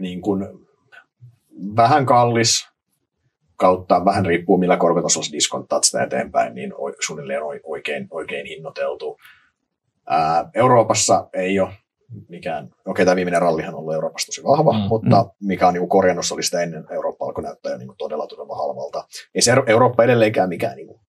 niin 0.00 0.20
kuin 0.20 0.46
vähän 1.76 2.06
kallis, 2.06 2.68
kautta 3.56 4.04
vähän 4.04 4.26
riippuu 4.26 4.58
millä 4.58 4.76
korkotasolla 4.76 5.32
diskonttaa 5.32 5.82
sitä 5.82 6.02
eteenpäin, 6.02 6.54
niin 6.54 6.72
suunnilleen 7.06 7.42
oikein, 7.64 8.08
oikein 8.10 8.46
hinnoiteltu. 8.46 9.18
Ää, 10.08 10.50
Euroopassa 10.54 11.28
ei 11.32 11.60
ole 11.60 11.72
mikään, 12.28 12.64
okei 12.64 12.80
okay, 12.86 13.04
tämä 13.04 13.16
viimeinen 13.16 13.42
rallihan 13.42 13.74
on 13.74 13.80
ollut 13.80 13.94
Euroopassa 13.94 14.26
tosi 14.26 14.44
vahva, 14.44 14.72
mm, 14.72 14.78
mutta 14.78 15.22
mm. 15.22 15.46
mikä 15.46 15.68
on 15.68 15.74
niin 15.74 15.88
korjannut, 15.88 16.24
oli 16.32 16.42
sitä 16.42 16.60
ennen 16.60 16.84
Eurooppa 16.90 17.24
alkoi 17.24 17.44
näyttää 17.44 17.72
jo 17.72 17.78
niin 17.78 17.88
kuin 17.88 17.98
todella 17.98 18.26
todella 18.26 18.56
halvalta. 18.56 19.04
Ei 19.34 19.42
se 19.42 19.52
Eurooppa 19.66 20.04
edelleenkään 20.04 20.48
mikään, 20.48 20.76
niin 20.76 20.86
kuin, 20.86 21.00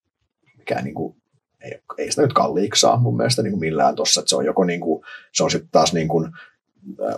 mikään 0.57 0.83
niin 0.83 0.95
kuin, 0.95 1.15
ei, 1.61 1.79
ei 1.97 2.11
sitä 2.11 2.21
nyt 2.21 2.33
kalliiksi 2.33 2.79
saa 2.79 2.99
mun 2.99 3.17
mielestä 3.17 3.41
niin 3.41 3.51
kuin 3.51 3.59
millään 3.59 3.95
tuossa, 3.95 4.21
että 4.21 4.29
se 4.29 4.35
on 4.35 4.45
joko 4.45 4.63
niin 4.63 4.81
kuin, 4.81 5.03
se 5.33 5.43
on 5.43 5.51
sitten 5.51 5.69
taas 5.71 5.93
niin 5.93 6.07
kuin, 6.07 6.31
äh, 7.09 7.15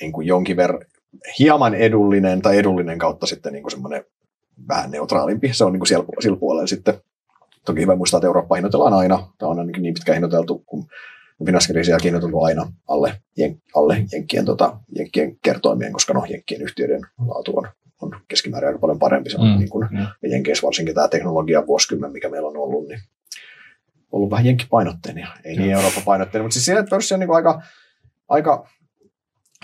niin 0.00 0.12
kuin 0.12 0.26
jonkin 0.26 0.56
verran 0.56 0.84
hieman 1.38 1.74
edullinen 1.74 2.42
tai 2.42 2.58
edullinen 2.58 2.98
kautta 2.98 3.26
sitten 3.26 3.52
niin 3.52 3.62
kuin 3.62 3.70
semmoinen 3.70 4.04
vähän 4.68 4.90
neutraalimpi. 4.90 5.52
Se 5.52 5.64
on 5.64 5.72
niin 5.72 5.80
kuin 5.80 5.88
siellä, 5.88 6.04
sillä 6.20 6.36
puolella 6.36 6.66
sitten. 6.66 6.94
Toki 7.64 7.80
hyvä 7.80 7.96
muistaa, 7.96 8.18
että 8.18 8.26
Eurooppa 8.26 8.54
hinnoitellaan 8.54 8.94
aina. 8.94 9.28
Tämä 9.38 9.50
on 9.50 9.58
ainakin 9.58 9.82
niin 9.82 9.94
pitkään 9.94 10.14
hinnoiteltu 10.14 10.64
kuin 11.40 11.46
finanssikriisiä 11.46 11.98
kiinnotunut 12.02 12.42
aina 12.42 12.72
alle, 12.88 13.22
jen, 13.36 13.62
alle 13.74 14.04
jenkkien, 14.12 14.44
tota, 14.44 14.80
jenkkien 14.96 15.36
kertoimien, 15.42 15.92
koska 15.92 16.14
no, 16.14 16.24
jenkkien 16.28 16.62
yhtiöiden 16.62 17.00
laatu 17.26 17.58
on, 17.58 17.68
on 18.02 18.20
keskimäärin 18.28 18.68
aika 18.68 18.78
paljon 18.78 18.98
parempi. 18.98 19.30
Se 19.30 19.36
on, 19.38 19.48
mm, 19.48 19.58
niin 19.58 19.68
kuin, 19.68 19.88
mm. 19.90 19.98
Ja 19.98 20.28
jenkeissä 20.28 20.66
varsinkin 20.66 20.94
tämä 20.94 21.08
teknologia 21.08 21.66
vuosikymmen, 21.66 22.12
mikä 22.12 22.28
meillä 22.28 22.48
on 22.48 22.56
ollut, 22.56 22.88
niin 22.88 23.00
ollut 24.12 24.30
vähän 24.30 24.46
jenkkipainotteinen 24.46 25.22
ja 25.22 25.28
ei 25.44 25.56
niin 25.56 25.72
Euroopan 25.72 26.02
painotteinen. 26.04 26.44
Mutta 26.44 26.52
siis 26.52 26.64
siinä 26.64 26.84
pörssi 26.90 27.14
on 27.14 27.20
niin 27.20 27.28
kuin 27.28 27.36
aika, 27.36 27.62
aika 28.28 28.68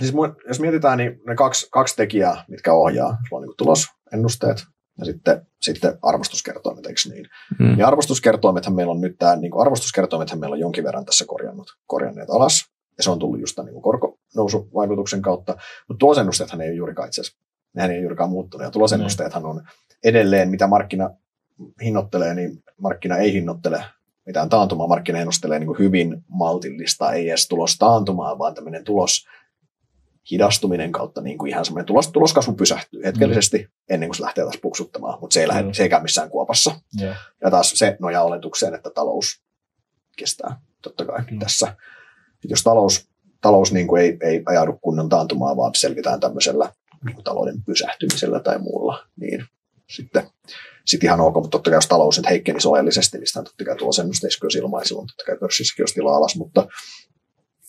siis 0.01 0.15
jos 0.49 0.61
mietitään, 0.61 0.99
niin 0.99 1.21
ne 1.27 1.35
kaksi, 1.35 1.69
kaksi 1.71 1.97
tekijää, 1.97 2.45
mitkä 2.49 2.73
ohjaa, 2.73 3.19
sulla 3.29 3.43
on 3.43 3.49
niin 3.49 3.57
tulosennusteet 3.57 4.65
ja 4.99 5.05
sitten, 5.05 5.47
sitten 5.61 5.99
arvostuskertoimet, 6.03 6.87
eikö 6.87 7.01
niin? 7.11 7.27
Mm. 7.59 7.67
Niin 7.67 7.85
arvostuskertoimethan 7.85 8.75
meillä 8.75 8.91
on 8.91 9.01
nyt 9.01 9.17
tämä, 9.19 9.37
niin 9.37 9.53
arvostuskertoimethan 9.61 10.41
meillä 10.41 10.55
on 10.55 10.61
jonkin 10.61 10.85
verran 10.85 11.05
tässä 11.05 11.25
korjannut, 11.29 11.67
korjanneet 11.87 12.31
alas, 12.31 12.65
ja 12.99 13.03
se 13.03 13.11
on 13.11 13.19
tullut 13.19 13.41
just 13.41 13.55
tämän 13.55 13.73
niin 13.73 13.83
korkonousuvaikutuksen 13.83 15.23
kautta, 15.23 15.57
mutta 15.89 15.99
tulosennusteethan 15.99 16.61
ei 16.61 16.69
ole 16.69 16.77
juurikaan 16.77 17.09
itse 17.09 17.21
asiassa, 17.21 17.41
nehän 17.75 17.91
ei 17.91 18.01
juurikaan 18.01 18.31
muuttunut, 18.31 18.65
ja 18.65 18.71
tulosennusteethan 18.71 19.47
on 19.47 19.63
edelleen, 20.05 20.51
mitä 20.51 20.67
markkina 20.67 21.11
hinnoittelee, 21.83 22.35
niin 22.35 22.63
markkina 22.81 23.17
ei 23.17 23.33
hinnoittele 23.33 23.85
mitään 24.27 24.49
taantumaa, 24.49 24.87
markkina 24.87 25.19
ennustelee 25.19 25.59
niin 25.59 25.79
hyvin 25.79 26.25
maltillista, 26.29 27.13
ei 27.13 27.29
edes 27.29 27.49
tulos 27.49 27.77
taantumaa, 27.79 28.39
vaan 28.39 28.55
tämmöinen 28.55 28.85
tulos 28.85 29.27
hidastuminen 30.31 30.93
kautta 30.93 31.21
niin 31.21 31.39
kuin 31.39 31.51
ihan 31.51 31.65
semmoinen 31.65 31.87
tulos, 31.87 32.09
tuloskasvu 32.09 32.53
pysähtyy 32.53 33.05
hetkellisesti 33.05 33.59
mm. 33.59 33.95
ennen 33.95 34.09
kuin 34.09 34.17
se 34.17 34.23
lähtee 34.23 34.45
taas 34.45 34.59
puksuttamaan, 34.63 35.21
mutta 35.21 35.35
se 35.35 35.41
ei, 35.41 35.49
lähde, 35.49 35.63
mm. 35.63 35.73
se 35.73 35.83
ei 35.83 35.89
käy 35.89 36.03
missään 36.03 36.31
kuopassa. 36.31 36.81
Yeah. 37.01 37.17
Ja 37.45 37.51
taas 37.51 37.71
se 37.71 37.97
nojaa 38.01 38.25
oletukseen, 38.25 38.75
että 38.75 38.91
talous 38.91 39.43
kestää 40.17 40.61
totta 40.83 41.05
kai 41.05 41.25
mm. 41.31 41.39
tässä. 41.39 41.77
Jos 42.45 42.63
talous, 42.63 43.09
talous 43.41 43.73
niin 43.73 43.87
kuin 43.87 44.03
ei, 44.03 44.17
ei 44.23 44.43
ajaudu 44.47 44.79
kunnon 44.83 45.09
taantumaan, 45.09 45.57
vaan 45.57 45.75
selvitään 45.75 46.21
tämmöisellä 46.21 46.73
niin 47.05 47.15
kuin 47.15 47.25
talouden 47.25 47.63
pysähtymisellä 47.63 48.41
tai 48.41 48.59
muulla, 48.59 49.07
niin 49.17 49.45
sitten 49.91 50.31
sit 50.85 51.05
ihan 51.05 51.21
ok, 51.21 51.35
mutta 51.35 51.49
totta 51.49 51.71
kai 51.71 51.77
jos 51.77 51.87
talous 51.87 52.17
nyt 52.17 52.31
heikkenisi 52.31 52.69
oleellisesti, 52.69 53.19
niin 53.19 53.27
sitä 53.27 53.43
totta 53.43 53.65
kai 53.65 53.77
tuo 53.77 53.91
ennusteissa 54.01 54.39
olisi 54.43 54.59
ilman, 54.59 54.87
silloin 54.87 55.07
totta 55.07 55.25
kai 55.25 55.37
pörssissäkin 55.37 55.83
olisi 55.83 55.95
tilaa 55.95 56.17
alas, 56.17 56.37
mutta, 56.37 56.69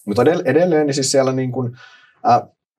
mutta 0.05 0.21
edelleen 0.45 0.87
niin 0.87 0.93
siis 0.93 1.11
siellä 1.11 1.33
niin 1.33 1.51
kuin, 1.51 1.77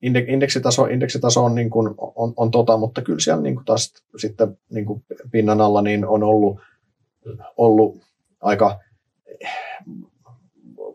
indeksitaso, 0.02 0.86
indeksitaso 0.86 1.44
on, 1.44 1.54
niin 1.54 1.70
kuin, 1.70 1.94
on, 1.98 2.32
on 2.36 2.50
tota, 2.50 2.76
mutta 2.76 3.02
kyllä 3.02 3.20
siellä 3.20 3.42
niin 3.42 3.54
kuin 3.54 3.64
taas 3.64 3.94
sitten 4.16 4.58
niin 4.70 4.86
kuin 4.86 5.04
pinnan 5.30 5.60
alla 5.60 5.82
niin 5.82 6.06
on 6.06 6.22
ollut, 6.22 6.60
ollut 7.56 8.02
aika 8.40 8.80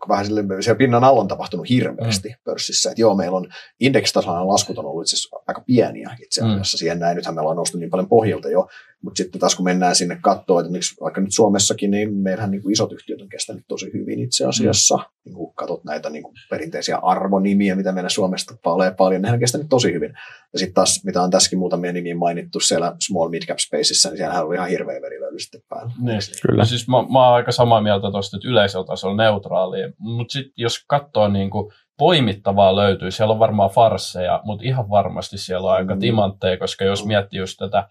vähän 0.09 0.25
sille, 0.25 0.43
siellä 0.61 0.77
pinnan 0.77 1.03
alla 1.03 1.21
on 1.21 1.27
tapahtunut 1.27 1.69
hirveästi 1.69 2.29
mm. 2.29 2.35
pörssissä. 2.43 2.89
Että 2.89 3.01
joo, 3.01 3.15
meillä 3.15 3.37
on 3.37 3.47
indeksitasoinen 3.79 4.47
laskut 4.47 4.77
on 4.77 4.85
ollut 4.85 5.03
itse 5.03 5.15
asiassa 5.15 5.37
aika 5.47 5.61
pieniä 5.61 6.17
itse 6.23 6.41
mm. 6.41 6.47
asiassa. 6.47 6.75
Mm. 6.75 6.79
Siihen 6.79 6.99
näin, 6.99 7.15
nythän 7.15 7.35
meillä 7.35 7.49
on 7.49 7.55
noussut 7.55 7.79
niin 7.79 7.89
paljon 7.89 8.09
pohjalta 8.09 8.49
jo, 8.49 8.67
mutta 9.01 9.17
sitten 9.17 9.39
taas 9.39 9.55
kun 9.55 9.65
mennään 9.65 9.95
sinne 9.95 10.17
katsoa, 10.21 10.59
että 10.59 10.71
miksi 10.71 10.95
vaikka 11.01 11.21
nyt 11.21 11.33
Suomessakin, 11.33 11.91
niin 11.91 12.13
meillähän 12.13 12.51
niin 12.51 12.61
kuin 12.61 12.73
isot 12.73 12.91
yhtiöt 12.91 13.21
on 13.21 13.29
kestänyt 13.29 13.63
tosi 13.67 13.93
hyvin 13.93 14.19
itse 14.19 14.45
asiassa. 14.45 14.97
Mm. 14.97 15.03
Niin 15.25 15.35
kuin 15.35 15.53
katsot 15.55 15.83
näitä 15.83 16.09
niin 16.09 16.23
kuin 16.23 16.33
perinteisiä 16.49 16.97
arvonimiä, 16.97 17.75
mitä 17.75 17.91
meillä 17.91 18.09
Suomessa 18.09 18.55
tulee 18.63 18.91
paljon, 18.91 19.21
nehän 19.21 19.35
on 19.35 19.39
kestänyt 19.39 19.69
tosi 19.69 19.93
hyvin. 19.93 20.13
Ja 20.53 20.59
sitten 20.59 20.73
taas, 20.73 21.01
mitä 21.05 21.21
on 21.21 21.31
tässäkin 21.31 21.59
muutamia 21.59 21.93
nimiä 21.93 22.15
mainittu 22.15 22.59
siellä 22.59 22.95
small 22.99 23.29
mid 23.29 23.43
cap 23.43 23.59
spaceissa, 23.59 24.09
niin 24.09 24.17
siellähän 24.17 24.45
oli 24.45 24.55
ihan 24.55 24.69
hirveä 24.69 25.01
verilöyly 25.01 25.22
sitten 25.39 25.61
päällä. 25.69 25.91
Niin. 26.01 26.19
Kyllä. 26.47 26.65
Siis 26.65 26.87
mä, 26.87 26.97
mä 26.97 27.25
oon 27.25 27.35
aika 27.35 27.51
samaa 27.51 27.81
mieltä 27.81 28.11
tuosta, 28.11 28.37
että 28.37 28.47
yleisellä 28.47 28.85
tasolla 28.85 29.23
neutraali. 29.23 29.77
Mutta 29.97 30.31
sitten 30.31 30.53
jos 30.57 30.85
katsoo 30.87 31.27
niin 31.27 31.49
kuin 31.49 31.73
poimittavaa 31.97 32.75
löytyy, 32.75 33.11
siellä 33.11 33.33
on 33.33 33.39
varmaan 33.39 33.69
farsseja, 33.69 34.41
mutta 34.43 34.65
ihan 34.65 34.89
varmasti 34.89 35.37
siellä 35.37 35.69
on 35.69 35.75
aika 35.75 35.95
mm. 35.95 35.99
timantteja, 35.99 36.57
koska 36.57 36.85
jos 36.85 37.05
miettii 37.05 37.39
just 37.39 37.57
tätä 37.57 37.89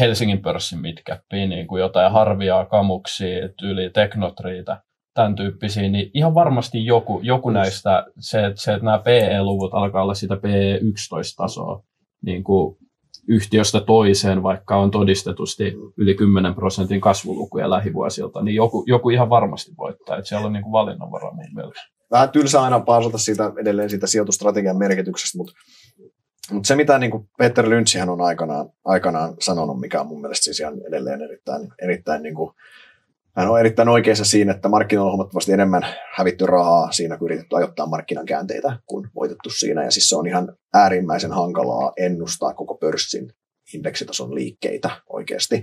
Helsingin 0.00 0.42
pörssin 0.42 0.80
mitkäppiä, 0.80 1.46
niin 1.46 1.66
kuin 1.66 1.80
jotain 1.80 2.12
harviaa 2.12 2.66
kamuksia, 2.66 3.48
tyyli 3.48 3.90
teknotriita, 3.90 4.80
tämän 5.14 5.34
tyyppisiä, 5.34 5.88
niin 5.88 6.10
ihan 6.14 6.34
varmasti 6.34 6.86
joku, 6.86 7.20
joku 7.22 7.50
näistä, 7.50 8.06
se, 8.18 8.52
se, 8.54 8.72
että 8.72 8.84
nämä 8.84 8.98
PE-luvut 8.98 9.74
alkaa 9.74 10.02
olla 10.02 10.14
sitä 10.14 10.34
PE11-tasoa, 10.34 11.82
niin 12.24 12.44
kuin 12.44 12.76
yhtiöstä 13.28 13.80
toiseen, 13.80 14.42
vaikka 14.42 14.76
on 14.76 14.90
todistetusti 14.90 15.74
yli 15.96 16.14
10 16.14 16.54
prosentin 16.54 17.00
kasvulukuja 17.00 17.70
lähivuosilta, 17.70 18.42
niin 18.42 18.54
joku, 18.54 18.84
joku 18.86 19.10
ihan 19.10 19.30
varmasti 19.30 19.72
voittaa. 19.78 20.16
Että 20.16 20.28
siellä 20.28 20.46
on 20.46 20.52
niin 20.52 20.62
kuin 20.62 20.72
valinnanvara 20.72 21.32
mun 21.32 21.54
mielestä. 21.54 21.80
Vähän 22.10 22.30
tylsä 22.30 22.62
aina 22.62 22.80
paasata 22.80 23.18
siitä, 23.18 23.52
edelleen 23.60 23.90
siitä 23.90 24.06
sijoitustrategian 24.06 24.76
merkityksestä, 24.76 25.38
mutta, 25.38 25.52
mutta 26.52 26.66
se 26.66 26.76
mitä 26.76 26.98
niin 26.98 27.10
kuin 27.10 27.28
Peter 27.38 27.68
Lynchihän 27.68 28.08
on 28.08 28.20
aikanaan, 28.20 28.70
aikanaan 28.84 29.34
sanonut, 29.40 29.80
mikä 29.80 30.00
on 30.00 30.06
mun 30.06 30.20
mielestä 30.20 30.44
siis 30.44 30.60
ihan 30.60 30.74
edelleen 30.88 31.22
erittäin, 31.22 31.68
erittäin 31.82 32.22
niin 32.22 32.34
kuin 32.34 32.50
hän 33.38 33.50
on 33.50 33.60
erittäin 33.60 33.88
oikeassa 33.88 34.24
siinä, 34.24 34.52
että 34.52 34.68
markkinoilla 34.68 35.10
on 35.10 35.16
huomattavasti 35.16 35.52
enemmän 35.52 35.86
hävitty 36.14 36.46
rahaa 36.46 36.92
siinä, 36.92 37.16
kun 37.16 37.26
yritetty 37.26 37.56
ajoittaa 37.56 37.86
markkinan 37.86 38.26
käänteitä 38.26 38.78
kuin 38.86 39.10
voitettu 39.14 39.50
siinä. 39.50 39.84
Ja 39.84 39.90
siis 39.90 40.08
se 40.08 40.16
on 40.16 40.26
ihan 40.26 40.56
äärimmäisen 40.74 41.32
hankalaa 41.32 41.92
ennustaa 41.96 42.54
koko 42.54 42.74
pörssin 42.74 43.32
indeksitason 43.74 44.34
liikkeitä 44.34 44.90
oikeasti. 45.08 45.62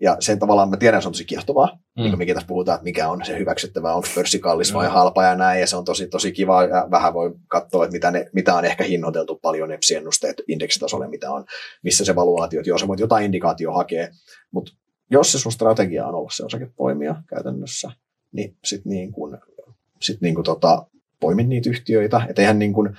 Ja 0.00 0.16
sen 0.20 0.38
tavallaan 0.38 0.70
mä 0.70 0.76
tiedän, 0.76 1.02
se 1.02 1.08
on 1.08 1.12
tosi 1.12 1.24
kiehtovaa, 1.24 1.78
mm. 1.96 2.02
niin 2.02 2.18
mekin 2.18 2.34
tässä 2.34 2.46
puhutaan, 2.46 2.76
että 2.76 2.84
mikä 2.84 3.08
on 3.08 3.24
se 3.24 3.38
hyväksyttävä, 3.38 3.94
onko 3.94 4.08
pörssi 4.14 4.38
kallis 4.38 4.74
vai 4.74 4.86
mm. 4.86 4.92
halpa 4.92 5.24
ja 5.24 5.34
näin, 5.34 5.60
ja 5.60 5.66
se 5.66 5.76
on 5.76 5.84
tosi, 5.84 6.08
tosi 6.08 6.32
kiva, 6.32 6.64
ja 6.64 6.88
vähän 6.90 7.14
voi 7.14 7.34
katsoa, 7.48 7.84
että 7.84 7.92
mitä, 7.92 8.10
ne, 8.10 8.30
mitä 8.32 8.54
on 8.54 8.64
ehkä 8.64 8.84
hinnoiteltu 8.84 9.38
paljon 9.42 9.72
EPSI-ennusteet 9.72 10.42
indeksitasolle, 10.48 11.08
mitä 11.08 11.30
on, 11.30 11.44
missä 11.82 12.04
se 12.04 12.14
valuaatio, 12.14 12.60
että 12.60 12.70
joo, 12.70 12.78
sä 12.78 12.88
voit 12.88 13.00
jotain 13.00 13.24
indikaatio 13.24 13.72
hakea, 13.72 14.08
mutta 14.52 14.72
jos 15.10 15.32
se 15.32 15.38
sun 15.38 15.52
strategia 15.52 16.06
on 16.06 16.14
olla 16.14 16.30
se 16.30 16.44
osakepoimija 16.44 17.22
käytännössä, 17.26 17.90
niin 18.32 18.56
sitten 18.64 18.90
niin 18.90 19.12
kuin, 19.12 19.38
sit 20.00 20.20
niin 20.20 20.34
kuin 20.34 20.44
tota, 20.44 20.86
poimin 21.20 21.48
niitä 21.48 21.70
yhtiöitä. 21.70 22.26
Että 22.28 22.42
eihän 22.42 22.58
niin 22.58 22.72
kuin, 22.72 22.96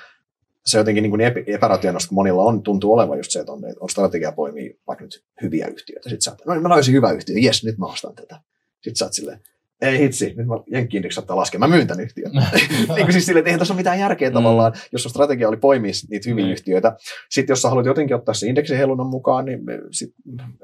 se 0.65 0.77
jotenkin 0.77 1.01
niin 1.01 1.11
kuin 1.11 1.21
epärationaalista, 1.47 2.09
kun 2.09 2.15
monilla 2.15 2.43
on, 2.43 2.63
tuntuu 2.63 2.93
olevan 2.93 3.17
just 3.17 3.31
se, 3.31 3.39
että 3.39 3.51
on, 3.51 3.61
on 3.79 3.89
strategia 3.89 4.31
poimii 4.31 4.79
vaikka 4.87 5.05
nyt 5.05 5.23
hyviä 5.41 5.67
yhtiöitä. 5.67 6.09
Sitten 6.09 6.21
sä 6.21 6.37
no 6.45 6.53
niin 6.53 6.63
mä 6.63 6.69
löysin 6.69 6.93
hyvä 6.93 7.11
yhtiö, 7.11 7.35
jes, 7.39 7.63
nyt 7.63 7.77
mä 7.77 7.85
ostan 7.85 8.15
tätä. 8.15 8.41
Sitten 8.73 8.95
sä 8.95 9.05
oot 9.05 9.13
silleen, 9.13 9.41
ei 9.81 9.99
hitsi, 9.99 10.33
nyt 10.37 10.47
mä 10.47 10.55
jenkki 10.71 11.01
saattaa 11.09 11.37
laskea, 11.37 11.59
mä 11.59 11.67
myyn 11.67 11.87
tämän 11.87 12.03
yhtiön. 12.03 12.31
niin 12.71 12.87
kuin 12.87 13.11
siis 13.11 13.25
silleen, 13.25 13.41
että 13.41 13.49
eihän 13.49 13.59
tässä 13.59 13.73
ole 13.73 13.79
mitään 13.79 13.99
järkeä 13.99 14.29
mm. 14.29 14.33
tavallaan, 14.33 14.73
jos 14.91 15.03
sun 15.03 15.09
strategia 15.09 15.47
oli 15.47 15.57
poimia 15.57 15.91
niitä 16.09 16.29
hyviä 16.29 16.45
mm. 16.45 16.51
yhtiöitä. 16.51 16.95
Sitten 17.29 17.51
jos 17.51 17.61
sä 17.61 17.69
haluat 17.69 17.85
jotenkin 17.85 18.15
ottaa 18.15 18.33
se 18.33 18.47
indeksihelunnan 18.47 19.07
mukaan, 19.07 19.45
niin 19.45 19.59
sit, 19.91 20.13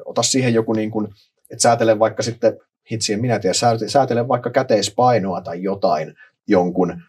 ota 0.05 0.23
siihen 0.23 0.53
joku 0.53 0.73
niin 0.73 0.91
kuin, 0.91 1.07
että 1.51 1.61
säätele 1.61 1.99
vaikka 1.99 2.23
sitten, 2.23 2.57
hitsi, 2.91 3.17
minä 3.17 3.39
tiedän, 3.39 3.79
säätele 3.87 4.27
vaikka 4.27 4.49
käteispainoa 4.49 5.41
tai 5.41 5.63
jotain 5.63 6.13
jonkun, 6.47 7.01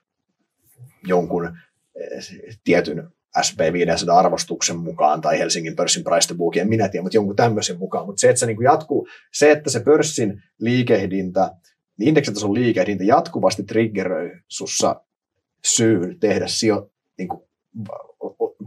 jonkun 1.07 1.47
eh, 1.47 2.59
tietyn 2.65 3.09
SP500 3.39 4.13
arvostuksen 4.13 4.79
mukaan 4.79 5.21
tai 5.21 5.39
Helsingin 5.39 5.77
pörssin 5.77 6.05
price 6.05 6.29
to 6.29 6.35
book, 6.35 6.57
en 6.57 6.69
minä 6.69 6.89
tiedä, 6.89 7.03
mutta 7.03 7.17
jonkun 7.17 7.37
tämmöisen 7.37 7.79
mukaan. 7.79 8.07
Mutta 8.07 8.21
se, 8.21 8.29
että 8.29 8.41
se 8.41 8.47
niin 8.47 8.63
jatkuu, 8.63 9.09
se, 9.33 9.51
että 9.51 9.71
se 9.71 9.81
pörssin 9.81 10.43
liikehdintä, 10.59 11.51
niin 11.99 12.09
indeksitason 12.09 12.55
liikehdintä 12.55 13.05
jatkuvasti 13.05 13.63
triggeröi 13.63 14.31
sussa 14.49 15.01
syyn 15.65 16.21
tehdä 16.21 16.47
sijo, 16.47 16.91
niin 17.19 17.29
kuin 17.29 17.43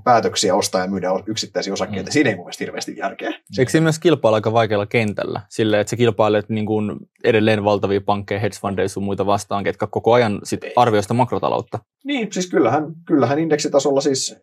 päätöksiä 0.03 0.55
ostaa 0.55 0.81
ja 0.81 0.87
myydä 0.87 1.09
yksittäisiä 1.25 1.73
osakkeita. 1.73 2.09
Mm. 2.09 2.11
Siinä 2.11 2.29
ei 2.29 2.35
mun 2.35 2.45
mielestä 2.45 2.63
hirveästi 2.63 2.97
järkeä. 2.97 3.33
Eikö 3.59 3.71
siinä 3.71 3.83
myös 3.83 3.99
kilpailla 3.99 4.35
aika 4.35 4.53
vaikealla 4.53 4.85
kentällä? 4.85 5.41
Silleen, 5.49 5.81
että 5.81 5.89
sä 5.89 5.95
kilpailet 5.95 6.49
niin 6.49 6.65
kuin 6.65 6.91
edelleen 7.23 7.63
valtavia 7.63 8.01
pankkeja, 8.01 8.39
hedge 8.39 8.57
fundeja 8.61 8.89
sun 8.89 9.03
muita 9.03 9.25
vastaan, 9.25 9.63
ketkä 9.63 9.87
koko 9.87 10.13
ajan 10.13 10.39
sit 10.43 10.61
arvioi 10.75 11.01
sitä 11.01 11.13
makrotaloutta. 11.13 11.79
Niin, 12.03 12.33
siis 12.33 12.49
kyllähän, 12.49 12.83
kyllähän 13.05 13.39
indeksitasolla 13.39 14.01
siis, 14.01 14.35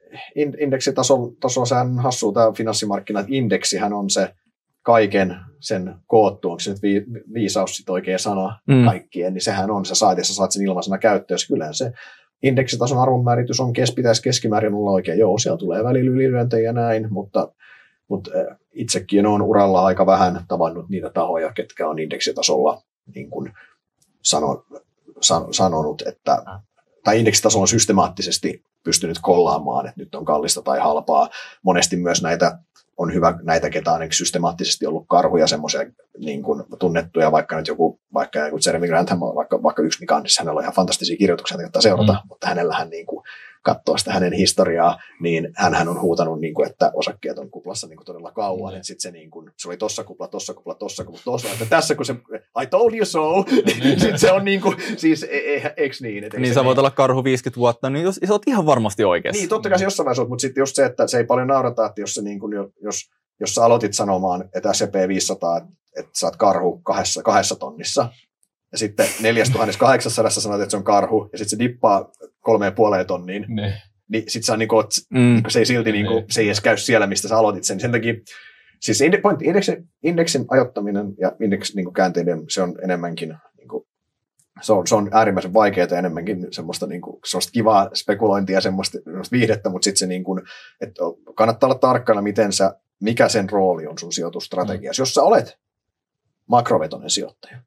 indeksitasolla 0.60 1.66
sehän 1.66 1.98
hassuu 1.98 2.32
tämä 2.32 2.52
finanssimarkkinat, 2.52 3.26
indeksihän 3.28 3.92
on 3.92 4.10
se 4.10 4.34
kaiken 4.84 5.36
sen 5.60 5.94
koottu, 6.06 6.50
onko 6.50 6.60
se 6.60 6.70
nyt 6.70 6.82
vi, 6.82 7.04
viisaus 7.34 7.76
sit 7.76 7.90
oikea 7.90 8.18
sana 8.18 8.60
mm. 8.66 8.84
kaikkien, 8.84 9.34
niin 9.34 9.42
sehän 9.42 9.70
on, 9.70 9.84
sä 9.84 9.94
saat 9.94 10.18
ja 10.18 10.24
sä 10.24 10.34
saat 10.34 10.52
sen 10.52 10.62
ilmaisena 10.62 10.98
käyttöön, 10.98 11.38
kyllähän 11.48 11.74
se 11.74 11.92
indeksitason 12.42 12.98
arvonmääritys 12.98 13.60
on, 13.60 13.72
kes, 13.72 13.92
pitäisi 13.92 14.22
keskimäärin 14.22 14.74
olla 14.74 14.90
oikein. 14.90 15.18
Joo, 15.18 15.38
siellä 15.38 15.58
tulee 15.58 15.84
välillä 15.84 16.10
ylilyöntejä 16.10 16.62
ja 16.62 16.72
näin, 16.72 17.12
mutta, 17.12 17.52
mutta 18.08 18.30
itsekin 18.72 19.26
on 19.26 19.42
uralla 19.42 19.84
aika 19.84 20.06
vähän 20.06 20.40
tavannut 20.48 20.88
niitä 20.88 21.10
tahoja, 21.10 21.52
ketkä 21.52 21.88
on 21.88 21.98
indeksitasolla 21.98 22.82
niin 23.14 23.30
kuin 23.30 23.52
sano, 24.22 24.64
san, 25.20 25.54
sanonut, 25.54 26.02
että 26.06 26.42
tai 27.04 27.18
indeksitaso 27.18 27.60
on 27.60 27.68
systemaattisesti 27.68 28.62
pystynyt 28.84 29.18
kollaamaan, 29.22 29.86
että 29.86 30.00
nyt 30.00 30.14
on 30.14 30.24
kallista 30.24 30.62
tai 30.62 30.78
halpaa. 30.78 31.28
Monesti 31.62 31.96
myös 31.96 32.22
näitä 32.22 32.58
on 32.96 33.14
hyvä 33.14 33.38
näitä, 33.42 33.70
ketä 33.70 33.92
on 33.92 34.00
niin 34.00 34.12
systemaattisesti 34.12 34.86
ollut 34.86 35.04
karhuja, 35.08 35.46
semmoisia 35.46 35.80
niin 36.18 36.42
kuin 36.42 36.64
tunnettuja, 36.78 37.32
vaikka 37.32 37.56
nyt 37.56 37.68
joku, 37.68 38.00
vaikka 38.14 38.38
joku 38.38 38.58
Jeremy 38.66 38.86
Grant, 38.86 39.10
vaikka, 39.34 39.62
vaikka 39.62 39.82
yksi 39.82 40.00
mikä 40.00 40.16
on, 40.16 40.22
niin 40.22 40.30
hänellä 40.38 40.58
on 40.58 40.64
ihan 40.64 40.74
fantastisia 40.74 41.16
kirjoituksia, 41.16 41.60
joita 41.60 41.80
seurata, 41.80 42.12
mm. 42.12 42.28
mutta 42.28 42.46
hänellähän 42.48 42.90
niin 42.90 43.06
kuin, 43.06 43.24
katsoo 43.64 43.96
sitä 43.96 44.12
hänen 44.12 44.32
historiaa, 44.32 44.98
niin 45.20 45.48
hän 45.56 45.88
on 45.88 46.00
huutanut, 46.00 46.40
niin 46.40 46.54
kuin, 46.54 46.70
että 46.70 46.90
osakkeet 46.94 47.38
on 47.38 47.50
kuplassa 47.50 47.86
niin 47.86 47.96
kuin 47.96 48.06
todella 48.06 48.32
kauan. 48.32 48.74
Mm. 48.74 48.78
Sitten 48.82 49.00
se, 49.00 49.10
niin 49.10 49.30
kuin, 49.30 49.50
se 49.56 49.68
oli 49.68 49.76
tossa 49.76 50.04
kupla, 50.04 50.28
tossa 50.28 50.54
kupla, 50.54 50.74
tossa 50.74 51.04
kupla, 51.04 51.20
tossa. 51.24 51.48
Että 51.52 51.66
tässä 51.66 51.94
kun 51.94 52.04
se, 52.04 52.12
I 52.62 52.66
told 52.70 52.94
you 52.94 53.04
so, 53.04 53.42
niin 53.42 54.00
sitten 54.00 54.18
se 54.18 54.32
on 54.32 54.44
niin 54.44 54.60
kuin, 54.60 54.76
siis 54.96 55.22
e, 55.22 55.36
e, 55.36 55.74
eikö 55.76 55.96
niin? 56.00 56.24
Että 56.24 56.40
niin 56.40 56.54
sä 56.54 56.64
voit 56.64 56.78
olla 56.78 56.90
karhu 56.90 57.24
50 57.24 57.60
vuotta, 57.60 57.90
niin 57.90 58.04
jos, 58.04 58.20
sä 58.26 58.32
oot 58.32 58.42
ihan 58.46 58.66
varmasti 58.66 59.04
oikeassa. 59.04 59.40
Niin, 59.40 59.48
totta 59.48 59.68
kai 59.68 59.78
se 59.78 59.84
jossain 59.84 60.04
vaiheessa 60.04 60.28
mutta 60.28 60.42
sitten 60.42 60.62
just 60.62 60.76
se, 60.76 60.84
että 60.84 61.06
se 61.06 61.18
ei 61.18 61.24
paljon 61.24 61.48
naurata, 61.48 61.86
että 61.86 62.00
jos, 62.00 62.14
se 62.14 62.22
niin 62.22 62.40
kuin, 62.40 62.52
jos, 62.82 63.10
jos 63.40 63.54
sä 63.54 63.64
aloitit 63.64 63.94
sanomaan, 63.94 64.48
että 64.54 64.72
S&P 64.72 64.94
500, 65.08 65.56
että 65.96 66.10
sä 66.12 66.26
oot 66.26 66.36
karhu 66.36 66.78
kahdessa, 66.78 67.22
kahdessa 67.22 67.56
tonnissa, 67.56 68.08
ja 68.74 68.78
sitten 68.78 69.06
4800 69.20 70.30
sanoit, 70.30 70.62
että 70.62 70.70
se 70.70 70.76
on 70.76 70.84
karhu, 70.84 71.28
ja 71.32 71.38
sitten 71.38 71.58
se 71.58 71.58
dippaa 71.58 72.10
kolmeen 72.40 72.74
puoleen 72.74 73.06
tonniin, 73.06 73.44
ne. 73.48 73.82
niin 74.08 74.22
sitten 74.26 74.42
se, 74.42 74.52
on 74.52 74.58
niinku, 74.58 74.82
mm. 75.10 75.42
se 75.48 75.58
ei 75.58 75.66
silti 75.66 75.92
niinku, 75.92 76.24
se 76.30 76.40
ei 76.40 76.46
edes 76.46 76.60
käy 76.60 76.76
siellä, 76.76 77.06
mistä 77.06 77.28
sä 77.28 77.38
aloitit 77.38 77.64
sen. 77.64 77.80
Sen 77.80 77.92
takia, 77.92 78.14
siis 78.80 79.02
pointti, 79.22 79.44
indeksin, 79.44 79.88
indeksin 80.02 80.44
ajoittaminen 80.48 81.14
ja 81.18 81.32
indeksin 81.40 81.76
niinku, 81.76 81.92
käänteiden, 81.92 82.42
se 82.48 82.62
on 82.62 82.78
enemmänkin 82.82 83.34
niinku, 83.56 83.86
se 84.62 84.72
on, 84.72 84.86
se 84.86 84.94
on 84.94 85.08
äärimmäisen 85.12 85.54
vaikeaa 85.54 85.88
ja 85.90 85.98
enemmänkin 85.98 86.46
semmoista, 86.50 86.86
niin 86.86 87.00
kuin, 87.00 87.20
semmoista 87.24 87.52
kivaa 87.52 87.90
spekulointia, 87.94 88.60
semmoista, 88.60 88.98
semmoista 89.04 89.36
viihdettä, 89.36 89.70
mutta 89.70 89.84
sitten 89.84 89.98
se 89.98 90.06
niin 90.06 90.24
kuin, 90.24 90.42
että 90.80 91.02
kannattaa 91.34 91.66
olla 91.66 91.78
tarkkana, 91.78 92.22
miten 92.22 92.52
sä, 92.52 92.76
mikä 93.00 93.28
sen 93.28 93.50
rooli 93.50 93.86
on 93.86 93.98
sun 93.98 94.12
sijoitusstrategiassa. 94.12 95.00
Mm. 95.00 95.02
Jos 95.02 95.14
sä 95.14 95.22
olet 95.22 95.58
makrovetonen 96.48 97.10
sijoittaja, 97.10 97.58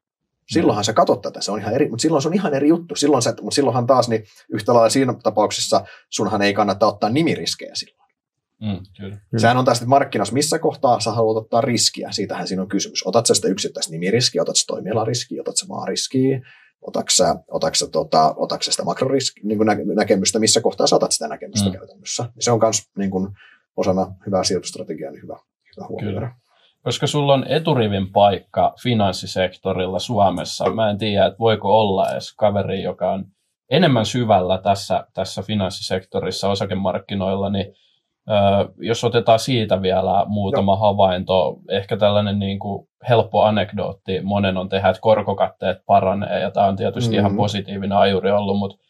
Silloinhan 0.48 0.84
sä 0.84 0.92
katsot 0.92 1.22
tätä, 1.22 1.40
se 1.40 1.50
on 1.52 1.58
ihan 1.58 1.74
eri, 1.74 1.88
mutta 1.88 2.02
silloin 2.02 2.22
se 2.22 2.28
on 2.28 2.34
ihan 2.34 2.54
eri 2.54 2.68
juttu. 2.68 2.94
Silloin 2.94 3.22
sä, 3.22 3.34
mutta 3.42 3.54
silloinhan 3.54 3.86
taas 3.86 4.08
niin 4.08 4.24
yhtä 4.52 4.74
lailla 4.74 4.88
siinä 4.88 5.14
tapauksessa 5.22 5.84
sunhan 6.10 6.42
ei 6.42 6.54
kannata 6.54 6.86
ottaa 6.86 7.10
nimiriskejä 7.10 7.74
silloin. 7.74 8.08
Mm, 8.62 8.78
kyllä. 9.00 9.18
Sehän 9.36 9.56
on 9.56 9.64
taas 9.64 9.86
markkinassa, 9.86 10.34
missä 10.34 10.58
kohtaa 10.58 11.00
sä 11.00 11.10
haluat 11.10 11.36
ottaa 11.36 11.60
riskiä, 11.60 12.08
siitähän 12.10 12.48
siinä 12.48 12.62
on 12.62 12.68
kysymys. 12.68 13.06
Otat 13.06 13.26
sä 13.26 13.34
sitä 13.34 13.48
yksittäistä 13.48 13.92
nimiriskiä, 13.92 14.42
otat 14.42 14.56
sä 14.56 14.64
toimialariskiä, 14.66 15.40
otat 15.40 15.56
sä 15.56 15.66
maariskiä, 15.68 16.40
otatko 16.80 17.10
sä, 17.10 17.34
otatko 17.48 17.74
sä, 17.74 17.86
tota, 17.86 18.34
otatko 18.36 18.62
sä 18.62 18.70
sitä 18.70 18.84
makrorisk, 18.84 19.34
niin 19.42 19.58
nä, 19.58 19.76
näkemystä, 19.94 20.38
missä 20.38 20.60
kohtaa 20.60 20.86
saatat 20.86 21.12
sitä 21.12 21.28
näkemystä 21.28 21.68
mm. 21.68 21.72
käytännössä. 21.72 22.32
Se 22.38 22.50
on 22.50 22.60
myös 22.62 22.82
niin 22.98 23.10
kuin, 23.10 23.28
osana 23.76 24.14
hyvää 24.26 24.44
sijoitustrategiaa 24.44 25.12
niin 25.12 25.22
hyvä, 25.22 25.38
hyvä 25.76 25.86
huomioida. 25.88 26.20
Kyllä 26.20 26.47
koska 26.88 27.06
sulla 27.06 27.34
on 27.34 27.44
eturivin 27.48 28.12
paikka 28.12 28.74
finanssisektorilla 28.82 29.98
Suomessa. 29.98 30.70
Mä 30.70 30.90
en 30.90 30.98
tiedä, 30.98 31.26
että 31.26 31.38
voiko 31.38 31.80
olla 31.80 32.10
edes 32.12 32.34
kaveri, 32.36 32.82
joka 32.82 33.12
on 33.12 33.24
enemmän 33.70 34.06
syvällä 34.06 34.58
tässä, 34.58 35.06
tässä 35.14 35.42
finanssisektorissa 35.42 36.48
osakemarkkinoilla, 36.48 37.50
niin 37.50 37.66
ö, 38.30 38.32
jos 38.76 39.04
otetaan 39.04 39.38
siitä 39.38 39.82
vielä 39.82 40.24
muutama 40.26 40.72
Joo. 40.72 40.76
havainto, 40.76 41.58
ehkä 41.70 41.96
tällainen 41.96 42.38
niin 42.38 42.58
kuin 42.58 42.88
helppo 43.08 43.42
anekdootti 43.42 44.20
monen 44.20 44.56
on 44.56 44.68
tehdä, 44.68 44.88
että 44.88 45.00
korkokatteet 45.00 45.78
paranee, 45.86 46.40
ja 46.40 46.50
tämä 46.50 46.66
on 46.66 46.76
tietysti 46.76 47.10
mm-hmm. 47.10 47.26
ihan 47.26 47.36
positiivinen 47.36 47.98
ajuri 47.98 48.30
ollut, 48.30 48.58
mutta 48.58 48.84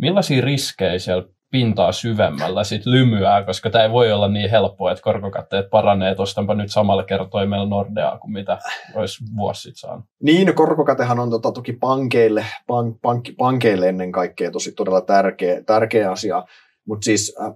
millaisia 0.00 0.44
riskejä 0.44 0.98
siellä 0.98 1.28
pintaa 1.50 1.92
syvemmällä 1.92 2.64
sit 2.64 2.86
lymyää, 2.86 3.44
koska 3.44 3.70
tämä 3.70 3.84
ei 3.84 3.90
voi 3.90 4.12
olla 4.12 4.28
niin 4.28 4.50
helppoa, 4.50 4.92
että 4.92 5.02
korkokatteet 5.02 5.70
paranee, 5.70 6.10
että 6.10 6.22
ostanpa 6.22 6.54
nyt 6.54 6.70
samalla 6.70 7.04
kertoimella 7.04 7.66
Nordeaa 7.66 8.18
kuin 8.18 8.32
mitä 8.32 8.58
olisi 8.94 9.24
vuosi 9.36 9.62
sitten 9.62 9.80
saanut. 9.80 10.04
Niin, 10.22 10.46
no 10.46 10.52
korkokatehan 10.52 11.18
on 11.18 11.30
tota, 11.30 11.52
toki 11.52 11.72
pankeille, 11.72 12.46
pank, 12.66 12.96
pank, 13.02 13.28
pankeille 13.38 13.88
ennen 13.88 14.12
kaikkea 14.12 14.50
tosi 14.50 14.72
todella 14.72 15.00
tärkeä, 15.00 15.62
tärkeä 15.62 16.10
asia, 16.10 16.44
mutta 16.84 17.04
siis 17.04 17.36
äh, 17.42 17.52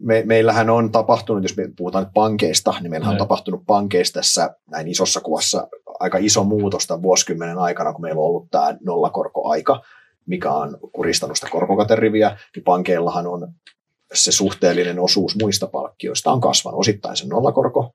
me, 0.00 0.22
meillähän 0.26 0.70
on 0.70 0.92
tapahtunut, 0.92 1.42
jos 1.42 1.56
me 1.56 1.70
puhutaan 1.76 2.04
nyt 2.04 2.14
pankeista, 2.14 2.74
niin 2.80 2.90
meillähän 2.90 3.12
on 3.12 3.18
tapahtunut 3.18 3.62
pankeista 3.66 4.20
tässä 4.20 4.54
näin 4.70 4.88
isossa 4.88 5.20
kuvassa 5.20 5.68
aika 6.00 6.18
iso 6.20 6.44
muutosta 6.44 7.02
vuosikymmenen 7.02 7.58
aikana, 7.58 7.92
kun 7.92 8.02
meillä 8.02 8.20
on 8.20 8.26
ollut 8.26 8.50
tämä 8.50 8.76
nollakorkoaika, 8.84 9.82
mikä 10.30 10.52
on 10.52 10.78
kuristanut 10.92 11.36
sitä 11.36 11.50
korkokateriviä, 11.50 12.38
niin 12.56 12.64
pankeillahan 12.64 13.26
on 13.26 13.52
se 14.14 14.32
suhteellinen 14.32 15.00
osuus 15.00 15.36
muista 15.42 15.66
palkkioista 15.66 16.32
on 16.32 16.40
kasvanut. 16.40 16.80
Osittain 16.80 17.16
sen 17.16 17.28
nollakorko 17.28 17.94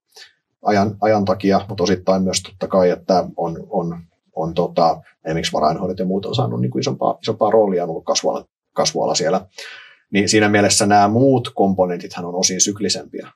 ajan, 0.66 0.96
ajan 1.02 1.26
takia, 1.26 1.62
mutta 1.70 1.84
osittain 1.84 2.24
myös 2.24 2.42
totta 2.42 2.68
kai, 2.68 2.90
että 2.90 3.26
on, 3.38 3.68
on, 3.70 4.00
on 4.36 4.54
tota, 4.54 5.02
esimerkiksi 5.26 5.54
varainhoidot 5.54 6.00
ja 6.00 6.06
muut 6.06 6.26
on 6.26 6.36
saanut 6.36 6.62
niin 6.62 6.72
kuin 6.72 6.80
isompaa, 6.80 7.18
isompaa 7.22 7.52
roolia, 7.52 7.84
on 7.84 7.90
ollut 7.90 8.06
kasvuala, 8.06 8.46
kasvuala 8.74 9.16
siellä. 9.16 9.46
Niin 10.12 10.30
siinä 10.30 10.50
mielessä 10.50 10.86
nämä 10.86 11.08
muut 11.08 11.52
komponentithan 11.56 12.26
on 12.26 12.36
osin 12.36 12.62
syklisempiä 12.62 13.32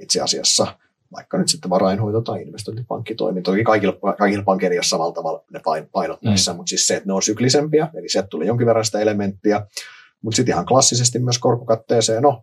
itse 0.00 0.20
asiassa, 0.20 0.66
vaikka 1.12 1.38
nyt 1.38 1.48
sitten 1.48 1.70
varainhoito 1.70 2.20
tai 2.20 2.42
investointipankki 2.42 3.14
toimii. 3.14 3.42
Toki 3.42 3.64
kaikilla, 3.64 4.14
kaikilla 4.18 4.44
pankeilla 4.44 4.72
ei 4.72 4.78
ole 4.78 4.84
samalla 4.84 5.12
tavalla 5.12 5.44
ne 5.52 5.60
painot 5.92 6.22
mm. 6.22 6.28
näissä, 6.28 6.54
mutta 6.54 6.70
siis 6.70 6.86
se, 6.86 6.96
että 6.96 7.06
ne 7.06 7.12
on 7.12 7.22
syklisempiä, 7.22 7.88
eli 7.94 8.08
sieltä 8.08 8.28
tulee 8.28 8.46
jonkin 8.46 8.66
verran 8.66 8.84
sitä 8.84 9.00
elementtiä, 9.00 9.66
mutta 10.22 10.36
sitten 10.36 10.52
ihan 10.52 10.66
klassisesti 10.66 11.18
myös 11.18 11.38
korkokatteeseen, 11.38 12.22
no 12.22 12.42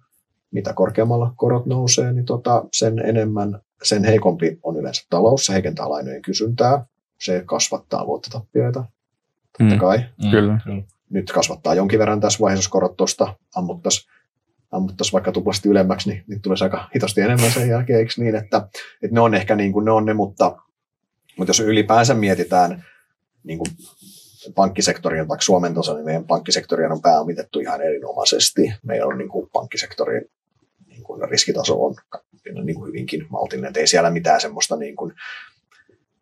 mitä 0.52 0.74
korkeammalla 0.74 1.34
korot 1.36 1.66
nousee, 1.66 2.14
niin 2.14 2.26
tota, 2.26 2.66
sen 2.74 3.00
enemmän, 3.00 3.60
sen 3.84 4.04
heikompi 4.04 4.60
on 4.64 4.78
yleensä 4.78 5.06
talous, 5.10 5.46
se 5.46 5.54
heikentää 5.54 5.90
lainojen 5.90 6.22
kysyntää, 6.22 6.86
se 7.22 7.44
kasvattaa 7.46 8.06
luottotappioita, 8.06 8.86
totta 9.58 9.74
mm. 9.74 9.80
kai. 9.80 9.98
Mm. 9.98 10.32
Kyllä. 10.32 10.60
Nyt 11.10 11.32
kasvattaa 11.32 11.74
jonkin 11.74 12.00
verran 12.00 12.20
tässä 12.20 12.40
vaiheessa, 12.40 12.64
jos 12.64 12.68
korot 12.68 12.98
tuosta 12.98 13.36
ammuttaisiin 13.56 14.12
ammuttaisiin 14.72 15.14
vaikka 15.14 15.32
tuplasti 15.32 15.70
ylemmäksi, 15.70 16.10
niin, 16.10 16.24
niin 16.28 16.42
tulisi 16.42 16.64
aika 16.64 16.90
hitosti 16.96 17.22
enemmän 17.22 17.52
sen 17.52 17.70
jälkeen, 17.70 18.00
eikö 18.00 18.12
niin, 18.18 18.36
että, 18.36 18.58
että 19.04 19.14
ne 19.14 19.20
on 19.20 19.36
ehkä 19.36 19.56
niin 19.56 19.74
kuin 19.74 19.86
ne 19.86 19.92
on 19.92 20.06
ne, 20.06 20.14
mutta, 20.14 20.58
mutta 21.38 21.50
jos 21.50 21.60
ylipäänsä 21.60 22.14
mietitään 22.14 22.86
niin 23.44 23.58
kuin 23.58 23.68
pankkisektorin, 24.56 25.28
vaikka 25.28 25.44
Suomen 25.44 25.74
tasolla, 25.74 25.98
niin 25.98 26.06
meidän 26.06 26.28
pankkisektori 26.28 26.86
on 26.86 27.02
pääomitettu 27.02 27.60
ihan 27.60 27.82
erinomaisesti. 27.82 28.74
Meillä 28.84 29.08
on 29.08 29.18
niin 29.18 29.30
kuin 29.30 29.50
pankkisektorin 29.54 30.26
niin 30.88 31.04
kuin 31.04 31.30
riskitaso 31.30 31.86
on 31.86 31.96
niin 32.64 32.76
kuin 32.76 32.88
hyvinkin 32.88 33.28
maltillinen, 33.30 33.70
että 33.70 33.80
ei 33.80 33.88
siellä 33.88 34.10
mitään 34.10 34.42
semmoista, 34.42 34.76
niin 34.76 34.96
kuin, 34.96 35.14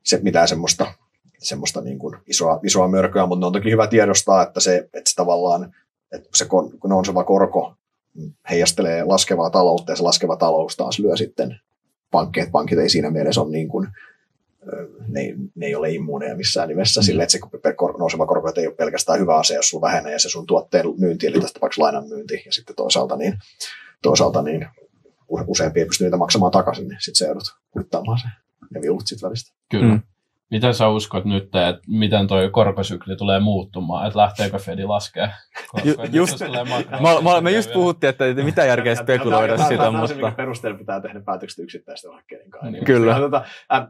se, 0.04 0.20
mitään 0.24 0.48
semmoista, 0.48 0.94
semmoista 1.40 1.82
niin 1.82 2.00
kuin 2.00 2.18
isoa, 2.28 2.60
isoa 2.64 2.88
mörköä, 2.88 3.26
mutta 3.26 3.40
ne 3.40 3.48
on 3.48 3.54
toki 3.54 3.72
hyvä 3.72 3.88
tiedostaa, 3.88 4.44
että 4.44 4.60
se, 4.60 4.78
että 4.78 5.10
se 5.10 5.16
tavallaan, 5.16 5.76
että 6.12 6.30
se, 6.36 6.46
kun 6.46 6.94
on 6.94 7.06
se 7.06 7.12
korko 7.28 7.76
heijastelee 8.50 9.04
laskevaa 9.04 9.50
taloutta 9.50 9.92
ja 9.92 9.96
se 9.96 10.04
laskeva 10.04 10.38
talous 10.38 10.76
taas 10.76 11.00
lyö 11.00 11.18
sitten 11.18 11.60
pankkeet. 12.12 12.52
Pankit 12.52 12.80
ei 12.80 12.90
siinä 12.90 13.12
mielessä 13.12 13.42
ole 13.42 13.52
niin 13.52 13.68
kuin, 13.68 13.88
ne, 15.08 15.20
ei, 15.22 15.36
ne 15.56 15.66
ei 15.66 15.76
ole 15.76 15.92
immuuneja 15.92 16.36
missään 16.36 16.70
nimessä 16.70 17.02
mm. 17.02 17.04
sille, 17.04 17.24
että 17.24 17.32
se 17.32 17.40
nouseva 18.00 18.28
korko 18.28 18.52
ei 18.56 18.68
ole 18.68 18.76
pelkästään 18.76 19.20
hyvä 19.20 19.38
asia, 19.38 19.56
jos 19.56 19.70
sun 19.70 19.82
vähenee 19.82 20.12
ja 20.12 20.20
se 20.20 20.30
sun 20.30 20.48
tuotteen 20.48 20.86
myynti, 20.98 21.28
eli 21.28 21.40
tästä 21.42 21.62
vaikka 21.62 21.82
lainan 21.82 22.08
myynti, 22.08 22.44
ja 22.46 22.52
sitten 22.52 22.76
toisaalta 22.76 23.16
niin, 23.16 23.34
toisaalta 24.02 24.42
niin 24.42 24.68
useampi 25.48 25.80
ei 25.80 25.86
pysty 25.86 26.04
niitä 26.04 26.18
maksamaan 26.18 26.52
takaisin, 26.52 26.88
niin 26.88 26.98
sitten 27.02 27.16
se 27.16 27.26
joudut 27.26 27.56
kuittaamaan 27.72 28.20
se 28.20 28.28
ne 28.74 28.82
viulut 28.82 29.08
sitten 29.08 29.28
välistä. 29.28 29.54
Kyllä. 29.72 29.94
Mm. 29.94 30.02
Miten 30.52 30.74
sä 30.74 30.88
uskot 30.88 31.26
nyt, 31.26 31.44
että 31.44 31.82
miten 31.88 32.28
tuo 32.28 32.38
korkosykli 32.52 33.16
tulee 33.16 33.40
muuttumaan, 33.40 34.08
että 34.08 34.20
lähteekö 34.20 34.60
Fedi 34.60 34.84
laskee? 34.84 35.30
Ju, 35.84 35.96
just, 36.12 36.40
mä, 37.02 37.32
mä, 37.32 37.42
me 37.42 37.52
just 37.52 37.74
puhuttiin, 37.74 38.10
että 38.10 38.26
mitä 38.44 38.66
järkeä 38.66 38.96
spekuloida 38.96 39.58
sitä, 39.58 39.70
tämä, 39.70 39.92
mutta... 39.92 40.14
Tämä 40.14 40.26
on 40.26 40.32
se, 40.32 40.36
perusteella 40.38 40.78
pitää 40.78 41.02
tehdä 41.02 41.22
päätökset 41.22 41.64
yksittäisten 41.64 42.14
hakkeiden 42.14 42.50
kanssa. 42.50 42.72
Niin, 42.72 42.86
Kyllä. 42.86 43.12
Ja, 43.12 43.20
tota, 43.20 43.46
äh, 43.74 43.88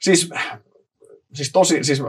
siis, 0.00 0.30
siis 1.34 1.52
tosi, 1.52 1.84
siis 1.84 2.02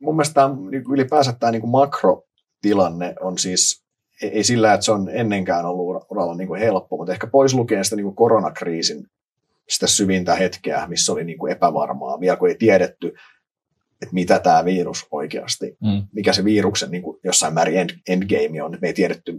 mun 0.00 0.16
mielestä 0.16 0.34
tämä, 0.34 0.54
niin 0.70 0.82
ylipäänsä 0.92 1.32
tämä 1.40 1.52
niin 1.52 1.60
kuin 1.60 1.70
makrotilanne 1.70 3.14
on 3.20 3.38
siis, 3.38 3.84
ei, 4.22 4.28
ei 4.30 4.44
sillä, 4.44 4.74
että 4.74 4.84
se 4.84 4.92
on 4.92 5.08
ennenkään 5.12 5.66
ollut 5.66 6.04
uralla 6.10 6.34
niin 6.34 6.48
kuin 6.48 6.60
helppo, 6.60 6.96
mutta 6.96 7.12
ehkä 7.12 7.26
pois 7.26 7.54
lukien 7.54 7.84
sitä 7.84 7.96
niin 7.96 8.04
kuin 8.04 8.16
koronakriisin 8.16 9.06
sitä 9.70 9.86
syvintä 9.86 10.34
hetkeä, 10.34 10.86
missä 10.86 11.12
oli 11.12 11.24
niin 11.24 11.38
kuin 11.38 11.52
epävarmaa, 11.52 12.20
vielä 12.20 12.36
kun 12.36 12.48
ei 12.48 12.54
tiedetty, 12.54 13.14
että 14.02 14.14
mitä 14.14 14.38
tämä 14.38 14.64
virus 14.64 15.06
oikeasti, 15.10 15.76
mm. 15.80 16.02
mikä 16.12 16.32
se 16.32 16.44
viruksen 16.44 16.90
niin 16.90 17.02
kuin 17.02 17.20
jossain 17.24 17.54
määrin 17.54 17.78
end, 17.78 17.90
endgame 18.08 18.62
on. 18.62 18.78
Me 18.80 18.88
ei 18.88 18.94
tiedetty, 18.94 19.38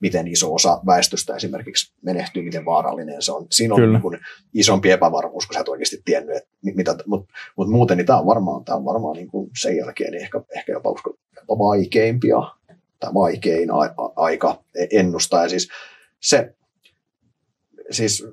miten 0.00 0.28
iso 0.28 0.54
osa 0.54 0.80
väestöstä 0.86 1.36
esimerkiksi 1.36 1.94
menehtyy, 2.02 2.42
miten 2.42 2.64
vaarallinen 2.64 3.22
se 3.22 3.32
on. 3.32 3.46
Siinä 3.50 3.74
on 3.74 3.92
niin 3.92 4.02
kuin 4.02 4.18
isompi 4.54 4.90
epävarmuus, 4.90 5.46
kun 5.46 5.54
sä 5.54 5.60
et 5.60 5.68
oikeasti 5.68 6.02
tiennyt, 6.04 6.36
että 6.36 6.48
mitä, 6.62 6.96
mutta 7.06 7.34
mut 7.56 7.68
muuten 7.68 7.96
niin 7.96 8.06
tämä 8.06 8.18
on 8.18 8.26
varmaan, 8.26 8.64
tämä 8.64 8.76
on 8.76 8.84
varmaan 8.84 9.16
niin 9.16 9.28
kuin 9.28 9.50
sen 9.60 9.76
jälkeen 9.76 10.12
niin 10.12 10.22
ehkä, 10.22 10.40
ehkä 10.56 10.72
jopa, 10.72 10.90
usko, 10.90 11.16
jopa 11.36 11.58
vaikeimpia 11.58 12.38
tai 13.00 13.14
vaikein 13.14 13.70
a, 13.70 13.78
a, 13.78 14.12
aika 14.16 14.64
ennustaa. 14.90 15.42
Ja 15.42 15.48
siis 15.48 15.68
se, 16.20 16.54
siis 17.90 18.26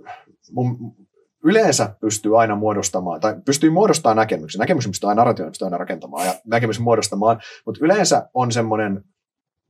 mun, 0.51 0.95
yleensä 1.43 1.95
pystyy 2.01 2.41
aina 2.41 2.55
muodostamaan, 2.55 3.19
tai 3.19 3.35
pystyy 3.45 3.69
muodostamaan 3.69 4.17
näkemyksen. 4.17 4.59
Näkemyksen 4.59 4.91
pystyy 4.91 5.09
aina 5.09 5.19
narratiivin 5.19 5.51
pystyy 5.51 5.65
aina 5.65 5.77
rakentamaan 5.77 6.25
ja 6.25 6.33
näkemyksen 6.45 6.83
muodostamaan, 6.83 7.39
mutta 7.65 7.79
yleensä 7.85 8.29
on 8.33 8.51
semmoinen, 8.51 9.03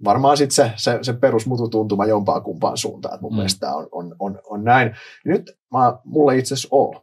varmaan 0.03 0.37
sitten 0.37 0.55
se, 0.55 0.71
se, 0.75 0.99
se 1.01 1.13
perusmututuntuma 1.13 2.05
jompaa 2.05 2.41
kumpaan 2.41 2.77
suuntaan, 2.77 3.13
että 3.13 3.21
mun 3.21 3.33
mm. 3.33 3.35
mielestä 3.35 3.75
on, 3.75 3.87
on, 3.91 4.15
on, 4.19 4.39
on 4.49 4.63
näin. 4.63 4.95
Nyt 5.25 5.57
mä, 5.71 5.97
mulle 6.03 6.37
itse 6.37 6.53
asiassa 6.53 6.67
on. 6.71 7.01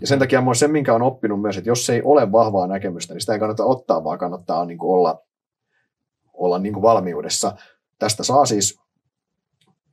Ja 0.00 0.06
sen 0.06 0.18
takia 0.18 0.40
mun 0.40 0.56
se, 0.56 0.68
minkä 0.68 0.94
on 0.94 1.02
oppinut 1.02 1.40
myös, 1.40 1.56
että 1.56 1.70
jos 1.70 1.90
ei 1.90 2.02
ole 2.04 2.32
vahvaa 2.32 2.66
näkemystä, 2.66 3.14
niin 3.14 3.20
sitä 3.20 3.32
ei 3.32 3.38
kannata 3.38 3.64
ottaa, 3.64 4.04
vaan 4.04 4.18
kannattaa 4.18 4.64
niin 4.64 4.78
kuin 4.78 4.90
olla, 4.90 5.22
olla 6.32 6.58
niin 6.58 6.72
kuin 6.72 6.82
valmiudessa. 6.82 7.56
Tästä 7.98 8.22
saa 8.22 8.46
siis 8.46 8.80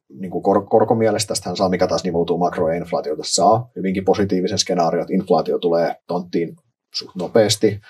niin 0.10 0.32
kuin 0.32 0.43
kor- 0.43 0.68
korkomielestä 0.70 1.34
hän 1.45 1.58
saa, 1.58 1.70
mikä 1.70 1.88
taas 1.88 2.03
nivoutuu 2.03 2.38
makro- 2.38 2.70
ja 2.70 2.78
inflaatiota, 2.78 3.24
saa 3.26 3.70
hyvinkin 3.76 4.05
positiivisen 4.05 4.58
skenaario, 4.58 5.01
että 5.01 5.14
inflaatio 5.14 5.60
tulee 5.60 5.95
tonttiin 6.08 6.55
suht 6.95 7.16
nopeasti, 7.16 7.82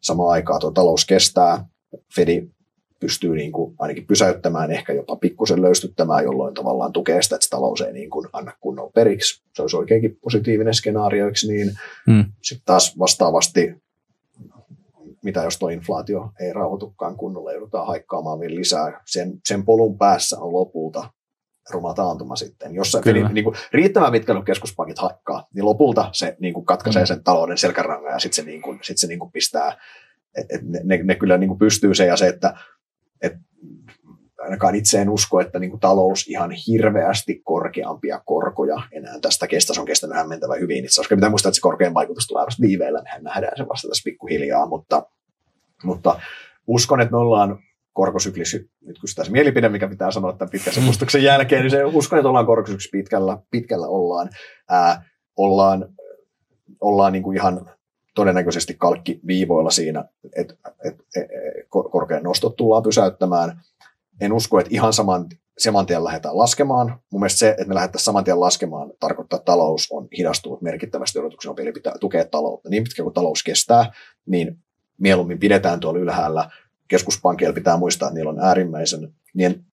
samaan 0.00 0.30
aikaan 0.30 0.60
tuo 0.60 0.70
talous 0.70 1.04
kestää, 1.04 1.66
Fedi 2.16 2.48
pystyy 3.00 3.34
niin 3.36 3.52
kuin 3.52 3.74
ainakin 3.78 4.06
pysäyttämään, 4.06 4.70
ehkä 4.70 4.92
jopa 4.92 5.16
pikkusen 5.16 5.62
löystyttämään, 5.62 6.24
jolloin 6.24 6.54
tavallaan 6.54 6.92
tukee 6.92 7.22
sitä, 7.22 7.36
että 7.36 7.46
talous 7.50 7.80
ei 7.80 7.92
niin 7.92 8.10
kuin 8.10 8.28
anna 8.32 8.52
kunnon 8.60 8.92
periksi. 8.94 9.42
Se 9.54 9.62
olisi 9.62 9.76
oikeinkin 9.76 10.18
positiivinen 10.22 10.74
skenaario, 10.74 11.26
niin 11.46 11.72
hmm. 12.10 12.24
sitten 12.42 12.64
taas 12.64 12.98
vastaavasti, 12.98 13.74
mitä 15.24 15.42
jos 15.42 15.58
tuo 15.58 15.68
inflaatio 15.68 16.30
ei 16.40 16.52
rauhoitukaan 16.52 17.16
kunnolla, 17.16 17.52
joudutaan 17.52 17.86
haikkaamaan 17.86 18.40
vielä 18.40 18.54
lisää. 18.54 19.02
Sen, 19.06 19.40
sen 19.48 19.64
polun 19.64 19.98
päässä 19.98 20.40
on 20.40 20.52
lopulta 20.52 21.10
ruma 21.70 21.94
taantuma 21.94 22.36
sitten. 22.36 22.74
Jos 22.74 22.92
se 22.92 23.00
niin 23.12 23.44
kuin, 23.44 23.56
riittävän 23.72 24.12
pitkälle 24.12 24.44
keskuspankit 24.44 24.98
hakkaa, 24.98 25.46
niin 25.54 25.64
lopulta 25.64 26.08
se 26.12 26.36
niin 26.40 26.54
kuin 26.54 26.66
katkaisee 26.66 27.02
mm. 27.02 27.06
sen 27.06 27.24
talouden 27.24 27.58
selkärangan 27.58 28.12
ja 28.12 28.18
sitten 28.18 28.44
se, 28.44 28.50
niin 28.50 28.62
kuin, 28.62 28.78
sit 28.82 28.98
se 28.98 29.06
niin 29.06 29.18
kuin 29.18 29.32
pistää, 29.32 29.76
et, 30.36 30.46
et 30.48 30.62
ne, 30.62 30.80
ne, 30.84 31.00
ne, 31.02 31.14
kyllä 31.14 31.38
niin 31.38 31.48
kuin 31.48 31.58
pystyy 31.58 31.94
se 31.94 32.06
ja 32.06 32.16
se, 32.16 32.28
että 32.28 32.54
et, 33.22 33.32
ainakaan 34.38 34.74
itse 34.74 35.00
en 35.00 35.10
usko, 35.10 35.40
että 35.40 35.58
niin 35.58 35.70
kuin 35.70 35.80
talous 35.80 36.28
ihan 36.28 36.50
hirveästi 36.50 37.40
korkeampia 37.44 38.20
korkoja 38.26 38.82
enää 38.92 39.18
tästä 39.20 39.46
kestä. 39.46 39.74
Se 39.74 39.80
on 39.80 39.86
kestänyt 39.86 40.16
hämmentävän 40.16 40.60
hyvin. 40.60 40.84
Itse 40.84 41.00
asiassa 41.00 41.16
pitää 41.16 41.30
muistaa, 41.30 41.48
että 41.48 41.54
se 41.54 41.60
korkein 41.60 41.94
vaikutus 41.94 42.26
tulee 42.26 42.46
vasta 42.46 42.62
viiveellä, 42.62 43.02
mehän 43.02 43.22
nähdään 43.22 43.56
se 43.56 43.68
vasta 43.68 43.88
tässä 43.88 44.04
pikkuhiljaa, 44.04 44.66
mutta, 44.66 45.06
mutta 45.84 46.20
uskon, 46.66 47.00
että 47.00 47.12
me 47.12 47.18
ollaan 47.18 47.58
korkosyklis, 47.94 48.54
nyt 48.84 48.98
kun 48.98 49.08
sitä 49.08 49.24
se 49.24 49.30
mielipide, 49.30 49.68
mikä 49.68 49.88
pitää 49.88 50.10
sanoa 50.10 50.32
tämän 50.32 50.50
pitkän 50.50 50.74
sepustuksen 50.74 51.22
jälkeen, 51.22 51.62
niin 51.62 51.70
se 51.70 51.84
uskon, 51.84 52.18
että 52.18 52.28
ollaan 52.28 52.46
korkosyklis 52.46 52.88
pitkällä, 52.92 53.38
pitkällä 53.50 53.86
ollaan, 53.86 54.30
ää, 54.68 55.02
ollaan, 55.36 55.88
ollaan 56.80 57.12
niin 57.12 57.22
kuin 57.22 57.36
ihan 57.36 57.70
todennäköisesti 58.14 58.74
kalkkiviivoilla 58.78 59.70
siinä, 59.70 60.04
että 60.36 60.54
et, 60.84 60.94
et, 60.94 61.00
et, 61.16 61.30
korkean 61.68 62.22
nostot 62.22 62.56
tullaan 62.56 62.82
pysäyttämään. 62.82 63.60
En 64.20 64.32
usko, 64.32 64.60
että 64.60 64.74
ihan 64.74 64.92
saman, 64.92 65.26
saman 65.58 65.86
tien 65.86 66.04
lähdetään 66.04 66.38
laskemaan. 66.38 67.00
Mun 67.10 67.20
mielestä 67.20 67.38
se, 67.38 67.50
että 67.50 67.64
me 67.64 67.74
lähdettäisiin 67.74 68.04
saman 68.04 68.24
tien 68.24 68.40
laskemaan, 68.40 68.92
tarkoittaa, 69.00 69.36
että 69.36 69.52
talous 69.52 69.88
on 69.90 70.08
hidastunut 70.18 70.62
merkittävästi 70.62 71.18
odotuksen 71.18 71.48
nopeasti 71.48 71.72
pitää 71.72 71.94
tukea 72.00 72.24
taloutta. 72.24 72.68
Niin 72.68 72.84
pitkään 72.84 73.04
kuin 73.04 73.14
talous 73.14 73.42
kestää, 73.42 73.92
niin 74.26 74.58
mieluummin 74.98 75.38
pidetään 75.38 75.80
tuolla 75.80 75.98
ylhäällä– 75.98 76.50
keskuspankkeilla 76.88 77.54
pitää 77.54 77.76
muistaa, 77.76 78.08
että 78.08 78.14
niillä 78.14 78.30
on 78.30 78.40
äärimmäisen 78.40 79.14
niin 79.34 79.64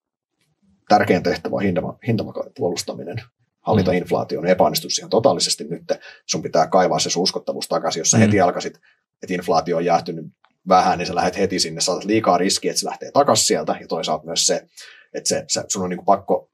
tärkein 0.90 1.24
tehtävä 1.24 1.56
on 1.56 1.98
hintavakauden 2.08 2.54
puolustaminen. 2.58 3.18
Hallita 3.62 3.92
mm. 3.92 3.98
inflaation 3.98 4.46
epäonnistus 4.46 4.98
ihan 4.98 5.10
totaalisesti 5.10 5.64
nyt. 5.64 5.84
Sun 6.26 6.42
pitää 6.42 6.68
kaivaa 6.68 7.00
se 7.00 7.20
uskottavuus 7.20 7.68
takaisin, 7.68 8.02
jos 8.02 8.12
sä 8.12 8.18
mm. 8.18 8.22
heti 8.22 8.42
alkaisit, 8.42 8.76
että 9.24 9.34
inflaatio 9.34 9.78
on 9.78 9.86
jäähtynyt 9.86 10.26
vähän, 10.68 10.98
niin 10.98 11.08
sä 11.08 11.16
lähdet 11.16 11.38
heti 11.38 11.60
sinne, 11.60 11.82
saatat 11.82 12.06
liikaa 12.06 12.38
riskiä, 12.38 12.72
että 12.72 12.80
se 12.80 12.86
lähtee 12.86 13.12
takaisin 13.12 13.46
sieltä, 13.46 13.78
ja 13.82 13.88
toisaalta 13.88 14.26
myös 14.26 14.46
se, 14.46 14.68
että 15.14 15.28
se, 15.28 15.46
se 15.48 15.64
sun 15.68 15.84
on 15.84 15.90
niin 15.90 16.06
pakko, 16.06 16.52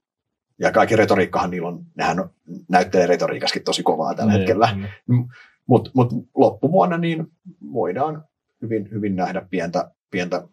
ja 0.60 0.72
kaikki 0.72 0.95
retoriikkahan 0.95 1.51
niillä 1.51 1.68
on, 1.68 1.86
nehän 1.97 2.20
on, 2.20 2.30
näyttelee 2.70 3.08
retoriikaskin 3.08 3.64
tosi 3.64 3.84
kovaa 3.84 4.16
tällä 4.16 4.34
mm. 4.34 4.38
hetkellä, 4.38 4.70
mm. 5.08 5.28
mutta 5.68 5.91
mut 5.93 6.14
loppuvuonna 6.36 6.97
niin 6.97 7.28
voidaan 7.74 8.26
hyvin, 8.62 8.91
hyvin 8.91 9.16
nähdä 9.16 9.41
pientä, 9.49 9.91
pientä 10.12 10.47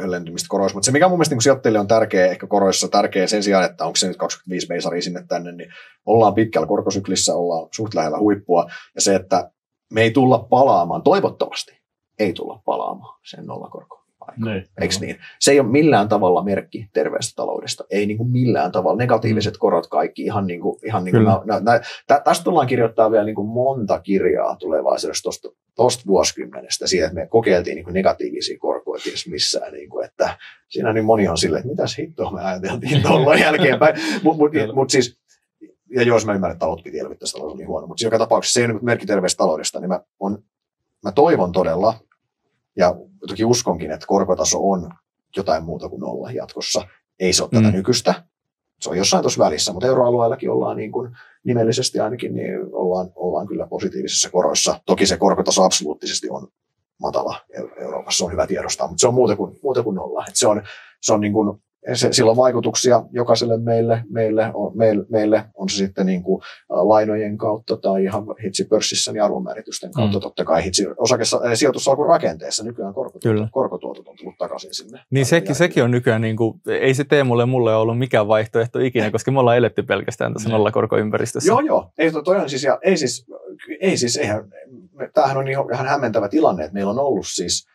höllentymistä 0.00 0.46
koroissa. 0.48 0.76
Mutta 0.76 0.86
se, 0.86 0.92
mikä 0.92 1.08
mun 1.08 1.18
mielestä 1.18 1.34
niin 1.34 1.42
sijoittajille 1.42 1.78
on 1.78 1.86
tärkeä, 1.86 2.26
ehkä 2.26 2.46
koroissa 2.46 2.88
tärkeä 2.88 3.26
sen 3.26 3.42
sijaan, 3.42 3.64
että 3.64 3.84
onko 3.84 3.96
se 3.96 4.08
nyt 4.08 4.16
25 4.16 4.66
beisari 4.66 5.02
sinne 5.02 5.24
tänne, 5.28 5.52
niin 5.52 5.72
ollaan 6.06 6.34
pitkällä 6.34 6.66
korkosyklissä, 6.66 7.34
ollaan 7.34 7.68
suht 7.74 7.94
lähellä 7.94 8.18
huippua. 8.18 8.70
Ja 8.94 9.00
se, 9.00 9.14
että 9.14 9.50
me 9.92 10.02
ei 10.02 10.10
tulla 10.10 10.38
palaamaan, 10.38 11.02
toivottavasti 11.02 11.80
ei 12.18 12.32
tulla 12.32 12.62
palaamaan 12.64 13.20
sen 13.24 13.46
nollakorkoon 13.46 14.01
aika. 14.28 14.50
Niin. 14.50 14.64
Eikö 14.80 14.94
niin? 15.00 15.16
Se 15.40 15.52
ei 15.52 15.60
ole 15.60 15.68
millään 15.68 16.08
tavalla 16.08 16.44
merkki 16.44 16.88
terveestä 16.92 17.32
taloudesta. 17.36 17.84
Ei 17.90 18.06
niin 18.06 18.18
kuin 18.18 18.30
millään 18.30 18.72
tavalla. 18.72 18.98
Negatiiviset 18.98 19.56
korot 19.56 19.86
kaikki 19.86 20.22
ihan 20.22 20.46
niin 20.46 20.60
kuin, 20.60 20.78
ihan 20.86 21.04
niin 21.04 21.12
kuin 21.12 21.24
nä, 21.24 21.40
nä, 21.44 21.60
nä, 21.60 21.80
tä, 22.06 22.20
tästä 22.24 22.44
tullaan 22.44 22.66
kirjoittaa 22.66 23.10
vielä 23.10 23.24
niin 23.24 23.34
kuin 23.34 23.48
monta 23.48 24.00
kirjaa 24.00 24.56
tulevaisuudessa 24.56 25.22
tuosta, 25.22 25.48
tuosta 25.76 26.04
vuosikymmenestä 26.06 26.86
siihen, 26.86 27.06
että 27.06 27.20
me 27.20 27.26
kokeiltiin 27.26 27.74
niin 27.74 27.84
kuin 27.84 27.94
negatiivisia 27.94 28.58
korkoja 28.58 29.02
ties 29.04 29.28
missään. 29.28 29.72
Niin 29.72 29.90
kuin, 29.90 30.04
että 30.04 30.38
siinä 30.68 30.92
niin 30.92 31.04
moni 31.04 31.28
on 31.28 31.38
silleen, 31.38 31.60
että 31.60 31.70
mitäs 31.70 31.98
hittoa 31.98 32.30
me 32.30 32.42
ajateltiin 32.42 33.02
tuolla 33.02 33.34
jälkeenpäin. 33.46 33.94
Mutta 34.22 34.38
mut, 34.38 34.52
mut 34.74 34.90
siis 34.90 35.22
ja 35.94 36.02
jos 36.02 36.26
mä 36.26 36.34
ymmärrän, 36.34 36.54
että 36.54 36.60
talot 36.60 36.82
piti 36.82 36.98
elvyttää, 36.98 37.28
talous 37.32 37.54
oli 37.54 37.64
huono, 37.64 37.86
mutta 37.86 38.04
joka 38.04 38.18
tapauksessa 38.18 38.54
se 38.54 38.60
ei 38.60 38.64
ole 38.64 38.72
niin 38.72 38.84
merkki 38.84 39.06
terveestä 39.06 39.38
taloudesta, 39.38 39.80
niin 39.80 39.88
mä, 39.88 40.00
on, 40.20 40.44
mä 41.04 41.12
toivon 41.12 41.52
todella, 41.52 41.94
ja 42.76 42.94
toki 43.28 43.44
uskonkin, 43.44 43.90
että 43.90 44.06
korkotaso 44.06 44.58
on 44.70 44.90
jotain 45.36 45.64
muuta 45.64 45.88
kuin 45.88 46.00
nolla 46.00 46.30
jatkossa. 46.30 46.88
Ei 47.20 47.32
se 47.32 47.42
ole 47.42 47.50
mm. 47.52 47.62
tätä 47.62 47.76
nykyistä. 47.76 48.24
Se 48.80 48.90
on 48.90 48.96
jossain 48.96 49.22
tuossa 49.22 49.44
välissä, 49.44 49.72
mutta 49.72 49.86
euroalueellakin 49.86 50.50
ollaan 50.50 50.76
niin 50.76 50.92
kuin 50.92 51.16
nimellisesti 51.44 52.00
ainakin, 52.00 52.34
niin 52.34 52.58
ollaan, 52.72 53.12
ollaan 53.14 53.46
kyllä 53.46 53.66
positiivisissa 53.66 54.30
koroissa. 54.30 54.80
Toki 54.86 55.06
se 55.06 55.16
korkotaso 55.16 55.62
absoluuttisesti 55.62 56.30
on 56.30 56.48
matala 57.00 57.40
Euroopassa, 57.76 58.24
on 58.24 58.32
hyvä 58.32 58.46
tiedostaa, 58.46 58.88
mutta 58.88 59.00
se 59.00 59.08
on 59.08 59.14
muuta 59.14 59.36
kuin, 59.36 59.58
muuta 59.62 59.82
kuin 59.82 59.94
nolla. 59.94 60.24
Et 60.28 60.36
se 60.36 60.46
on, 60.46 60.62
se 61.00 61.12
on 61.12 61.20
niin 61.20 61.32
kuin 61.32 61.62
se, 61.94 62.12
sillä 62.12 62.30
on 62.30 62.36
vaikutuksia 62.36 63.02
jokaiselle 63.12 63.58
meille, 63.58 64.04
meille, 64.10 64.50
on, 64.54 64.76
meille, 64.76 65.04
meille 65.10 65.44
on 65.54 65.68
se 65.68 65.76
sitten 65.76 66.06
niin 66.06 66.22
kuin 66.22 66.42
lainojen 66.68 67.38
kautta 67.38 67.76
tai 67.76 68.04
ihan 68.04 68.24
hitsipörssissä 68.44 69.12
niin 69.12 69.22
arvonmääritysten 69.22 69.92
kautta. 69.92 70.18
Mm. 70.18 70.22
Totta 70.22 70.44
kai 70.44 70.64
hitsi, 70.64 70.86
osakessa, 70.96 71.40
sijoitusalkun 71.54 72.06
rakenteessa 72.06 72.64
nykyään 72.64 72.94
korkotuotot, 72.94 73.48
korkotuotot 73.50 74.08
on 74.08 74.16
tullut 74.16 74.38
takaisin 74.38 74.74
sinne. 74.74 75.00
Niin 75.10 75.26
sekin, 75.26 75.54
sekin 75.54 75.84
on 75.84 75.90
nykyään, 75.90 76.20
niin 76.20 76.36
kuin, 76.36 76.60
ei 76.66 76.94
se 76.94 77.04
tee 77.04 77.24
mulle 77.24 77.46
mulle 77.46 77.76
ollut 77.76 77.98
mikään 77.98 78.28
vaihtoehto 78.28 78.78
ikinä, 78.78 79.10
koska 79.10 79.30
me 79.30 79.40
ollaan 79.40 79.56
eletty 79.56 79.82
pelkästään 79.82 80.32
tässä 80.32 80.48
nollakorkoympäristössä. 80.48 81.48
Joo, 81.48 81.60
joo. 81.60 81.90
Ei, 81.98 82.12
toi 82.24 82.36
on 82.36 82.50
siis, 82.50 82.64
ja, 82.64 82.78
ei 82.82 82.96
siis, 82.96 83.26
ei 83.80 83.96
siis, 83.96 84.16
eihän, 84.16 84.44
tämähän 85.14 85.36
on 85.36 85.48
ihan 85.48 85.86
hämmentävä 85.86 86.28
tilanne, 86.28 86.64
että 86.64 86.74
meillä 86.74 86.90
on 86.90 86.98
ollut 86.98 87.26
siis 87.28 87.71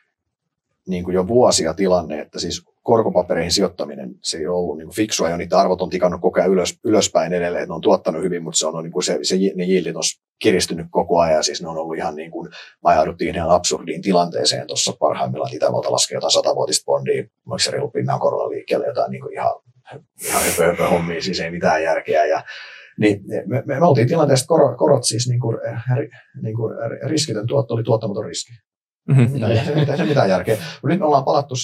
niin 0.88 1.04
kuin 1.04 1.14
jo 1.14 1.28
vuosia 1.28 1.74
tilanne, 1.74 2.20
että 2.20 2.40
siis 2.40 2.66
korkopapereihin 2.84 3.52
sijoittaminen, 3.52 4.16
se 4.24 4.38
ei 4.38 4.48
ollut 4.48 4.78
niin 4.78 4.96
fiksua, 4.96 5.30
ja 5.30 5.38
niitä 5.38 5.60
arvot 5.60 5.82
on 5.82 5.90
tikannut 5.90 6.22
koko 6.22 6.40
ajan 6.40 6.52
ylös, 6.52 6.80
ylöspäin 6.84 7.34
edelleen, 7.34 7.64
että 7.64 7.72
ne 7.72 7.76
on 7.76 7.82
tuottanut 7.82 8.24
hyvin, 8.24 8.44
mutta 8.44 8.58
se 8.58 8.68
on 8.68 8.84
niin 8.84 8.92
kuin 8.92 9.04
se, 9.04 9.20
se, 9.22 9.36
ne 9.56 9.66
yieldit 9.66 9.96
on 9.96 10.04
kiristynyt 10.40 10.88
koko 10.90 11.20
ajan, 11.20 11.44
siis 11.44 11.62
ne 11.62 11.68
on 11.68 11.78
ollut 11.78 11.98
ihan 11.98 12.16
niin 12.16 12.32
kuin, 12.32 12.50
ajauduttiin 12.84 13.36
ihan 13.36 13.50
absurdiin 13.50 14.02
tilanteeseen 14.02 14.68
tuossa 14.68 14.94
parhaimmillaan, 15.00 15.56
Itävalta 15.56 15.92
laskee 15.92 16.16
jotain 16.16 16.32
satavuotista 16.32 16.86
bondia, 16.86 17.24
oliko 17.48 17.60
se 17.60 17.72
reilu 17.72 17.90
pinnan 17.90 18.20
korolla 18.20 18.50
liikkeelle, 18.50 18.88
jotain 18.88 19.12
niin 19.12 19.22
kuin 19.22 19.34
ihan, 19.34 19.52
ihan 20.26 20.44
höpö, 20.44 20.66
höpö 20.66 20.88
hommia, 20.88 21.22
siis 21.22 21.40
ei 21.40 21.52
mitään 21.52 21.84
järkeä, 21.84 22.26
ja 22.26 22.44
niin 23.00 23.24
me, 23.28 23.64
me, 23.66 23.80
me 23.80 23.86
oltiin 23.86 24.08
tilanteessa, 24.08 24.44
että 24.44 24.48
korot, 24.48 24.78
korot 24.78 25.04
siis 25.04 25.30
niin 25.30 25.40
kuin, 25.40 25.58
niin 26.42 26.56
kuin 26.56 26.74
riskitön 27.04 27.48
tuotto 27.48 27.74
oli 27.74 27.84
tuottamaton 27.84 28.26
riski. 28.26 28.54
Mm-hmm. 29.08 29.32
Mitä, 29.32 29.47
ei, 29.47 29.97
se, 29.97 30.03
mitään 30.05 30.30
järkeä. 30.30 30.55
Mutta 30.55 30.88
nyt 30.88 30.99
me 30.99 31.05
ollaan 31.05 31.24
palattu, 31.24 31.55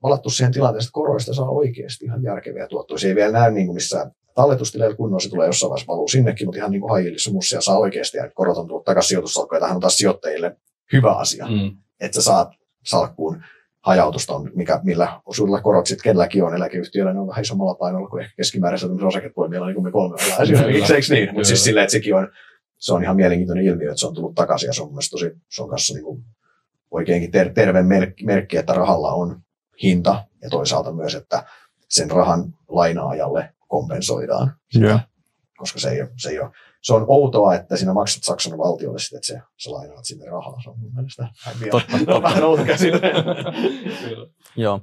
palattu 0.00 0.30
siihen 0.30 0.52
tilanteeseen, 0.52 0.88
että 0.88 0.92
koroista 0.92 1.34
saa 1.34 1.50
oikeasti 1.50 2.04
ihan 2.04 2.22
järkeviä 2.22 2.66
tuottoja. 2.66 2.98
Se 2.98 3.08
ei 3.08 3.14
vielä 3.14 3.32
näy 3.32 3.50
niin 3.50 3.66
kuin 3.66 3.74
missään 3.74 4.10
talletustileillä 4.34 4.96
kunnossa, 4.96 5.26
se 5.26 5.30
tulee 5.30 5.46
jossain 5.46 5.70
vaiheessa 5.70 5.92
valuu 5.92 6.08
sinnekin, 6.08 6.46
mutta 6.46 6.58
ihan 6.58 6.70
niin 6.70 6.80
kuin 6.80 6.90
hajillissa 6.90 7.32
mussia 7.32 7.60
saa 7.60 7.78
oikeasti, 7.78 8.16
ja 8.16 8.30
korot 8.34 8.56
on 8.56 8.68
tullut 8.68 8.84
takaisin 8.84 9.08
sijoitusalkoja. 9.08 9.60
Tähän 9.60 9.76
on 9.76 9.80
taas 9.80 9.96
sijoittajille 9.96 10.56
hyvä 10.92 11.12
asia, 11.12 11.46
mm. 11.46 11.76
että 12.00 12.14
sä 12.14 12.22
saat 12.22 12.48
salkkuun 12.84 13.42
hajautusta, 13.80 14.40
mikä, 14.54 14.80
millä 14.82 15.20
osuudella 15.26 15.60
korot 15.60 15.86
sitten 15.86 16.02
kenelläkin 16.02 16.44
on 16.44 16.54
eläkeyhtiöllä, 16.54 17.12
ne 17.12 17.20
on 17.20 17.28
vähän 17.28 17.42
isommalla 17.42 17.74
painolla 17.74 18.08
kuin 18.08 18.22
ehkä 18.22 18.36
keskimääräisellä 18.36 19.06
osakepoimilla, 19.06 19.66
niin 19.66 19.74
kuin 19.74 19.84
me 19.84 19.92
kolme 19.92 20.16
ollaan 20.24 20.42
esimerkiksi, 20.42 21.14
niin? 21.14 21.28
Mutta 21.34 21.48
siis 21.48 21.64
silleen, 21.64 21.84
että 21.84 21.92
sekin 21.92 22.14
on, 22.14 22.28
se 22.78 22.94
on 22.94 23.02
ihan 23.02 23.16
mielenkiintoinen 23.16 23.64
ilmiö, 23.64 23.90
että 23.90 24.00
se 24.00 24.06
on 24.06 24.14
tullut 24.14 24.34
takaisin 24.34 24.66
ja 24.66 24.72
se 24.72 24.82
on 24.82 24.88
mielestäni 24.88 25.20
tosi, 25.20 25.40
se 25.48 25.62
on 25.62 25.68
kanssa 25.68 25.94
niin 25.94 26.04
kuin 26.04 26.24
oikeinkin 26.90 27.30
ter- 27.30 27.52
terve 27.52 27.82
merkki, 27.82 28.24
merkki, 28.24 28.56
että 28.56 28.72
rahalla 28.72 29.12
on 29.12 29.40
hinta 29.82 30.24
ja 30.42 30.50
toisaalta 30.50 30.92
myös, 30.92 31.14
että 31.14 31.44
sen 31.88 32.10
rahan 32.10 32.54
lainaajalle 32.68 33.54
kompensoidaan. 33.68 34.52
Yeah. 34.76 35.00
Koska 35.58 35.80
se 35.80 35.90
ei, 35.90 36.00
ole, 36.02 36.10
se 36.16 36.30
ei 36.30 36.40
ole, 36.40 36.50
se 36.82 36.94
on 36.94 37.04
outoa, 37.08 37.54
että 37.54 37.76
sinä 37.76 37.92
maksat 37.92 38.24
Saksan 38.24 38.58
valtiolle 38.58 38.98
sitten, 38.98 39.16
että 39.16 39.26
se, 39.26 39.40
sä 39.56 39.70
lainaat 39.70 40.04
sinne 40.04 40.26
rahaa. 40.26 40.60
Se 40.62 40.70
on 40.70 40.78
mun 40.78 40.92
mielestä 40.94 41.28
Totta. 41.70 42.22
vähän 42.22 42.44
outo 42.44 42.64
käsite. 42.64 43.00
Joo. 44.56 44.80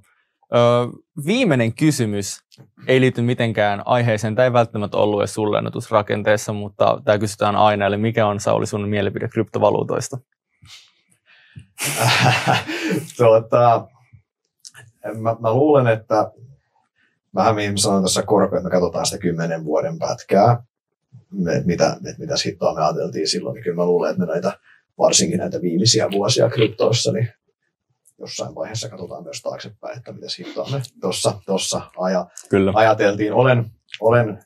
Ö, 0.56 0.58
viimeinen 1.26 1.74
kysymys 1.74 2.40
ei 2.88 3.02
liity 3.02 3.22
mitenkään 3.22 3.82
aiheeseen. 3.86 4.36
Tämä 4.36 4.44
ei 4.44 4.54
välttämättä 4.54 4.98
ollut 4.98 5.22
edes 5.22 5.34
sulle 5.34 5.58
rakenteessa, 5.92 6.54
mutta 6.54 7.02
tämä 7.06 7.18
kysytään 7.18 7.56
aina. 7.56 7.86
Eli 7.86 7.98
mikä 7.98 8.28
on 8.28 8.40
Sauli 8.40 8.68
sun 8.68 8.90
mielipide 8.90 9.28
kryptovaluutoista? 9.28 10.18
tuota, 13.18 13.88
mä, 15.22 15.36
mä, 15.40 15.54
luulen, 15.54 15.88
että 15.88 16.32
vähän 17.36 17.56
mihin 17.56 17.78
sanoin 17.78 18.04
tässä 18.04 18.24
korko, 18.24 18.56
että 18.56 18.70
me 18.70 18.72
katsotaan 18.72 19.06
sitä 19.06 19.18
kymmenen 19.18 19.66
vuoden 19.66 20.00
pätkää, 20.00 20.64
että 21.56 21.68
mitä, 21.68 21.98
että 22.06 22.20
mitä 22.22 22.34
hittoa 22.46 22.74
me 22.74 22.84
ajateltiin 22.84 23.28
silloin, 23.28 23.54
niin 23.54 23.64
kyllä 23.64 23.76
mä 23.76 23.86
luulen, 23.86 24.12
että 24.12 24.26
me 24.26 24.32
näitä, 24.32 24.60
varsinkin 24.98 25.38
näitä 25.40 25.62
viimeisiä 25.62 26.12
vuosia 26.12 26.50
kryptoissa, 26.50 27.12
niin 27.12 27.30
jossain 28.20 28.56
vaiheessa 28.56 28.90
katsotaan 28.90 29.24
myös 29.24 29.42
taaksepäin, 29.42 29.98
että 29.98 30.12
mitä 30.12 30.28
hittoa 30.40 30.68
me 30.72 30.82
tuossa 31.02 31.42
tossa 31.46 31.82
aja, 31.98 32.28
kyllä. 32.50 32.72
ajateltiin. 32.76 33.34
Olen, 33.34 33.66
olen, 34.00 34.44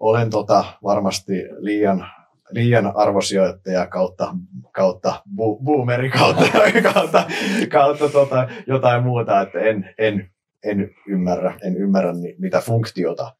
olen 0.00 0.30
tota 0.30 0.64
varmasti 0.82 1.32
liian 1.58 2.06
liian 2.52 2.96
arvosijoittaja 2.96 3.86
kautta, 3.86 4.34
kautta 4.72 5.22
bu, 5.34 5.58
boomeri 5.64 6.10
kautta, 6.10 6.44
kautta, 6.92 7.24
kautta 7.70 8.08
tota, 8.08 8.48
jotain 8.66 9.02
muuta, 9.02 9.40
että 9.40 9.58
en, 9.58 9.94
en, 9.98 10.30
en 10.64 10.90
ymmärrä, 11.08 11.58
en 11.62 11.76
ymmärrä 11.76 12.12
mitä 12.38 12.60
funktiota 12.60 13.36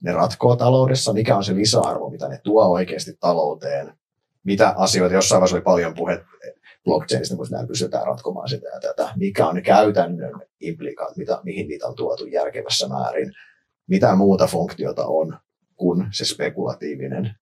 ne 0.00 0.12
ratkoo 0.12 0.56
taloudessa, 0.56 1.12
mikä 1.12 1.36
on 1.36 1.44
se 1.44 1.54
lisäarvo, 1.54 2.10
mitä 2.10 2.28
ne 2.28 2.40
tuo 2.42 2.64
oikeasti 2.64 3.16
talouteen, 3.20 3.92
mitä 4.44 4.74
asioita, 4.76 5.14
jossain 5.14 5.40
vaiheessa 5.40 5.56
oli 5.56 5.62
paljon 5.62 5.94
puhe 5.94 6.24
blockchainista, 6.84 7.36
kun 7.36 7.46
näin 7.50 7.68
pystytään 7.68 8.06
ratkomaan 8.06 8.48
sitä 8.48 8.68
ja 8.68 8.80
tätä, 8.80 9.12
mikä 9.16 9.46
on 9.46 9.54
ne 9.54 9.62
käytännön 9.62 10.32
implikaat, 10.60 11.16
mitä, 11.16 11.40
mihin 11.42 11.68
niitä 11.68 11.86
on 11.86 11.94
tuotu 11.94 12.26
järkevässä 12.26 12.88
määrin, 12.88 13.32
mitä 13.88 14.14
muuta 14.14 14.46
funktiota 14.46 15.06
on 15.06 15.38
kuin 15.76 16.06
se 16.12 16.24
spekulatiivinen 16.24 17.34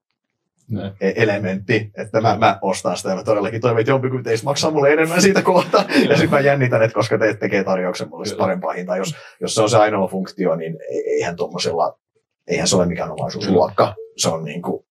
ne. 0.68 0.92
Elementti, 1.00 1.90
että 1.96 2.20
mä, 2.20 2.36
mä 2.38 2.58
ostan 2.62 2.96
sitä 2.96 3.08
ja 3.08 3.16
mä 3.16 3.24
todellakin 3.24 3.60
toivon, 3.60 3.80
että 3.80 3.90
jompikumpi 3.90 4.24
teistä 4.24 4.44
maksaa 4.44 4.70
mulle 4.70 4.92
enemmän 4.92 5.22
siitä 5.22 5.42
kohta. 5.42 5.84
ja 6.08 6.16
sitten 6.16 6.30
mä 6.30 6.40
jännitän, 6.40 6.82
että 6.82 6.94
koska 6.94 7.18
te 7.18 7.34
tekee 7.34 7.64
tarjouksen 7.64 8.08
mulle 8.08 8.36
parempaa 8.38 8.72
hintaa. 8.72 8.96
Jos, 8.96 9.14
jos 9.40 9.54
se 9.54 9.62
on 9.62 9.70
se 9.70 9.76
ainoa 9.76 10.08
funktio, 10.08 10.56
niin 10.56 10.76
e- 10.90 11.10
eihän 11.14 11.36
tuommoisella, 11.36 11.98
eihän 12.46 12.68
se 12.68 12.76
ole 12.76 12.86
mikään 12.86 13.12
omaisuusluokka. 13.12 13.94
Se 14.16 14.28
on 14.28 14.44
niin 14.44 14.62
kuin, 14.62 14.86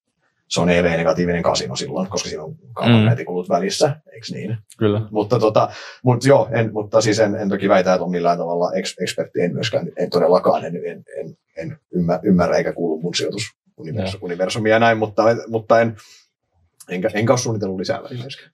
se 0.48 0.62
on 0.62 0.70
EV-negatiivinen 0.70 1.44
kasino 1.44 1.76
silloin, 1.76 2.08
koska 2.10 2.30
siinä 2.30 2.44
on 2.44 2.56
kaupankäyntikulut 2.74 3.48
mm. 3.48 3.54
välissä, 3.54 3.96
eikö 4.14 4.26
niin? 4.32 4.58
Kyllä. 4.78 5.02
Mutta, 5.12 5.40
tota, 5.40 5.70
mutta 6.04 6.28
joo, 6.28 6.50
en, 6.52 6.74
mutta 6.74 7.02
siis 7.02 7.20
en, 7.20 7.36
en 7.36 7.50
toki 7.50 7.70
väitä, 7.70 7.94
että 7.94 8.04
on 8.04 8.12
millään 8.12 8.38
tavalla 8.38 8.72
ekspertti, 9.02 9.42
en 9.42 9.54
myöskään, 9.54 9.92
en 9.98 10.10
todellakaan, 10.10 10.66
en, 10.66 10.76
en, 10.76 11.04
en, 11.18 11.38
en 11.58 11.78
ymmärrä 12.24 12.58
eikä 12.58 12.74
kuulu 12.74 13.02
mun 13.02 13.16
sijoitus 13.16 13.44
universum, 13.78 14.20
universumia 14.24 14.74
ja 14.74 14.80
näin, 14.80 14.98
mutta, 14.98 15.24
mutta 15.48 15.82
en, 15.82 15.96
enkä, 16.90 17.10
enkä 17.14 17.34
ole 17.34 17.40
suunnitellut 17.40 17.80
lisää. 17.80 18.02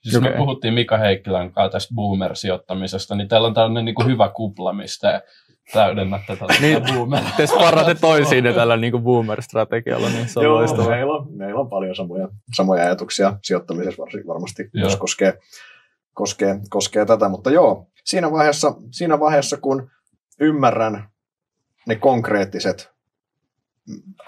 Siis 0.02 0.16
okay. 0.16 0.32
me 0.32 0.38
puhuttiin 0.38 0.74
Mika 0.74 0.98
Heikkilän 0.98 1.52
kanssa 1.52 1.72
tästä 1.72 1.96
boomer-sijoittamisesta, 1.96 3.16
niin 3.16 3.28
teillä 3.28 3.48
on 3.48 3.54
tällainen 3.54 3.86
niin 3.86 3.96
kuin 3.96 4.08
hyvä 4.08 4.30
kupla, 4.30 4.74
mistä 4.74 5.22
täydennätte 5.74 6.36
tätä 6.36 6.54
niin, 6.62 6.84
boomer. 6.94 7.24
Te 7.38 7.48
sparratte 7.48 7.96
toisiin 7.96 8.44
tällä 8.44 8.78
niin 8.78 8.92
kuin 8.92 9.04
boomer-strategialla, 9.04 10.10
niin 10.10 10.30
se 10.30 10.40
on 10.40 10.46
Joo, 10.46 10.56
loistavaa. 10.56 10.90
Meillä 10.90 11.14
on, 11.14 11.28
meillä 11.38 11.60
on 11.60 11.70
paljon 11.70 11.96
samoja, 11.96 12.30
samoja 12.56 12.84
ajatuksia 12.84 13.38
sijoittamisessa 13.44 14.02
varsin, 14.02 14.28
varmasti, 14.28 14.70
joo. 14.74 14.86
jos 14.86 14.96
koskee, 14.96 15.40
koskee, 16.14 16.60
koskee 16.70 17.06
tätä, 17.06 17.30
mutta 17.30 17.52
joo, 17.52 17.88
siinä 18.04 18.32
vaiheessa, 18.32 18.76
siinä 18.92 19.20
vaiheessa 19.20 19.58
kun 19.58 19.92
ymmärrän 20.40 21.10
ne 21.88 21.96
konkreettiset 21.96 22.92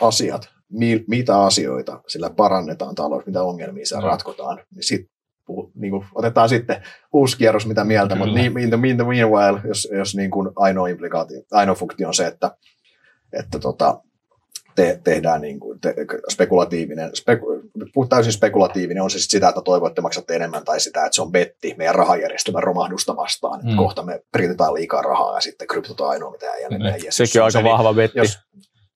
asiat, 0.02 0.50
mi, 0.74 1.04
mitä 1.08 1.44
asioita 1.44 2.02
sillä 2.08 2.30
parannetaan 2.30 2.96
talous, 2.96 3.26
mitä 3.26 3.44
ongelmia 3.44 3.86
siellä 3.86 4.08
ratkotaan, 4.08 4.60
niin 4.76 4.84
sit 4.84 5.10
puhu, 5.46 5.72
niin 5.76 5.92
kuin, 5.92 6.06
otetaan 6.16 6.50
sitten 6.50 6.84
uusi 7.14 7.38
kierros, 7.38 7.68
mitä 7.68 7.84
mieltä, 7.84 8.16
Kyllä. 8.16 8.26
mutta 8.26 8.42
niin, 8.42 8.60
in 8.60 8.70
the, 8.70 8.88
in 8.90 8.98
the 8.98 9.06
meanwhile, 9.06 9.62
jos, 9.68 9.88
jos 9.92 10.16
niin 10.16 10.32
kuin 10.32 10.50
ainoa 10.56 10.88
implikaatio, 10.88 11.42
ainoa 11.52 11.76
funktio 11.76 12.08
on 12.08 12.14
se, 12.14 12.28
että, 12.28 12.58
että 13.34 13.60
tota, 13.60 14.02
te, 14.76 15.00
tehdään 15.04 15.42
niin 15.42 15.60
kuin, 15.60 15.80
te, 15.80 15.96
spekulatiivinen, 16.30 17.16
speku, 17.16 17.46
täysin 18.10 18.34
spekulatiivinen 18.34 19.04
on 19.04 19.10
se 19.10 19.20
sit 19.20 19.32
sitä, 19.32 19.50
että 19.50 19.62
toivoo, 19.62 19.88
että 19.88 20.02
maksatte 20.02 20.36
enemmän, 20.36 20.66
tai 20.66 20.80
sitä, 20.80 21.06
että 21.06 21.16
se 21.16 21.22
on 21.22 21.32
betti 21.32 21.76
meidän 21.78 21.96
rahajärjestelmän 21.96 22.64
romahdusta 22.64 23.16
vastaan, 23.16 23.60
mm. 23.60 23.70
että 23.70 23.78
kohta 23.78 24.04
me 24.04 24.22
printataan 24.32 24.74
liikaa 24.74 25.02
rahaa 25.02 25.36
ja 25.36 25.42
sitten 25.42 25.68
kryptot 25.68 26.02
on 26.02 26.10
ainoa, 26.10 26.32
mitä 26.32 26.52
ei 26.52 26.70
mm. 26.70 26.78
Sekin 27.10 27.42
on 27.42 27.46
aika 27.46 27.60
se, 27.60 27.64
vahva 27.64 27.94
betti. 27.94 28.20
Jos, 28.20 28.38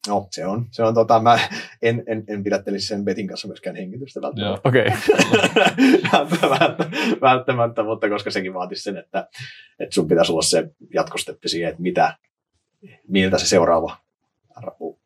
No, 0.08 0.28
se 0.32 0.46
on. 0.46 0.66
Se 0.72 0.84
on 0.84 0.94
tota, 0.94 1.20
mä 1.20 1.40
en, 1.82 2.04
en, 2.08 2.24
en 2.28 2.44
pidättelisi 2.44 2.88
sen 2.88 3.06
betin 3.06 3.28
kanssa 3.28 3.48
myöskään 3.48 3.76
hengitystä 3.76 4.22
välttämättä. 4.22 4.70
Okei. 4.70 4.86
Okay. 4.88 6.10
välttämättä, 6.22 6.90
välttämättä, 7.22 7.84
mutta 7.84 8.10
koska 8.10 8.32
sekin 8.32 8.54
vaatisi 8.54 8.84
sen, 8.84 8.98
että, 8.98 9.28
että 9.80 9.96
sun 9.96 10.08
pitäisi 10.08 10.32
olla 10.32 10.42
se 10.42 10.70
jatkosteppi 10.94 11.50
siihen, 11.50 11.70
että 11.70 11.82
mitä, 11.82 12.18
miltä 13.08 13.38
se 13.38 13.48
seuraava 13.48 13.98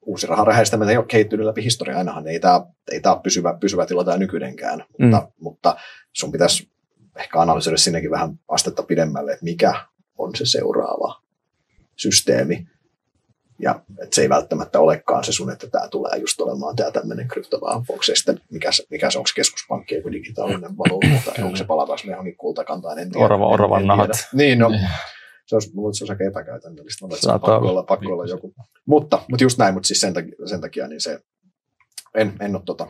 uusi 0.02 0.28
raharäheistäminen 0.28 0.92
ei 0.92 0.98
ole 0.98 1.06
kehittynyt 1.06 1.46
läpi 1.46 1.64
historiaa. 1.64 1.98
Ainahan 1.98 2.28
ei 2.28 2.40
tämä, 2.40 2.66
ei 2.92 3.02
tämä 3.02 3.16
ole 3.16 3.22
pysyvä, 3.24 3.58
pysyvä 3.60 3.86
tila 3.86 4.04
tämä 4.04 4.18
nykyinenkään, 4.18 4.80
mm. 5.00 5.06
mutta, 5.06 5.32
mutta 5.40 5.76
sun 6.14 6.32
pitäisi 6.32 6.72
ehkä 7.16 7.40
analysoida 7.40 7.78
sinnekin 7.78 8.12
vähän 8.12 8.40
astetta 8.48 8.84
pidemmälle, 8.84 9.32
että 9.32 9.44
mikä 9.44 9.74
on 10.18 10.36
se 10.36 10.46
seuraava 10.46 11.22
systeemi, 11.96 12.68
ja 13.62 13.82
että 14.04 14.16
se 14.16 14.22
ei 14.22 14.30
välttämättä 14.30 14.80
olekaan 14.80 15.24
se 15.24 15.32
sun, 15.32 15.52
että 15.52 15.68
tämä 15.68 15.88
tulee 15.88 16.18
just 16.18 16.42
olemaan 16.42 16.76
tämä 16.76 16.92
tämmöinen 16.92 17.28
kryptovaan 17.28 17.84
Fox, 17.84 18.10
sitten 18.14 18.42
mikä, 18.52 18.72
se, 18.72 18.84
mikä 18.90 19.12
se 19.12 19.18
onko 19.18 19.30
keskuspankki, 19.36 19.96
joku 19.96 20.12
digitaalinen 20.12 20.78
valuutta, 20.78 21.32
tai 21.32 21.44
onko 21.44 21.56
se 21.56 21.64
palataanko 21.64 22.04
me 22.06 22.12
johonkin 22.12 22.38
kultakantaan, 22.38 23.00
en 23.00 23.12
tiedä. 23.12 23.26
Orava, 23.26 23.48
oravan 23.48 23.88
nahat. 23.88 24.10
Niin, 24.34 24.60
no, 24.60 24.70
se 25.46 25.56
olisi, 25.56 25.72
mulla 25.76 25.94
se 25.94 26.04
olisi 26.04 26.14
aika 26.14 26.24
epäkäytännöllistä, 26.24 27.06
mutta 27.06 27.22
se 27.22 27.32
on 27.32 27.42
pakko 27.42 27.70
olla, 27.70 27.84
pakko 27.84 28.14
olla 28.14 28.26
joku. 28.26 28.54
Mutta, 28.86 29.22
mutta 29.30 29.44
just 29.44 29.58
näin, 29.58 29.74
mutta 29.74 29.88
siis 29.88 30.02
sen 30.02 30.14
takia, 30.14 30.36
sen 30.46 30.62
takia 30.62 30.88
niin 30.88 31.02
se, 31.02 31.20
en, 32.16 32.34
en 32.40 32.56
ole 32.56 32.64
tota, 32.66 32.88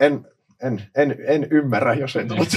en, 0.00 0.35
en, 0.62 0.82
en, 0.96 1.16
en 1.26 1.46
ymmärrä, 1.50 1.94
jos 1.94 2.16
en 2.16 2.28
tullut 2.28 2.48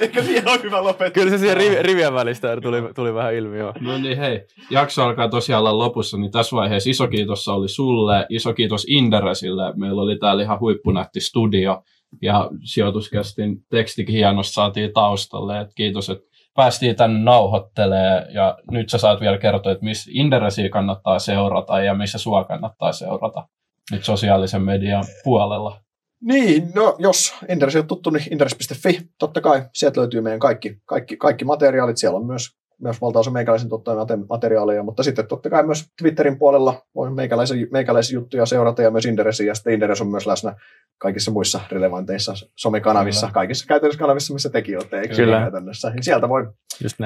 Ehkä 0.00 0.22
siihen 0.22 0.48
on 0.48 0.62
hyvä 0.62 0.84
lopettaa. 0.84 1.10
Kyllä 1.10 1.30
se 1.30 1.38
siihen 1.38 1.56
riv, 1.56 1.72
rivien 1.80 2.14
välistä 2.14 2.60
tuli, 2.60 2.82
tuli 2.94 3.14
vähän 3.14 3.34
ilmi. 3.34 3.58
Jo. 3.58 3.72
No 3.80 3.98
niin, 3.98 4.18
hei. 4.18 4.46
Jakso 4.70 5.04
alkaa 5.04 5.28
tosiaan 5.28 5.60
olla 5.60 5.78
lopussa, 5.78 6.16
niin 6.16 6.32
tässä 6.32 6.56
vaiheessa 6.56 6.90
iso 6.90 7.08
kiitos 7.08 7.48
oli 7.48 7.68
sulle, 7.68 8.26
iso 8.28 8.54
kiitos 8.54 8.86
Inderesille. 8.88 9.72
Meillä 9.76 10.02
oli 10.02 10.18
täällä 10.18 10.42
ihan 10.42 10.60
huippunätti 10.60 11.20
studio 11.20 11.82
ja 12.22 12.50
sijoituskästin 12.64 13.56
tekstikin 13.70 14.14
hienosti 14.14 14.54
saatiin 14.54 14.92
taustalle. 14.92 15.60
Et 15.60 15.70
kiitos, 15.74 16.10
että 16.10 16.24
päästiin 16.54 16.96
tänne 16.96 17.18
nauhoittelee 17.18 18.26
ja 18.34 18.58
nyt 18.70 18.88
sä 18.90 18.98
saat 18.98 19.20
vielä 19.20 19.38
kertoa, 19.38 19.72
että 19.72 19.84
missä 19.84 20.10
Inderesiä 20.14 20.68
kannattaa 20.68 21.18
seurata 21.18 21.80
ja 21.80 21.94
missä 21.94 22.18
sua 22.18 22.44
kannattaa 22.44 22.92
seurata 22.92 23.48
nyt 23.90 24.04
sosiaalisen 24.04 24.62
median 24.62 25.04
puolella. 25.24 25.81
Niin, 26.22 26.72
no 26.74 26.96
jos 26.98 27.34
Inderes 27.48 27.76
on 27.76 27.86
tuttu, 27.86 28.10
niin 28.10 28.24
inderes.fi, 28.30 29.00
totta 29.18 29.40
kai, 29.40 29.62
sieltä 29.72 30.00
löytyy 30.00 30.20
meidän 30.20 30.40
kaikki, 30.40 30.82
kaikki, 30.84 31.16
kaikki 31.16 31.44
materiaalit, 31.44 31.96
siellä 31.96 32.18
on 32.18 32.26
myös, 32.26 32.56
myös 32.78 33.00
valtaosa 33.00 33.30
meikäläisen 33.30 33.68
totta 33.68 34.06
materiaaleja, 34.28 34.82
mutta 34.82 35.02
sitten 35.02 35.26
totta 35.26 35.50
kai 35.50 35.66
myös 35.66 35.84
Twitterin 35.98 36.38
puolella 36.38 36.82
voi 36.94 37.10
meikäläisen, 37.10 37.68
meikäläisen 37.72 38.14
juttuja 38.14 38.46
seurata 38.46 38.82
ja 38.82 38.90
myös 38.90 39.06
Inderesiä, 39.06 39.46
ja 39.46 39.54
sitten 39.54 39.72
Inderes 39.72 40.00
on 40.00 40.08
myös 40.08 40.26
läsnä 40.26 40.56
kaikissa 40.98 41.30
muissa 41.30 41.60
relevanteissa 41.70 42.34
somekanavissa, 42.56 43.26
Kyllä. 43.26 43.34
kaikissa 43.34 43.66
käytännössä 43.66 43.98
kanavissa, 43.98 44.32
missä 44.32 44.50
tekin 44.50 44.76
olette, 44.76 45.00
eikö 45.00 45.14
Kyllä. 45.14 45.40
käytännössä. 45.40 45.90
Niin 45.90 46.02
sieltä 46.02 46.28
voi, 46.28 46.46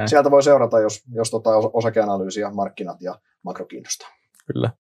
sieltä 0.07 0.31
voi 0.31 0.43
seurata, 0.43 0.81
jos, 0.81 1.03
jos 1.15 1.31
tota 1.31 1.51
osakeanalyysi 1.57 2.41
ja 2.41 2.51
markkinat 2.51 3.03
ja 3.03 3.19
makro 3.43 3.67
kiinnostaa. 3.67 4.09
Kyllä. 4.53 4.71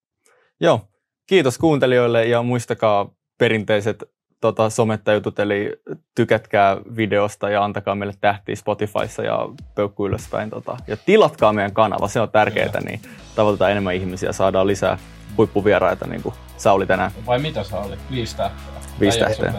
Joo, 0.60 0.80
kiitos 1.26 1.58
kuuntelijoille 1.58 2.24
ja 2.26 2.42
muistakaa 2.42 3.10
perinteiset 3.38 4.15
tota, 4.40 4.70
somettajutut, 4.70 5.38
eli 5.38 5.72
tykätkää 6.14 6.76
videosta 6.96 7.50
ja 7.50 7.64
antakaa 7.64 7.94
meille 7.94 8.14
tähtiä 8.20 8.56
Spotifyssa 8.56 9.22
ja 9.22 9.48
peukku 9.74 10.06
ylöspäin. 10.06 10.50
Tota. 10.50 10.76
Ja 10.86 10.96
tilatkaa 10.96 11.52
meidän 11.52 11.72
kanava, 11.72 12.08
se 12.08 12.20
on 12.20 12.30
tärkeää, 12.30 12.80
niin 12.84 13.00
tavoitetaan 13.34 13.70
enemmän 13.70 13.94
ihmisiä, 13.94 14.32
saadaan 14.32 14.66
lisää 14.66 14.98
huippuvieraita, 15.36 16.06
niin 16.06 16.22
kuin 16.22 16.34
Sauli 16.56 16.86
tänään. 16.86 17.10
Vai 17.26 17.38
mitä 17.38 17.64
Sauli? 17.64 17.96
Viisi 18.10 18.36
tähteä? 18.36 18.72
Viisi 19.00 19.18
tähteä. 19.18 19.54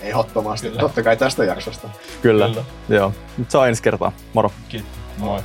Ehdottomasti, 0.00 0.70
totta 0.70 1.02
kai 1.02 1.16
tästä 1.16 1.44
jaksosta. 1.44 1.88
Kyllä, 2.22 2.48
Kyllä. 2.48 2.64
joo. 2.88 3.12
Nyt 3.38 3.50
saa 3.50 3.68
ensi 3.68 3.82
kertaa. 3.82 4.12
Moro. 4.34 4.52
Kiitos. 4.68 4.90
Moi. 5.18 5.40